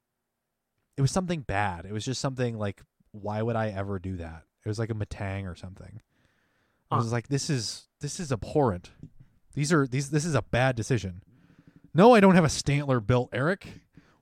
it 0.96 1.02
was 1.02 1.10
something 1.10 1.40
bad. 1.40 1.86
It 1.86 1.92
was 1.92 2.04
just 2.04 2.20
something 2.20 2.58
like 2.58 2.82
why 3.12 3.42
would 3.42 3.56
I 3.56 3.68
ever 3.68 3.98
do 3.98 4.16
that? 4.16 4.44
It 4.64 4.68
was 4.68 4.78
like 4.78 4.90
a 4.90 4.94
Matang 4.94 5.50
or 5.50 5.54
something. 5.54 6.00
I 6.90 6.96
was 6.96 7.12
like 7.12 7.28
this 7.28 7.50
is 7.50 7.88
this 8.00 8.20
is 8.20 8.30
abhorrent. 8.30 8.90
These 9.54 9.72
are 9.72 9.86
these 9.86 10.10
this 10.10 10.24
is 10.24 10.34
a 10.34 10.42
bad 10.42 10.76
decision. 10.76 11.22
No, 11.92 12.14
I 12.14 12.20
don't 12.20 12.34
have 12.34 12.44
a 12.44 12.48
Stantler 12.48 13.04
built, 13.04 13.30
Eric. 13.32 13.66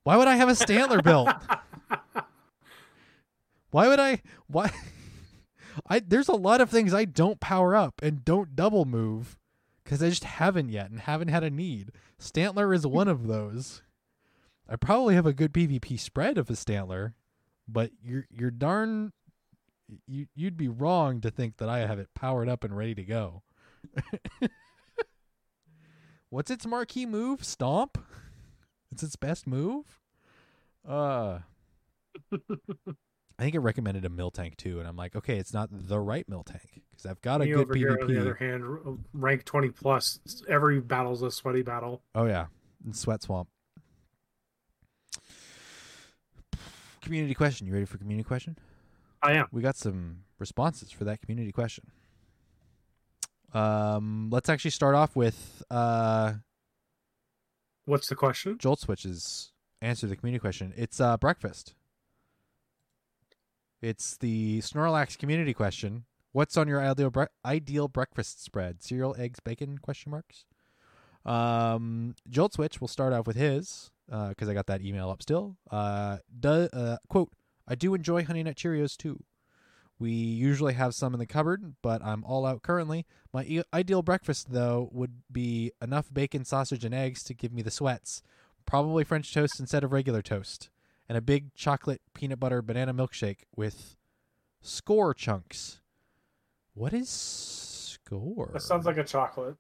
Why 0.05 0.17
would 0.17 0.29
I 0.29 0.37
have 0.37 0.49
a 0.49 0.53
Stantler 0.53 1.03
built? 1.03 1.29
Why 3.71 3.89
would 3.89 4.01
I 4.01 4.21
why 4.47 4.71
I 5.89 6.01
there's 6.01 6.29
a 6.29 6.35
lot 6.35 6.61
of 6.61 6.71
things 6.71 6.93
I 6.93 7.07
don't 7.07 7.41
power 7.41 7.75
up 7.75 8.01
and 8.03 8.25
don't 8.25 8.55
double 8.55 8.85
move 8.85 9.39
cuz 9.85 10.03
I 10.03 10.11
just 10.11 10.25
haven't 10.25 10.69
yet 10.69 10.91
and 10.91 11.01
haven't 11.01 11.29
had 11.29 11.43
a 11.43 11.51
need. 11.51 11.93
Stantler 12.21 12.75
is 12.75 12.87
one 12.87 13.09
of 13.09 13.27
those. 13.27 13.83
I 14.69 14.77
probably 14.77 15.15
have 15.15 15.27
a 15.27 15.33
good 15.33 15.53
PvP 15.53 15.99
spread 15.99 16.39
of 16.39 16.49
a 16.49 16.55
Stantler, 16.55 17.15
but 17.69 17.91
you're 18.03 18.27
you're 18.31 18.51
darn 18.51 19.13
you 20.07 20.27
you'd 20.35 20.57
be 20.57 20.69
wrong 20.69 21.21
to 21.21 21.31
think 21.31 21.59
that 21.59 21.69
I 21.69 21.81
have 21.81 21.99
it 21.99 22.09
powered 22.15 22.49
up 22.49 22.65
and 22.65 22.77
ready 22.77 22.95
to 22.95 23.05
go. 23.05 23.43
What's 26.31 26.51
its 26.51 26.67
marquee 26.67 27.05
move? 27.07 27.45
Stomp? 27.45 27.99
It's 28.91 29.03
its 29.03 29.17
best 29.17 29.47
move? 29.47 30.01
Uh 30.89 31.41
I 33.39 33.45
think 33.45 33.55
it 33.55 33.61
recommended 33.61 34.05
a 34.05 34.09
Miltank 34.09 34.57
too, 34.57 34.79
and 34.79 34.87
I'm 34.87 34.97
like, 34.97 35.17
okay, 35.17 35.39
it's 35.39 35.53
not 35.53 35.69
the 35.73 35.99
right 35.99 36.29
Miltank 36.29 36.83
because 36.91 37.07
I've 37.07 37.21
got 37.23 37.41
a 37.41 37.47
good 37.47 37.57
over 37.57 37.75
here, 37.75 37.99
on 38.01 38.07
the 38.07 38.21
other 38.21 38.35
hand, 38.35 38.65
rank 39.13 39.45
20 39.45 39.71
plus. 39.71 40.21
Every 40.49 40.81
battle's 40.81 41.23
a 41.23 41.31
sweaty 41.31 41.63
battle. 41.63 42.03
Oh 42.15 42.27
yeah, 42.27 42.47
and 42.85 42.95
sweat 42.95 43.23
swamp. 43.23 43.49
Community 47.03 47.35
question. 47.35 47.67
You 47.67 47.73
ready 47.73 47.85
for 47.85 47.99
community 47.99 48.27
question? 48.27 48.57
I 49.23 49.33
am. 49.35 49.47
We 49.53 49.61
got 49.61 49.77
some 49.77 50.19
responses 50.39 50.91
for 50.91 51.05
that 51.05 51.21
community 51.21 51.53
question. 51.53 51.85
Um, 53.53 54.31
let's 54.31 54.49
actually 54.49 54.71
start 54.71 54.95
off 54.95 55.15
with 55.15 55.63
uh, 55.71 56.35
What's 57.85 58.09
the 58.09 58.15
question? 58.15 58.59
Jolt 58.59 58.81
Switch's 58.81 59.53
answer 59.81 60.03
to 60.03 60.07
the 60.07 60.17
community 60.17 60.41
question. 60.41 60.73
It's 60.77 61.01
uh, 61.01 61.17
breakfast. 61.17 61.75
It's 63.81 64.17
the 64.17 64.61
Snorlax 64.61 65.19
community 65.19 65.53
question. 65.53 66.05
What's 66.31 66.57
on 66.57 66.69
your 66.69 66.81
ideal 66.81 67.11
bre- 67.11 67.25
ideal 67.45 67.89
breakfast 67.89 68.43
spread? 68.43 68.83
Cereal, 68.83 69.17
eggs, 69.19 69.41
bacon? 69.41 69.79
Question 69.79 70.13
marks. 70.13 70.47
Um, 71.27 72.15
Jolt 72.31 72.55
Switch. 72.55 72.81
We'll 72.81 72.89
start 72.89 73.13
off 73.13 73.27
with 73.27 73.37
his 73.37 73.91
because 74.29 74.49
I 74.49 74.55
got 74.55 74.67
that 74.67 74.83
email 74.83 75.09
up 75.11 75.23
still. 75.23 75.57
Uh, 75.71 76.19
do, 76.39 76.69
uh, 76.73 76.99
quote: 77.09 77.31
I 77.67 77.75
do 77.75 77.95
enjoy 77.95 78.25
Honey 78.25 78.43
Nut 78.43 78.57
Cheerios 78.57 78.97
too. 78.97 79.23
We 79.99 80.11
usually 80.11 80.75
have 80.75 80.95
some 80.95 81.15
in 81.15 81.21
the 81.21 81.27
cupboard, 81.27 81.77
but 81.81 82.03
I'm 82.05 82.25
all 82.25 82.45
out 82.45 82.63
currently. 82.63 83.07
My 83.33 83.45
e- 83.45 83.63
ideal 83.73 84.03
breakfast, 84.03 84.49
though, 84.51 84.89
would 84.93 85.23
be 85.31 85.71
enough 85.81 86.13
bacon, 86.13 86.45
sausage, 86.45 86.85
and 86.85 86.93
eggs 86.95 87.23
to 87.25 87.35
give 87.35 87.53
me 87.53 87.63
the 87.63 87.71
sweats. 87.71 88.21
Probably 88.67 89.05
French 89.05 89.33
toast 89.33 89.61
instead 89.61 89.85
of 89.85 89.93
regular 89.93 90.21
toast. 90.21 90.71
And 91.09 91.17
a 91.17 91.21
big 91.21 91.55
chocolate 91.55 92.01
peanut 92.15 92.41
butter 92.41 92.63
banana 92.63 92.93
milkshake 92.93 93.41
with 93.55 93.97
Skor 94.65 95.15
chunks. 95.15 95.81
What 96.75 96.93
is 96.93 97.09
Skor? 97.09 98.53
That 98.53 98.63
sounds 98.63 98.87
like 98.87 98.97
a 98.99 99.05
chocolate. 99.05 99.57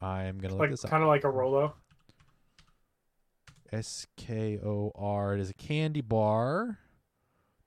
I'm 0.00 0.38
going 0.38 0.50
to 0.50 0.56
look 0.56 0.60
Like 0.60 0.70
this 0.70 0.84
up. 0.84 0.90
kind 0.90 1.02
of 1.02 1.08
like 1.08 1.24
a 1.24 1.30
Rolo. 1.30 1.74
S 3.72 4.06
K 4.16 4.58
O 4.64 4.92
R. 4.94 5.34
It 5.34 5.40
is 5.40 5.50
a 5.50 5.54
candy 5.54 6.00
bar, 6.00 6.78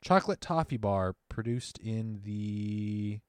chocolate 0.02 0.42
toffee 0.42 0.78
bar 0.78 1.16
produced 1.30 1.78
in 1.80 2.22
the 2.24 3.20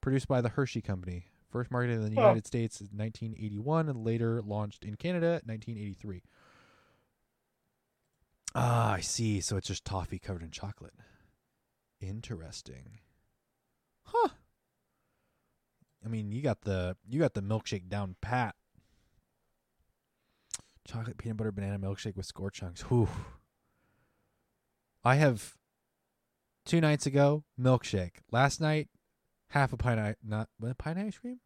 produced 0.00 0.28
by 0.28 0.40
the 0.40 0.48
Hershey 0.50 0.80
Company. 0.80 1.26
First 1.50 1.70
marketed 1.70 1.96
in 1.96 2.14
the 2.14 2.20
Oh. 2.20 2.24
United 2.24 2.46
States 2.46 2.80
in 2.80 2.86
1981 2.96 3.88
and 3.88 4.04
later 4.04 4.40
launched 4.42 4.84
in 4.84 4.96
Canada 4.96 5.40
in 5.44 5.48
1983. 5.48 6.22
Ah, 8.54 8.92
I 8.94 9.00
see. 9.00 9.40
So 9.40 9.56
it's 9.56 9.68
just 9.68 9.84
toffee 9.84 10.18
covered 10.18 10.42
in 10.42 10.50
chocolate. 10.50 10.94
Interesting. 12.00 12.98
Huh. 14.04 14.28
I 16.04 16.08
mean, 16.08 16.32
you 16.32 16.42
got 16.42 16.62
the 16.62 16.96
you 17.08 17.20
got 17.20 17.34
the 17.34 17.42
milkshake 17.42 17.88
down 17.88 18.16
pat. 18.20 18.56
Chocolate 20.86 21.16
peanut 21.18 21.36
butter 21.36 21.52
banana 21.52 21.78
milkshake 21.78 22.16
with 22.16 22.32
Skor 22.32 22.52
chunks. 22.52 22.82
Whew. 22.82 23.08
I 25.04 25.16
have 25.16 25.54
two 26.64 26.80
nights 26.80 27.06
ago 27.06 27.44
milkshake. 27.60 28.16
Last 28.30 28.60
night, 28.60 28.88
half 29.48 29.72
a 29.72 29.76
pint 29.76 30.00
I 30.00 30.16
not 30.24 30.48
pint 30.78 30.98
ice 30.98 31.18
cream. 31.18 31.40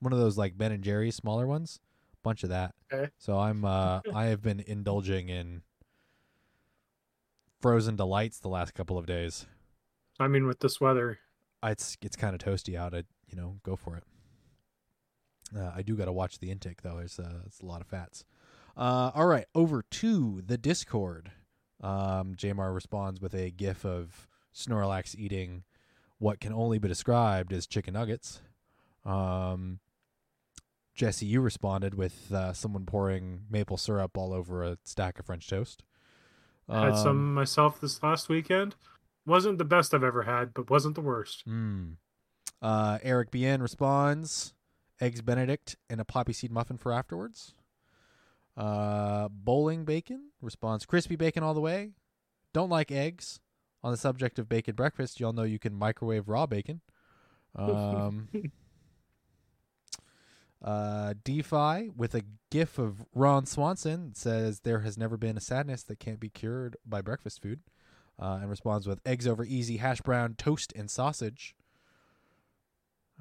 One 0.00 0.12
of 0.12 0.18
those 0.18 0.36
like 0.36 0.58
Ben 0.58 0.72
and 0.72 0.82
Jerry's 0.82 1.14
smaller 1.16 1.46
ones. 1.46 1.80
Bunch 2.22 2.42
of 2.42 2.50
that. 2.50 2.74
Okay. 2.92 3.10
So 3.18 3.38
I'm 3.38 3.64
uh 3.64 4.00
I 4.14 4.26
have 4.26 4.42
been 4.42 4.60
indulging 4.60 5.28
in 5.28 5.62
frozen 7.60 7.96
delights 7.96 8.38
the 8.40 8.48
last 8.48 8.74
couple 8.74 8.98
of 8.98 9.06
days. 9.06 9.46
I 10.18 10.28
mean, 10.28 10.46
with 10.46 10.60
this 10.60 10.80
weather, 10.80 11.18
It's 11.62 11.96
it's 12.02 12.16
kind 12.16 12.34
of 12.34 12.40
toasty 12.40 12.76
out. 12.76 12.94
I 12.94 13.04
you 13.28 13.36
know 13.36 13.58
go 13.62 13.76
for 13.76 13.96
it. 13.96 14.04
Uh, 15.56 15.70
I 15.74 15.82
do 15.82 15.96
got 15.96 16.06
to 16.06 16.12
watch 16.12 16.38
the 16.38 16.50
intake 16.50 16.82
though. 16.82 16.98
It's 16.98 17.18
uh, 17.18 17.40
it's 17.46 17.60
a 17.60 17.66
lot 17.66 17.80
of 17.80 17.86
fats. 17.86 18.24
Uh, 18.76 19.10
all 19.14 19.26
right, 19.26 19.46
over 19.54 19.82
to 19.82 20.42
the 20.46 20.56
Discord. 20.56 21.30
Um, 21.82 22.34
Jamar 22.34 22.74
responds 22.74 23.20
with 23.20 23.34
a 23.34 23.50
GIF 23.50 23.84
of 23.84 24.28
Snorlax 24.54 25.14
eating 25.16 25.64
what 26.18 26.40
can 26.40 26.52
only 26.52 26.78
be 26.78 26.88
described 26.88 27.52
as 27.52 27.66
chicken 27.66 27.94
nuggets. 27.94 28.40
Um, 29.04 29.80
Jesse, 30.94 31.26
you 31.26 31.40
responded 31.40 31.94
with 31.94 32.30
uh, 32.32 32.52
someone 32.52 32.86
pouring 32.86 33.42
maple 33.50 33.76
syrup 33.76 34.16
all 34.16 34.32
over 34.32 34.62
a 34.62 34.78
stack 34.84 35.18
of 35.18 35.26
French 35.26 35.48
toast. 35.48 35.82
I 36.68 36.82
had 36.84 36.92
Um, 36.92 36.96
some 37.02 37.34
myself 37.34 37.80
this 37.80 38.02
last 38.02 38.28
weekend. 38.28 38.76
Wasn't 39.26 39.58
the 39.58 39.64
best 39.64 39.92
I've 39.94 40.04
ever 40.04 40.22
had, 40.22 40.54
but 40.54 40.70
wasn't 40.70 40.94
the 40.94 41.00
worst. 41.00 41.46
Mm. 41.48 41.96
Uh, 42.60 42.98
Eric 43.02 43.30
Bien 43.30 43.60
responds, 43.62 44.54
eggs 45.02 45.20
Benedict 45.20 45.76
and 45.90 46.00
a 46.00 46.04
poppy 46.04 46.32
seed 46.32 46.52
muffin 46.52 46.78
for 46.78 46.92
afterwards. 46.92 47.54
Uh, 48.56 49.28
bowling 49.28 49.84
bacon 49.84 50.30
responds, 50.40 50.86
crispy 50.86 51.16
bacon 51.16 51.42
all 51.42 51.54
the 51.54 51.60
way. 51.60 51.90
Don't 52.52 52.70
like 52.70 52.90
eggs. 52.90 53.40
On 53.84 53.90
the 53.90 53.96
subject 53.96 54.38
of 54.38 54.48
bacon 54.48 54.76
breakfast, 54.76 55.18
y'all 55.18 55.32
know 55.32 55.42
you 55.42 55.58
can 55.58 55.74
microwave 55.74 56.28
raw 56.28 56.46
bacon. 56.46 56.82
Um, 57.56 58.28
uh, 60.64 61.14
DeFi 61.24 61.90
with 61.96 62.14
a 62.14 62.22
gif 62.50 62.78
of 62.78 63.04
Ron 63.12 63.44
Swanson 63.44 64.14
says 64.14 64.60
there 64.60 64.80
has 64.80 64.96
never 64.96 65.16
been 65.16 65.36
a 65.36 65.40
sadness 65.40 65.82
that 65.82 65.98
can't 65.98 66.20
be 66.20 66.28
cured 66.28 66.76
by 66.86 67.00
breakfast 67.02 67.42
food 67.42 67.60
uh, 68.20 68.38
and 68.40 68.48
responds 68.48 68.86
with 68.86 69.00
eggs 69.04 69.26
over 69.26 69.44
easy, 69.44 69.78
hash 69.78 70.00
brown, 70.00 70.34
toast, 70.38 70.72
and 70.76 70.88
sausage. 70.88 71.56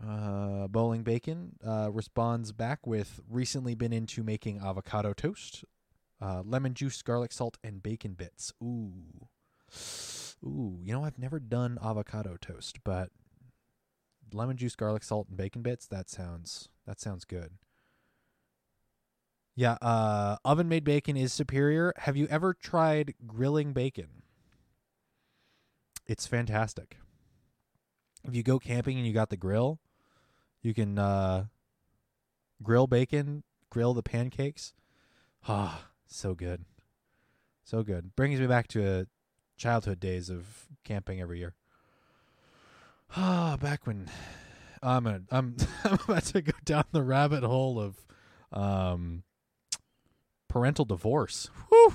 Uh, 0.03 0.67
Bowling 0.67 1.03
Bacon 1.03 1.57
uh, 1.65 1.89
responds 1.91 2.51
back 2.51 2.87
with 2.87 3.19
recently 3.29 3.75
been 3.75 3.93
into 3.93 4.23
making 4.23 4.59
avocado 4.59 5.13
toast, 5.13 5.63
uh, 6.19 6.41
lemon 6.43 6.73
juice, 6.73 7.01
garlic 7.01 7.31
salt, 7.31 7.57
and 7.63 7.83
bacon 7.83 8.13
bits. 8.13 8.51
Ooh, 8.63 9.27
ooh. 10.43 10.79
You 10.81 10.93
know 10.93 11.03
I've 11.03 11.19
never 11.19 11.39
done 11.39 11.77
avocado 11.83 12.37
toast, 12.39 12.79
but 12.83 13.09
lemon 14.33 14.57
juice, 14.57 14.75
garlic 14.75 15.03
salt, 15.03 15.27
and 15.27 15.37
bacon 15.37 15.61
bits. 15.61 15.85
That 15.85 16.09
sounds 16.09 16.69
that 16.87 16.99
sounds 16.99 17.25
good. 17.25 17.53
Yeah, 19.55 19.73
uh, 19.81 20.37
oven 20.45 20.69
made 20.69 20.83
bacon 20.83 21.17
is 21.17 21.33
superior. 21.33 21.93
Have 21.97 22.17
you 22.17 22.25
ever 22.29 22.53
tried 22.53 23.13
grilling 23.27 23.73
bacon? 23.73 24.23
It's 26.07 26.25
fantastic. 26.25 26.97
If 28.23 28.35
you 28.35 28.43
go 28.43 28.59
camping 28.59 28.97
and 28.97 29.05
you 29.05 29.13
got 29.13 29.29
the 29.29 29.37
grill, 29.37 29.79
you 30.61 30.73
can 30.73 30.97
uh, 30.97 31.45
grill 32.63 32.88
bacon, 32.88 33.43
grill 33.69 33.93
the 33.93 34.03
pancakes. 34.03 34.73
Ah, 35.47 35.88
so 36.07 36.33
good, 36.33 36.65
so 37.63 37.83
good. 37.83 38.15
Brings 38.15 38.39
me 38.39 38.47
back 38.47 38.67
to 38.69 38.85
uh, 39.01 39.03
childhood 39.57 39.99
days 39.99 40.29
of 40.29 40.67
camping 40.83 41.19
every 41.21 41.39
year. 41.39 41.55
Ah, 43.15 43.57
back 43.59 43.85
when 43.85 44.07
I'm 44.81 45.03
gonna, 45.03 45.21
I'm 45.31 45.55
I'm 45.83 45.99
about 46.07 46.23
to 46.25 46.41
go 46.41 46.53
down 46.63 46.85
the 46.91 47.03
rabbit 47.03 47.43
hole 47.43 47.79
of 47.79 47.95
Um, 48.51 49.23
parental 50.47 50.85
divorce. 50.85 51.49
Whew. 51.69 51.93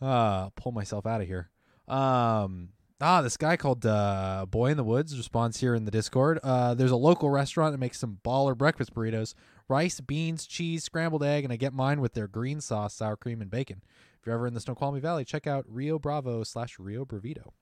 Uh, 0.00 0.50
pull 0.50 0.72
myself 0.72 1.06
out 1.06 1.20
of 1.20 1.26
here. 1.26 1.50
Um, 1.88 2.70
ah, 3.02 3.20
this 3.20 3.36
guy 3.36 3.56
called 3.56 3.84
uh, 3.84 4.46
Boy 4.48 4.70
in 4.70 4.76
the 4.76 4.84
Woods 4.84 5.16
responds 5.16 5.60
here 5.60 5.74
in 5.74 5.84
the 5.84 5.90
Discord. 5.90 6.38
Uh, 6.42 6.74
there's 6.74 6.90
a 6.90 6.96
local 6.96 7.28
restaurant 7.30 7.72
that 7.72 7.78
makes 7.78 7.98
some 7.98 8.20
baller 8.24 8.56
breakfast 8.56 8.94
burritos: 8.94 9.34
rice, 9.68 10.00
beans, 10.00 10.46
cheese, 10.46 10.84
scrambled 10.84 11.24
egg, 11.24 11.44
and 11.44 11.52
I 11.52 11.56
get 11.56 11.74
mine 11.74 12.00
with 12.00 12.14
their 12.14 12.28
green 12.28 12.60
sauce, 12.60 12.94
sour 12.94 13.16
cream, 13.16 13.42
and 13.42 13.50
bacon. 13.50 13.82
If 14.20 14.26
you're 14.26 14.34
ever 14.34 14.46
in 14.46 14.54
the 14.54 14.60
Snoqualmie 14.60 15.00
Valley, 15.00 15.24
check 15.24 15.46
out 15.46 15.64
Rio 15.68 15.98
Bravo 15.98 16.44
slash 16.44 16.78
Rio 16.78 17.04
Bravito. 17.04 17.52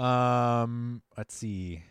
Um, 0.00 1.02
let's 1.16 1.34
see. 1.34 1.82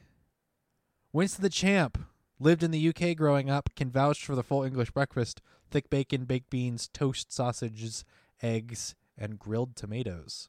Winston 1.12 1.44
the 1.44 1.50
Champ 1.50 2.00
lived 2.40 2.64
in 2.64 2.72
the 2.72 2.90
UK 2.90 3.18
growing 3.18 3.50
up. 3.50 3.70
Can 3.76 3.92
vouch 3.92 4.26
for 4.26 4.36
the 4.36 4.44
full 4.44 4.64
English 4.64 4.92
breakfast: 4.92 5.42
thick 5.70 5.90
bacon, 5.90 6.24
baked 6.24 6.50
beans, 6.50 6.88
toast 6.88 7.34
sausages, 7.34 8.06
eggs, 8.42 8.96
and 9.18 9.38
grilled 9.38 9.76
tomatoes. 9.76 10.48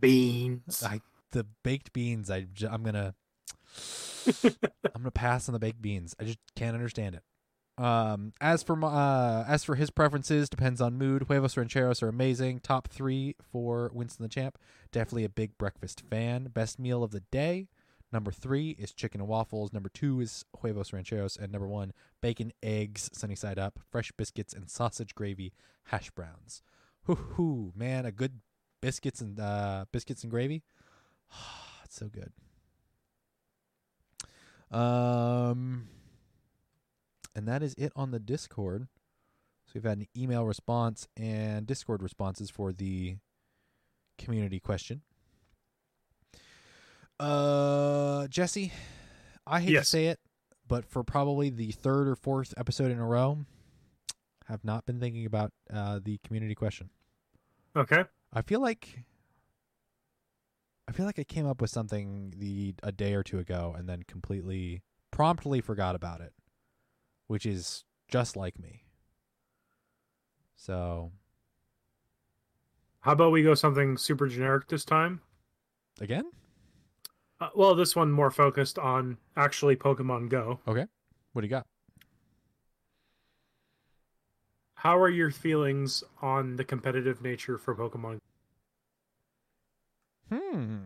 Beans. 0.00 0.82
I 0.84 1.00
the 1.32 1.44
baked 1.62 1.92
beans. 1.92 2.30
I 2.30 2.46
j- 2.52 2.68
I'm 2.68 2.82
gonna 2.82 3.14
I'm 4.44 5.02
gonna 5.02 5.10
pass 5.10 5.48
on 5.48 5.52
the 5.52 5.58
baked 5.58 5.82
beans. 5.82 6.14
I 6.20 6.24
just 6.24 6.38
can't 6.56 6.74
understand 6.74 7.16
it. 7.16 7.22
Um, 7.82 8.32
as 8.40 8.64
for 8.64 8.74
my, 8.74 8.88
uh, 8.88 9.44
as 9.46 9.62
for 9.62 9.76
his 9.76 9.90
preferences, 9.90 10.48
depends 10.48 10.80
on 10.80 10.98
mood. 10.98 11.22
Huevos 11.28 11.56
rancheros 11.56 12.02
are 12.02 12.08
amazing. 12.08 12.58
Top 12.58 12.88
three 12.88 13.36
for 13.40 13.90
Winston 13.94 14.24
the 14.24 14.28
Champ. 14.28 14.58
Definitely 14.90 15.24
a 15.24 15.28
big 15.28 15.56
breakfast 15.58 16.02
fan. 16.10 16.46
Best 16.52 16.80
meal 16.80 17.04
of 17.04 17.12
the 17.12 17.20
day. 17.30 17.68
Number 18.12 18.32
three 18.32 18.70
is 18.70 18.92
chicken 18.92 19.20
and 19.20 19.28
waffles. 19.28 19.72
Number 19.72 19.90
two 19.90 20.20
is 20.20 20.44
huevos 20.60 20.92
rancheros, 20.92 21.36
and 21.36 21.52
number 21.52 21.68
one 21.68 21.92
bacon, 22.20 22.52
eggs, 22.62 23.10
sunny 23.12 23.36
side 23.36 23.58
up, 23.58 23.78
fresh 23.92 24.10
biscuits, 24.16 24.54
and 24.54 24.68
sausage 24.68 25.14
gravy, 25.14 25.52
hash 25.84 26.10
browns. 26.10 26.62
Hoo 27.04 27.14
hoo, 27.14 27.72
man, 27.76 28.06
a 28.06 28.12
good 28.12 28.40
biscuits 28.80 29.20
and 29.20 29.38
uh, 29.40 29.84
biscuits 29.92 30.22
and 30.22 30.30
gravy. 30.30 30.62
it's 31.84 31.96
so 31.96 32.08
good. 32.08 32.32
Um, 34.70 35.88
and 37.34 37.48
that 37.48 37.62
is 37.62 37.74
it 37.74 37.92
on 37.96 38.10
the 38.10 38.18
Discord. 38.18 38.88
So 39.66 39.72
we've 39.74 39.84
had 39.84 39.98
an 39.98 40.06
email 40.16 40.44
response 40.44 41.08
and 41.16 41.66
Discord 41.66 42.02
responses 42.02 42.50
for 42.50 42.72
the 42.72 43.16
community 44.18 44.60
question. 44.60 45.02
Uh, 47.20 48.28
Jesse, 48.28 48.72
I 49.46 49.60
hate 49.60 49.72
Yes. 49.72 49.86
to 49.86 49.90
say 49.90 50.06
it, 50.06 50.20
but 50.66 50.84
for 50.84 51.02
probably 51.02 51.50
the 51.50 51.72
third 51.72 52.08
or 52.08 52.14
fourth 52.14 52.54
episode 52.56 52.90
in 52.90 52.98
a 52.98 53.06
row, 53.06 53.38
have 54.46 54.64
not 54.64 54.86
been 54.86 55.00
thinking 55.00 55.26
about 55.26 55.52
uh, 55.72 55.98
the 56.02 56.18
community 56.18 56.54
question. 56.54 56.88
Okay. 57.76 58.04
I 58.32 58.42
feel 58.42 58.60
like 58.60 59.04
I 60.88 60.92
feel 60.92 61.06
like 61.06 61.18
I 61.18 61.24
came 61.24 61.46
up 61.46 61.60
with 61.60 61.70
something 61.70 62.32
the 62.36 62.74
a 62.82 62.92
day 62.92 63.14
or 63.14 63.22
two 63.22 63.38
ago 63.38 63.74
and 63.76 63.88
then 63.88 64.02
completely 64.04 64.82
promptly 65.10 65.60
forgot 65.60 65.94
about 65.94 66.20
it, 66.20 66.32
which 67.26 67.44
is 67.44 67.84
just 68.08 68.36
like 68.36 68.58
me. 68.58 68.84
So, 70.56 71.12
How 73.00 73.12
about 73.12 73.32
we 73.32 73.42
go 73.42 73.54
something 73.54 73.96
super 73.96 74.26
generic 74.28 74.68
this 74.68 74.84
time? 74.84 75.20
again, 76.00 76.30
Uh, 77.40 77.50
well, 77.54 77.74
this 77.74 77.94
one 77.94 78.10
more 78.10 78.30
focused 78.30 78.78
on 78.78 79.16
actually 79.36 79.76
Pokemon 79.76 80.28
Go. 80.28 80.58
Okay. 80.66 80.86
What 81.32 81.42
do 81.42 81.46
you 81.46 81.50
got? 81.50 81.66
How 84.78 84.96
are 84.96 85.08
your 85.08 85.32
feelings 85.32 86.04
on 86.22 86.54
the 86.54 86.62
competitive 86.62 87.20
nature 87.20 87.58
for 87.58 87.74
Pokemon? 87.74 88.20
Hmm. 90.32 90.76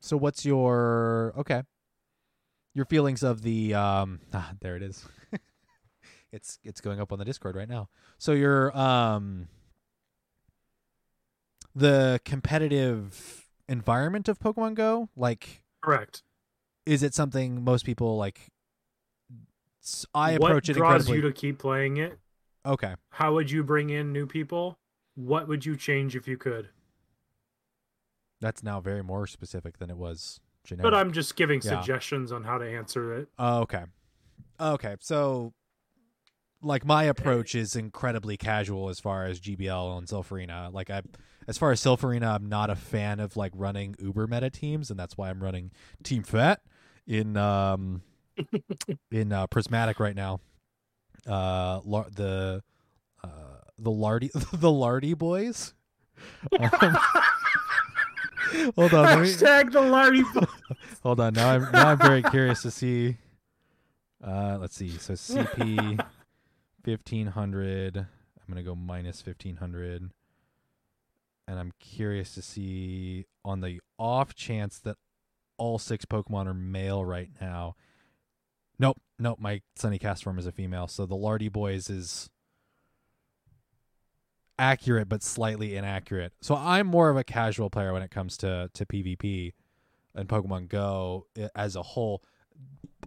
So 0.00 0.18
what's 0.18 0.44
your 0.44 1.32
okay? 1.38 1.62
Your 2.74 2.84
feelings 2.84 3.22
of 3.22 3.40
the 3.40 3.72
um 3.72 4.20
ah, 4.34 4.52
there 4.60 4.76
it 4.76 4.82
is. 4.82 5.08
it's 6.32 6.58
it's 6.62 6.82
going 6.82 7.00
up 7.00 7.10
on 7.10 7.18
the 7.18 7.24
Discord 7.24 7.56
right 7.56 7.68
now. 7.68 7.88
So 8.18 8.32
your 8.32 8.76
um 8.76 9.48
the 11.74 12.20
competitive 12.26 13.48
environment 13.66 14.28
of 14.28 14.40
Pokemon 14.40 14.74
Go, 14.74 15.08
like 15.16 15.64
Correct. 15.80 16.22
is 16.84 17.02
it 17.02 17.14
something 17.14 17.64
most 17.64 17.86
people 17.86 18.18
like 18.18 18.50
I 20.14 20.36
what 20.36 20.50
approach 20.50 20.68
it 20.68 20.74
draws 20.74 21.08
incredibly 21.08 21.16
you 21.16 21.22
to 21.22 21.32
keep 21.32 21.58
playing 21.58 21.96
it? 21.96 22.18
Okay. 22.64 22.94
How 23.10 23.32
would 23.34 23.50
you 23.50 23.62
bring 23.62 23.90
in 23.90 24.12
new 24.12 24.26
people? 24.26 24.78
What 25.14 25.48
would 25.48 25.66
you 25.66 25.76
change 25.76 26.14
if 26.16 26.26
you 26.28 26.36
could? 26.36 26.68
That's 28.40 28.62
now 28.62 28.80
very 28.80 29.02
more 29.02 29.26
specific 29.26 29.78
than 29.78 29.90
it 29.90 29.96
was 29.96 30.40
generic. 30.64 30.90
But 30.90 30.94
I'm 30.98 31.12
just 31.12 31.36
giving 31.36 31.60
Yeah. 31.62 31.80
suggestions 31.80 32.32
on 32.32 32.44
how 32.44 32.58
to 32.58 32.64
answer 32.68 33.14
it. 33.16 33.28
Oh, 33.38 33.60
okay. 33.60 33.84
Okay. 34.60 34.96
So 35.00 35.52
like 36.64 36.84
my 36.84 37.04
approach 37.04 37.54
is 37.54 37.74
incredibly 37.74 38.36
casual 38.36 38.88
as 38.88 39.00
far 39.00 39.24
as 39.26 39.40
GBL 39.40 39.98
and 39.98 40.06
Silph 40.06 40.30
Arena. 40.30 40.70
Like 40.72 40.90
I 40.90 41.02
as 41.48 41.58
far 41.58 41.72
as 41.72 41.80
Silph 41.80 42.04
Arena, 42.04 42.32
I'm 42.34 42.46
not 42.46 42.70
a 42.70 42.76
fan 42.76 43.18
of 43.20 43.36
like 43.36 43.52
running 43.54 43.96
uber 43.98 44.26
meta 44.28 44.50
teams 44.50 44.90
and 44.90 44.98
that's 44.98 45.16
why 45.18 45.30
I'm 45.30 45.42
running 45.42 45.72
Team 46.04 46.22
Fat 46.22 46.60
in 47.06 47.36
um 47.36 48.02
in 49.10 49.32
uh, 49.32 49.46
Prismatic 49.48 49.98
right 50.00 50.16
now. 50.16 50.40
Uh 51.26 51.80
lar- 51.84 52.08
the 52.14 52.62
uh 53.22 53.28
the 53.78 53.90
Lardy 53.90 54.30
the 54.52 54.70
Lardy 54.70 55.14
boys. 55.14 55.74
Um, 56.60 56.70
hold 58.76 58.94
on, 58.94 59.04
let 59.04 59.18
me, 59.20 59.28
Hashtag 59.28 59.72
the 59.72 59.80
Lardy. 59.80 60.22
boys. 60.34 60.46
Hold 61.02 61.20
on. 61.20 61.34
Now 61.34 61.50
I'm 61.50 61.72
now 61.72 61.88
I'm 61.88 61.98
very 61.98 62.22
curious 62.22 62.62
to 62.62 62.70
see. 62.70 63.16
Uh, 64.22 64.56
let's 64.60 64.76
see. 64.76 64.90
So 64.90 65.14
CP 65.14 66.04
fifteen 66.84 67.28
hundred. 67.28 67.96
I'm 67.96 68.06
gonna 68.48 68.62
go 68.62 68.74
minus 68.74 69.20
fifteen 69.20 69.56
hundred, 69.56 70.10
and 71.48 71.58
I'm 71.58 71.72
curious 71.80 72.34
to 72.34 72.42
see 72.42 73.26
on 73.44 73.60
the 73.60 73.80
off 73.98 74.34
chance 74.34 74.78
that 74.80 74.96
all 75.58 75.78
six 75.78 76.04
Pokemon 76.04 76.46
are 76.46 76.54
male 76.54 77.04
right 77.04 77.30
now. 77.40 77.74
Nope, 78.78 78.98
nope. 79.22 79.38
My 79.40 79.62
Sunny 79.76 79.98
Castform 79.98 80.38
is 80.38 80.46
a 80.46 80.52
female, 80.52 80.88
so 80.88 81.06
the 81.06 81.14
Lardy 81.14 81.48
Boys 81.48 81.88
is 81.88 82.28
accurate 84.58 85.08
but 85.08 85.22
slightly 85.22 85.76
inaccurate. 85.76 86.32
So 86.40 86.54
I'm 86.54 86.86
more 86.86 87.08
of 87.08 87.16
a 87.16 87.24
casual 87.24 87.70
player 87.70 87.92
when 87.92 88.02
it 88.02 88.10
comes 88.10 88.36
to 88.38 88.70
to 88.74 88.84
PvP 88.84 89.54
and 90.14 90.28
Pokemon 90.28 90.68
Go 90.68 91.26
as 91.54 91.76
a 91.76 91.82
whole. 91.82 92.22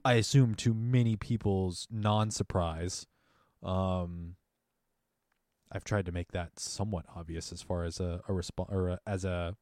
I 0.04 0.14
assume 0.14 0.56
to 0.56 0.74
many 0.74 1.16
people's 1.16 1.88
non-surprise. 1.92 3.08
Um, 3.64 4.36
I've 5.72 5.84
tried 5.84 6.06
to 6.06 6.12
make 6.12 6.32
that 6.32 6.60
somewhat 6.60 7.06
obvious 7.16 7.52
as 7.52 7.62
far 7.62 7.84
as 7.86 8.00
a, 8.00 8.22
a 8.28 8.34
response 8.34 8.70
or 8.72 8.90
a, 8.90 9.00
as 9.08 9.26
a, 9.26 9.56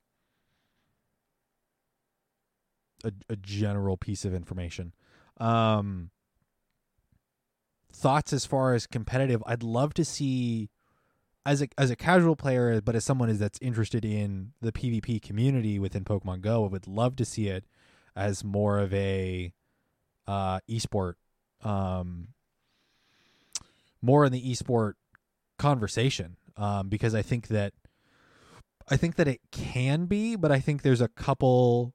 a 3.04 3.12
a 3.30 3.36
general 3.36 3.98
piece 3.98 4.26
of 4.26 4.34
information. 4.34 4.94
Um, 5.38 6.12
thoughts 7.94 8.34
as 8.34 8.46
far 8.46 8.74
as 8.74 8.88
competitive, 8.88 9.44
I'd 9.46 9.64
love 9.64 9.94
to 9.96 10.06
see 10.06 10.70
as 11.46 11.62
a 11.62 11.68
as 11.78 11.92
a 11.92 11.96
casual 11.96 12.36
player, 12.36 12.82
but 12.82 12.96
as 12.96 13.06
someone 13.06 13.36
that's 13.38 13.60
interested 13.62 14.04
in 14.06 14.54
the 14.62 14.72
PvP 14.72 15.22
community 15.22 15.80
within 15.80 16.04
Pokemon 16.04 16.42
Go, 16.42 16.66
I 16.66 16.70
would 16.70 16.88
love 16.88 17.16
to 17.18 17.26
see 17.26 17.48
it 17.48 17.66
as 18.16 18.44
more 18.44 18.80
of 18.80 18.94
a 18.94 19.54
uh, 20.28 20.60
esport, 20.70 21.16
um, 21.64 22.30
more 24.02 24.26
in 24.26 24.32
the 24.32 24.52
esport 24.52 24.94
conversation, 25.58 26.38
um, 26.58 26.90
because 26.90 27.14
I 27.14 27.22
think 27.22 27.48
that 27.50 27.74
I 28.90 28.98
think 28.98 29.16
that 29.16 29.28
it 29.28 29.42
can 29.52 30.06
be, 30.06 30.36
but 30.36 30.52
I 30.52 30.60
think 30.60 30.82
there's 30.82 31.02
a 31.02 31.08
couple 31.08 31.94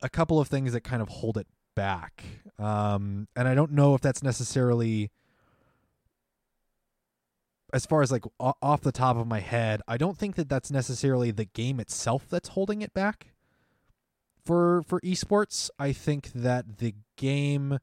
a 0.00 0.08
couple 0.08 0.40
of 0.40 0.48
things 0.48 0.72
that 0.72 0.82
kind 0.82 1.00
of 1.00 1.08
hold 1.08 1.36
it 1.36 1.46
back, 1.74 2.24
um, 2.58 3.28
and 3.36 3.48
I 3.48 3.54
don't 3.54 3.72
know 3.72 3.94
if 3.94 4.00
that's 4.00 4.22
necessarily 4.22 5.10
as 7.72 7.86
far 7.86 8.02
as 8.02 8.12
like 8.12 8.24
off 8.38 8.82
the 8.82 8.92
top 8.92 9.16
of 9.16 9.26
my 9.26 9.40
head, 9.40 9.80
I 9.88 9.96
don't 9.96 10.18
think 10.18 10.34
that 10.36 10.48
that's 10.48 10.70
necessarily 10.70 11.30
the 11.30 11.46
game 11.46 11.80
itself 11.80 12.26
that's 12.28 12.50
holding 12.50 12.82
it 12.82 12.92
back. 12.92 13.28
For 14.44 14.82
for 14.82 15.00
esports, 15.00 15.70
I 15.78 15.92
think 15.92 16.32
that 16.34 16.78
the 16.78 16.94
game 17.16 17.78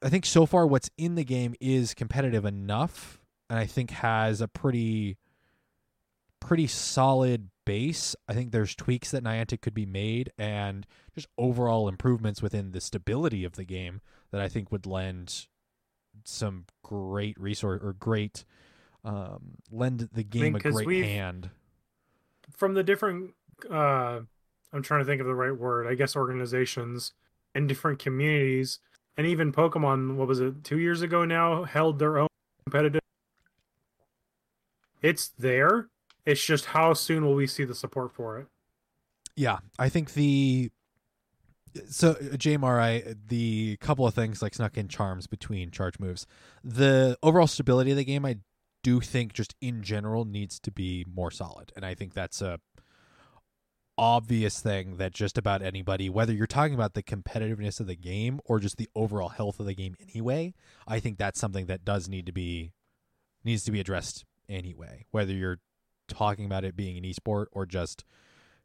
I 0.00 0.08
think 0.08 0.26
so 0.26 0.46
far 0.46 0.66
what's 0.66 0.90
in 0.96 1.16
the 1.16 1.24
game 1.24 1.54
is 1.60 1.94
competitive 1.94 2.44
enough 2.44 3.20
and 3.50 3.58
I 3.58 3.66
think 3.66 3.90
has 3.90 4.40
a 4.40 4.46
pretty 4.46 5.16
pretty 6.40 6.66
solid 6.66 7.50
base. 7.66 8.14
I 8.28 8.32
think 8.34 8.50
there's 8.52 8.74
tweaks 8.74 9.10
that 9.10 9.22
Niantic 9.24 9.60
could 9.60 9.74
be 9.74 9.86
made 9.86 10.32
and 10.38 10.86
just 11.14 11.28
overall 11.36 11.88
improvements 11.88 12.40
within 12.42 12.72
the 12.72 12.80
stability 12.80 13.44
of 13.44 13.52
the 13.54 13.64
game 13.64 14.00
that 14.30 14.40
I 14.40 14.48
think 14.48 14.70
would 14.72 14.86
lend 14.86 15.46
some 16.24 16.66
great 16.82 17.38
resource 17.40 17.80
or 17.82 17.92
great 17.92 18.44
um, 19.04 19.56
lend 19.70 20.08
the 20.12 20.24
game 20.24 20.56
a 20.56 20.60
'cause 20.60 20.72
great 20.74 20.86
we've- 20.86 21.06
hand. 21.08 21.50
from 22.56 22.74
the 22.74 22.82
different 22.82 23.34
uh 23.70 24.20
i'm 24.72 24.82
trying 24.82 25.00
to 25.00 25.04
think 25.04 25.20
of 25.20 25.26
the 25.26 25.34
right 25.34 25.56
word 25.56 25.86
i 25.86 25.94
guess 25.94 26.16
organizations 26.16 27.12
and 27.54 27.68
different 27.68 27.98
communities 27.98 28.80
and 29.16 29.26
even 29.26 29.52
pokemon 29.52 30.16
what 30.16 30.26
was 30.28 30.40
it 30.40 30.64
two 30.64 30.78
years 30.78 31.02
ago 31.02 31.24
now 31.24 31.64
held 31.64 31.98
their 31.98 32.18
own 32.18 32.28
competitive 32.64 33.00
it's 35.02 35.28
there 35.38 35.88
it's 36.28 36.44
just 36.44 36.66
how 36.66 36.92
soon 36.92 37.24
will 37.24 37.34
we 37.34 37.46
see 37.46 37.64
the 37.64 37.74
support 37.74 38.12
for 38.12 38.38
it 38.38 38.46
Yeah, 39.36 39.58
I 39.78 39.88
think 39.88 40.12
the 40.14 40.70
so 41.88 42.14
Jamar, 42.14 42.80
I 42.80 43.14
the 43.28 43.76
couple 43.76 44.06
of 44.06 44.14
things 44.14 44.42
like 44.42 44.54
snuck 44.54 44.76
in 44.76 44.88
charms 44.88 45.26
between 45.26 45.70
charge 45.70 45.98
moves. 46.00 46.26
The 46.64 47.16
overall 47.22 47.46
stability 47.46 47.92
of 47.92 47.96
the 47.96 48.04
game, 48.04 48.24
I 48.24 48.38
do 48.82 49.00
think, 49.00 49.32
just 49.32 49.54
in 49.60 49.82
general, 49.82 50.24
needs 50.24 50.58
to 50.60 50.72
be 50.72 51.04
more 51.12 51.30
solid, 51.30 51.72
and 51.76 51.84
I 51.84 51.94
think 51.94 52.14
that's 52.14 52.42
a 52.42 52.58
obvious 53.96 54.60
thing 54.60 54.96
that 54.96 55.12
just 55.12 55.36
about 55.36 55.60
anybody, 55.60 56.08
whether 56.08 56.32
you're 56.32 56.46
talking 56.46 56.74
about 56.74 56.94
the 56.94 57.02
competitiveness 57.02 57.80
of 57.80 57.86
the 57.86 57.96
game 57.96 58.40
or 58.44 58.60
just 58.60 58.76
the 58.76 58.88
overall 58.94 59.28
health 59.28 59.58
of 59.58 59.66
the 59.66 59.74
game 59.74 59.96
anyway, 60.08 60.54
I 60.86 61.00
think 61.00 61.18
that's 61.18 61.40
something 61.40 61.66
that 61.66 61.84
does 61.84 62.08
need 62.08 62.26
to 62.26 62.32
be 62.32 62.72
needs 63.44 63.64
to 63.64 63.72
be 63.72 63.80
addressed 63.80 64.24
anyway. 64.48 65.06
Whether 65.10 65.32
you're 65.32 65.58
talking 66.08 66.44
about 66.44 66.64
it 66.64 66.76
being 66.76 66.96
an 66.96 67.04
esport 67.04 67.46
or 67.52 67.66
just 67.66 68.04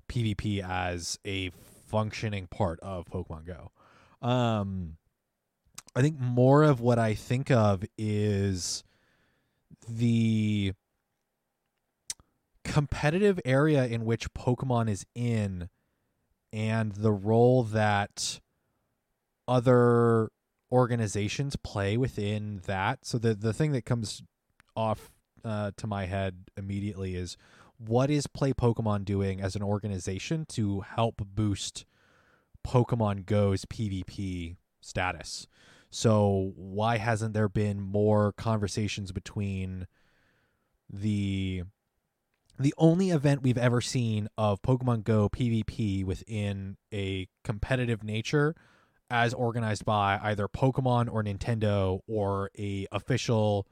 PvP 0.08 0.68
as 0.68 1.20
a 1.26 1.52
functioning 1.88 2.48
part 2.48 2.80
of 2.82 3.06
Pokemon 3.06 3.46
Go. 3.46 3.72
Um, 4.28 4.98
I 5.96 6.02
think 6.02 6.20
more 6.20 6.64
of 6.64 6.80
what 6.80 6.98
I 6.98 7.14
think 7.14 7.52
of 7.52 7.84
is 7.98 8.84
the 9.88 10.74
competitive 12.64 13.40
area 13.46 13.86
in 13.86 14.06
which 14.06 14.34
Pokemon 14.34 14.90
is 14.90 15.06
in 15.14 15.70
and 16.52 16.94
the 16.94 17.12
role 17.12 17.64
that 17.64 18.40
other 19.48 20.30
organizations 20.72 21.56
play 21.58 21.98
within 21.98 22.62
that. 22.66 23.06
So 23.06 23.18
the 23.18 23.36
the 23.36 23.54
thing 23.54 23.72
that 23.74 23.86
comes 23.86 24.24
off 24.76 25.12
uh, 25.44 25.72
to 25.78 25.88
my 25.88 26.06
head 26.06 26.46
immediately 26.58 27.16
is 27.16 27.38
what 27.78 28.10
is 28.10 28.28
Play 28.28 28.54
Pokemon 28.54 29.06
doing 29.06 29.42
as 29.42 29.56
an 29.56 29.64
organization 29.64 30.46
to 30.50 30.82
help 30.82 31.22
boost 31.34 31.86
Pokemon 32.66 33.26
Go's 33.26 33.66
PvP 33.66 34.56
status? 34.82 35.48
So 35.90 36.54
why 36.56 36.98
hasn't 36.98 37.34
there 37.34 37.50
been 37.50 37.82
more 37.82 38.34
conversations 38.34 39.12
between 39.12 39.88
the 40.90 41.64
the 42.60 42.74
only 42.78 43.10
event 43.10 43.42
we've 43.42 43.58
ever 43.58 43.82
seen 43.82 44.28
of 44.38 44.62
Pokemon 44.62 45.04
Go 45.04 45.28
PvP 45.28 46.06
within 46.06 46.78
a 46.94 47.28
competitive 47.44 48.04
nature 48.04 48.56
as 49.10 49.34
organized 49.34 49.86
by 49.86 50.20
either 50.22 50.48
Pokemon 50.48 51.12
or 51.12 51.24
Nintendo 51.24 52.00
or 52.08 52.50
a 52.58 52.88
official 52.92 53.68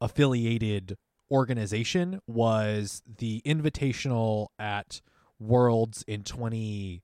affiliated 0.00 0.96
organization 1.30 2.20
was 2.26 3.02
the 3.18 3.42
invitational 3.44 4.48
at 4.58 5.00
Worlds 5.38 6.04
in 6.06 6.22
20 6.22 7.02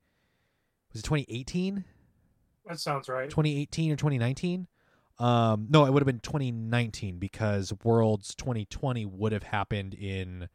was 0.93 1.01
it 1.01 1.05
2018? 1.05 1.85
that 2.67 2.79
sounds 2.79 3.09
right 3.09 3.29
2018 3.29 3.93
or 3.93 3.97
2019? 3.97 4.67
Um 5.19 5.67
no, 5.69 5.85
it 5.85 5.93
would 5.93 6.01
have 6.01 6.07
been 6.07 6.21
2019 6.21 7.19
because 7.19 7.73
Worlds 7.85 8.35
2020 8.35 9.07
would 9.07 9.33
have 9.33 9.43
happened 9.43 9.95
in 9.95 10.49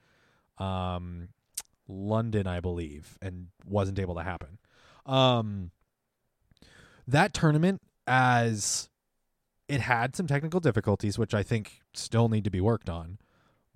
um 0.58 1.30
London, 1.90 2.48
I 2.48 2.60
believe, 2.60 3.18
and 3.22 3.48
wasn't 3.66 4.00
able 4.00 4.16
to 4.16 4.24
happen. 4.24 4.58
Um 5.06 5.72
that 7.08 7.34
tournament 7.34 7.82
as 8.06 8.90
it 9.68 9.82
had 9.82 10.16
some 10.16 10.28
technical 10.28 10.60
difficulties 10.60 11.18
which 11.18 11.34
I 11.34 11.44
think 11.44 11.82
still 11.94 12.30
need 12.30 12.44
to 12.44 12.50
be 12.50 12.62
worked 12.62 12.90
on 12.90 13.18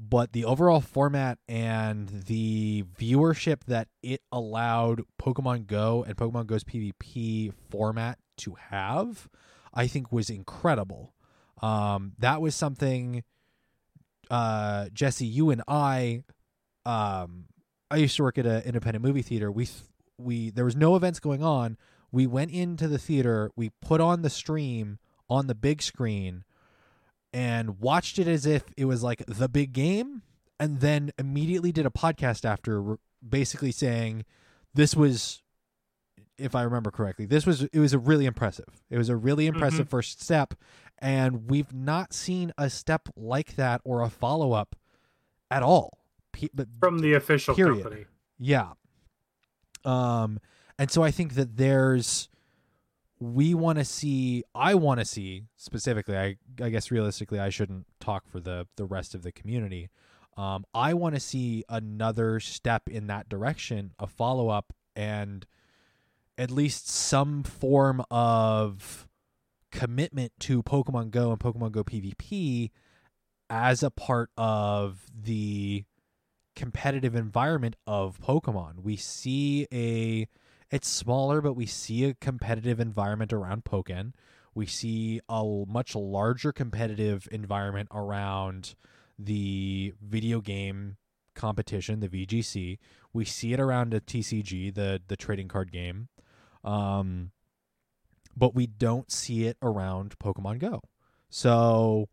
but 0.03 0.34
the 0.34 0.45
overall 0.45 0.81
format 0.81 1.38
and 1.47 2.07
the 2.26 2.84
viewership 2.99 3.65
that 3.68 3.88
it 4.01 4.22
allowed 4.31 5.03
Pokemon 5.22 5.68
Go 5.68 6.03
and 6.03 6.18
Pokemon 6.18 6.47
Go's 6.47 6.63
PvP 6.63 7.53
format 7.69 8.18
to 8.38 8.55
have, 8.72 9.30
I 9.73 9.85
think 9.85 10.11
was 10.11 10.31
incredible. 10.31 11.13
Um, 11.61 12.13
that 12.18 12.41
was 12.41 12.55
something, 12.55 13.23
uh, 14.31 14.89
Jesse, 14.91 15.27
you 15.27 15.51
and 15.51 15.61
I, 15.68 16.23
um, 16.84 17.45
I 17.91 17.97
used 17.97 18.15
to 18.15 18.23
work 18.23 18.39
at 18.39 18.47
an 18.47 18.63
independent 18.63 19.05
movie 19.05 19.22
theater. 19.22 19.51
We, 19.51 19.69
we, 20.18 20.49
there 20.49 20.65
was 20.65 20.76
no 20.76 20.95
events 20.95 21.19
going 21.19 21.43
on. 21.43 21.77
We 22.11 22.26
went 22.26 22.49
into 22.49 22.88
the 22.88 22.97
theater, 22.97 23.51
we 23.55 23.69
put 23.81 24.01
on 24.01 24.23
the 24.23 24.31
stream 24.31 24.97
on 25.31 25.47
the 25.47 25.55
big 25.55 25.81
screen 25.81 26.43
and 27.31 27.79
watched 27.79 28.19
it 28.19 28.27
as 28.27 28.45
if 28.45 28.63
it 28.75 28.83
was 28.83 29.01
like 29.01 29.23
the 29.25 29.47
big 29.47 29.71
game 29.71 30.21
and 30.59 30.81
then 30.81 31.09
immediately 31.17 31.71
did 31.71 31.85
a 31.85 31.89
podcast 31.89 32.43
after 32.43 32.97
basically 33.27 33.71
saying 33.71 34.25
this 34.73 34.93
was 34.93 35.41
if 36.37 36.53
i 36.53 36.61
remember 36.61 36.91
correctly 36.91 37.25
this 37.25 37.45
was 37.45 37.63
it 37.63 37.79
was 37.79 37.93
a 37.93 37.97
really 37.99 38.25
impressive 38.25 38.81
it 38.89 38.97
was 38.97 39.07
a 39.07 39.15
really 39.15 39.47
impressive 39.47 39.87
first 39.87 40.21
step 40.21 40.53
and 40.99 41.49
we've 41.49 41.73
not 41.73 42.13
seen 42.13 42.51
a 42.57 42.69
step 42.69 43.07
like 43.15 43.55
that 43.55 43.79
or 43.85 44.01
a 44.01 44.09
follow-up 44.09 44.75
at 45.49 45.63
all 45.63 45.99
Pe- 46.33 46.49
but 46.53 46.67
from 46.79 46.99
the 46.99 47.13
official 47.13 47.55
Period. 47.55 47.83
company 47.83 48.05
yeah. 48.37 48.71
Um 49.85 50.39
and 50.77 50.89
so 50.89 51.03
I 51.03 51.11
think 51.11 51.35
that 51.35 51.57
there's 51.57 52.27
we 53.22 53.53
want 53.53 53.77
to 53.77 53.85
see 53.85 54.43
I 54.56 54.73
want 54.73 54.99
to 54.99 55.06
see 55.06 55.43
specifically 55.56 56.18
I 56.18 56.38
I 56.60 56.69
guess 56.69 56.89
realistically 56.89 57.39
I 57.39 57.49
shouldn't 57.49 57.85
talk 57.99 58.27
for 58.27 58.39
the 58.39 58.68
the 58.77 58.85
rest 58.85 59.14
of 59.14 59.22
the 59.22 59.31
community. 59.31 59.89
Um 60.35 60.65
I 60.73 60.95
want 60.95 61.14
to 61.14 61.22
see 61.22 61.64
another 61.69 62.39
step 62.39 62.89
in 62.89 63.06
that 63.07 63.30
direction, 63.30 63.93
a 63.99 64.07
follow-up 64.07 64.73
and 64.95 65.45
at 66.35 66.49
least 66.49 66.89
some 66.89 67.43
form 67.43 68.03
of 68.10 69.07
commitment 69.72 70.31
to 70.39 70.64
Pokemon 70.64 71.11
Go 71.11 71.30
and 71.30 71.39
Pokemon 71.39 71.72
Go 71.72 71.84
PvP 71.84 72.72
as 73.52 73.84
a 73.84 73.91
part 73.91 74.31
of 74.35 75.06
the 75.15 75.84
competitive 76.56 77.15
environment 77.15 77.76
of 77.85 78.19
Pokemon. 78.19 78.81
We 78.81 78.95
see 78.95 79.68
a 79.72 80.27
it's 80.72 80.88
smaller, 80.88 81.41
but 81.41 81.53
we 81.53 81.65
see 81.65 82.06
a 82.06 82.14
competitive 82.14 82.80
environment 82.80 83.34
around 83.34 83.65
Pokken. 83.65 84.14
We 84.56 84.65
see 84.65 85.19
a 85.30 85.65
much 85.68 85.95
larger 85.95 86.52
competitive 86.52 87.27
environment 87.31 87.89
around 87.93 88.76
the 89.19 89.93
video 90.02 90.41
game 90.41 90.98
competition, 91.35 91.99
the 91.99 92.10
VGC. 92.10 92.80
We 93.14 93.26
see 93.26 93.53
it 93.53 93.60
around 93.60 93.93
a 93.93 93.99
TCG, 94.02 94.73
the 94.73 95.02
the 95.07 95.18
trading 95.18 95.48
card 95.48 95.72
game. 95.72 96.07
Um 96.64 97.31
but 98.35 98.56
we 98.56 98.65
don't 98.65 99.11
see 99.11 99.45
it 99.45 99.57
around 99.61 100.18
Pokemon 100.19 100.60
Go. 100.60 100.81
So 101.30 102.10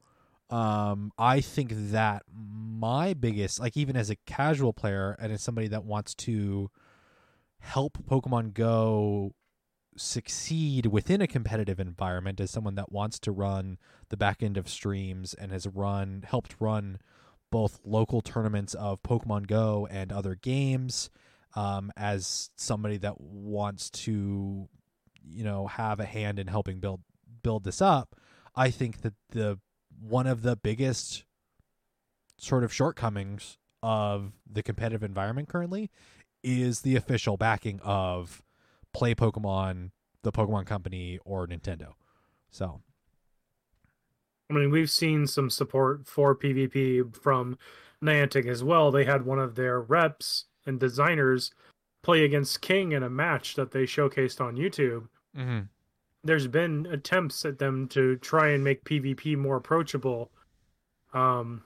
um 0.51 1.13
i 1.19 1.43
think 1.43 1.73
that 1.75 2.23
my 2.33 3.13
biggest 3.13 3.61
like 3.61 3.77
even 3.77 3.97
as 3.97 4.09
a 4.09 4.17
casual 4.25 4.73
player 4.73 5.15
and 5.21 5.31
as 5.31 5.43
somebody 5.43 5.69
that 5.69 5.85
wants 5.85 6.15
to 6.15 6.71
help 7.61 7.99
pokemon 8.09 8.55
go 8.55 9.33
succeed 9.97 10.87
within 10.87 11.21
a 11.21 11.27
competitive 11.27 11.81
environment 11.81 12.41
as 12.41 12.51
someone 12.51 12.77
that 12.77 12.93
wants 12.93 13.19
to 13.19 13.33
run 13.33 13.79
the 14.11 14.17
back 14.17 14.43
end 14.43 14.57
of 14.57 14.69
streams 14.69 15.35
and 15.35 15.51
has 15.51 15.67
run 15.67 16.25
helped 16.27 16.55
run 16.61 16.99
both 17.51 17.81
local 17.85 18.21
tournaments 18.21 18.75
of 18.75 19.03
pokemon 19.03 19.47
go 19.47 19.89
and 19.91 20.13
other 20.13 20.35
games 20.35 21.11
um, 21.55 21.91
as 21.97 22.51
somebody 22.57 22.97
that 22.99 23.21
wants 23.21 23.91
to 23.91 24.69
you 25.25 25.45
know 25.45 25.67
have 25.67 25.99
a 26.01 26.05
hand 26.05 26.39
in 26.39 26.47
helping 26.47 26.79
build 26.79 27.01
build 27.43 27.65
this 27.65 27.83
up 27.83 28.15
i 28.55 28.71
think 28.71 29.01
that 29.03 29.15
the 29.31 29.59
one 30.01 30.27
of 30.27 30.43
the 30.43 30.57
biggest 30.57 31.25
sort 32.39 32.63
of 32.63 32.73
shortcomings 32.73 33.59
of 33.83 34.33
the 34.51 34.63
competitive 34.63 35.03
environment 35.03 35.49
currently 35.49 35.91
is 36.43 36.81
the 36.81 36.97
official 36.97 37.36
backing 37.36 37.81
of 37.82 38.43
Play 38.93 39.15
Pokemon, 39.15 39.90
the 40.23 40.32
Pokemon 40.32 40.66
Company, 40.66 41.19
or 41.24 41.47
Nintendo. 41.47 41.93
So, 42.51 42.81
I 44.51 44.55
mean, 44.55 44.70
we've 44.70 44.90
seen 44.90 45.27
some 45.27 45.51
support 45.51 46.06
for 46.06 46.35
PvP 46.35 47.15
from 47.16 47.59
Niantic 48.02 48.47
as 48.47 48.65
well. 48.65 48.90
They 48.90 49.05
had 49.05 49.27
one 49.27 49.39
of 49.39 49.55
their 49.55 49.81
reps 49.81 50.47
and 50.65 50.81
designers 50.81 51.52
play 52.02 52.24
against 52.24 52.60
King 52.60 52.93
in 52.93 53.02
a 53.02 53.10
match 53.10 53.55
that 53.56 53.73
they 53.73 53.85
showcased 53.85 54.40
on 54.40 54.56
YouTube. 54.56 55.09
there's 56.24 56.47
been 56.47 56.86
attempts 56.86 57.44
at 57.44 57.59
them 57.59 57.89
to 57.89 58.16
try 58.16 58.48
and 58.48 58.65
make 58.65 58.85
PvP 58.85 59.36
more 59.36 59.56
approachable. 59.56 60.31
Um, 61.12 61.62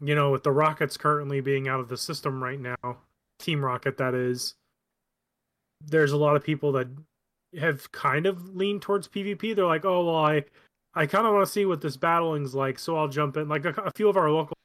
you 0.00 0.14
know, 0.14 0.30
with 0.30 0.42
the 0.42 0.52
rockets 0.52 0.96
currently 0.96 1.40
being 1.40 1.68
out 1.68 1.80
of 1.80 1.88
the 1.88 1.96
system 1.96 2.42
right 2.42 2.60
now, 2.60 2.98
Team 3.38 3.64
Rocket 3.64 3.96
that 3.98 4.14
is, 4.14 4.54
there's 5.86 6.12
a 6.12 6.16
lot 6.16 6.36
of 6.36 6.44
people 6.44 6.72
that 6.72 6.88
have 7.58 7.90
kind 7.92 8.26
of 8.26 8.54
leaned 8.54 8.82
towards 8.82 9.08
PvP. 9.08 9.54
They're 9.54 9.66
like, 9.66 9.84
oh 9.84 10.04
well, 10.04 10.16
I 10.16 10.44
I 10.94 11.06
kind 11.06 11.26
of 11.26 11.34
want 11.34 11.46
to 11.46 11.52
see 11.52 11.64
what 11.64 11.80
this 11.80 11.96
battling's 11.96 12.54
like, 12.54 12.78
so 12.78 12.96
I'll 12.96 13.08
jump 13.08 13.36
in. 13.36 13.48
Like 13.48 13.64
a, 13.64 13.70
a 13.84 13.92
few 13.92 14.08
of 14.08 14.16
our 14.16 14.30
local, 14.30 14.56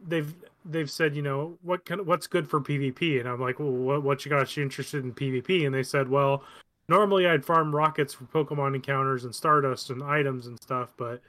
they've 0.00 0.34
they've 0.64 0.90
said, 0.90 1.14
you 1.14 1.22
know, 1.22 1.58
what 1.62 1.84
of, 1.84 2.06
what's 2.06 2.26
good 2.26 2.48
for 2.48 2.60
PvP, 2.60 3.20
and 3.20 3.28
I'm 3.28 3.40
like, 3.40 3.58
well, 3.58 3.70
what 3.70 4.02
what 4.02 4.24
you 4.24 4.30
got 4.30 4.56
you 4.56 4.62
interested 4.62 5.04
in 5.04 5.12
PvP? 5.12 5.64
And 5.66 5.74
they 5.74 5.82
said, 5.82 6.08
well, 6.08 6.44
normally 6.88 7.26
I'd 7.26 7.44
farm 7.44 7.74
rockets 7.74 8.12
for 8.14 8.24
Pokemon 8.24 8.74
encounters 8.74 9.24
and 9.24 9.34
Stardust 9.34 9.90
and 9.90 10.02
items 10.02 10.46
and 10.46 10.60
stuff, 10.62 10.92
but 10.96 11.20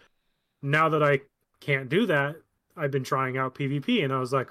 now 0.61 0.89
that 0.89 1.03
I 1.03 1.21
can't 1.59 1.89
do 1.89 2.05
that, 2.07 2.37
I've 2.75 2.91
been 2.91 3.03
trying 3.03 3.37
out 3.37 3.55
PvP, 3.55 4.03
and 4.03 4.11
I 4.11 4.19
was 4.19 4.33
like, 4.33 4.49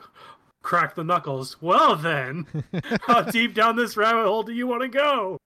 crack 0.63 0.95
the 0.95 1.05
knuckles. 1.05 1.61
Well 1.61 1.97
then, 1.97 2.47
how 3.03 3.23
deep 3.23 3.55
down 3.55 3.77
this 3.77 3.97
rabbit 3.97 4.25
hole 4.27 4.43
do 4.43 4.53
you 4.53 4.67
want 4.67 4.83
to 4.83 4.89
go? 4.89 5.39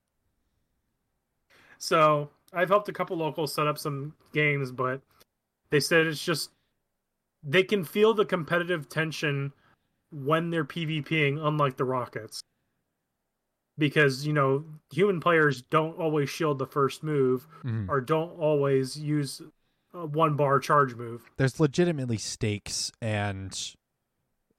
So 1.77 2.29
I've 2.53 2.69
helped 2.69 2.89
a 2.89 2.93
couple 2.93 3.17
locals 3.17 3.53
set 3.53 3.67
up 3.67 3.77
some 3.77 4.13
games, 4.33 4.71
but 4.71 5.01
they 5.69 5.79
said 5.79 6.07
it's 6.07 6.23
just 6.23 6.51
they 7.43 7.63
can 7.63 7.83
feel 7.83 8.13
the 8.13 8.25
competitive 8.25 8.89
tension 8.89 9.53
when 10.11 10.49
they're 10.49 10.65
PvPing, 10.65 11.45
unlike 11.45 11.77
the 11.77 11.83
Rockets. 11.85 12.41
Because, 13.77 14.25
you 14.25 14.33
know, 14.33 14.65
human 14.91 15.19
players 15.19 15.61
don't 15.63 15.97
always 15.99 16.29
shield 16.29 16.57
the 16.57 16.65
first 16.65 17.03
move 17.03 17.47
Mhm. 17.63 17.87
or 17.89 18.01
don't 18.01 18.31
always 18.39 18.97
use 18.97 19.39
a 19.93 20.05
one 20.05 20.35
bar 20.35 20.59
charge 20.59 20.95
move. 20.95 21.29
There's 21.37 21.59
legitimately 21.59 22.17
stakes 22.17 22.91
and 23.01 23.75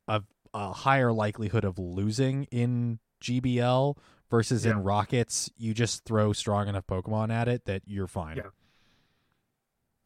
a, 0.07 0.23
a 0.55 0.73
higher 0.73 1.13
likelihood 1.13 1.65
of 1.65 1.79
losing 1.79 2.45
in 2.45 2.99
GBL 3.23 3.97
versus 4.31 4.65
Yeah. 4.65 4.73
in 4.73 4.83
Rockets. 4.83 5.51
You 5.57 5.75
just 5.75 6.05
throw 6.05 6.33
strong 6.33 6.69
enough 6.69 6.87
Pokemon 6.87 7.31
at 7.33 7.49
it 7.49 7.65
that 7.67 7.83
you're 7.87 8.07
fine. 8.07 8.37
Yeah. 8.39 8.51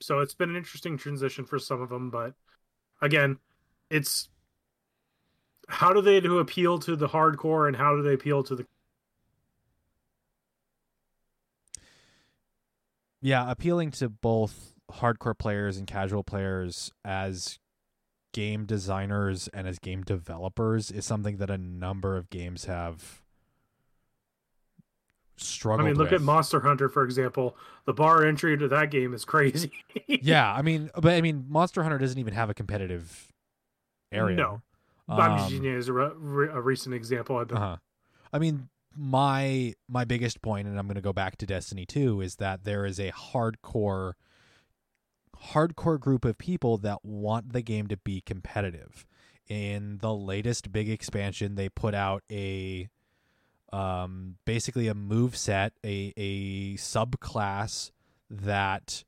So 0.01 0.19
it's 0.21 0.35
been 0.35 0.51
an 0.51 0.57
interesting 0.57 0.97
transition 0.99 1.45
for 1.45 1.59
some 1.59 1.81
of 1.81 1.89
them, 1.89 2.11
but 2.11 2.35
again, 3.01 3.39
it's 3.91 4.29
how 5.69 5.93
do 5.93 6.01
they 6.01 6.21
do 6.21 6.39
appeal 6.39 6.79
to 6.81 6.97
the 6.97 7.09
hardcore 7.09 7.69
and 7.69 7.77
how 7.77 7.95
do 7.97 8.03
they 8.03 8.15
appeal 8.15 8.43
to 8.45 8.57
the 8.57 8.67
Yeah, 13.21 13.49
appealing 13.51 13.93
to 13.93 14.09
both 14.09 14.73
hardcore 14.91 15.39
players 15.39 15.77
and 15.77 15.87
casual 15.87 16.25
players 16.25 16.91
as 17.05 17.59
game 18.33 18.65
designers 18.65 19.49
and 19.49 19.67
as 19.67 19.79
game 19.79 20.03
developers 20.03 20.91
is 20.91 21.05
something 21.05 21.37
that 21.37 21.51
a 21.51 21.59
number 21.59 22.17
of 22.17 22.31
games 22.31 22.65
have 22.65 23.23
struggled. 25.37 25.87
I 25.87 25.91
mean, 25.91 25.99
look 25.99 26.11
with. 26.11 26.21
at 26.21 26.25
Monster 26.25 26.61
Hunter 26.61 26.89
for 26.89 27.05
example. 27.05 27.57
The 27.85 27.93
bar 27.93 28.25
entry 28.25 28.57
to 28.57 28.69
that 28.69 28.91
game 28.91 29.13
is 29.15 29.25
crazy. 29.25 29.73
yeah, 30.07 30.53
I 30.53 30.63
mean, 30.63 30.91
but 30.95 31.13
I 31.15 31.21
mean, 31.21 31.47
Monster 31.49 31.83
Hunter 31.83 31.99
doesn't 31.99 32.19
even 32.19 32.35
have 32.35 32.49
a 32.51 32.55
competitive 32.55 33.33
area. 34.13 34.37
No. 34.37 34.63
Um, 35.09 35.39
as 35.67 35.89
a, 35.89 35.93
re- 35.93 36.49
a 36.49 36.61
recent 36.61 36.95
example. 36.95 37.37
Uh-huh. 37.37 37.77
I 38.33 38.39
mean, 38.39 38.69
my 38.97 39.75
my 39.89 40.05
biggest 40.05 40.43
point, 40.43 40.69
and 40.69 40.79
I'm 40.79 40.87
going 40.87 40.95
to 40.95 41.03
go 41.03 41.13
back 41.13 41.37
to 41.39 41.47
Destiny 41.47 41.85
2, 41.85 42.21
is 42.21 42.37
that 42.37 42.65
there 42.65 42.87
is 42.87 42.99
a 42.99 43.11
hardcore 43.11 44.13
hardcore 45.51 45.99
group 45.99 46.25
of 46.25 46.39
people 46.39 46.79
that 46.79 47.05
want 47.05 47.53
the 47.53 47.63
game 47.63 47.87
to 47.89 47.97
be 47.97 48.21
competitive. 48.21 49.07
In 49.49 49.99
the 49.99 50.15
latest 50.15 50.73
big 50.73 50.89
expansion, 50.89 51.57
they 51.57 51.69
put 51.69 51.95
out 51.95 52.23
a 52.31 52.89
um 53.73 54.37
basically 54.45 54.89
a 54.89 54.95
move 54.95 55.37
set, 55.37 55.73
a 55.85 56.13
a 56.17 56.75
subclass 56.77 57.91
that 58.31 59.05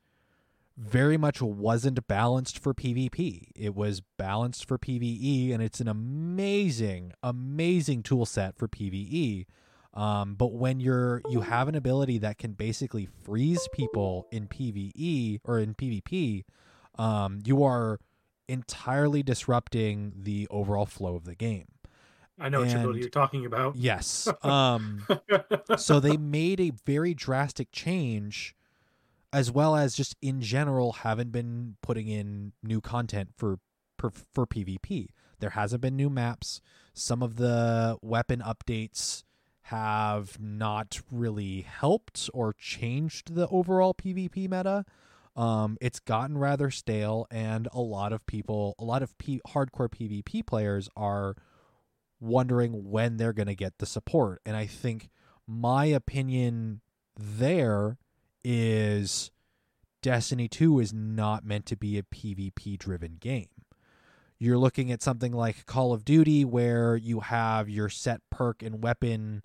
very 0.77 1.17
much 1.17 1.41
wasn't 1.41 2.07
balanced 2.09 2.59
for 2.59 2.75
PvP. 2.75 3.51
It 3.55 3.75
was 3.75 4.03
balanced 4.19 4.67
for 4.67 4.77
PvE, 4.77 5.53
and 5.53 5.63
it's 5.63 5.81
an 5.81 5.89
amazing, 5.89 7.13
amazing 7.23 8.03
tool 8.03 8.27
set 8.27 8.57
for 8.57 8.67
PvE. 8.67 9.47
Um, 9.95 10.35
but 10.35 10.53
when 10.53 10.81
you're 10.81 11.23
you 11.31 11.41
have 11.43 11.69
an 11.69 11.77
ability 11.77 12.19
that 12.19 12.37
can 12.37 12.53
basically 12.53 13.09
freeze 13.25 13.69
people 13.73 14.27
in 14.33 14.49
PvE 14.49 15.41
or 15.45 15.61
in 15.61 15.75
PvP, 15.75 16.45
um, 16.99 17.41
you 17.45 17.63
are 17.63 18.01
entirely 18.49 19.23
disrupting 19.23 20.13
the 20.17 20.49
overall 20.51 20.87
flow 20.87 21.15
of 21.15 21.25
the 21.25 21.37
game. 21.37 21.67
I 22.39 22.49
know 22.49 22.63
which 22.63 22.73
ability 22.73 23.01
you're 23.01 23.09
talking 23.09 23.47
about. 23.47 23.77
Yes. 23.77 24.29
Um, 24.43 25.07
so 25.77 26.01
they 26.01 26.17
made 26.19 26.61
a 26.61 26.73
very 26.85 27.15
drastic 27.15 27.71
change 27.71 28.57
as 29.33 29.51
well 29.51 29.75
as 29.75 29.95
just 29.95 30.17
in 30.21 30.41
general 30.41 30.93
haven't 30.93 31.33
been 31.33 31.77
putting 31.83 32.09
in 32.09 32.53
new 32.63 32.81
content 32.81 33.31
for 33.37 33.59
for, 33.99 34.11
for 34.11 34.47
PvP. 34.47 35.09
There 35.39 35.51
hasn't 35.51 35.81
been 35.83 35.97
new 35.97 36.11
maps. 36.11 36.61
Some 36.93 37.23
of 37.23 37.37
the 37.37 37.97
weapon 38.03 38.43
updates 38.45 39.23
have 39.69 40.39
not 40.39 41.01
really 41.11 41.63
helped 41.63 42.29
or 42.35 42.53
changed 42.53 43.35
the 43.35 43.49
overall 43.49 43.95
PvP 43.95 44.43
meta. 44.51 44.85
Um, 45.37 45.79
it's 45.81 46.01
gotten 46.01 46.37
rather 46.37 46.71
stale, 46.71 47.27
and 47.31 47.67
a 47.73 47.81
lot 47.81 48.13
of 48.13 48.27
people, 48.27 48.75
a 48.79 48.85
lot 48.85 49.03
of 49.03 49.17
P- 49.17 49.41
hardcore 49.49 49.89
PvP 49.89 50.47
players 50.47 50.91
are 50.97 51.35
wondering 52.21 52.91
when 52.91 53.17
they're 53.17 53.33
going 53.33 53.49
to 53.49 53.55
get 53.55 53.79
the 53.79 53.87
support. 53.87 54.43
And 54.45 54.55
I 54.55 54.67
think 54.67 55.09
my 55.47 55.87
opinion 55.87 56.83
there 57.19 57.97
is 58.45 59.31
Destiny 60.03 60.47
2 60.47 60.79
is 60.79 60.93
not 60.93 61.43
meant 61.43 61.65
to 61.67 61.77
be 61.77 61.97
a 61.97 62.03
PvP 62.03 62.79
driven 62.79 63.17
game. 63.19 63.49
You're 64.39 64.59
looking 64.59 64.93
at 64.93 65.03
something 65.03 65.33
like 65.33 65.65
Call 65.65 65.95
of 65.95 66.05
Duty 66.05 66.45
where 66.45 66.97
you 66.97 67.21
have 67.21 67.71
your 67.71 67.89
set 67.89 68.21
perk 68.31 68.63
and 68.63 68.83
weapon 68.83 69.43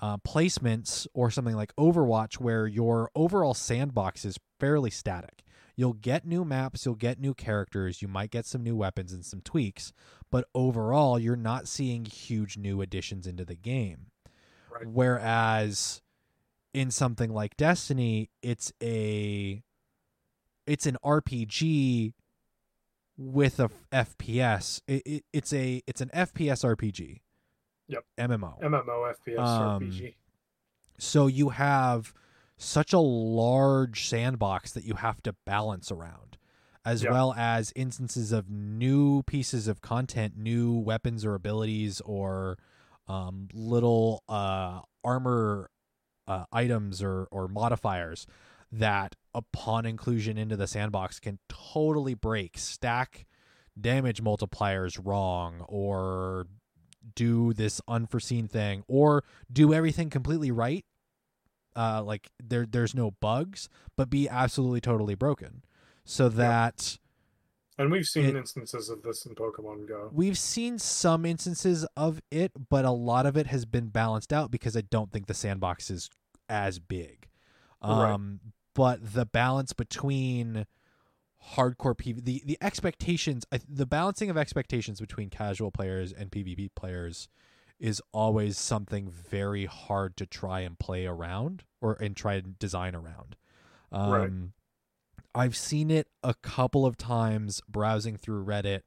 uh, 0.00 0.16
placements, 0.18 1.06
or 1.14 1.30
something 1.30 1.56
like 1.56 1.74
Overwatch 1.76 2.34
where 2.34 2.66
your 2.66 3.10
overall 3.14 3.54
sandbox 3.54 4.24
is 4.24 4.38
fairly 4.58 4.90
static. 4.90 5.42
You'll 5.76 5.94
get 5.94 6.26
new 6.26 6.44
maps, 6.44 6.84
you'll 6.84 6.94
get 6.94 7.20
new 7.20 7.34
characters, 7.34 8.02
you 8.02 8.08
might 8.08 8.30
get 8.30 8.44
some 8.46 8.62
new 8.62 8.76
weapons 8.76 9.12
and 9.12 9.24
some 9.24 9.40
tweaks, 9.40 9.92
but 10.30 10.46
overall, 10.54 11.18
you're 11.18 11.36
not 11.36 11.68
seeing 11.68 12.04
huge 12.04 12.56
new 12.56 12.80
additions 12.80 13.26
into 13.26 13.44
the 13.44 13.54
game. 13.54 14.06
Right. 14.70 14.86
Whereas 14.86 16.02
in 16.72 16.90
something 16.90 17.32
like 17.32 17.56
Destiny, 17.56 18.30
it's 18.42 18.72
a 18.82 19.62
it's 20.66 20.86
an 20.86 20.96
RPG 21.04 22.12
with 23.16 23.58
a 23.58 23.70
f- 23.92 24.16
FPS. 24.16 24.80
It, 24.86 25.02
it, 25.04 25.24
it's 25.32 25.52
a 25.52 25.82
it's 25.86 26.00
an 26.00 26.10
FPS 26.14 26.64
RPG. 26.64 27.20
Yep. 27.90 28.04
MMO. 28.18 28.60
MMO 28.62 29.12
FPS 29.14 29.38
Um, 29.38 29.82
RPG. 29.82 30.14
So 30.98 31.26
you 31.26 31.50
have 31.50 32.12
such 32.56 32.92
a 32.92 32.98
large 32.98 34.06
sandbox 34.08 34.72
that 34.72 34.84
you 34.84 34.94
have 34.94 35.22
to 35.22 35.34
balance 35.46 35.90
around, 35.90 36.36
as 36.84 37.02
Yeah. 37.02 37.10
well 37.12 37.32
as 37.34 37.72
instances 37.74 38.32
of 38.32 38.50
new 38.50 39.22
pieces 39.22 39.66
of 39.66 39.80
content, 39.80 40.36
new 40.36 40.74
weapons 40.78 41.24
or 41.24 41.34
abilities, 41.34 42.00
or 42.02 42.58
um, 43.08 43.48
little 43.52 44.22
uh, 44.28 44.82
armor 45.02 45.70
uh, 46.28 46.44
items 46.52 47.02
or, 47.02 47.26
or 47.32 47.48
modifiers 47.48 48.26
that, 48.70 49.16
upon 49.34 49.84
inclusion 49.84 50.38
into 50.38 50.56
the 50.56 50.66
sandbox, 50.68 51.18
can 51.18 51.40
totally 51.48 52.14
break, 52.14 52.56
stack 52.56 53.26
damage 53.80 54.22
multipliers 54.22 55.00
wrong, 55.02 55.64
or 55.66 56.46
do 57.14 57.52
this 57.52 57.80
unforeseen 57.88 58.48
thing, 58.48 58.84
or 58.88 59.24
do 59.52 59.72
everything 59.74 60.10
completely 60.10 60.50
right 60.50 60.84
uh 61.76 62.02
like 62.02 62.30
there 62.42 62.66
there's 62.66 62.96
no 62.96 63.12
bugs 63.12 63.68
but 63.96 64.10
be 64.10 64.28
absolutely 64.28 64.80
totally 64.80 65.14
broken 65.14 65.62
so 66.04 66.28
that 66.28 66.98
And 67.78 67.92
we've 67.92 68.06
seen 68.06 68.24
it- 68.24 68.34
instances 68.36 68.88
of 68.90 69.02
this 69.04 69.24
in 69.24 69.36
Pokemon 69.36 69.86
Go. 69.86 70.10
we've 70.12 70.36
seen 70.36 70.80
some 70.80 71.24
instances 71.24 71.86
of 71.96 72.20
it 72.32 72.50
but 72.68 72.84
a 72.84 72.90
lot 72.90 73.24
of 73.24 73.36
it 73.36 73.46
has 73.46 73.66
been 73.66 73.86
balanced 73.86 74.32
out 74.32 74.50
because 74.50 74.76
i 74.76 74.80
don't 74.80 75.12
think 75.12 75.26
the 75.28 75.34
sandbox 75.34 75.90
is 75.90 76.10
as 76.48 76.80
big 76.80 77.28
Right. 77.84 78.14
um 78.14 78.40
but 78.74 79.14
the 79.14 79.24
balance 79.24 79.72
between 79.72 80.66
hardcore 81.54 81.96
PvP. 81.96 82.24
the 82.24 82.42
the 82.44 82.58
expectations 82.60 83.44
the 83.68 83.86
balancing 83.86 84.30
of 84.30 84.36
expectations 84.36 85.00
between 85.00 85.30
casual 85.30 85.70
players 85.70 86.12
and 86.12 86.30
PvP 86.30 86.68
players 86.74 87.28
is 87.78 88.02
always 88.12 88.58
something 88.58 89.10
very 89.10 89.64
hard 89.64 90.16
to 90.18 90.26
try 90.26 90.60
and 90.60 90.78
play 90.78 91.06
around 91.06 91.64
or 91.80 91.94
and 91.94 92.14
try 92.16 92.34
and 92.34 92.58
design 92.58 92.94
around. 92.94 93.36
Um, 93.90 94.10
Right. 94.10 94.30
I've 95.34 95.56
seen 95.56 95.90
it 95.90 96.08
a 96.22 96.34
couple 96.34 96.84
of 96.84 96.96
times 96.96 97.62
browsing 97.68 98.16
through 98.16 98.44
Reddit, 98.44 98.82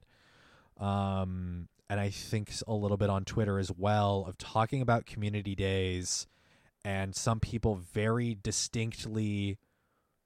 um, 0.78 1.68
and 1.88 1.98
I 1.98 2.10
think 2.10 2.52
a 2.66 2.74
little 2.74 2.96
bit 2.98 3.08
on 3.10 3.24
Twitter 3.24 3.58
as 3.58 3.72
well 3.72 4.24
of 4.28 4.36
talking 4.38 4.82
about 4.82 5.06
community 5.06 5.54
days, 5.54 6.26
and 6.84 7.16
some 7.16 7.40
people 7.40 7.76
very 7.76 8.34
distinctly 8.34 9.58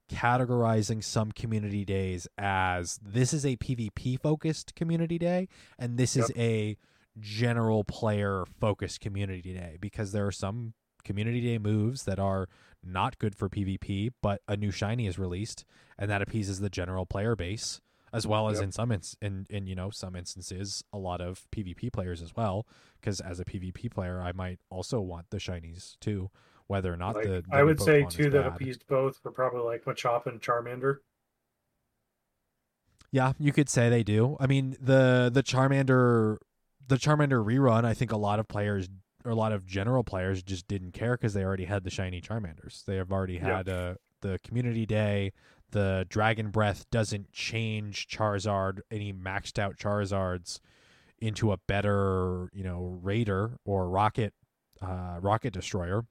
categorizing 0.09 1.03
some 1.05 1.33
community 1.33 1.85
days 1.85 2.27
as 2.39 2.99
this 3.03 3.33
is 3.33 3.45
a 3.45 3.57
PvP 3.57 4.21
focused 4.21 4.75
community 4.75 5.19
day 5.19 5.49
and 5.79 5.99
this 5.99 6.17
is 6.17 6.31
a 6.37 6.77
general 7.21 7.85
player 7.85 8.45
focused 8.61 9.01
community 9.01 9.53
day. 9.55 9.77
Because 9.81 10.13
there 10.13 10.27
are 10.27 10.33
some 10.33 10.75
community 11.05 11.41
day 11.41 11.59
moves 11.59 12.05
that 12.05 12.19
are 12.19 12.49
not 12.85 13.19
good 13.19 13.35
for 13.35 13.49
PvP, 13.49 14.11
but 14.23 14.41
a 14.49 14.57
new 14.57 14.71
shiny 14.71 15.07
is 15.07 15.19
released 15.19 15.65
and 15.99 16.11
that 16.11 16.23
appeases 16.23 16.61
the 16.61 16.71
general 16.71 17.07
player 17.07 17.35
base 17.37 17.81
as 18.11 18.27
well 18.27 18.49
as 18.49 18.57
Yep. 18.57 18.65
in 18.65 18.73
some 18.73 18.93
ins- 18.93 19.17
in 19.21 19.47
in 19.51 19.67
you 19.67 19.75
know 19.75 19.91
some 19.91 20.17
instances 20.17 20.83
a 20.95 20.99
lot 20.99 21.21
of 21.21 21.47
PvP 21.51 21.93
players 21.93 22.23
as 22.23 22.35
well. 22.35 22.67
Because 23.01 23.21
as 23.21 23.39
a 23.41 23.45
PvP 23.45 23.91
player 23.91 24.23
I 24.23 24.33
might 24.33 24.61
also 24.71 25.01
want 25.01 25.29
the 25.31 25.37
shinies 25.39 25.97
too 26.01 26.31
whether 26.69 26.93
or 26.93 26.97
not 26.97 27.17
Like, 27.17 27.25
the, 27.25 27.45
the 27.49 27.57
I 27.57 27.63
would 27.63 27.81
say 27.81 28.03
Pokemon 28.03 28.09
is 28.09 28.15
two 28.15 28.31
that 28.31 28.47
appeased 28.47 28.85
both 28.89 29.19
were 29.25 29.33
probably 29.33 29.63
like 29.63 29.85
Machop 29.85 30.27
and 30.27 30.41
Charmander. 30.41 30.99
Yeah, 33.11 33.33
you 33.39 33.53
could 33.53 33.69
say 33.69 33.89
they 33.89 34.03
do. 34.03 34.37
I 34.39 34.47
mean, 34.47 34.77
the 34.81 35.31
the 35.33 35.43
Charmander 35.43 36.37
the 36.87 36.97
Charmander 36.97 37.45
rerun, 37.45 37.85
I 37.85 37.95
think 37.95 38.13
a 38.13 38.17
lot 38.17 38.39
of 38.39 38.49
players 38.49 38.89
or 39.25 39.31
a 39.31 39.35
lot 39.35 39.53
of 39.53 39.67
general 39.67 40.05
players 40.05 40.43
just 40.43 40.69
didn't 40.69 40.93
care 40.93 41.17
because 41.17 41.35
they 41.35 41.43
already 41.45 41.65
had 41.65 41.85
the 41.85 41.91
shiny 41.91 42.21
Charmanders. 42.21 42.85
They 42.85 42.97
have 42.97 43.11
already 43.11 43.35
Yeah. 43.35 43.57
had 43.59 43.69
uh, 43.69 43.95
the 44.21 44.39
community 44.45 44.87
day. 44.87 45.33
The 45.71 46.07
Dragon 46.09 46.51
Breath 46.51 46.87
doesn't 46.91 47.33
change 47.33 48.09
Charizard 48.09 48.81
any 48.91 49.13
maxed 49.13 49.59
out 49.59 49.77
Charizards 49.77 50.61
into 51.19 51.53
a 51.53 51.59
better, 51.59 52.49
you 52.55 52.65
know, 52.65 52.99
Raider 53.03 53.59
or 53.65 53.89
Rocket 53.89 54.33
uh, 54.81 55.19
Rocket 55.21 55.53
Destroyer. 55.53 56.05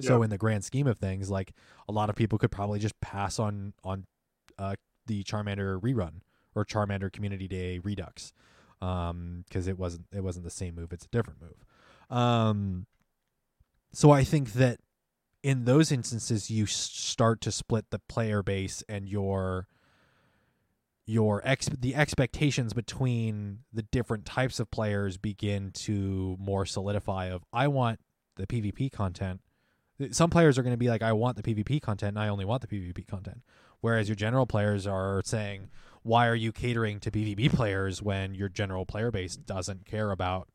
So 0.00 0.22
in 0.22 0.30
the 0.30 0.38
grand 0.38 0.64
scheme 0.64 0.86
of 0.86 0.98
things, 0.98 1.30
like 1.30 1.52
a 1.88 1.92
lot 1.92 2.10
of 2.10 2.16
people 2.16 2.38
could 2.38 2.50
probably 2.50 2.78
just 2.78 3.00
pass 3.00 3.38
on 3.38 3.72
on 3.82 4.06
uh, 4.58 4.74
the 5.06 5.24
Charmander 5.24 5.80
rerun 5.80 6.20
or 6.54 6.64
Charmander 6.64 7.12
Community 7.12 7.48
Day 7.48 7.78
Redux, 7.78 8.32
because 8.80 9.66
it 9.66 9.78
wasn't 9.78 10.06
it 10.12 10.22
wasn't 10.22 10.44
the 10.44 10.50
same 10.50 10.74
move; 10.74 10.92
it's 10.92 11.06
a 11.06 11.08
different 11.08 11.40
move. 11.40 11.64
Um, 12.16 12.86
so 13.92 14.10
I 14.10 14.24
think 14.24 14.52
that 14.54 14.80
in 15.42 15.64
those 15.64 15.92
instances, 15.92 16.50
you 16.50 16.64
s- 16.64 16.72
start 16.72 17.40
to 17.42 17.52
split 17.52 17.86
the 17.90 18.00
player 18.00 18.42
base 18.42 18.82
and 18.88 19.08
your 19.08 19.68
your 21.06 21.40
ex 21.44 21.68
the 21.68 21.94
expectations 21.94 22.72
between 22.72 23.60
the 23.72 23.82
different 23.82 24.24
types 24.24 24.58
of 24.58 24.70
players 24.70 25.16
begin 25.16 25.70
to 25.70 26.36
more 26.38 26.66
solidify. 26.66 27.26
Of 27.26 27.44
I 27.52 27.68
want 27.68 28.00
the 28.36 28.46
PvP 28.46 28.90
content. 28.90 29.40
Some 30.10 30.30
players 30.30 30.58
are 30.58 30.62
going 30.62 30.74
to 30.74 30.78
be 30.78 30.88
like, 30.88 31.02
I 31.02 31.12
want 31.12 31.36
the 31.36 31.42
PvP 31.42 31.80
content, 31.80 32.16
and 32.16 32.18
I 32.18 32.28
only 32.28 32.44
want 32.44 32.62
the 32.62 32.68
PvP 32.68 33.06
content. 33.06 33.42
Whereas 33.80 34.08
your 34.08 34.16
general 34.16 34.46
players 34.46 34.86
are 34.86 35.22
saying, 35.24 35.68
why 36.02 36.28
are 36.28 36.34
you 36.34 36.52
catering 36.52 37.00
to 37.00 37.10
PvP 37.10 37.52
players 37.52 38.02
when 38.02 38.34
your 38.34 38.48
general 38.48 38.86
player 38.86 39.10
base 39.10 39.36
doesn't 39.36 39.86
care 39.86 40.10
about 40.10 40.48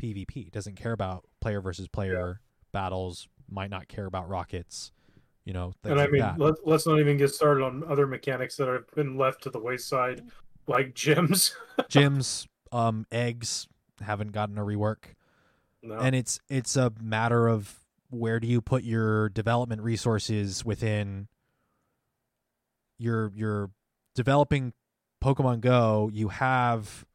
PvP, 0.00 0.50
doesn't 0.50 0.76
care 0.76 0.92
about 0.92 1.24
player 1.40 1.60
versus 1.60 1.88
player 1.88 2.40
battles, 2.72 3.28
might 3.50 3.70
not 3.70 3.88
care 3.88 4.06
about 4.06 4.28
rockets, 4.28 4.92
you 5.44 5.52
know, 5.52 5.72
and 5.84 5.94
I 5.94 6.04
like 6.04 6.10
mean, 6.10 6.22
that. 6.22 6.38
let, 6.38 6.54
let's 6.66 6.86
not 6.86 6.98
even 7.00 7.16
get 7.16 7.34
started 7.34 7.64
on 7.64 7.84
other 7.88 8.06
mechanics 8.06 8.56
that 8.56 8.68
have 8.68 8.90
been 8.94 9.16
left 9.16 9.42
to 9.42 9.50
the 9.50 9.58
wayside, 9.58 10.22
like 10.66 10.94
gyms. 10.94 11.52
Gyms, 11.90 12.46
um, 12.72 13.06
eggs 13.12 13.68
haven't 14.00 14.32
gotten 14.32 14.56
a 14.58 14.62
rework. 14.62 15.14
no. 15.82 15.96
and 15.98 16.14
it's 16.14 16.40
it's 16.48 16.76
a 16.76 16.92
matter 17.00 17.48
of 17.48 17.83
where 18.14 18.40
do 18.40 18.46
you 18.46 18.60
put 18.60 18.84
your 18.84 19.28
development 19.28 19.82
resources 19.82 20.64
within 20.64 21.28
your 22.98 23.32
your 23.34 23.70
developing 24.14 24.72
Pokemon 25.22 25.60
Go, 25.60 26.10
you 26.12 26.28
have 26.28 27.06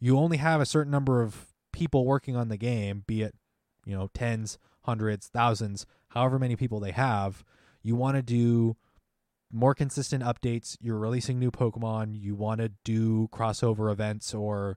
you 0.00 0.18
only 0.18 0.36
have 0.36 0.60
a 0.60 0.66
certain 0.66 0.90
number 0.90 1.22
of 1.22 1.46
people 1.72 2.04
working 2.04 2.36
on 2.36 2.48
the 2.48 2.56
game, 2.56 3.04
be 3.06 3.22
it, 3.22 3.34
you 3.84 3.96
know, 3.96 4.10
tens, 4.14 4.58
hundreds, 4.82 5.28
thousands, 5.28 5.86
however 6.08 6.38
many 6.38 6.56
people 6.56 6.80
they 6.80 6.92
have. 6.92 7.44
You 7.82 7.96
want 7.96 8.16
to 8.16 8.22
do 8.22 8.76
more 9.52 9.74
consistent 9.74 10.22
updates. 10.22 10.76
You're 10.80 10.98
releasing 10.98 11.38
new 11.38 11.50
Pokemon. 11.50 12.20
You 12.20 12.34
want 12.34 12.60
to 12.60 12.72
do 12.84 13.28
crossover 13.28 13.90
events 13.90 14.34
or 14.34 14.76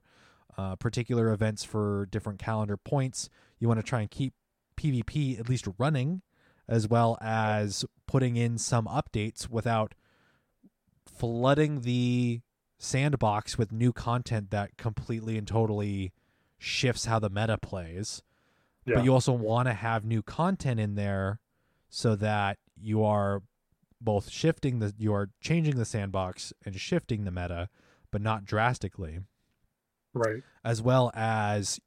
uh, 0.56 0.76
particular 0.76 1.32
events 1.32 1.64
for 1.64 2.06
different 2.10 2.38
calendar 2.38 2.76
points. 2.76 3.28
You 3.58 3.68
want 3.68 3.78
to 3.80 3.86
try 3.86 4.00
and 4.00 4.10
keep 4.10 4.34
PvP 4.80 5.38
at 5.38 5.48
least 5.48 5.66
running, 5.78 6.22
as 6.68 6.88
well 6.88 7.18
as 7.20 7.84
putting 8.06 8.36
in 8.36 8.58
some 8.58 8.86
updates 8.86 9.48
without 9.48 9.94
flooding 11.06 11.82
the 11.82 12.40
sandbox 12.78 13.58
with 13.58 13.72
new 13.72 13.92
content 13.92 14.50
that 14.50 14.76
completely 14.78 15.36
and 15.36 15.46
totally 15.46 16.12
shifts 16.58 17.04
how 17.04 17.18
the 17.18 17.28
meta 17.28 17.58
plays. 17.58 18.22
yeah. 18.86 18.96
But 18.96 19.04
you 19.04 19.12
also 19.12 19.32
want 19.32 19.68
to 19.68 19.74
have 19.74 20.04
new 20.04 20.22
content 20.22 20.80
in 20.80 20.94
there 20.94 21.40
so 21.88 22.16
that 22.16 22.58
you 22.80 23.04
are 23.04 23.42
both 24.00 24.30
shifting 24.30 24.78
the 24.78 24.94
you 24.96 25.12
are 25.12 25.28
changing 25.42 25.76
the 25.76 25.84
sandbox 25.84 26.54
and 26.64 26.74
shifting 26.74 27.24
the 27.24 27.30
meta, 27.30 27.68
but 28.10 28.22
not 28.22 28.46
drastically 28.46 29.20
right. 30.14 30.42
as 30.64 30.80
well 30.80 31.10
as 31.14 31.80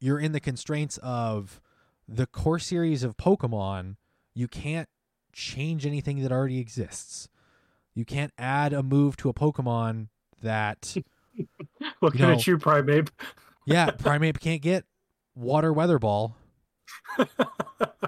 you're 0.00 0.18
in 0.18 0.32
the 0.32 0.40
constraints 0.40 0.98
of 0.98 1.62
the 2.08 2.26
core 2.26 2.58
series 2.58 3.02
of 3.02 3.16
Pokemon. 3.16 3.96
You 4.34 4.48
can't 4.48 4.88
change 5.32 5.86
anything 5.86 6.22
that 6.22 6.32
already 6.32 6.58
exists. 6.58 7.28
You 7.94 8.04
can't 8.04 8.32
add 8.38 8.72
a 8.72 8.82
move 8.82 9.16
to 9.18 9.28
a 9.28 9.34
Pokemon 9.34 10.08
that, 10.42 10.96
Looking 12.02 12.20
know- 12.20 12.32
at 12.32 12.46
you, 12.46 12.58
Primeape. 12.58 13.08
yeah, 13.64 13.90
Primeape 13.90 14.40
can't 14.40 14.60
get 14.62 14.84
Water 15.34 15.72
Weather 15.72 15.98
Ball. 15.98 16.36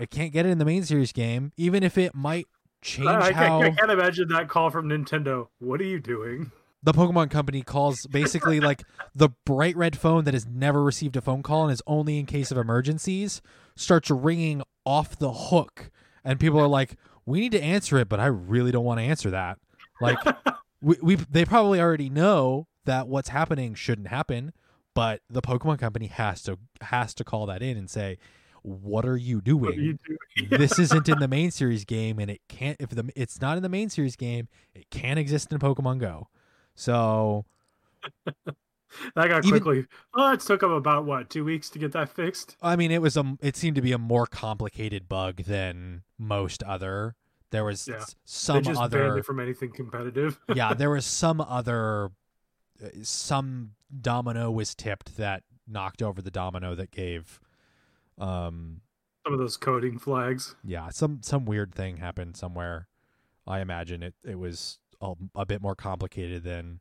It 0.01 0.11
can't 0.11 0.33
get 0.33 0.47
it 0.47 0.51
in 0.51 0.59
the 0.59 0.65
main 0.65 0.85
series 0.85 1.13
game, 1.13 1.53
even 1.57 1.83
if 1.83 1.99
it 1.99 2.15
might 2.15 2.47
change 2.83 3.09
I, 3.09 3.29
I, 3.29 3.33
how 3.33 3.61
I 3.63 3.71
can't 3.71 3.91
imagine 3.91 4.29
that 4.29 4.49
call 4.49 4.71
from 4.71 4.89
Nintendo. 4.89 5.49
What 5.59 5.81
are 5.81 5.85
you 5.85 5.99
doing? 5.99 6.53
The 6.83 6.93
Pokemon 6.93 7.31
Company 7.31 7.63
calls 7.63 8.07
basically 8.07 8.61
like 8.61 8.85
the 9.15 9.31
bright 9.45 9.77
red 9.77 9.97
phone 9.97 10.25
that 10.25 10.35
has 10.35 10.47
never 10.47 10.83
received 10.83 11.17
a 11.17 11.21
phone 11.21 11.43
call 11.43 11.65
and 11.65 11.73
is 11.73 11.83
only 11.87 12.19
in 12.19 12.27
case 12.27 12.51
of 12.51 12.59
emergencies 12.59 13.43
starts 13.77 14.11
ringing 14.11 14.63
off 14.85 15.19
the 15.19 15.33
hook, 15.33 15.91
and 16.25 16.39
people 16.39 16.61
are 16.61 16.69
like, 16.69 16.97
"We 17.27 17.41
need 17.41 17.53
to 17.53 17.63
answer 17.63 17.99
it, 17.99 18.09
but 18.09 18.21
I 18.21 18.27
really 18.27 18.71
don't 18.71 18.85
want 18.85 19.01
to 19.01 19.05
answer 19.05 19.31
that." 19.31 19.59
Like, 20.01 20.19
we, 20.81 20.97
we 21.03 21.15
they 21.17 21.45
probably 21.45 21.81
already 21.81 22.11
know 22.11 22.69
that 22.85 23.09
what's 23.09 23.31
happening 23.31 23.75
shouldn't 23.75 24.09
happen, 24.09 24.53
but 24.95 25.21
the 25.29 25.43
Pokemon 25.43 25.79
Company 25.79 26.07
has 26.07 26.43
to 26.45 26.59
has 26.81 27.13
to 27.15 27.25
call 27.25 27.47
that 27.47 27.61
in 27.61 27.77
and 27.77 27.91
say, 27.91 28.19
"What 28.63 29.05
are 29.05 29.17
you 29.17 29.41
doing?" 29.41 29.73
Are 29.73 29.81
you 29.81 29.99
doing? 30.07 30.19
this 30.51 30.79
isn't 30.79 31.09
in 31.09 31.19
the 31.19 31.29
main 31.29 31.51
series 31.51 31.85
game 31.85 32.19
and 32.19 32.31
it 32.31 32.41
can't 32.49 32.77
if 32.81 32.91
the 32.91 33.11
it's 33.17 33.41
not 33.41 33.57
in 33.57 33.63
the 33.63 33.69
main 33.69 33.89
series 33.89 34.15
game 34.15 34.47
it 34.73 34.89
can't 34.91 35.19
exist 35.19 35.53
in 35.53 35.59
pokemon 35.59 35.99
go 35.99 36.29
so 36.79 37.45
That 39.15 39.29
got 39.29 39.45
Even- 39.45 39.51
quickly. 39.61 39.87
Oh, 40.15 40.33
it 40.33 40.41
took 40.41 40.61
them 40.61 40.73
about 40.73 41.05
what 41.05 41.29
two 41.29 41.45
weeks 41.45 41.69
to 41.71 41.79
get 41.79 41.93
that 41.93 42.09
fixed. 42.09 42.57
i 42.63 42.75
mean 42.75 42.91
it 42.91 43.03
was 43.03 43.17
a 43.17 43.37
it 43.43 43.55
seemed 43.57 43.77
to 43.77 43.83
be 43.83 43.93
a 43.93 43.99
more 43.99 44.27
complicated 44.27 45.09
bug 45.09 45.43
than 45.45 46.03
most 46.19 46.63
other 46.63 47.15
there 47.51 47.65
was 47.65 47.87
Yeah. 47.89 48.05
some 48.25 48.63
just 48.63 48.81
other 48.81 49.23
from 49.23 49.41
anything 49.41 49.73
competitive. 49.73 50.41
yeah 50.55 50.73
there 50.75 50.91
was 50.91 51.05
some 51.05 51.41
other 51.41 52.11
uh, 52.83 52.89
some 53.03 53.73
domino 54.01 54.51
was 54.51 54.75
tipped 54.75 55.17
that 55.19 55.43
knocked 55.67 56.01
over 56.03 56.23
the 56.23 56.31
domino 56.31 56.75
that 56.75 56.91
gave 56.91 57.41
um 58.19 58.81
Some 59.25 59.35
of 59.35 59.39
those 59.39 59.57
coding 59.59 59.99
flags. 59.99 60.57
yeah 60.65 60.89
some 60.89 61.19
some 61.23 61.45
weird 61.45 61.75
thing 61.75 61.99
happened 61.99 62.37
somewhere 62.39 62.89
i 63.47 63.61
imagine 63.61 64.03
it 64.03 64.15
it 64.25 64.39
was 64.39 64.79
a, 65.01 65.15
a 65.35 65.47
bit 65.47 65.63
more 65.63 65.75
complicated 65.75 66.43
than 66.45 66.81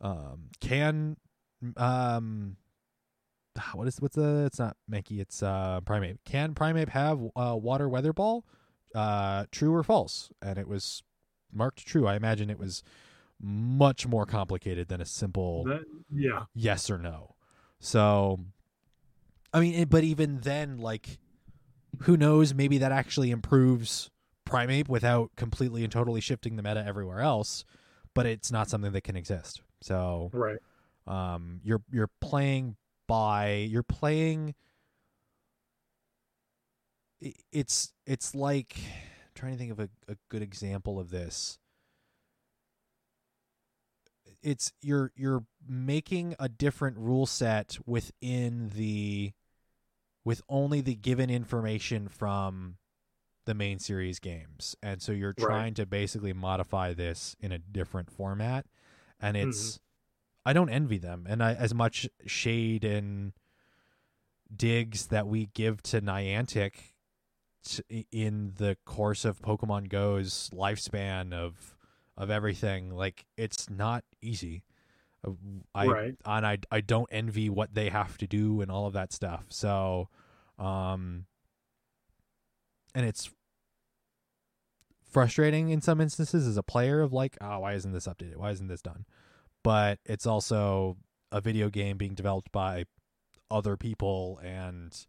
um 0.00 0.50
can 0.60 1.16
um 1.76 2.56
what 3.74 3.88
is 3.88 4.00
what's 4.00 4.14
the 4.14 4.44
it's 4.46 4.58
not 4.58 4.76
Mankey 4.90 5.20
it's 5.20 5.42
uh 5.42 5.80
Primeape 5.84 6.18
can 6.24 6.54
Primeape 6.54 6.90
have 6.90 7.20
uh 7.36 7.56
water 7.56 7.88
weather 7.88 8.12
ball? 8.12 8.44
Uh 8.94 9.44
true 9.50 9.74
or 9.74 9.82
false? 9.82 10.30
And 10.40 10.58
it 10.58 10.68
was 10.68 11.02
marked 11.52 11.84
true. 11.86 12.06
I 12.06 12.14
imagine 12.14 12.50
it 12.50 12.58
was 12.58 12.82
much 13.40 14.06
more 14.06 14.26
complicated 14.26 14.88
than 14.88 15.00
a 15.00 15.04
simple 15.04 15.64
That, 15.64 15.82
yeah, 16.12 16.44
yes 16.54 16.90
or 16.90 16.98
no. 16.98 17.34
So, 17.80 18.40
I 19.52 19.60
mean, 19.60 19.86
but 19.88 20.04
even 20.04 20.40
then, 20.40 20.78
like 20.78 21.18
who 22.02 22.16
knows? 22.16 22.54
Maybe 22.54 22.78
that 22.78 22.92
actually 22.92 23.30
improves 23.30 24.10
Primeape 24.48 24.88
without 24.88 25.30
completely 25.36 25.84
and 25.84 25.92
totally 25.92 26.20
shifting 26.20 26.56
the 26.56 26.62
meta 26.62 26.84
everywhere 26.84 27.20
else. 27.20 27.64
But 28.14 28.26
it's 28.26 28.50
not 28.50 28.68
something 28.68 28.92
that 28.92 29.02
can 29.04 29.16
exist. 29.16 29.60
So 29.80 30.30
Right. 30.32 30.58
um, 31.06 31.60
you're 31.62 31.82
you're 31.90 32.10
playing 32.20 32.76
by 33.06 33.66
you're 33.70 33.82
playing. 33.82 34.54
It's 37.52 37.92
it's 38.06 38.34
like 38.34 38.76
I'm 38.76 39.32
trying 39.34 39.52
to 39.52 39.58
think 39.58 39.72
of 39.72 39.80
a, 39.80 39.88
a 40.08 40.16
good 40.28 40.42
example 40.42 40.98
of 40.98 41.10
this. 41.10 41.58
It's 44.42 44.72
you're 44.82 45.12
you're 45.16 45.44
making 45.68 46.36
a 46.38 46.48
different 46.48 46.96
rule 46.96 47.26
set 47.26 47.78
within 47.86 48.70
the 48.74 49.32
with 50.24 50.42
only 50.48 50.80
the 50.80 50.94
given 50.94 51.30
information 51.30 52.08
from 52.08 52.76
the 53.48 53.54
main 53.54 53.78
series 53.78 54.18
games. 54.20 54.76
And 54.82 55.00
so 55.00 55.10
you're 55.10 55.34
Right. 55.38 55.46
trying 55.46 55.74
to 55.74 55.86
basically 55.86 56.34
modify 56.34 56.92
this 56.92 57.34
in 57.40 57.50
a 57.50 57.58
different 57.58 58.10
format. 58.10 58.66
And 59.20 59.36
it's 59.36 59.80
I 60.44 60.52
don't 60.52 60.68
envy 60.68 60.98
them. 60.98 61.26
And 61.28 61.42
I, 61.42 61.54
as 61.54 61.74
much 61.74 62.08
shade 62.26 62.84
and 62.84 63.32
digs 64.54 65.06
that 65.08 65.26
we 65.26 65.46
give 65.46 65.82
to 65.84 66.00
Niantic 66.00 66.94
t- 67.64 68.06
in 68.12 68.52
the 68.56 68.76
course 68.84 69.24
of 69.24 69.40
Pokemon 69.42 69.88
Go's 69.88 70.50
lifespan 70.54 71.32
of 71.32 71.76
of 72.16 72.30
everything, 72.30 72.90
like 72.94 73.26
it's 73.36 73.70
not 73.70 74.04
easy. 74.20 74.64
Uh, 75.26 75.32
I 75.74 75.86
Right. 75.86 76.16
and 76.24 76.46
I 76.46 76.58
I 76.70 76.80
don't 76.80 77.08
envy 77.10 77.48
what 77.50 77.74
they 77.74 77.88
have 77.88 78.18
to 78.18 78.26
do 78.26 78.60
and 78.60 78.70
all 78.70 78.86
of 78.86 78.92
that 78.94 79.12
stuff. 79.12 79.46
So, 79.48 80.08
um, 80.58 81.26
and 82.94 83.04
it's 83.06 83.30
frustrating 85.08 85.70
in 85.70 85.80
some 85.80 86.00
instances 86.00 86.46
as 86.46 86.56
a 86.56 86.62
player 86.62 87.00
of 87.00 87.12
like, 87.12 87.36
oh, 87.40 87.60
why 87.60 87.74
isn't 87.74 87.92
this 87.92 88.06
updated? 88.06 88.36
Why 88.36 88.50
isn't 88.50 88.68
this 88.68 88.82
done? 88.82 89.06
But 89.62 89.98
it's 90.04 90.26
also 90.26 90.96
a 91.32 91.40
video 91.40 91.68
game 91.68 91.96
being 91.96 92.14
developed 92.14 92.52
by 92.52 92.84
other 93.50 93.76
people 93.76 94.40
and 94.42 95.06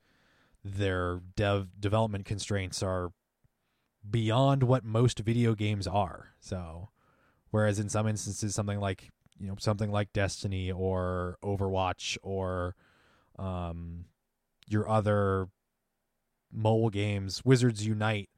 their 0.64 1.22
dev 1.36 1.70
development 1.80 2.26
constraints 2.26 2.84
are 2.84 3.12
beyond 4.10 4.64
what 4.64 4.84
most 4.84 5.20
video 5.20 5.56
games 5.56 5.88
are. 5.88 6.30
So, 6.40 6.90
whereas 7.52 7.80
in 7.80 7.90
some 7.90 8.08
instances, 8.08 8.56
something 8.56 8.80
like 8.80 9.10
you 9.40 9.48
know 9.48 9.56
something 9.60 9.92
like 9.92 10.14
Destiny 10.14 10.72
or 10.72 11.38
Overwatch 11.44 12.18
or 12.22 12.76
um, 13.38 14.06
your 14.68 14.90
other 14.90 15.48
mobile 16.52 16.90
games, 16.90 17.44
Wizards 17.46 17.86
Unite, 17.86 18.30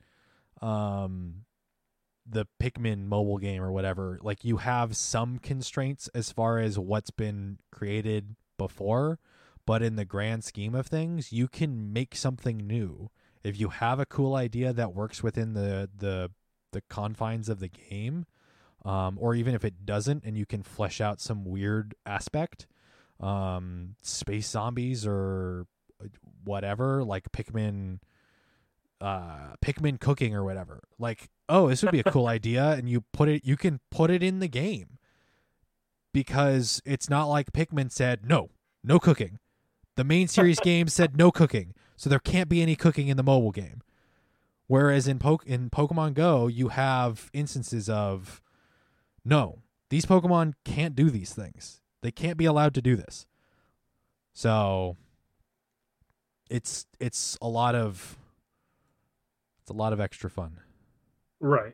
um, 0.62 1.46
the 2.26 2.46
Pikmin 2.60 3.06
mobile 3.06 3.38
game 3.38 3.62
or 3.62 3.72
whatever, 3.72 4.20
like 4.22 4.44
you 4.44 4.58
have 4.58 4.96
some 4.96 5.40
constraints 5.40 6.08
as 6.14 6.32
far 6.32 6.60
as 6.60 6.78
what's 6.78 7.12
been 7.12 7.60
created 7.72 8.36
before, 8.58 9.20
but 9.66 9.82
in 9.82 9.96
the 9.96 10.06
grand 10.06 10.44
scheme 10.44 10.76
of 10.76 10.88
things, 10.88 11.32
you 11.32 11.48
can 11.48 11.92
make 11.92 12.16
something 12.16 12.58
new. 12.58 13.10
If 13.44 13.60
you 13.60 13.70
have 13.70 14.00
a 14.00 14.06
cool 14.06 14.36
idea 14.36 14.72
that 14.74 14.94
works 14.94 15.24
within 15.24 15.54
the 15.54 15.90
the 15.96 16.32
the 16.72 16.82
confines 16.82 17.50
of 17.50 17.60
the 17.60 17.68
game, 17.68 18.26
um, 18.86 19.18
or 19.20 19.36
even 19.36 19.54
if 19.56 19.66
it 19.66 19.86
doesn't, 19.86 20.24
and 20.24 20.38
you 20.38 20.46
can 20.46 20.64
flesh 20.64 21.02
out 21.02 21.20
some 21.20 21.44
weird 21.44 21.94
aspect, 22.06 22.68
um, 23.20 23.96
space 24.02 24.50
zombies 24.50 25.06
or 25.06 25.68
whatever, 26.44 27.04
like 27.04 27.32
Pikmin, 27.32 28.00
uh, 29.00 29.54
Pikmin 29.62 30.00
cooking 30.00 30.34
or 30.34 30.44
whatever. 30.44 30.82
Like, 30.98 31.30
oh, 31.52 31.68
this 31.68 31.84
would 31.84 31.92
be 31.92 32.00
a 32.00 32.04
cool 32.04 32.28
idea, 32.28 32.72
and 32.72 32.90
you 32.90 33.02
put 33.14 33.30
it, 33.30 33.46
you 33.46 33.58
can 33.58 33.80
put 33.92 34.10
it 34.10 34.24
in 34.24 34.40
the 34.40 34.48
game 34.48 34.98
because 36.14 36.82
it's 36.86 37.10
not 37.10 37.26
like 37.26 37.52
Pikmin 37.52 37.92
said 37.92 38.26
no, 38.26 38.50
no 38.84 39.00
cooking. 39.00 39.38
The 39.98 40.04
main 40.04 40.28
series 40.28 40.60
game 40.64 40.88
said 40.88 41.18
no 41.18 41.30
cooking, 41.30 41.74
so 41.96 42.10
there 42.10 42.20
can't 42.20 42.50
be 42.50 42.62
any 42.62 42.76
cooking 42.76 43.10
in 43.10 43.18
the 43.18 43.24
mobile 43.24 43.52
game. 43.52 43.82
Whereas 44.68 45.08
in 45.08 45.20
po- 45.20 45.42
in 45.46 45.70
Pokemon 45.70 46.14
Go, 46.14 46.48
you 46.48 46.70
have 46.70 47.30
instances 47.34 47.90
of 47.90 48.42
no, 49.26 49.60
these 49.90 50.06
Pokemon 50.06 50.54
can't 50.64 50.96
do 50.96 51.10
these 51.10 51.34
things. 51.34 51.82
They 52.02 52.12
can't 52.12 52.38
be 52.38 52.46
allowed 52.46 52.74
to 52.76 52.82
do 52.82 52.96
this. 52.96 53.28
So 54.34 54.96
it's 56.50 56.86
it's 57.00 57.38
a 57.42 57.50
lot 57.50 57.76
of 57.76 58.18
it's 59.62 59.70
a 59.70 59.74
lot 59.74 59.92
of 59.92 60.00
extra 60.00 60.30
fun. 60.30 60.60
Right. 61.42 61.74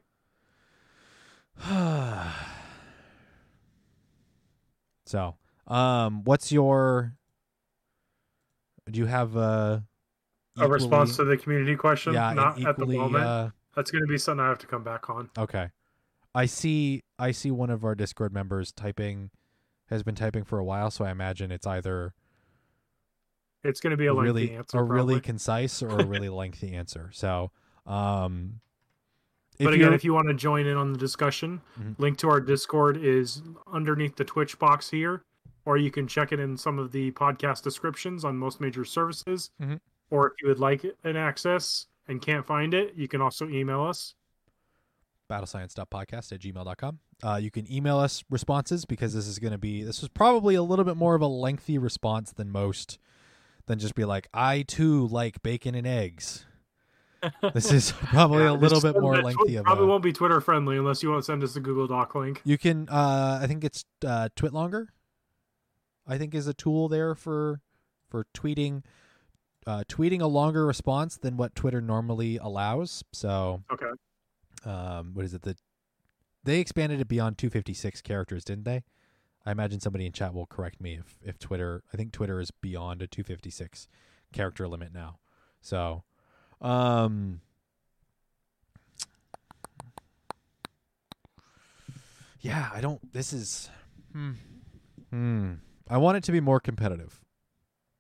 so, 5.06 5.36
um 5.68 6.24
what's 6.24 6.52
your 6.52 7.14
do 8.90 9.00
you 9.00 9.06
have 9.06 9.36
a 9.36 9.84
A 10.58 10.68
response 10.68 11.18
to 11.18 11.26
the 11.26 11.36
community 11.38 11.76
question? 11.76 12.14
yeah, 12.14 12.34
Not 12.34 12.64
at 12.66 12.78
the 12.78 12.86
moment. 12.86 13.26
uh 13.26 13.50
That's 13.76 13.92
going 13.92 14.04
to 14.04 14.08
be 14.08 14.18
something 14.18 14.44
I 14.44 14.48
have 14.50 14.60
to 14.60 14.68
come 14.68 14.84
back 14.84 15.10
on. 15.10 15.30
Okay. 15.38 15.70
I 16.34 16.46
see 16.46 17.04
I 17.20 17.32
see 17.32 17.52
one 17.52 17.70
of 17.70 17.84
our 17.84 17.96
Discord 17.96 18.32
members 18.34 18.72
typing 18.72 19.32
has 19.90 20.04
been 20.04 20.16
typing 20.16 20.44
for 20.44 20.60
a 20.60 20.64
while, 20.66 20.92
so 20.92 21.04
I 21.06 21.12
imagine 21.12 21.52
it's 21.52 21.66
either 21.68 22.14
It's 23.64 23.80
going 23.80 23.92
to 23.92 23.98
be 23.98 24.06
a 24.06 24.14
lengthy 24.14 24.32
really 24.32 24.52
answer. 24.56 24.78
a 24.78 24.84
really 24.84 25.20
concise 25.20 25.82
or 25.82 25.90
a 25.90 26.06
really 26.06 26.30
lengthy 26.42 26.74
answer. 26.76 27.10
So, 27.14 27.52
um 27.86 28.62
but 29.60 29.74
again, 29.74 29.94
if 29.94 30.04
you 30.04 30.14
want 30.14 30.28
to 30.28 30.34
join 30.34 30.66
in 30.68 30.78
on 30.78 30.94
the 30.94 31.00
discussion, 31.00 31.62
Mhm. 31.80 31.96
link 32.00 32.18
to 32.20 32.30
our 32.30 32.40
Discord 32.42 32.98
is 32.98 33.42
underneath 33.72 34.16
the 34.16 34.24
Twitch 34.26 34.60
box 34.60 34.90
here, 34.90 35.24
or 35.66 35.78
you 35.78 35.92
can 35.92 36.08
check 36.08 36.32
it 36.32 36.40
in 36.40 36.58
some 36.58 36.78
of 36.80 36.92
the 36.92 37.12
podcast 37.12 37.64
descriptions 37.64 38.24
on 38.24 38.38
most 38.38 38.62
major 38.62 38.86
services. 38.86 39.50
Mhm. 39.62 39.80
Or 40.10 40.28
if 40.28 40.34
you 40.42 40.48
would 40.48 40.60
like 40.60 40.86
an 41.04 41.16
access 41.18 41.88
and 42.08 42.22
can't 42.22 42.46
find 42.46 42.74
it, 42.74 42.94
you 42.96 43.08
can 43.08 43.22
also 43.22 43.48
email 43.50 43.82
us. 43.82 44.14
battlescience.podcast 45.30 46.32
at 46.32 46.40
gmail.com. 46.40 47.00
Uh, 47.22 47.36
you 47.36 47.52
can 47.52 47.70
email 47.72 47.98
us 47.98 48.24
responses 48.30 48.86
because 48.86 49.14
this 49.14 49.28
is 49.28 49.40
going 49.40 49.52
to 49.52 49.58
be, 49.58 49.84
this 49.84 50.00
was 50.02 50.08
probably 50.10 50.56
a 50.56 50.64
little 50.64 50.86
bit 50.86 50.96
more 50.96 51.16
of 51.16 51.22
a 51.22 51.28
lengthy 51.28 51.78
response 51.78 52.32
than 52.32 52.50
most, 52.50 52.98
than 53.66 53.78
just 53.78 53.94
be 53.94 54.06
like, 54.06 54.28
I 54.34 54.62
too 54.62 55.06
like 55.08 55.44
bacon 55.44 55.76
and 55.76 55.86
eggs. 55.86 56.46
This 57.54 57.72
is 57.72 57.92
probably 57.92 58.40
Yeah, 58.44 58.52
a 58.52 58.54
little 58.54 58.82
bit 58.82 59.00
more 59.00 59.18
lengthy 59.22 59.54
tw- 59.56 59.58
of 59.58 59.64
Probably 59.66 59.86
a. 59.86 59.88
won't 59.88 60.04
be 60.04 60.14
Twitter 60.14 60.40
friendly 60.42 60.78
unless 60.78 61.02
you 61.04 61.10
want 61.10 61.22
to 61.22 61.26
send 61.26 61.44
us 61.44 61.56
a 61.56 61.60
Google 61.60 61.88
Doc 61.88 62.14
link. 62.16 62.42
You 62.46 62.58
can, 62.58 62.88
uh, 62.90 63.40
I 63.42 63.48
think 63.48 63.64
it's 63.64 63.86
uh, 64.06 64.30
Twitlonger. 64.36 64.88
I 66.08 66.18
think 66.18 66.34
is 66.34 66.48
a 66.48 66.54
tool 66.54 66.88
there 66.88 67.16
for 67.16 67.62
for 68.10 68.26
tweeting, 68.34 68.84
uh, 69.66 69.84
tweeting 69.90 70.22
a 70.22 70.28
longer 70.28 70.66
response 70.66 71.18
than 71.18 71.36
what 71.36 71.54
Twitter 71.56 71.82
normally 71.82 72.38
allows. 72.38 73.04
So, 73.12 73.64
Okay. 73.72 73.92
um, 74.70 75.12
what 75.14 75.26
is 75.26 75.34
it? 75.34 75.42
The 75.42 75.58
they 76.44 76.60
expanded 76.62 77.02
it 77.02 77.10
beyond 77.10 77.38
256 77.38 78.02
characters, 78.02 78.46
didn't 78.46 78.64
they? 78.64 78.84
I 79.46 79.52
imagine 79.52 79.82
somebody 79.82 80.06
in 80.06 80.14
chat 80.14 80.34
will 80.34 80.46
correct 80.46 80.80
me 80.80 80.94
if 80.96 81.18
if 81.22 81.38
Twitter. 81.40 81.84
I 81.94 81.98
think 81.98 82.14
Twitter 82.14 82.40
is 82.40 82.52
beyond 82.52 83.02
a 83.02 83.08
256 83.08 83.90
character 84.32 84.66
limit 84.68 84.94
now. 84.94 85.20
So, 85.60 86.04
um, 86.62 87.42
yeah, 92.42 92.70
I 92.74 92.82
don't. 92.82 93.14
This 93.14 93.34
is, 93.34 93.70
hmm, 94.12 94.32
hmm. 95.10 95.54
I 95.90 95.98
want 95.98 96.18
it 96.18 96.24
to 96.26 96.32
be 96.32 96.40
more 96.40 96.60
competitive, 96.60 97.22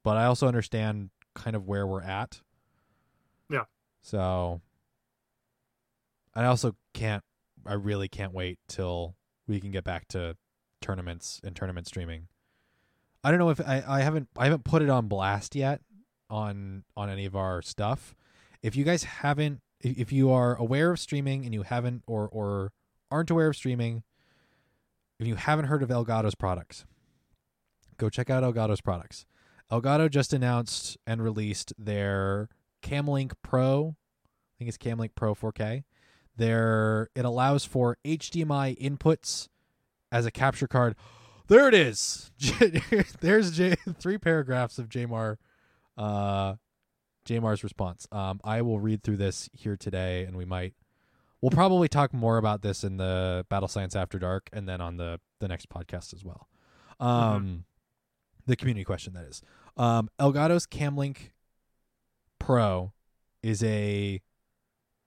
but 0.03 0.17
I 0.17 0.25
also 0.25 0.47
understand 0.47 1.09
kind 1.35 1.55
of 1.55 1.65
where 1.65 1.87
we're 1.87 2.01
at. 2.01 2.41
Yeah. 3.49 3.65
So, 4.01 4.61
I 6.35 6.45
also 6.45 6.75
can't. 6.93 7.23
I 7.65 7.73
really 7.73 8.07
can't 8.07 8.33
wait 8.33 8.59
till 8.67 9.15
we 9.47 9.59
can 9.59 9.71
get 9.71 9.83
back 9.83 10.07
to 10.09 10.37
tournaments 10.81 11.41
and 11.43 11.55
tournament 11.55 11.87
streaming. 11.87 12.27
I 13.23 13.31
don't 13.31 13.39
know 13.39 13.49
if 13.49 13.59
I, 13.61 13.83
I 13.87 14.01
haven't 14.01 14.29
I 14.37 14.45
haven't 14.45 14.63
put 14.63 14.81
it 14.81 14.89
on 14.89 15.07
blast 15.07 15.55
yet 15.55 15.81
on 16.29 16.83
on 16.95 17.09
any 17.09 17.25
of 17.25 17.35
our 17.35 17.61
stuff. 17.61 18.15
If 18.61 18.75
you 18.75 18.83
guys 18.83 19.03
haven't 19.03 19.61
if 19.81 20.11
you 20.11 20.31
are 20.31 20.55
aware 20.55 20.91
of 20.91 20.99
streaming 20.99 21.45
and 21.45 21.53
you 21.53 21.63
haven't 21.63 22.03
or 22.07 22.27
or 22.27 22.71
aren't 23.11 23.29
aware 23.29 23.47
of 23.47 23.55
streaming, 23.55 24.03
if 25.19 25.27
you 25.27 25.35
haven't 25.35 25.65
heard 25.65 25.83
of 25.83 25.89
Elgato's 25.89 26.35
products, 26.35 26.85
go 27.97 28.09
check 28.09 28.29
out 28.29 28.43
Elgato's 28.43 28.81
products. 28.81 29.25
Elgato 29.71 30.09
just 30.09 30.33
announced 30.33 30.97
and 31.05 31.21
released 31.21 31.73
their 31.77 32.49
Camlink 32.81 33.33
Pro. 33.43 33.95
I 33.95 34.53
think 34.57 34.69
it's 34.69 34.77
Camlink 34.77 35.11
Pro 35.13 35.35
4K. 35.35 35.83
There 36.35 37.09
it 37.15 37.25
allows 37.25 37.65
for 37.65 37.97
HDMI 38.05 38.77
inputs 38.79 39.47
as 40.11 40.25
a 40.25 40.31
capture 40.31 40.67
card. 40.67 40.95
There 41.49 41.69
it 41.69 41.73
is. 41.73 42.29
There's 43.21 43.51
J- 43.55 43.77
three 43.97 44.17
paragraphs 44.17 44.77
of 44.77 44.89
Jamar 44.89 45.37
uh, 45.97 46.55
Jamar's 47.27 47.63
response. 47.63 48.07
Um, 48.11 48.39
I 48.43 48.61
will 48.61 48.79
read 48.79 49.03
through 49.03 49.17
this 49.17 49.49
here 49.53 49.75
today, 49.77 50.23
and 50.23 50.35
we 50.35 50.45
might. 50.45 50.73
We'll 51.41 51.51
probably 51.51 51.87
talk 51.87 52.13
more 52.13 52.37
about 52.37 52.63
this 52.63 52.83
in 52.83 52.97
the 52.97 53.45
Battle 53.49 53.67
Science 53.67 53.95
After 53.95 54.17
Dark, 54.17 54.49
and 54.51 54.67
then 54.67 54.81
on 54.81 54.97
the 54.97 55.19
the 55.39 55.47
next 55.47 55.69
podcast 55.69 56.13
as 56.13 56.23
well. 56.23 56.47
Um, 56.99 57.65
the 58.47 58.55
community 58.55 58.83
question 58.83 59.13
that 59.13 59.25
is. 59.25 59.41
Um, 59.75 60.09
Elgato's 60.19 60.65
Camlink 60.65 61.31
Pro 62.39 62.93
is 63.43 63.63
a 63.63 64.21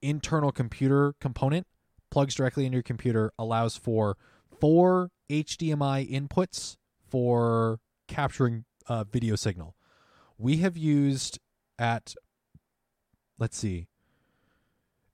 internal 0.02 0.52
computer 0.52 1.14
component 1.20 1.66
plugs 2.10 2.34
directly 2.34 2.66
into 2.66 2.76
your 2.76 2.82
computer 2.82 3.32
allows 3.38 3.76
for 3.76 4.16
four 4.58 5.10
HDMI 5.30 6.10
inputs 6.10 6.76
for 7.08 7.80
capturing 8.08 8.64
uh, 8.86 9.04
video 9.04 9.36
signal. 9.36 9.76
We 10.36 10.58
have 10.58 10.76
used 10.76 11.38
at 11.80 12.14
let's 13.38 13.56
see. 13.56 13.88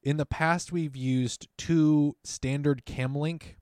In 0.02 0.18
the 0.18 0.26
past 0.26 0.72
we've 0.72 0.96
used 0.96 1.48
two 1.56 2.16
standard 2.24 2.84
Camlink 2.84 3.54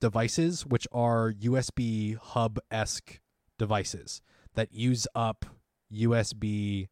devices 0.00 0.64
which 0.64 0.86
are 0.92 1.32
USB 1.32 2.16
hub-esque 2.16 3.20
devices 3.58 4.22
that 4.54 4.72
use 4.72 5.06
up 5.14 5.44
USB 5.92 6.88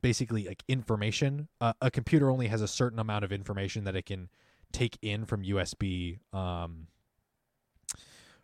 basically 0.00 0.46
like 0.46 0.64
information. 0.68 1.48
Uh, 1.60 1.72
a 1.80 1.90
computer 1.90 2.30
only 2.30 2.48
has 2.48 2.62
a 2.62 2.68
certain 2.68 2.98
amount 2.98 3.24
of 3.24 3.32
information 3.32 3.84
that 3.84 3.96
it 3.96 4.06
can 4.06 4.28
take 4.72 4.98
in 5.02 5.24
from 5.24 5.42
USB 5.42 6.18
um, 6.32 6.88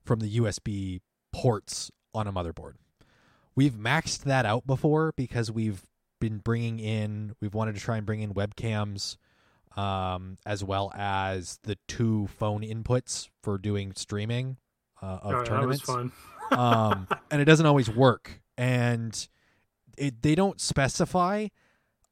from 0.05 0.21
the 0.21 0.37
USB 0.39 1.01
ports 1.33 1.91
on 2.15 2.27
a 2.27 2.33
motherboard. 2.33 2.75
We've 3.57 3.75
maxed 3.75 4.21
that 4.21 4.47
out 4.47 4.67
before 4.67 5.13
because 5.17 5.51
we've 5.51 5.83
been 6.29 6.39
bringing 6.39 6.79
in. 6.79 7.35
We've 7.41 7.55
wanted 7.55 7.75
to 7.75 7.81
try 7.81 7.97
and 7.97 8.07
bring 8.07 8.21
in 8.21 8.35
webcams. 8.35 9.17
Um, 9.77 10.39
as 10.47 10.63
well 10.63 10.93
as 10.95 11.59
the 11.65 11.77
two 11.89 12.29
phone 12.39 12.63
inputs 12.63 13.29
for 13.43 13.59
doing 13.59 13.93
streaming 13.97 14.57
uh, 15.03 15.19
of 15.21 15.35
Oh, 15.35 15.45
tournaments 15.45 15.89
um, 16.53 17.09
and 17.29 17.43
it 17.43 17.45
doesn't 17.45 17.67
always 17.67 17.91
work. 17.91 18.41
And 18.57 19.29
it 19.99 20.23
they 20.23 20.37
don't 20.37 20.61
specify 20.61 21.49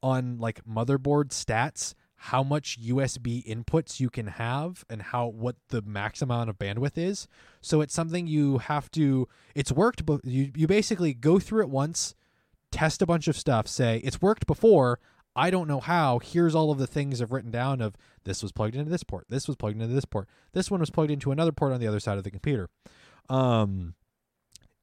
on 0.01 0.39
like 0.39 0.63
motherboard 0.65 1.29
stats 1.29 1.93
how 2.27 2.41
much 2.41 2.79
USB 2.81 3.45
inputs 3.45 3.99
you 3.99 4.09
can 4.09 4.27
have 4.27 4.85
and 4.89 5.01
how 5.01 5.27
what 5.27 5.57
the 5.69 5.81
max 5.81 6.21
amount 6.21 6.49
of 6.49 6.57
bandwidth 6.57 6.97
is. 6.97 7.27
So 7.59 7.81
it's 7.81 7.93
something 7.93 8.27
you 8.27 8.59
have 8.59 8.89
to. 8.91 9.27
It's 9.55 9.73
worked, 9.73 10.05
but 10.05 10.23
you 10.23 10.51
you 10.55 10.65
basically 10.67 11.13
go 11.13 11.37
through 11.39 11.63
it 11.63 11.69
once, 11.69 12.15
test 12.73 13.01
a 13.01 13.05
bunch 13.05 13.27
of 13.27 13.37
stuff, 13.37 13.67
say 13.67 14.01
it's 14.03 14.21
worked 14.21 14.47
before. 14.47 14.99
I 15.35 15.49
don't 15.49 15.67
know 15.67 15.79
how. 15.79 16.19
Here's 16.19 16.53
all 16.53 16.71
of 16.71 16.77
the 16.77 16.87
things 16.87 17.21
I've 17.21 17.31
written 17.31 17.51
down 17.51 17.81
of 17.81 17.95
this 18.23 18.43
was 18.43 18.51
plugged 18.51 18.75
into 18.75 18.89
this 18.89 19.03
port. 19.03 19.25
This 19.29 19.47
was 19.47 19.55
plugged 19.55 19.81
into 19.81 19.93
this 19.93 20.05
port. 20.05 20.27
This 20.53 20.69
one 20.69 20.79
was 20.79 20.89
plugged 20.89 21.11
into 21.11 21.31
another 21.31 21.51
port 21.51 21.71
on 21.71 21.79
the 21.79 21.87
other 21.87 21.99
side 21.99 22.17
of 22.17 22.23
the 22.23 22.31
computer. 22.31 22.69
Um, 23.29 23.93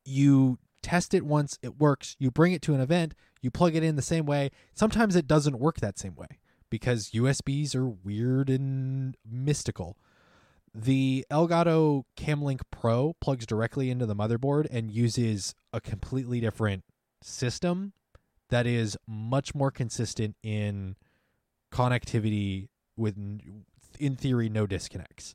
you 0.04 0.58
test 0.82 1.14
it 1.14 1.26
once, 1.26 1.58
it 1.62 1.78
works. 1.78 2.16
You 2.18 2.30
bring 2.30 2.52
it 2.52 2.62
to 2.62 2.74
an 2.74 2.80
event, 2.80 3.14
you 3.42 3.50
plug 3.50 3.76
it 3.76 3.82
in 3.82 3.96
the 3.96 4.02
same 4.02 4.24
way. 4.24 4.50
Sometimes 4.74 5.14
it 5.16 5.26
doesn't 5.26 5.58
work 5.58 5.80
that 5.80 5.98
same 5.98 6.14
way 6.14 6.38
because 6.70 7.10
USBs 7.10 7.74
are 7.74 7.88
weird 7.88 8.48
and 8.48 9.16
mystical. 9.28 9.98
The 10.72 11.26
Elgato 11.30 12.04
Camlink 12.16 12.60
Pro 12.70 13.14
plugs 13.20 13.46
directly 13.46 13.90
into 13.90 14.06
the 14.06 14.14
motherboard 14.14 14.68
and 14.70 14.90
uses 14.90 15.54
a 15.72 15.80
completely 15.80 16.40
different 16.40 16.84
system 17.22 17.92
that 18.48 18.66
is 18.66 18.96
much 19.06 19.54
more 19.54 19.70
consistent 19.70 20.36
in 20.42 20.96
connectivity 21.72 22.68
with 22.96 23.16
in 23.98 24.16
theory 24.16 24.48
no 24.48 24.66
disconnects. 24.66 25.34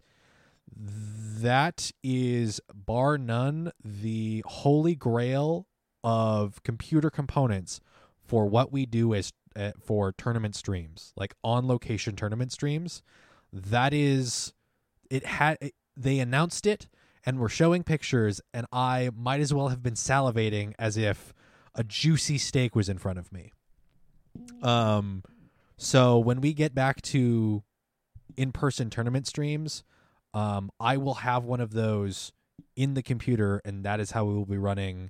That 0.75 1.91
is 2.03 2.59
bar 2.73 3.17
none 3.17 3.71
the 3.83 4.43
holy 4.45 4.95
grail 4.95 5.67
of 6.03 6.61
computer 6.63 7.09
components 7.09 7.79
for 8.23 8.45
what 8.47 8.71
we 8.71 8.85
do 8.85 9.13
as 9.13 9.31
uh, 9.55 9.71
for 9.81 10.11
tournament 10.11 10.55
streams 10.55 11.13
like 11.15 11.33
on 11.43 11.67
location 11.67 12.15
tournament 12.15 12.51
streams. 12.51 13.01
That 13.53 13.93
is 13.93 14.53
it 15.09 15.25
had 15.25 15.71
they 15.95 16.19
announced 16.19 16.65
it 16.65 16.87
and 17.25 17.39
were 17.39 17.49
showing 17.49 17.83
pictures 17.83 18.41
and 18.53 18.65
i 18.71 19.09
might 19.15 19.39
as 19.39 19.53
well 19.53 19.69
have 19.69 19.81
been 19.81 19.93
salivating 19.93 20.73
as 20.77 20.97
if 20.97 21.33
a 21.75 21.83
juicy 21.83 22.37
steak 22.37 22.75
was 22.75 22.89
in 22.89 22.97
front 22.97 23.19
of 23.19 23.31
me 23.31 23.51
um 24.61 25.23
so 25.77 26.17
when 26.17 26.41
we 26.41 26.53
get 26.53 26.73
back 26.73 27.01
to 27.01 27.63
in-person 28.37 28.89
tournament 28.89 29.27
streams 29.27 29.83
um, 30.35 30.69
I 30.81 30.97
will 30.97 31.15
have 31.15 31.45
one 31.45 31.61
of 31.61 31.71
those 31.71 32.33
in 32.75 32.93
the 32.93 33.01
computer, 33.01 33.61
and 33.63 33.85
that 33.85 34.01
is 34.01 34.11
how 34.11 34.25
we 34.25 34.33
will 34.33 34.45
be 34.45 34.57
running 34.57 35.09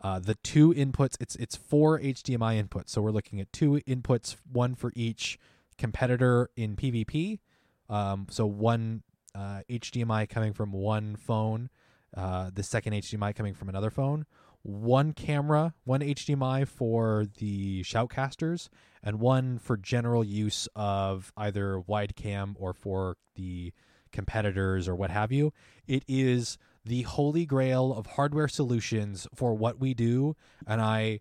uh, 0.00 0.20
the 0.20 0.36
two 0.36 0.72
inputs. 0.72 1.16
It's 1.20 1.34
it's 1.36 1.56
four 1.56 1.98
HDMI 1.98 2.64
inputs, 2.64 2.90
so 2.90 3.02
we're 3.02 3.10
looking 3.10 3.40
at 3.40 3.52
two 3.52 3.80
inputs, 3.86 4.36
one 4.50 4.76
for 4.76 4.92
each 4.94 5.38
competitor 5.76 6.50
in 6.56 6.76
PvP. 6.76 7.40
Um, 7.88 8.28
so 8.30 8.46
one 8.46 9.02
uh, 9.34 9.62
HDMI 9.68 10.28
coming 10.28 10.52
from 10.52 10.70
one 10.72 11.16
phone, 11.16 11.68
uh, 12.16 12.50
the 12.54 12.62
second 12.62 12.92
HDMI 12.92 13.34
coming 13.34 13.54
from 13.54 13.68
another 13.68 13.90
phone. 13.90 14.24
One 14.62 15.12
camera, 15.12 15.74
one 15.84 16.00
HDMI 16.00 16.68
for 16.68 17.26
the 17.38 17.82
shoutcasters, 17.82 18.68
and 19.02 19.20
one 19.20 19.58
for 19.58 19.76
general 19.76 20.22
use 20.22 20.68
of 20.76 21.32
either 21.36 21.80
wide 21.80 22.14
cam 22.14 22.56
or 22.58 22.72
for 22.72 23.16
the 23.36 23.72
competitors 24.12 24.88
or 24.88 24.94
what 24.94 25.10
have 25.10 25.32
you. 25.32 25.52
It 25.86 26.04
is 26.06 26.58
the 26.84 27.02
holy 27.02 27.46
grail 27.46 27.92
of 27.92 28.06
hardware 28.06 28.48
solutions 28.48 29.26
for 29.34 29.54
what 29.54 29.78
we 29.78 29.94
do 29.94 30.34
and 30.66 30.80
I 30.80 31.20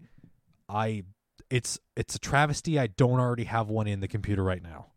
I 0.67 1.03
it's 1.49 1.79
it's 1.95 2.15
a 2.15 2.19
travesty 2.19 2.79
I 2.79 2.87
don't 2.87 3.19
already 3.19 3.45
have 3.45 3.69
one 3.69 3.87
in 3.87 3.99
the 3.99 4.07
computer 4.07 4.43
right 4.43 4.61
now. 4.61 4.87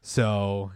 So 0.00 0.72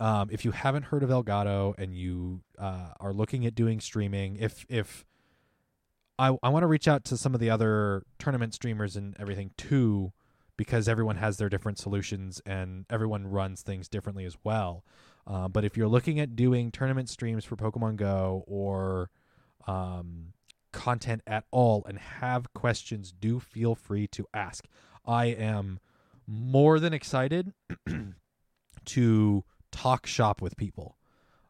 um, 0.00 0.28
if 0.30 0.44
you 0.44 0.52
haven't 0.52 0.84
heard 0.84 1.02
of 1.02 1.10
Elgato 1.10 1.74
and 1.78 1.94
you 1.94 2.40
uh, 2.58 2.92
are 3.00 3.12
looking 3.12 3.44
at 3.46 3.54
doing 3.54 3.80
streaming, 3.80 4.36
if 4.36 4.64
if 4.68 5.04
I 6.18 6.36
I 6.42 6.48
want 6.48 6.62
to 6.62 6.66
reach 6.66 6.88
out 6.88 7.04
to 7.06 7.16
some 7.16 7.34
of 7.34 7.40
the 7.40 7.50
other 7.50 8.02
tournament 8.18 8.54
streamers 8.54 8.96
and 8.96 9.16
everything 9.18 9.52
too 9.56 10.12
because 10.56 10.88
everyone 10.88 11.16
has 11.16 11.36
their 11.36 11.48
different 11.48 11.78
solutions 11.78 12.42
and 12.44 12.84
everyone 12.90 13.26
runs 13.26 13.62
things 13.62 13.88
differently 13.88 14.24
as 14.24 14.36
well. 14.42 14.84
Uh, 15.26 15.46
but 15.46 15.64
if 15.64 15.76
you're 15.76 15.88
looking 15.88 16.18
at 16.18 16.34
doing 16.34 16.70
tournament 16.70 17.08
streams 17.08 17.44
for 17.44 17.54
Pokemon 17.54 17.96
Go 17.96 18.44
or 18.46 19.10
um, 19.66 20.32
content 20.72 21.22
at 21.26 21.44
all 21.52 21.84
and 21.86 21.98
have 21.98 22.52
questions, 22.54 23.12
do 23.12 23.38
feel 23.38 23.74
free 23.74 24.06
to 24.08 24.26
ask. 24.34 24.66
I 25.06 25.26
am 25.26 25.78
more 26.26 26.80
than 26.80 26.92
excited 26.92 27.52
to 28.86 29.44
talk 29.70 30.06
shop 30.06 30.42
with 30.42 30.56
people. 30.56 30.96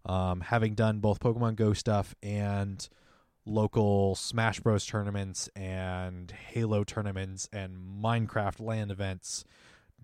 Um, 0.05 0.40
having 0.40 0.74
done 0.74 1.01
both 1.01 1.20
Pokemon 1.20 1.57
Go 1.57 1.73
stuff 1.73 2.15
and 2.23 2.86
local 3.49 4.15
Smash 4.15 4.61
Bros 4.61 4.87
tournaments 4.87 5.49
and 5.57 6.31
Halo 6.31 6.85
tournaments 6.85 7.49
and 7.53 7.77
Minecraft 7.77 8.61
LAN 8.61 8.91
events, 8.91 9.45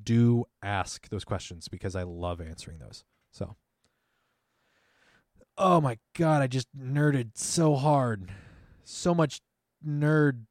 do 0.02 0.46
ask 0.62 1.08
those 1.08 1.24
questions 1.24 1.68
because 1.68 1.94
I 1.94 2.02
love 2.02 2.40
answering 2.40 2.78
those. 2.78 3.04
So, 3.30 3.56
oh 5.56 5.80
my 5.80 5.98
god, 6.16 6.42
I 6.42 6.46
just 6.46 6.68
nerded 6.76 7.32
so 7.34 7.74
hard, 7.76 8.32
so 8.84 9.14
much 9.14 9.40
nerd. 9.86 10.44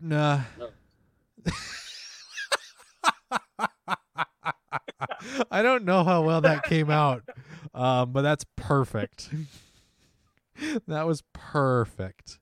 Nah. 0.00 0.40
I 5.50 5.62
don't 5.62 5.84
know 5.84 6.04
how 6.04 6.22
well 6.22 6.40
that 6.42 6.64
came 6.64 6.90
out, 6.90 7.22
um, 7.74 8.12
but 8.12 8.22
that's 8.22 8.44
perfect. 8.56 9.30
that 10.86 11.06
was 11.06 11.22
perfect. 11.32 12.38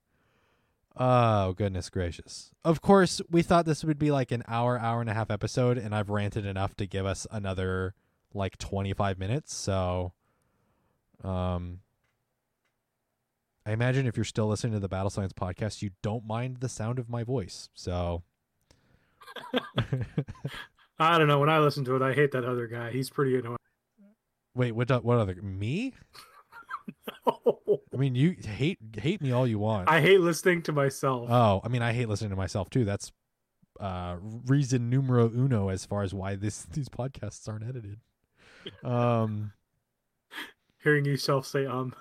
Oh, 0.96 1.52
goodness 1.54 1.90
gracious. 1.90 2.52
Of 2.64 2.80
course, 2.80 3.20
we 3.28 3.42
thought 3.42 3.66
this 3.66 3.82
would 3.82 3.98
be 3.98 4.12
like 4.12 4.30
an 4.30 4.44
hour, 4.46 4.78
hour 4.78 5.00
and 5.00 5.10
a 5.10 5.14
half 5.14 5.30
episode, 5.30 5.76
and 5.76 5.94
I've 5.94 6.08
ranted 6.08 6.46
enough 6.46 6.76
to 6.76 6.86
give 6.86 7.04
us 7.04 7.26
another 7.32 7.94
like 8.32 8.58
25 8.58 9.18
minutes. 9.18 9.54
So, 9.54 10.12
um, 11.24 11.80
I 13.66 13.72
imagine 13.72 14.06
if 14.06 14.16
you're 14.16 14.24
still 14.24 14.46
listening 14.46 14.74
to 14.74 14.78
the 14.78 14.88
Battle 14.88 15.10
Science 15.10 15.32
podcast, 15.32 15.82
you 15.82 15.90
don't 16.02 16.26
mind 16.26 16.58
the 16.58 16.68
sound 16.68 16.98
of 16.98 17.08
my 17.08 17.24
voice. 17.24 17.70
So, 17.74 18.22
I 20.98 21.18
don't 21.18 21.26
know. 21.26 21.40
When 21.40 21.48
I 21.48 21.58
listen 21.58 21.84
to 21.86 21.96
it, 21.96 22.02
I 22.02 22.12
hate 22.12 22.30
that 22.32 22.44
other 22.44 22.68
guy. 22.68 22.90
He's 22.90 23.10
pretty 23.10 23.36
annoying. 23.36 23.56
wait, 24.54 24.72
what? 24.72 25.04
What 25.04 25.18
other 25.18 25.34
me? 25.42 25.92
I 27.26 27.96
mean, 27.96 28.14
you 28.14 28.36
hate 28.44 28.78
hate 28.96 29.20
me 29.22 29.32
all 29.32 29.46
you 29.46 29.58
want. 29.58 29.88
I 29.88 30.00
hate 30.00 30.20
listening 30.20 30.62
to 30.62 30.72
myself. 30.72 31.28
Oh, 31.30 31.60
I 31.64 31.68
mean, 31.68 31.82
I 31.82 31.92
hate 31.92 32.08
listening 32.08 32.30
to 32.30 32.36
myself 32.36 32.70
too. 32.70 32.84
That's 32.84 33.12
uh, 33.80 34.16
reason 34.46 34.90
numero 34.90 35.28
uno 35.28 35.68
as 35.68 35.84
far 35.84 36.02
as 36.02 36.12
why 36.14 36.36
this 36.36 36.62
these 36.62 36.88
podcasts 36.88 37.48
aren't 37.48 37.64
edited. 37.64 38.00
Um, 38.82 39.52
Hearing 40.82 41.04
yourself 41.04 41.46
say 41.46 41.66
um. 41.66 41.94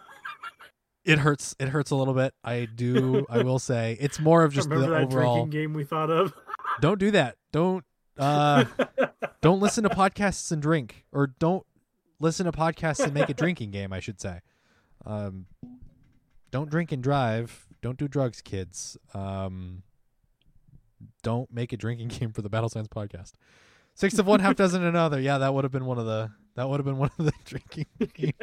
it 1.06 1.20
hurts. 1.20 1.56
It 1.60 1.68
hurts 1.68 1.92
a 1.92 1.96
little 1.98 2.14
bit. 2.14 2.34
I 2.42 2.70
do. 2.74 3.26
I 3.30 3.44
will 3.44 3.60
say 3.60 3.98
it's 4.00 4.18
more 4.18 4.46
of 4.46 4.54
just 4.54 4.70
Remember 4.70 4.90
the 4.90 4.96
that 5.00 5.08
overall. 5.08 5.36
drinking 5.44 5.60
game 5.62 5.74
we 5.74 5.84
thought 5.84 6.10
of? 6.10 6.34
Don't 6.80 7.00
do 7.00 7.12
that. 7.12 7.36
Don't. 7.52 7.84
Uh, 8.18 8.64
don't 9.42 9.60
listen 9.60 9.84
to 9.84 9.90
podcasts 9.90 10.54
and 10.54 10.62
drink, 10.62 11.06
or 11.12 11.28
don't 11.28 11.66
listen 12.22 12.46
to 12.46 12.54
podcasts 12.54 13.04
and 13.04 13.14
make 13.14 13.28
a 13.28 13.34
drinking 13.34 13.72
game. 13.72 13.92
I 13.92 14.00
should 14.00 14.22
say. 14.22 14.40
Um, 15.06 15.46
don't 16.52 16.70
drink 16.70 16.92
and 16.92 17.04
drive. 17.04 17.66
Don't 17.82 17.98
do 17.98 18.08
drugs, 18.08 18.42
kids. 18.42 18.98
Um, 19.14 19.84
don't 21.22 21.52
make 21.52 21.74
a 21.74 21.78
drinking 21.78 22.08
game 22.20 22.32
for 22.32 22.42
the 22.42 22.50
Battle 22.50 22.70
Science 22.70 22.88
podcast. 22.88 23.34
Six 23.96 24.18
of 24.20 24.28
one, 24.28 24.40
half 24.40 24.56
dozen 24.56 24.84
another. 24.86 25.20
Yeah, 25.20 25.40
that 25.40 25.54
would 25.54 25.64
have 25.64 25.72
been 25.72 25.86
one 25.86 26.00
of 26.00 26.06
the. 26.06 26.32
That 26.56 26.70
would 26.70 26.80
have 26.80 26.86
been 26.86 26.98
one 27.00 27.12
of 27.18 27.26
the 27.26 27.34
drinking 27.46 27.88
games. 28.14 28.34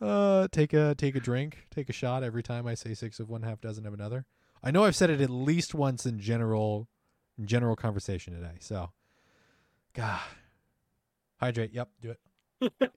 Uh, 0.00 0.48
take 0.50 0.72
a 0.72 0.94
take 0.94 1.14
a 1.14 1.20
drink, 1.20 1.66
take 1.70 1.88
a 1.88 1.92
shot 1.92 2.22
every 2.22 2.42
time 2.42 2.66
I 2.66 2.74
say 2.74 2.94
six 2.94 3.20
of 3.20 3.28
one, 3.28 3.42
half 3.42 3.60
dozen 3.60 3.86
of 3.86 3.92
another. 3.94 4.24
I 4.62 4.70
know 4.70 4.84
I've 4.84 4.96
said 4.96 5.10
it 5.10 5.20
at 5.20 5.30
least 5.30 5.74
once 5.74 6.06
in 6.06 6.20
general, 6.20 6.88
in 7.36 7.46
general 7.46 7.76
conversation 7.76 8.32
today. 8.34 8.56
So, 8.60 8.90
God, 9.92 10.20
hydrate. 11.40 11.72
Yep, 11.72 11.88
do 12.00 12.14
it. 12.60 12.92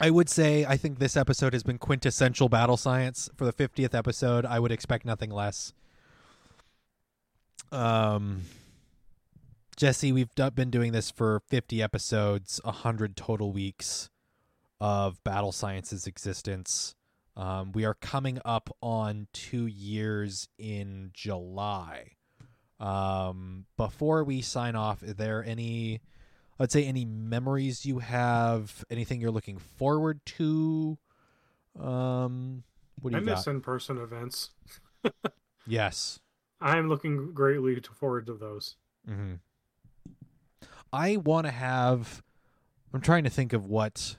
I 0.00 0.10
would 0.10 0.28
say 0.28 0.64
I 0.64 0.76
think 0.76 0.98
this 0.98 1.16
episode 1.16 1.52
has 1.52 1.62
been 1.62 1.78
quintessential 1.78 2.48
battle 2.48 2.76
science 2.76 3.30
for 3.36 3.44
the 3.44 3.52
50th 3.52 3.94
episode. 3.94 4.44
I 4.44 4.58
would 4.58 4.72
expect 4.72 5.04
nothing 5.04 5.30
less. 5.30 5.72
Um, 7.70 8.42
Jesse, 9.76 10.12
we've 10.12 10.34
do- 10.34 10.50
been 10.50 10.70
doing 10.70 10.92
this 10.92 11.10
for 11.10 11.40
50 11.48 11.82
episodes, 11.82 12.60
100 12.64 13.16
total 13.16 13.52
weeks 13.52 14.10
of 14.80 15.22
battle 15.24 15.52
science's 15.52 16.06
existence. 16.06 16.94
Um, 17.36 17.72
we 17.72 17.84
are 17.84 17.94
coming 17.94 18.40
up 18.44 18.70
on 18.80 19.26
two 19.32 19.66
years 19.66 20.48
in 20.58 21.10
July. 21.12 22.12
Um, 22.78 23.66
before 23.76 24.22
we 24.24 24.42
sign 24.42 24.76
off, 24.76 25.02
are 25.02 25.12
there 25.12 25.44
any, 25.44 26.00
I'd 26.58 26.72
say, 26.72 26.84
any 26.84 27.04
memories 27.04 27.84
you 27.84 27.98
have? 27.98 28.84
Anything 28.90 29.20
you're 29.20 29.30
looking 29.30 29.58
forward 29.58 30.24
to? 30.26 30.98
Um, 31.80 32.62
what 33.00 33.12
do 33.12 33.18
you 33.18 33.22
I 33.22 33.24
miss 33.24 33.46
in 33.46 33.60
person 33.60 33.98
events. 33.98 34.50
Yes. 35.66 36.20
I'm 36.60 36.88
looking 36.88 37.32
greatly 37.32 37.80
to 37.80 37.92
forward 37.92 38.26
to 38.26 38.34
those. 38.34 38.76
Mm-hmm. 39.08 39.34
I 40.92 41.16
want 41.16 41.46
to 41.46 41.50
have. 41.50 42.22
I'm 42.92 43.00
trying 43.00 43.24
to 43.24 43.30
think 43.30 43.52
of 43.52 43.66
what. 43.66 44.16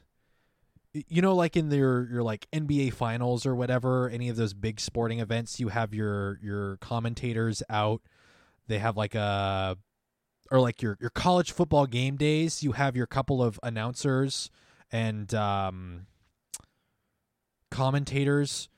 You 0.94 1.22
know, 1.22 1.36
like 1.36 1.58
in 1.58 1.70
your 1.70 2.10
your 2.10 2.24
like 2.24 2.48
NBA 2.54 2.94
finals 2.94 3.46
or 3.46 3.54
whatever, 3.54 4.10
any 4.10 4.30
of 4.30 4.38
those 4.38 4.54
big 4.54 4.80
sporting 4.80 5.20
events, 5.20 5.60
you 5.60 5.68
have 5.68 5.94
your 5.94 6.40
your 6.42 6.78
commentators 6.78 7.62
out. 7.70 8.02
They 8.68 8.80
have 8.80 8.96
like 8.96 9.14
a, 9.14 9.78
or 10.52 10.60
like 10.60 10.82
your 10.82 10.98
your 11.00 11.10
college 11.10 11.52
football 11.52 11.86
game 11.86 12.16
days. 12.18 12.64
You 12.64 12.74
have 12.74 12.96
your 12.96 13.08
couple 13.08 13.42
of 13.42 13.60
announcers 13.64 14.50
and 14.92 15.34
um, 15.34 16.08
commentators 17.72 18.70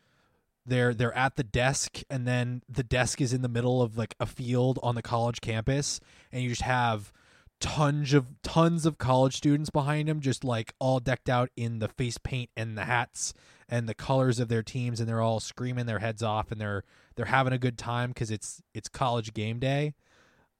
they're 0.67 0.93
they're 0.93 1.17
at 1.17 1.37
the 1.37 1.43
desk 1.43 2.01
and 2.09 2.27
then 2.27 2.61
the 2.67 2.83
desk 2.83 3.21
is 3.21 3.33
in 3.33 3.41
the 3.41 3.47
middle 3.47 3.81
of 3.81 3.97
like 3.97 4.15
a 4.19 4.25
field 4.25 4.77
on 4.83 4.95
the 4.95 5.01
college 5.01 5.39
campus 5.41 5.99
and 6.31 6.43
you 6.43 6.49
just 6.49 6.61
have 6.61 7.13
tons 7.59 8.13
of 8.13 8.41
tons 8.43 8.85
of 8.85 8.97
college 8.97 9.35
students 9.35 9.69
behind 9.69 10.07
them 10.07 10.19
just 10.19 10.43
like 10.43 10.73
all 10.79 10.99
decked 10.99 11.29
out 11.29 11.49
in 11.55 11.79
the 11.79 11.87
face 11.87 12.17
paint 12.17 12.49
and 12.55 12.77
the 12.77 12.83
hats 12.83 13.33
and 13.69 13.87
the 13.87 13.93
colors 13.93 14.39
of 14.39 14.49
their 14.49 14.61
teams 14.61 14.99
and 14.99 15.09
they're 15.09 15.21
all 15.21 15.39
screaming 15.39 15.85
their 15.85 15.99
heads 15.99 16.21
off 16.21 16.51
and 16.51 16.59
they're 16.59 16.83
they're 17.15 17.25
having 17.25 17.53
a 17.53 17.57
good 17.57 17.77
time 17.77 18.13
cuz 18.13 18.29
it's 18.29 18.61
it's 18.73 18.89
college 18.89 19.33
game 19.33 19.59
day 19.59 19.93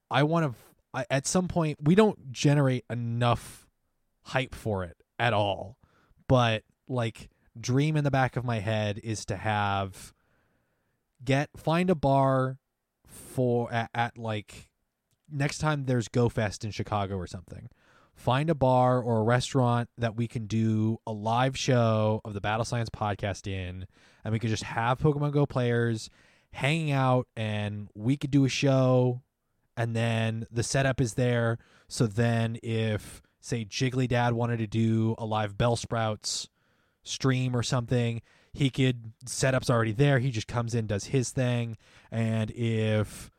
i 0.10 0.24
want 0.24 0.46
to 0.46 0.58
at 0.94 1.28
some 1.28 1.48
point 1.48 1.78
we 1.82 1.96
don't 1.96 2.32
generate 2.32 2.86
enough 2.90 3.68
hype 4.24 4.56
for 4.56 4.84
it 4.84 4.98
at 5.20 5.34
all. 5.34 5.78
But 6.28 6.64
like 6.88 7.30
dream 7.60 7.98
in 7.98 8.04
the 8.04 8.12
back 8.12 8.36
of 8.36 8.46
my 8.46 8.60
head 8.60 9.00
is 9.04 9.26
to 9.26 9.36
have 9.36 10.14
get 11.24 11.50
find 11.56 11.90
a 11.90 11.96
bar 11.96 12.58
for 13.06 13.72
at, 13.74 13.90
at 13.94 14.18
like 14.18 14.70
next 15.32 15.58
time 15.58 15.86
there's 15.86 16.08
go 16.08 16.30
fest 16.30 16.64
in 16.64 16.72
chicago 16.72 17.16
or 17.16 17.28
something 17.28 17.70
find 18.14 18.50
a 18.50 18.56
bar 18.56 19.02
or 19.02 19.20
a 19.20 19.24
restaurant 19.24 19.90
that 19.98 20.16
we 20.16 20.28
can 20.28 20.46
do 20.46 21.00
a 21.06 21.12
live 21.12 21.58
show 21.58 22.22
of 22.24 22.34
the 22.34 22.42
battle 22.42 22.66
science 22.66 22.90
podcast 22.90 23.48
in 23.48 23.86
and 24.24 24.32
we 24.32 24.40
could 24.40 24.50
just 24.50 24.64
have 24.64 25.00
pokemon 25.00 25.32
go 25.32 25.46
players 25.46 26.10
hanging 26.54 26.92
out 26.92 27.28
and 27.36 27.90
we 27.94 28.18
could 28.18 28.32
do 28.32 28.46
a 28.46 28.50
show 28.50 29.22
and 29.78 29.96
then 29.96 30.46
the 30.52 30.64
setup 30.64 31.00
is 31.00 31.14
there. 31.14 31.58
So 31.88 32.08
then 32.08 32.58
if 32.64 33.22
say 33.40 33.64
jiggly 33.64 34.08
dad 34.08 34.34
wanted 34.34 34.58
to 34.58 34.68
do 34.68 35.16
a 35.18 35.26
live 35.26 35.58
bell 35.58 35.78
sprouts 35.78 36.50
stream 37.04 37.56
or 37.56 37.64
something 37.64 38.22
he 38.52 38.70
could 38.72 39.14
setup's 39.26 39.70
already 39.70 39.92
there. 39.92 40.18
He 40.18 40.32
just 40.32 40.48
comes 40.48 40.74
in 40.74 40.88
does 40.88 41.06
his 41.06 41.30
thing. 41.30 41.78
And 42.12 42.50
if 42.52 43.30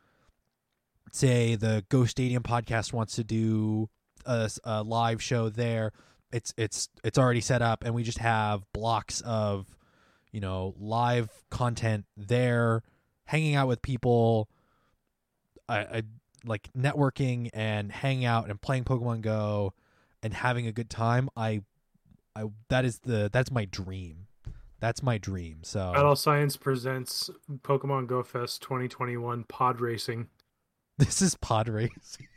say 1.11 1.55
the 1.55 1.83
Ghost 1.89 2.11
stadium 2.11 2.41
podcast 2.41 2.93
wants 2.93 3.15
to 3.15 3.23
do 3.23 3.89
a, 4.25 4.49
a 4.63 4.81
live 4.81 5.21
show 5.21 5.49
there 5.49 5.91
it's 6.31 6.53
it's 6.57 6.89
it's 7.03 7.17
already 7.17 7.41
set 7.41 7.61
up 7.61 7.83
and 7.83 7.93
we 7.93 8.03
just 8.03 8.19
have 8.19 8.63
blocks 8.73 9.21
of 9.21 9.65
you 10.31 10.39
know 10.39 10.75
live 10.77 11.29
content 11.49 12.05
there 12.15 12.83
hanging 13.25 13.55
out 13.55 13.67
with 13.67 13.81
people. 13.81 14.49
I, 15.67 15.77
I 15.79 16.03
like 16.45 16.69
networking 16.77 17.49
and 17.53 17.91
hanging 17.91 18.25
out 18.25 18.49
and 18.49 18.61
playing 18.61 18.83
pokemon 18.83 19.21
go 19.21 19.73
and 20.23 20.33
having 20.33 20.67
a 20.67 20.71
good 20.71 20.89
time 20.89 21.29
i 21.35 21.61
i 22.35 22.43
that 22.69 22.85
is 22.85 22.99
the 22.99 23.29
that's 23.31 23.51
my 23.51 23.65
dream 23.65 24.27
that's 24.79 25.03
my 25.03 25.17
dream 25.17 25.59
so 25.63 25.91
Battle 25.93 26.15
Science 26.15 26.55
presents 26.55 27.29
Pokemon 27.63 28.07
Go 28.07 28.23
Fest 28.23 28.61
2021 28.61 29.43
Pod 29.43 29.81
Racing. 29.81 30.29
this 30.97 31.21
is 31.21 31.35
pod 31.35 31.67
racing. 31.67 32.27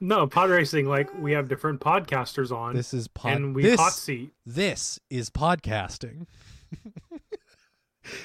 No, 0.00 0.26
pod 0.26 0.50
racing. 0.50 0.86
Like 0.86 1.08
we 1.20 1.30
have 1.32 1.46
different 1.46 1.80
podcasters 1.80 2.50
on, 2.50 2.74
this 2.74 2.92
is 2.92 3.06
pod 3.06 3.36
and 3.36 3.54
we 3.54 3.62
this, 3.62 3.78
hot 3.78 3.92
seat. 3.92 4.32
this 4.44 4.98
is 5.08 5.30
podcasting 5.30 6.26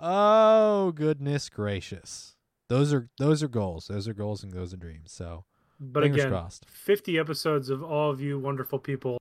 oh 0.00 0.92
goodness 0.92 1.48
gracious 1.48 2.34
those 2.68 2.92
are 2.92 3.08
those 3.18 3.42
are 3.42 3.48
goals 3.48 3.86
those 3.88 4.08
are 4.08 4.14
goals 4.14 4.42
and 4.42 4.52
those 4.52 4.72
are 4.72 4.76
dreams 4.78 5.12
so 5.12 5.44
But 5.78 6.02
fingers 6.02 6.22
again, 6.22 6.30
crossed 6.30 6.64
50 6.68 7.18
episodes 7.18 7.68
of 7.68 7.82
all 7.82 8.10
of 8.10 8.20
you 8.20 8.38
wonderful 8.38 8.78
people 8.78 9.18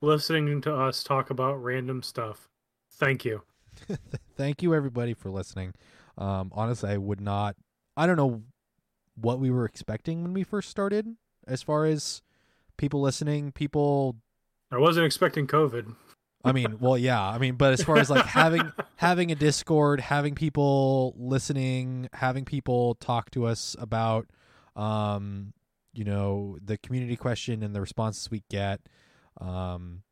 listening 0.00 0.60
to 0.62 0.74
us 0.74 1.04
talk 1.04 1.30
about 1.30 1.62
random 1.62 2.02
stuff. 2.02 2.48
Thank 2.90 3.24
you. 3.24 3.42
thank 4.36 4.62
you 4.62 4.74
everybody 4.74 5.14
for 5.14 5.30
listening 5.30 5.72
um 6.18 6.50
honestly 6.54 6.90
i 6.90 6.96
would 6.96 7.20
not 7.20 7.56
i 7.96 8.06
don't 8.06 8.16
know 8.16 8.42
what 9.14 9.38
we 9.38 9.50
were 9.50 9.64
expecting 9.64 10.22
when 10.22 10.34
we 10.34 10.42
first 10.42 10.68
started 10.68 11.06
as 11.46 11.62
far 11.62 11.86
as 11.86 12.20
people 12.76 13.00
listening 13.00 13.50
people 13.52 14.16
I 14.70 14.78
wasn't 14.78 15.04
expecting 15.04 15.46
COVID. 15.46 15.94
I 16.44 16.52
mean 16.52 16.78
well 16.80 16.98
yeah 16.98 17.22
i 17.22 17.38
mean 17.38 17.54
but 17.56 17.72
as 17.72 17.82
far 17.82 17.98
as 17.98 18.10
like 18.10 18.24
having 18.26 18.72
having 18.96 19.30
a 19.30 19.34
discord 19.34 20.00
having 20.00 20.34
people 20.34 21.14
listening 21.16 22.08
having 22.12 22.44
people 22.44 22.94
talk 22.96 23.30
to 23.30 23.44
us 23.46 23.76
about 23.78 24.26
um 24.76 25.52
you 25.92 26.04
know 26.04 26.56
the 26.64 26.76
community 26.78 27.16
question 27.16 27.62
and 27.62 27.74
the 27.74 27.80
responses 27.80 28.30
we 28.30 28.42
get 28.50 28.80
um 29.40 30.02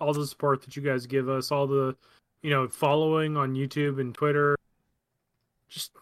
all 0.00 0.12
the 0.12 0.26
support 0.26 0.62
that 0.62 0.74
you 0.76 0.82
guys 0.82 1.06
give 1.06 1.28
us, 1.28 1.52
all 1.52 1.68
the, 1.68 1.96
you 2.42 2.50
know, 2.50 2.66
following 2.68 3.36
on 3.36 3.54
YouTube 3.54 4.00
and 4.00 4.12
Twitter. 4.12 4.56
Just 5.68 5.92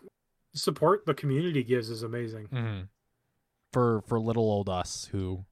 support 0.55 1.05
the 1.07 1.15
community 1.15 1.63
gives 1.63 1.91
is 1.91 2.03
amazing. 2.03 2.49
Mhm. 2.49 2.89
for 3.73 4.01
for 4.07 4.19
little 4.19 4.45
old 4.45 4.69
us 4.69 5.09
who 5.13 5.45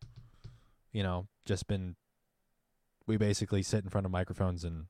you 0.92 1.02
know 1.02 1.26
just 1.44 1.66
been 1.68 1.96
we 3.10 3.16
basically 3.16 3.62
sit 3.62 3.82
in 3.84 3.90
front 3.90 4.06
of 4.06 4.10
microphones 4.12 4.64
and 4.64 4.86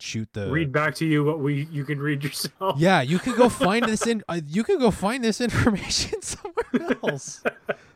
shoot 0.00 0.28
the 0.32 0.48
read 0.50 0.70
back 0.70 0.94
to 0.94 1.04
you 1.04 1.24
what 1.24 1.40
we 1.40 1.66
you 1.72 1.84
can 1.84 1.98
read 1.98 2.22
yourself. 2.22 2.78
yeah 2.78 3.00
you 3.00 3.18
could 3.18 3.34
go 3.36 3.48
find 3.66 3.84
this 3.84 4.06
in 4.06 4.22
uh, 4.28 4.40
you 4.46 4.62
could 4.62 4.78
go 4.78 4.90
find 4.92 5.24
this 5.24 5.40
information 5.40 6.20
somewhere 6.22 6.96
else 7.02 7.42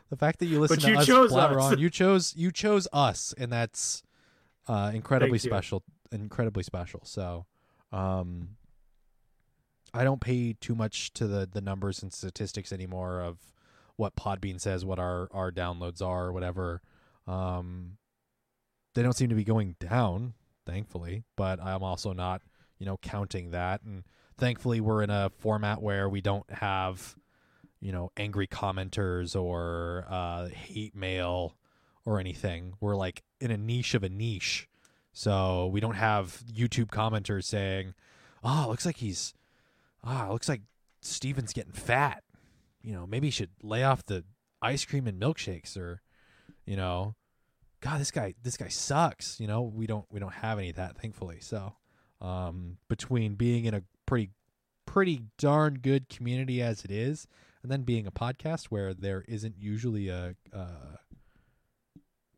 the 0.09 0.17
fact 0.17 0.39
that 0.39 0.47
you 0.47 0.59
listen 0.59 0.75
But 0.77 0.81
to 0.83 0.91
you 0.91 0.97
us 0.97 1.05
chose 1.05 1.31
us. 1.33 1.63
on 1.73 1.79
you 1.79 1.89
chose 1.89 2.33
you 2.35 2.51
chose 2.51 2.87
us 2.91 3.33
and 3.37 3.51
that's 3.51 4.03
uh 4.67 4.91
incredibly 4.93 5.37
Thank 5.37 5.45
you. 5.45 5.49
special 5.51 5.83
incredibly 6.11 6.61
special. 6.61 7.01
So, 7.05 7.47
um, 7.91 8.49
I 9.95 10.03
don't 10.03 10.21
pay 10.21 10.53
too 10.53 10.75
much 10.75 11.11
to 11.13 11.25
the 11.25 11.49
the 11.51 11.59
numbers 11.61 12.03
and 12.03 12.13
statistics 12.13 12.71
anymore 12.71 13.19
of 13.21 13.39
what 13.95 14.15
Podbean 14.15 14.59
says, 14.61 14.85
what 14.85 14.99
our 14.99 15.27
our 15.31 15.51
downloads 15.51 16.01
are, 16.03 16.25
or 16.25 16.31
whatever. 16.33 16.81
Um, 17.27 17.97
they 18.93 19.03
don't 19.03 19.13
seem 19.13 19.29
to 19.29 19.35
be 19.35 19.43
going 19.43 19.75
down, 19.79 20.33
thankfully. 20.65 21.23
But 21.35 21.61
I'm 21.61 21.83
also 21.83 22.13
not, 22.13 22.41
you 22.79 22.85
know, 22.85 22.97
counting 22.97 23.51
that. 23.51 23.81
And 23.83 24.03
thankfully, 24.37 24.81
we're 24.81 25.03
in 25.03 25.09
a 25.09 25.31
format 25.39 25.81
where 25.81 26.07
we 26.09 26.21
don't 26.21 26.49
have, 26.51 27.15
you 27.79 27.91
know, 27.91 28.11
angry 28.17 28.47
commenters 28.47 29.39
or 29.39 30.05
uh, 30.09 30.47
hate 30.49 30.95
mail 30.95 31.55
or 32.05 32.19
anything. 32.19 32.73
We're 32.79 32.95
like 32.95 33.23
in 33.39 33.51
a 33.51 33.57
niche 33.57 33.93
of 33.93 34.03
a 34.03 34.09
niche. 34.09 34.67
So 35.13 35.67
we 35.67 35.79
don't 35.79 35.95
have 35.95 36.43
YouTube 36.51 36.87
commenters 36.87 37.43
saying, 37.45 37.93
"Oh, 38.43 38.65
looks 38.69 38.85
like 38.85 38.97
he's, 38.97 39.33
ah, 40.03 40.29
looks 40.31 40.49
like 40.49 40.61
Steven's 41.01 41.53
getting 41.53 41.73
fat. 41.73 42.23
You 42.81 42.93
know, 42.93 43.05
maybe 43.05 43.27
he 43.27 43.31
should 43.31 43.51
lay 43.61 43.83
off 43.83 44.05
the 44.05 44.23
ice 44.61 44.85
cream 44.85 45.07
and 45.07 45.21
milkshakes, 45.21 45.77
or, 45.77 46.01
you 46.65 46.75
know, 46.75 47.15
God, 47.81 47.99
this 47.99 48.11
guy, 48.11 48.33
this 48.41 48.57
guy 48.57 48.69
sucks. 48.69 49.39
You 49.39 49.47
know, 49.47 49.61
we 49.61 49.87
don't, 49.87 50.05
we 50.09 50.19
don't 50.19 50.33
have 50.33 50.57
any 50.57 50.69
of 50.69 50.75
that, 50.77 50.97
thankfully. 50.97 51.39
So, 51.41 51.73
um, 52.21 52.77
between 52.87 53.35
being 53.35 53.65
in 53.65 53.73
a 53.73 53.83
pretty, 54.05 54.31
pretty 54.85 55.23
darn 55.37 55.75
good 55.75 56.09
community 56.09 56.61
as 56.61 56.83
it 56.83 56.91
is, 56.91 57.27
and 57.61 57.71
then 57.71 57.83
being 57.83 58.07
a 58.07 58.11
podcast 58.11 58.65
where 58.65 58.93
there 58.93 59.23
isn't 59.27 59.55
usually 59.57 60.09
a, 60.09 60.35
uh, 60.53 60.97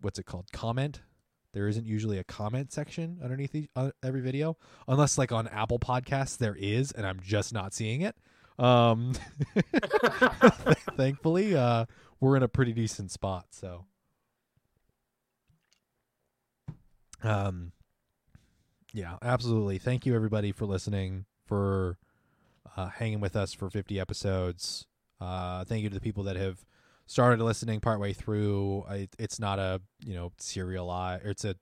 what's 0.01 0.19
it 0.19 0.25
called, 0.25 0.51
comment 0.51 1.01
there 1.55 1.69
isn't 1.69 1.87
usually 1.87 2.19
a 2.19 2.23
comment 2.25 2.73
section 2.73 3.17
underneath 3.23 3.53
the, 3.53 3.69
uh, 3.77 3.89
every 4.03 4.19
video, 4.19 4.57
unless 4.89 5.17
like 5.17 5.31
on 5.31 5.47
Apple 5.47 5.79
Podcasts 5.79 6.37
there 6.37 6.55
is, 6.59 6.91
and 6.91 7.07
I'm 7.07 7.21
just 7.21 7.53
not 7.53 7.73
seeing 7.73 8.01
it. 8.01 8.13
Um, 8.59 9.13
thankfully, 10.97 11.55
uh, 11.55 11.85
we're 12.19 12.35
in 12.35 12.43
a 12.43 12.49
pretty 12.49 12.73
decent 12.73 13.09
spot. 13.11 13.45
So, 13.51 13.85
um, 17.23 17.71
yeah, 18.93 19.17
absolutely. 19.21 19.77
Thank 19.77 20.05
you 20.05 20.15
everybody 20.15 20.51
for 20.51 20.65
listening, 20.65 21.25
for 21.45 21.97
uh, 22.77 22.87
hanging 22.87 23.19
with 23.19 23.35
us 23.35 23.53
for 23.53 23.69
50 23.69 23.99
episodes. 23.99 24.85
Uh, 25.19 25.63
thank 25.65 25.83
you 25.83 25.89
to 25.89 25.95
the 25.95 26.01
people 26.01 26.23
that 26.23 26.35
have 26.35 26.65
started 27.05 27.43
listening 27.43 27.79
partway 27.79 28.13
through. 28.13 28.83
I, 28.89 29.07
it's 29.19 29.39
not 29.39 29.59
a 29.59 29.81
you 30.05 30.13
know 30.13 30.31
serialized. 30.37 31.25
It's 31.25 31.45
a 31.45 31.55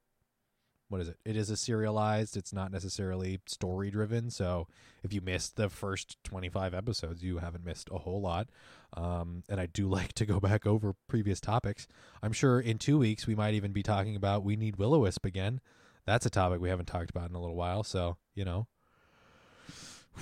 what 0.90 1.02
is 1.02 1.10
it? 1.10 1.18
It 1.26 1.36
is 1.36 1.50
a 1.50 1.58
serialized. 1.58 2.38
It's 2.38 2.54
not 2.54 2.72
necessarily 2.72 3.40
story 3.46 3.90
driven. 3.90 4.30
So 4.30 4.68
if 5.04 5.14
you 5.14 5.22
missed 5.22 5.56
the 5.56 5.70
first 5.70 6.18
twenty 6.24 6.50
five 6.50 6.74
episodes, 6.74 7.24
you 7.24 7.40
haven't 7.40 7.66
missed 7.66 7.90
a 7.92 8.00
whole 8.00 8.22
lot. 8.22 8.50
Um, 8.96 9.44
and 9.50 9.60
I 9.60 9.66
do 9.66 9.88
like 9.90 10.14
to 10.14 10.26
go 10.26 10.40
back 10.40 10.66
over 10.68 10.96
previous 11.08 11.40
topics. 11.40 11.88
I'm 12.22 12.34
sure 12.34 12.60
in 12.60 12.78
two 12.78 12.98
weeks 12.98 13.28
we 13.28 13.36
might 13.36 13.54
even 13.54 13.72
be 13.72 13.84
talking 13.84 14.16
about 14.16 14.44
we 14.44 14.56
need 14.56 14.78
will 14.78 15.00
wisp 15.00 15.26
again. 15.26 15.62
That's 16.06 16.26
a 16.26 16.30
topic 16.30 16.60
we 16.60 16.70
haven't 16.70 16.88
talked 16.88 17.10
about 17.10 17.30
in 17.30 17.36
a 17.36 17.42
little 17.42 17.56
while. 17.56 17.84
So 17.84 18.18
you 18.36 18.46
know, 18.46 18.68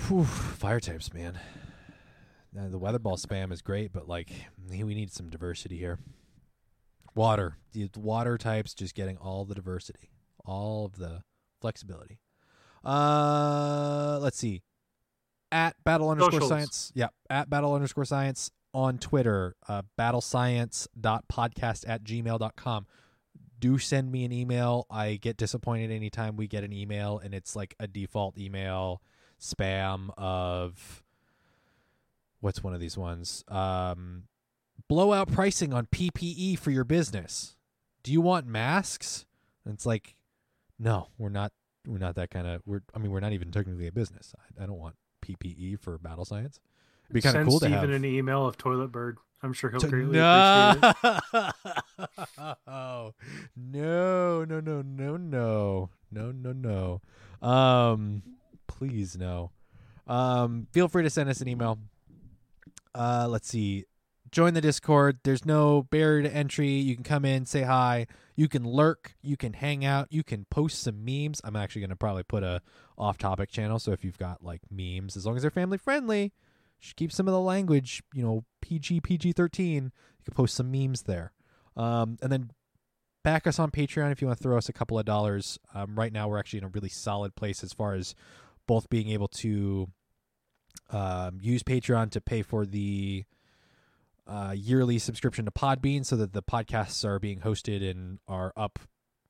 whew, 0.06 0.24
fire 0.24 0.80
types, 0.80 1.12
man. 1.12 1.38
Now, 2.52 2.68
the 2.68 2.78
weather 2.78 2.98
ball 2.98 3.16
spam 3.16 3.50
is 3.50 3.62
great, 3.62 3.92
but 3.92 4.08
like 4.08 4.30
we 4.68 4.94
need 4.94 5.12
some 5.12 5.30
diversity 5.30 5.78
here. 5.78 5.98
Water, 7.14 7.56
the 7.72 7.90
water 7.96 8.38
types, 8.38 8.74
just 8.74 8.94
getting 8.94 9.16
all 9.18 9.44
the 9.44 9.54
diversity, 9.54 10.10
all 10.44 10.86
of 10.86 10.96
the 10.96 11.22
flexibility. 11.60 12.18
Uh, 12.84 14.18
let's 14.20 14.38
see. 14.38 14.62
At 15.50 15.76
battle 15.84 16.08
underscore 16.10 16.32
Socials. 16.32 16.48
science, 16.48 16.92
yeah, 16.94 17.08
at 17.28 17.50
battle 17.50 17.74
underscore 17.74 18.06
science 18.06 18.50
on 18.72 18.98
Twitter, 18.98 19.54
uh, 19.68 19.82
battlescience.podcast 19.98 21.84
at 21.86 22.04
gmail.com. 22.04 22.86
Do 23.58 23.78
send 23.78 24.10
me 24.10 24.24
an 24.24 24.32
email. 24.32 24.86
I 24.90 25.16
get 25.16 25.36
disappointed 25.36 25.90
anytime 25.90 26.36
we 26.36 26.48
get 26.48 26.64
an 26.64 26.72
email 26.72 27.20
and 27.22 27.34
it's 27.34 27.54
like 27.54 27.74
a 27.78 27.86
default 27.86 28.38
email 28.38 29.02
spam 29.40 30.10
of 30.16 31.02
what's 32.40 32.64
one 32.64 32.74
of 32.74 32.80
these 32.80 32.96
ones? 32.98 33.44
Um, 33.48 34.24
blowout 34.88 35.30
pricing 35.30 35.72
on 35.72 35.86
PPE 35.86 36.58
for 36.58 36.70
your 36.70 36.84
business. 36.84 37.56
Do 38.02 38.10
you 38.10 38.20
want 38.20 38.46
masks? 38.46 39.26
And 39.64 39.74
it's 39.74 39.86
like, 39.86 40.16
no, 40.82 41.08
we're 41.18 41.28
not. 41.28 41.52
We're 41.86 41.98
not 41.98 42.14
that 42.16 42.30
kind 42.30 42.46
of. 42.46 42.62
We're. 42.66 42.80
I 42.94 42.98
mean, 42.98 43.10
we're 43.10 43.20
not 43.20 43.32
even 43.32 43.50
technically 43.50 43.86
a 43.86 43.92
business. 43.92 44.34
I, 44.38 44.64
I 44.64 44.66
don't 44.66 44.78
want 44.78 44.96
PPE 45.24 45.78
for 45.80 45.98
battle 45.98 46.24
science. 46.24 46.60
It'd 47.06 47.14
be 47.14 47.20
kind 47.20 47.36
of 47.36 47.46
cool 47.46 47.58
Steven 47.58 47.72
to 47.80 47.86
have. 47.86 47.90
an 47.90 48.04
email 48.04 48.46
of 48.46 48.56
Toilet 48.56 48.88
Bird. 48.88 49.18
I'm 49.42 49.52
sure 49.52 49.70
he'll 49.70 49.80
to- 49.80 49.88
greatly 49.88 50.18
no. 50.18 50.74
appreciate 50.80 51.14
it. 51.34 52.56
no, 52.66 53.14
no, 53.56 54.44
no, 54.44 54.60
no, 54.60 54.82
no, 54.82 55.16
no, 55.16 55.90
no, 56.10 56.32
no, 56.32 56.52
no. 56.52 57.46
Um, 57.48 58.22
please 58.68 59.16
no. 59.16 59.50
Um, 60.06 60.66
feel 60.72 60.88
free 60.88 61.02
to 61.02 61.10
send 61.10 61.28
us 61.28 61.40
an 61.40 61.48
email. 61.48 61.78
Uh, 62.94 63.26
let's 63.28 63.48
see. 63.48 63.84
Join 64.32 64.54
the 64.54 64.62
Discord. 64.62 65.18
There's 65.24 65.44
no 65.44 65.82
barrier 65.82 66.22
to 66.22 66.34
entry. 66.34 66.70
You 66.70 66.94
can 66.94 67.04
come 67.04 67.26
in, 67.26 67.44
say 67.44 67.62
hi. 67.62 68.06
You 68.34 68.48
can 68.48 68.64
lurk. 68.64 69.14
You 69.20 69.36
can 69.36 69.52
hang 69.52 69.84
out. 69.84 70.08
You 70.10 70.24
can 70.24 70.46
post 70.46 70.80
some 70.80 71.04
memes. 71.04 71.42
I'm 71.44 71.54
actually 71.54 71.82
gonna 71.82 71.96
probably 71.96 72.22
put 72.22 72.42
a 72.42 72.62
off-topic 72.96 73.50
channel. 73.50 73.78
So 73.78 73.92
if 73.92 74.04
you've 74.04 74.18
got 74.18 74.42
like 74.42 74.62
memes, 74.70 75.18
as 75.18 75.26
long 75.26 75.36
as 75.36 75.42
they're 75.42 75.50
family 75.50 75.76
friendly, 75.76 76.32
keep 76.96 77.12
some 77.12 77.28
of 77.28 77.32
the 77.32 77.40
language, 77.40 78.02
you 78.14 78.22
know, 78.22 78.44
PG 78.62 79.02
PG 79.02 79.32
13. 79.32 79.74
You 79.84 79.90
can 80.24 80.34
post 80.34 80.54
some 80.54 80.70
memes 80.70 81.02
there. 81.02 81.32
Um, 81.76 82.16
and 82.22 82.32
then 82.32 82.50
back 83.22 83.46
us 83.46 83.58
on 83.58 83.70
Patreon 83.70 84.12
if 84.12 84.22
you 84.22 84.28
want 84.28 84.38
to 84.38 84.42
throw 84.42 84.56
us 84.56 84.70
a 84.70 84.72
couple 84.72 84.98
of 84.98 85.04
dollars. 85.04 85.58
Um, 85.74 85.94
right 85.94 86.12
now, 86.12 86.28
we're 86.28 86.38
actually 86.38 86.60
in 86.60 86.64
a 86.64 86.68
really 86.68 86.88
solid 86.88 87.34
place 87.36 87.62
as 87.62 87.74
far 87.74 87.92
as 87.92 88.14
both 88.66 88.88
being 88.88 89.10
able 89.10 89.28
to 89.28 89.88
um, 90.90 91.38
use 91.42 91.62
Patreon 91.62 92.10
to 92.12 92.20
pay 92.22 92.40
for 92.40 92.64
the 92.64 93.24
uh, 94.26 94.54
yearly 94.56 94.98
subscription 94.98 95.44
to 95.44 95.50
Podbean 95.50 96.04
so 96.04 96.16
that 96.16 96.32
the 96.32 96.42
podcasts 96.42 97.04
are 97.04 97.18
being 97.18 97.40
hosted 97.40 97.88
and 97.88 98.18
are 98.28 98.52
up 98.56 98.78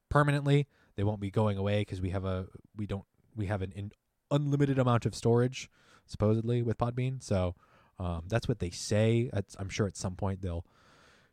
permanently. 0.09 0.69
They 0.97 1.05
won't 1.05 1.21
be 1.21 1.31
going 1.31 1.57
away 1.57 1.81
because 1.81 2.01
we 2.01 2.11
have 2.11 2.25
a 2.25 2.47
we 2.77 2.87
don't 2.87 3.05
we 3.35 3.47
have 3.47 3.63
an 3.63 3.73
in, 3.73 3.93
unlimited 4.31 4.79
amount 4.79 5.07
of 5.07 5.15
storage 5.15 5.71
supposedly 6.07 6.63
with 6.63 6.79
Podbean. 6.79 7.23
So 7.23 7.55
um, 7.99 8.25
that's 8.29 8.49
what 8.49 8.59
they 8.59 8.71
say. 8.71 9.31
I'm 9.59 9.69
sure 9.69 9.87
at 9.87 9.97
some 9.97 10.17
point 10.17 10.43
they'll 10.43 10.65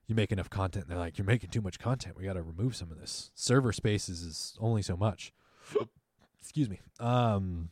you 0.08 0.16
make 0.16 0.32
enough 0.32 0.50
content. 0.50 0.88
They're 0.88 0.98
like, 0.98 1.18
you're 1.18 1.26
making 1.26 1.52
too 1.52 1.62
much 1.62 1.78
content. 1.78 2.18
We 2.18 2.24
got 2.24 2.34
to 2.34 2.42
remove 2.42 2.76
some 2.76 2.92
of 2.92 3.00
this. 3.00 3.30
Server 3.36 3.72
spaces 3.72 4.24
is 4.24 4.58
only 4.60 4.82
so 4.82 4.98
much. 4.98 5.32
Excuse 6.42 6.68
me. 6.68 6.80
Um, 7.00 7.70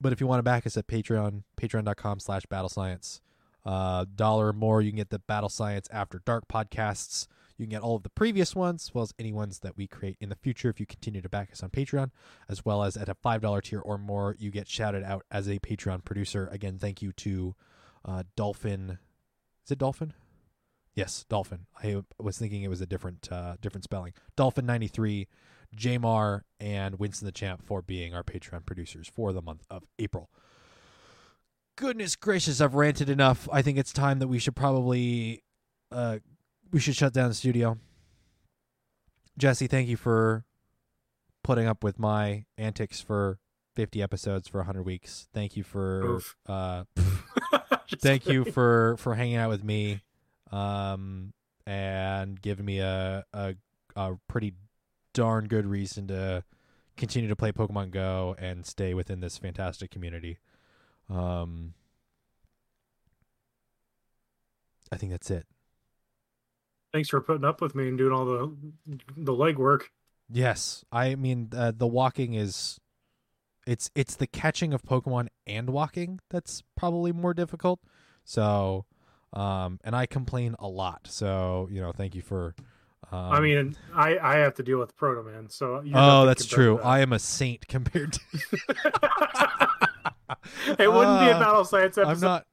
but 0.00 0.12
if 0.12 0.20
you 0.20 0.26
want 0.26 0.38
to 0.38 0.42
back 0.42 0.66
us 0.66 0.78
at 0.78 0.86
Patreon, 0.86 1.42
patreon.com 1.60 2.20
slash 2.20 2.46
battle 2.46 2.70
science, 2.70 3.20
uh, 3.64 4.06
dollar 4.14 4.48
or 4.48 4.52
more, 4.52 4.80
you 4.82 4.90
can 4.90 4.96
get 4.96 5.10
the 5.10 5.18
Battle 5.18 5.48
Science 5.48 5.88
After 5.92 6.20
Dark 6.24 6.48
podcasts. 6.48 7.26
You 7.56 7.66
can 7.66 7.70
get 7.70 7.82
all 7.82 7.96
of 7.96 8.02
the 8.02 8.08
previous 8.08 8.56
ones, 8.56 8.88
as 8.88 8.94
well 8.94 9.02
as 9.02 9.14
any 9.18 9.32
ones 9.32 9.60
that 9.60 9.76
we 9.76 9.86
create 9.86 10.16
in 10.20 10.30
the 10.30 10.36
future 10.36 10.68
if 10.68 10.80
you 10.80 10.86
continue 10.86 11.20
to 11.20 11.28
back 11.28 11.52
us 11.52 11.62
on 11.62 11.70
Patreon, 11.70 12.10
as 12.48 12.64
well 12.64 12.82
as 12.82 12.96
at 12.96 13.08
a 13.08 13.14
$5 13.14 13.62
tier 13.62 13.80
or 13.80 13.98
more, 13.98 14.34
you 14.38 14.50
get 14.50 14.68
shouted 14.68 15.04
out 15.04 15.24
as 15.30 15.48
a 15.48 15.58
Patreon 15.60 16.04
producer. 16.04 16.48
Again, 16.50 16.78
thank 16.78 17.02
you 17.02 17.12
to 17.12 17.54
uh, 18.04 18.24
Dolphin. 18.36 18.98
Is 19.64 19.70
it 19.70 19.78
Dolphin? 19.78 20.12
Yes, 20.94 21.24
Dolphin. 21.28 21.66
I 21.82 22.02
was 22.18 22.38
thinking 22.38 22.62
it 22.62 22.68
was 22.68 22.80
a 22.80 22.86
different 22.86 23.30
uh, 23.32 23.56
different 23.60 23.84
spelling. 23.84 24.12
Dolphin 24.36 24.66
ninety 24.66 24.88
three, 24.88 25.26
Jamar, 25.74 26.42
and 26.60 26.98
Winston 26.98 27.26
the 27.26 27.32
Champ 27.32 27.62
for 27.64 27.80
being 27.80 28.14
our 28.14 28.22
Patreon 28.22 28.66
producers 28.66 29.08
for 29.08 29.32
the 29.32 29.40
month 29.40 29.64
of 29.70 29.84
April. 29.98 30.28
Goodness 31.82 32.14
gracious, 32.14 32.60
I've 32.60 32.76
ranted 32.76 33.10
enough. 33.10 33.48
I 33.50 33.60
think 33.60 33.76
it's 33.76 33.92
time 33.92 34.20
that 34.20 34.28
we 34.28 34.38
should 34.38 34.54
probably 34.54 35.42
uh 35.90 36.18
we 36.70 36.78
should 36.78 36.94
shut 36.94 37.12
down 37.12 37.28
the 37.28 37.34
studio. 37.34 37.76
Jesse, 39.36 39.66
thank 39.66 39.88
you 39.88 39.96
for 39.96 40.44
putting 41.42 41.66
up 41.66 41.82
with 41.82 41.98
my 41.98 42.44
antics 42.56 43.00
for 43.00 43.40
50 43.74 44.00
episodes 44.00 44.46
for 44.46 44.58
100 44.58 44.84
weeks. 44.84 45.26
Thank 45.34 45.56
you 45.56 45.64
for 45.64 46.04
Oof. 46.04 46.36
uh 46.46 46.84
thank 47.98 48.28
you 48.28 48.44
for 48.44 48.96
for 48.98 49.16
hanging 49.16 49.34
out 49.34 49.50
with 49.50 49.64
me 49.64 50.02
um 50.52 51.32
and 51.66 52.40
giving 52.40 52.64
me 52.64 52.78
a 52.78 53.24
a, 53.32 53.56
a 53.96 54.12
pretty 54.28 54.54
darn 55.14 55.48
good 55.48 55.66
reason 55.66 56.06
to 56.06 56.44
continue 56.96 57.28
to 57.28 57.34
play 57.34 57.50
Pokemon 57.50 57.90
Go 57.90 58.36
and 58.38 58.64
stay 58.64 58.94
within 58.94 59.18
this 59.18 59.36
fantastic 59.36 59.90
community. 59.90 60.38
Um 61.12 61.74
I 64.90 64.96
think 64.96 65.12
that's 65.12 65.30
it. 65.30 65.46
Thanks 66.92 67.08
for 67.08 67.20
putting 67.20 67.44
up 67.44 67.60
with 67.60 67.74
me 67.74 67.88
and 67.88 67.96
doing 67.96 68.12
all 68.12 68.24
the 68.24 68.54
the 69.16 69.32
legwork. 69.32 69.84
Yes, 70.30 70.84
I 70.92 71.14
mean 71.14 71.50
uh, 71.54 71.72
the 71.74 71.86
walking 71.86 72.34
is 72.34 72.78
it's 73.66 73.90
it's 73.94 74.16
the 74.16 74.26
catching 74.26 74.74
of 74.74 74.82
Pokemon 74.82 75.28
and 75.46 75.70
walking 75.70 76.20
that's 76.30 76.62
probably 76.76 77.12
more 77.12 77.34
difficult. 77.34 77.80
So, 78.24 78.84
um, 79.32 79.80
and 79.84 79.96
I 79.96 80.06
complain 80.06 80.56
a 80.58 80.68
lot. 80.68 81.06
So 81.08 81.68
you 81.70 81.80
know, 81.80 81.92
thank 81.92 82.14
you 82.14 82.22
for. 82.22 82.54
Um, 83.10 83.32
I 83.32 83.40
mean, 83.40 83.76
I 83.94 84.18
I 84.18 84.36
have 84.36 84.54
to 84.54 84.62
deal 84.62 84.78
with 84.78 84.96
Proto 84.96 85.22
Man, 85.22 85.48
so 85.48 85.82
oh, 85.94 86.26
that's 86.26 86.46
true. 86.46 86.78
I 86.80 87.00
am 87.00 87.12
a 87.12 87.18
saint 87.18 87.66
compared 87.68 88.14
to. 88.14 89.68
it 90.78 90.90
wouldn't 90.92 91.20
be 91.20 91.26
a 91.28 91.36
Uh, 91.36 91.40
battle 91.40 91.64
science 91.64 91.98
episode. 91.98 92.10
I'm 92.10 92.20
not. 92.20 92.46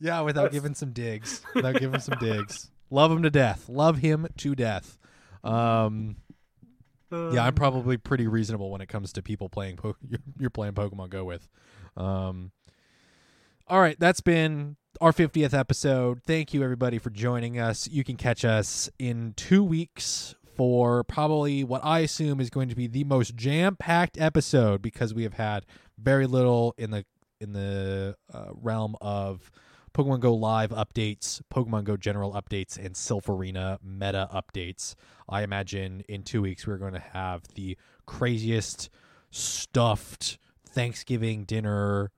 Yeah, 0.00 0.20
without 0.22 0.42
That's- 0.44 0.54
giving 0.54 0.74
some 0.74 0.92
digs. 0.92 1.42
Without 1.54 1.76
giving 1.76 2.00
some 2.00 2.18
digs. 2.18 2.70
Love 2.90 3.12
him 3.12 3.22
to 3.22 3.30
death. 3.30 3.68
Love 3.68 3.98
him 3.98 4.26
to 4.38 4.54
death. 4.54 4.98
Um, 5.44 6.16
yeah, 7.12 7.44
I'm 7.44 7.54
probably 7.54 7.96
pretty 7.96 8.26
reasonable 8.26 8.70
when 8.70 8.80
it 8.80 8.88
comes 8.88 9.12
to 9.14 9.22
people 9.22 9.48
playing 9.48 9.76
po- 9.76 9.96
you're, 10.08 10.20
you're 10.38 10.50
playing 10.50 10.74
Pokemon 10.74 11.10
Go 11.10 11.24
with. 11.24 11.48
Um, 11.96 12.52
all 13.66 13.80
right, 13.80 13.98
that's 13.98 14.20
been 14.20 14.76
our 15.00 15.12
50th 15.12 15.54
episode. 15.54 16.22
Thank 16.24 16.52
you 16.54 16.62
everybody 16.62 16.98
for 16.98 17.10
joining 17.10 17.58
us. 17.58 17.88
You 17.88 18.02
can 18.04 18.16
catch 18.16 18.44
us 18.44 18.88
in 18.98 19.34
2 19.36 19.62
weeks 19.62 20.34
for 20.56 21.04
probably 21.04 21.62
what 21.64 21.80
I 21.84 22.00
assume 22.00 22.40
is 22.40 22.50
going 22.50 22.68
to 22.68 22.74
be 22.74 22.86
the 22.86 23.04
most 23.04 23.34
jam-packed 23.36 24.20
episode 24.20 24.82
because 24.82 25.14
we 25.14 25.22
have 25.22 25.34
had 25.34 25.64
very 26.00 26.26
little 26.26 26.74
in 26.78 26.90
the 26.90 27.04
in 27.40 27.52
the 27.52 28.16
uh, 28.32 28.46
realm 28.52 28.96
of 29.00 29.50
Pokemon 29.94 30.20
Go 30.20 30.34
live 30.34 30.70
updates, 30.70 31.42
Pokemon 31.52 31.84
Go 31.84 31.96
general 31.96 32.32
updates, 32.32 32.78
and 32.78 32.94
Silph 32.94 33.28
Arena 33.28 33.78
meta 33.82 34.28
updates. 34.32 34.94
I 35.28 35.42
imagine 35.42 36.02
in 36.08 36.22
two 36.22 36.42
weeks 36.42 36.66
we're 36.66 36.78
going 36.78 36.92
to 36.92 37.00
have 37.00 37.42
the 37.54 37.76
craziest 38.06 38.88
stuffed 39.30 40.38
Thanksgiving 40.68 41.44
dinner. 41.44 42.12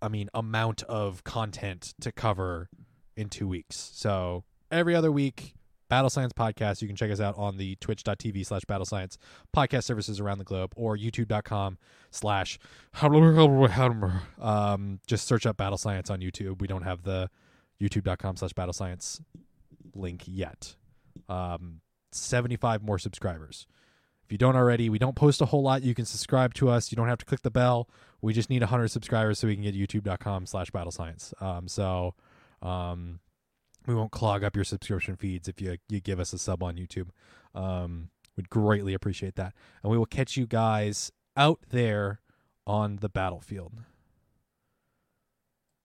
I 0.00 0.08
mean, 0.08 0.28
amount 0.34 0.82
of 0.84 1.24
content 1.24 1.94
to 2.00 2.12
cover 2.12 2.68
in 3.16 3.28
two 3.28 3.48
weeks. 3.48 3.90
So 3.94 4.44
every 4.70 4.94
other 4.94 5.10
week, 5.10 5.55
Battle 5.88 6.10
Science 6.10 6.32
Podcast. 6.32 6.82
You 6.82 6.88
can 6.88 6.96
check 6.96 7.10
us 7.10 7.20
out 7.20 7.36
on 7.36 7.56
the 7.56 7.76
twitch.tv 7.76 8.44
slash 8.44 8.64
battle 8.64 8.84
science 8.86 9.18
podcast 9.54 9.84
services 9.84 10.20
around 10.20 10.38
the 10.38 10.44
globe 10.44 10.72
or 10.76 10.96
youtube.com 10.96 11.78
slash 12.10 12.58
um 14.40 15.00
just 15.06 15.26
search 15.26 15.46
up 15.46 15.56
battle 15.56 15.78
science 15.78 16.10
on 16.10 16.20
youtube. 16.20 16.60
We 16.60 16.66
don't 16.66 16.82
have 16.82 17.02
the 17.02 17.30
youtube.com 17.80 18.36
slash 18.36 18.52
battle 18.52 18.72
science 18.72 19.20
link 19.94 20.22
yet. 20.26 20.74
Um 21.28 21.80
75 22.12 22.82
more 22.82 22.98
subscribers. 22.98 23.66
If 24.24 24.32
you 24.32 24.38
don't 24.38 24.56
already 24.56 24.88
we 24.88 24.98
don't 24.98 25.14
post 25.16 25.40
a 25.40 25.46
whole 25.46 25.62
lot. 25.62 25.82
You 25.82 25.94
can 25.94 26.04
subscribe 26.04 26.54
to 26.54 26.68
us. 26.68 26.90
You 26.90 26.96
don't 26.96 27.08
have 27.08 27.18
to 27.18 27.24
click 27.26 27.42
the 27.42 27.50
bell. 27.50 27.88
We 28.20 28.32
just 28.32 28.50
need 28.50 28.62
100 28.62 28.88
subscribers 28.88 29.38
so 29.38 29.46
we 29.46 29.54
can 29.54 29.62
get 29.62 29.74
youtube.com 29.74 30.46
slash 30.46 30.70
battle 30.70 30.90
science. 30.92 31.32
Um 31.40 31.68
so 31.68 32.14
um 32.62 33.20
we 33.86 33.94
won't 33.94 34.12
clog 34.12 34.44
up 34.44 34.56
your 34.56 34.64
subscription 34.64 35.16
feeds 35.16 35.48
if 35.48 35.60
you 35.60 35.76
you 35.88 36.00
give 36.00 36.20
us 36.20 36.32
a 36.32 36.38
sub 36.38 36.62
on 36.62 36.76
youtube. 36.76 37.08
Um 37.54 38.10
would 38.36 38.50
greatly 38.50 38.94
appreciate 38.94 39.34
that. 39.36 39.54
And 39.82 39.90
we 39.90 39.98
will 39.98 40.06
catch 40.06 40.36
you 40.36 40.46
guys 40.46 41.10
out 41.36 41.60
there 41.70 42.20
on 42.66 42.96
the 42.96 43.08
battlefield 43.08 43.72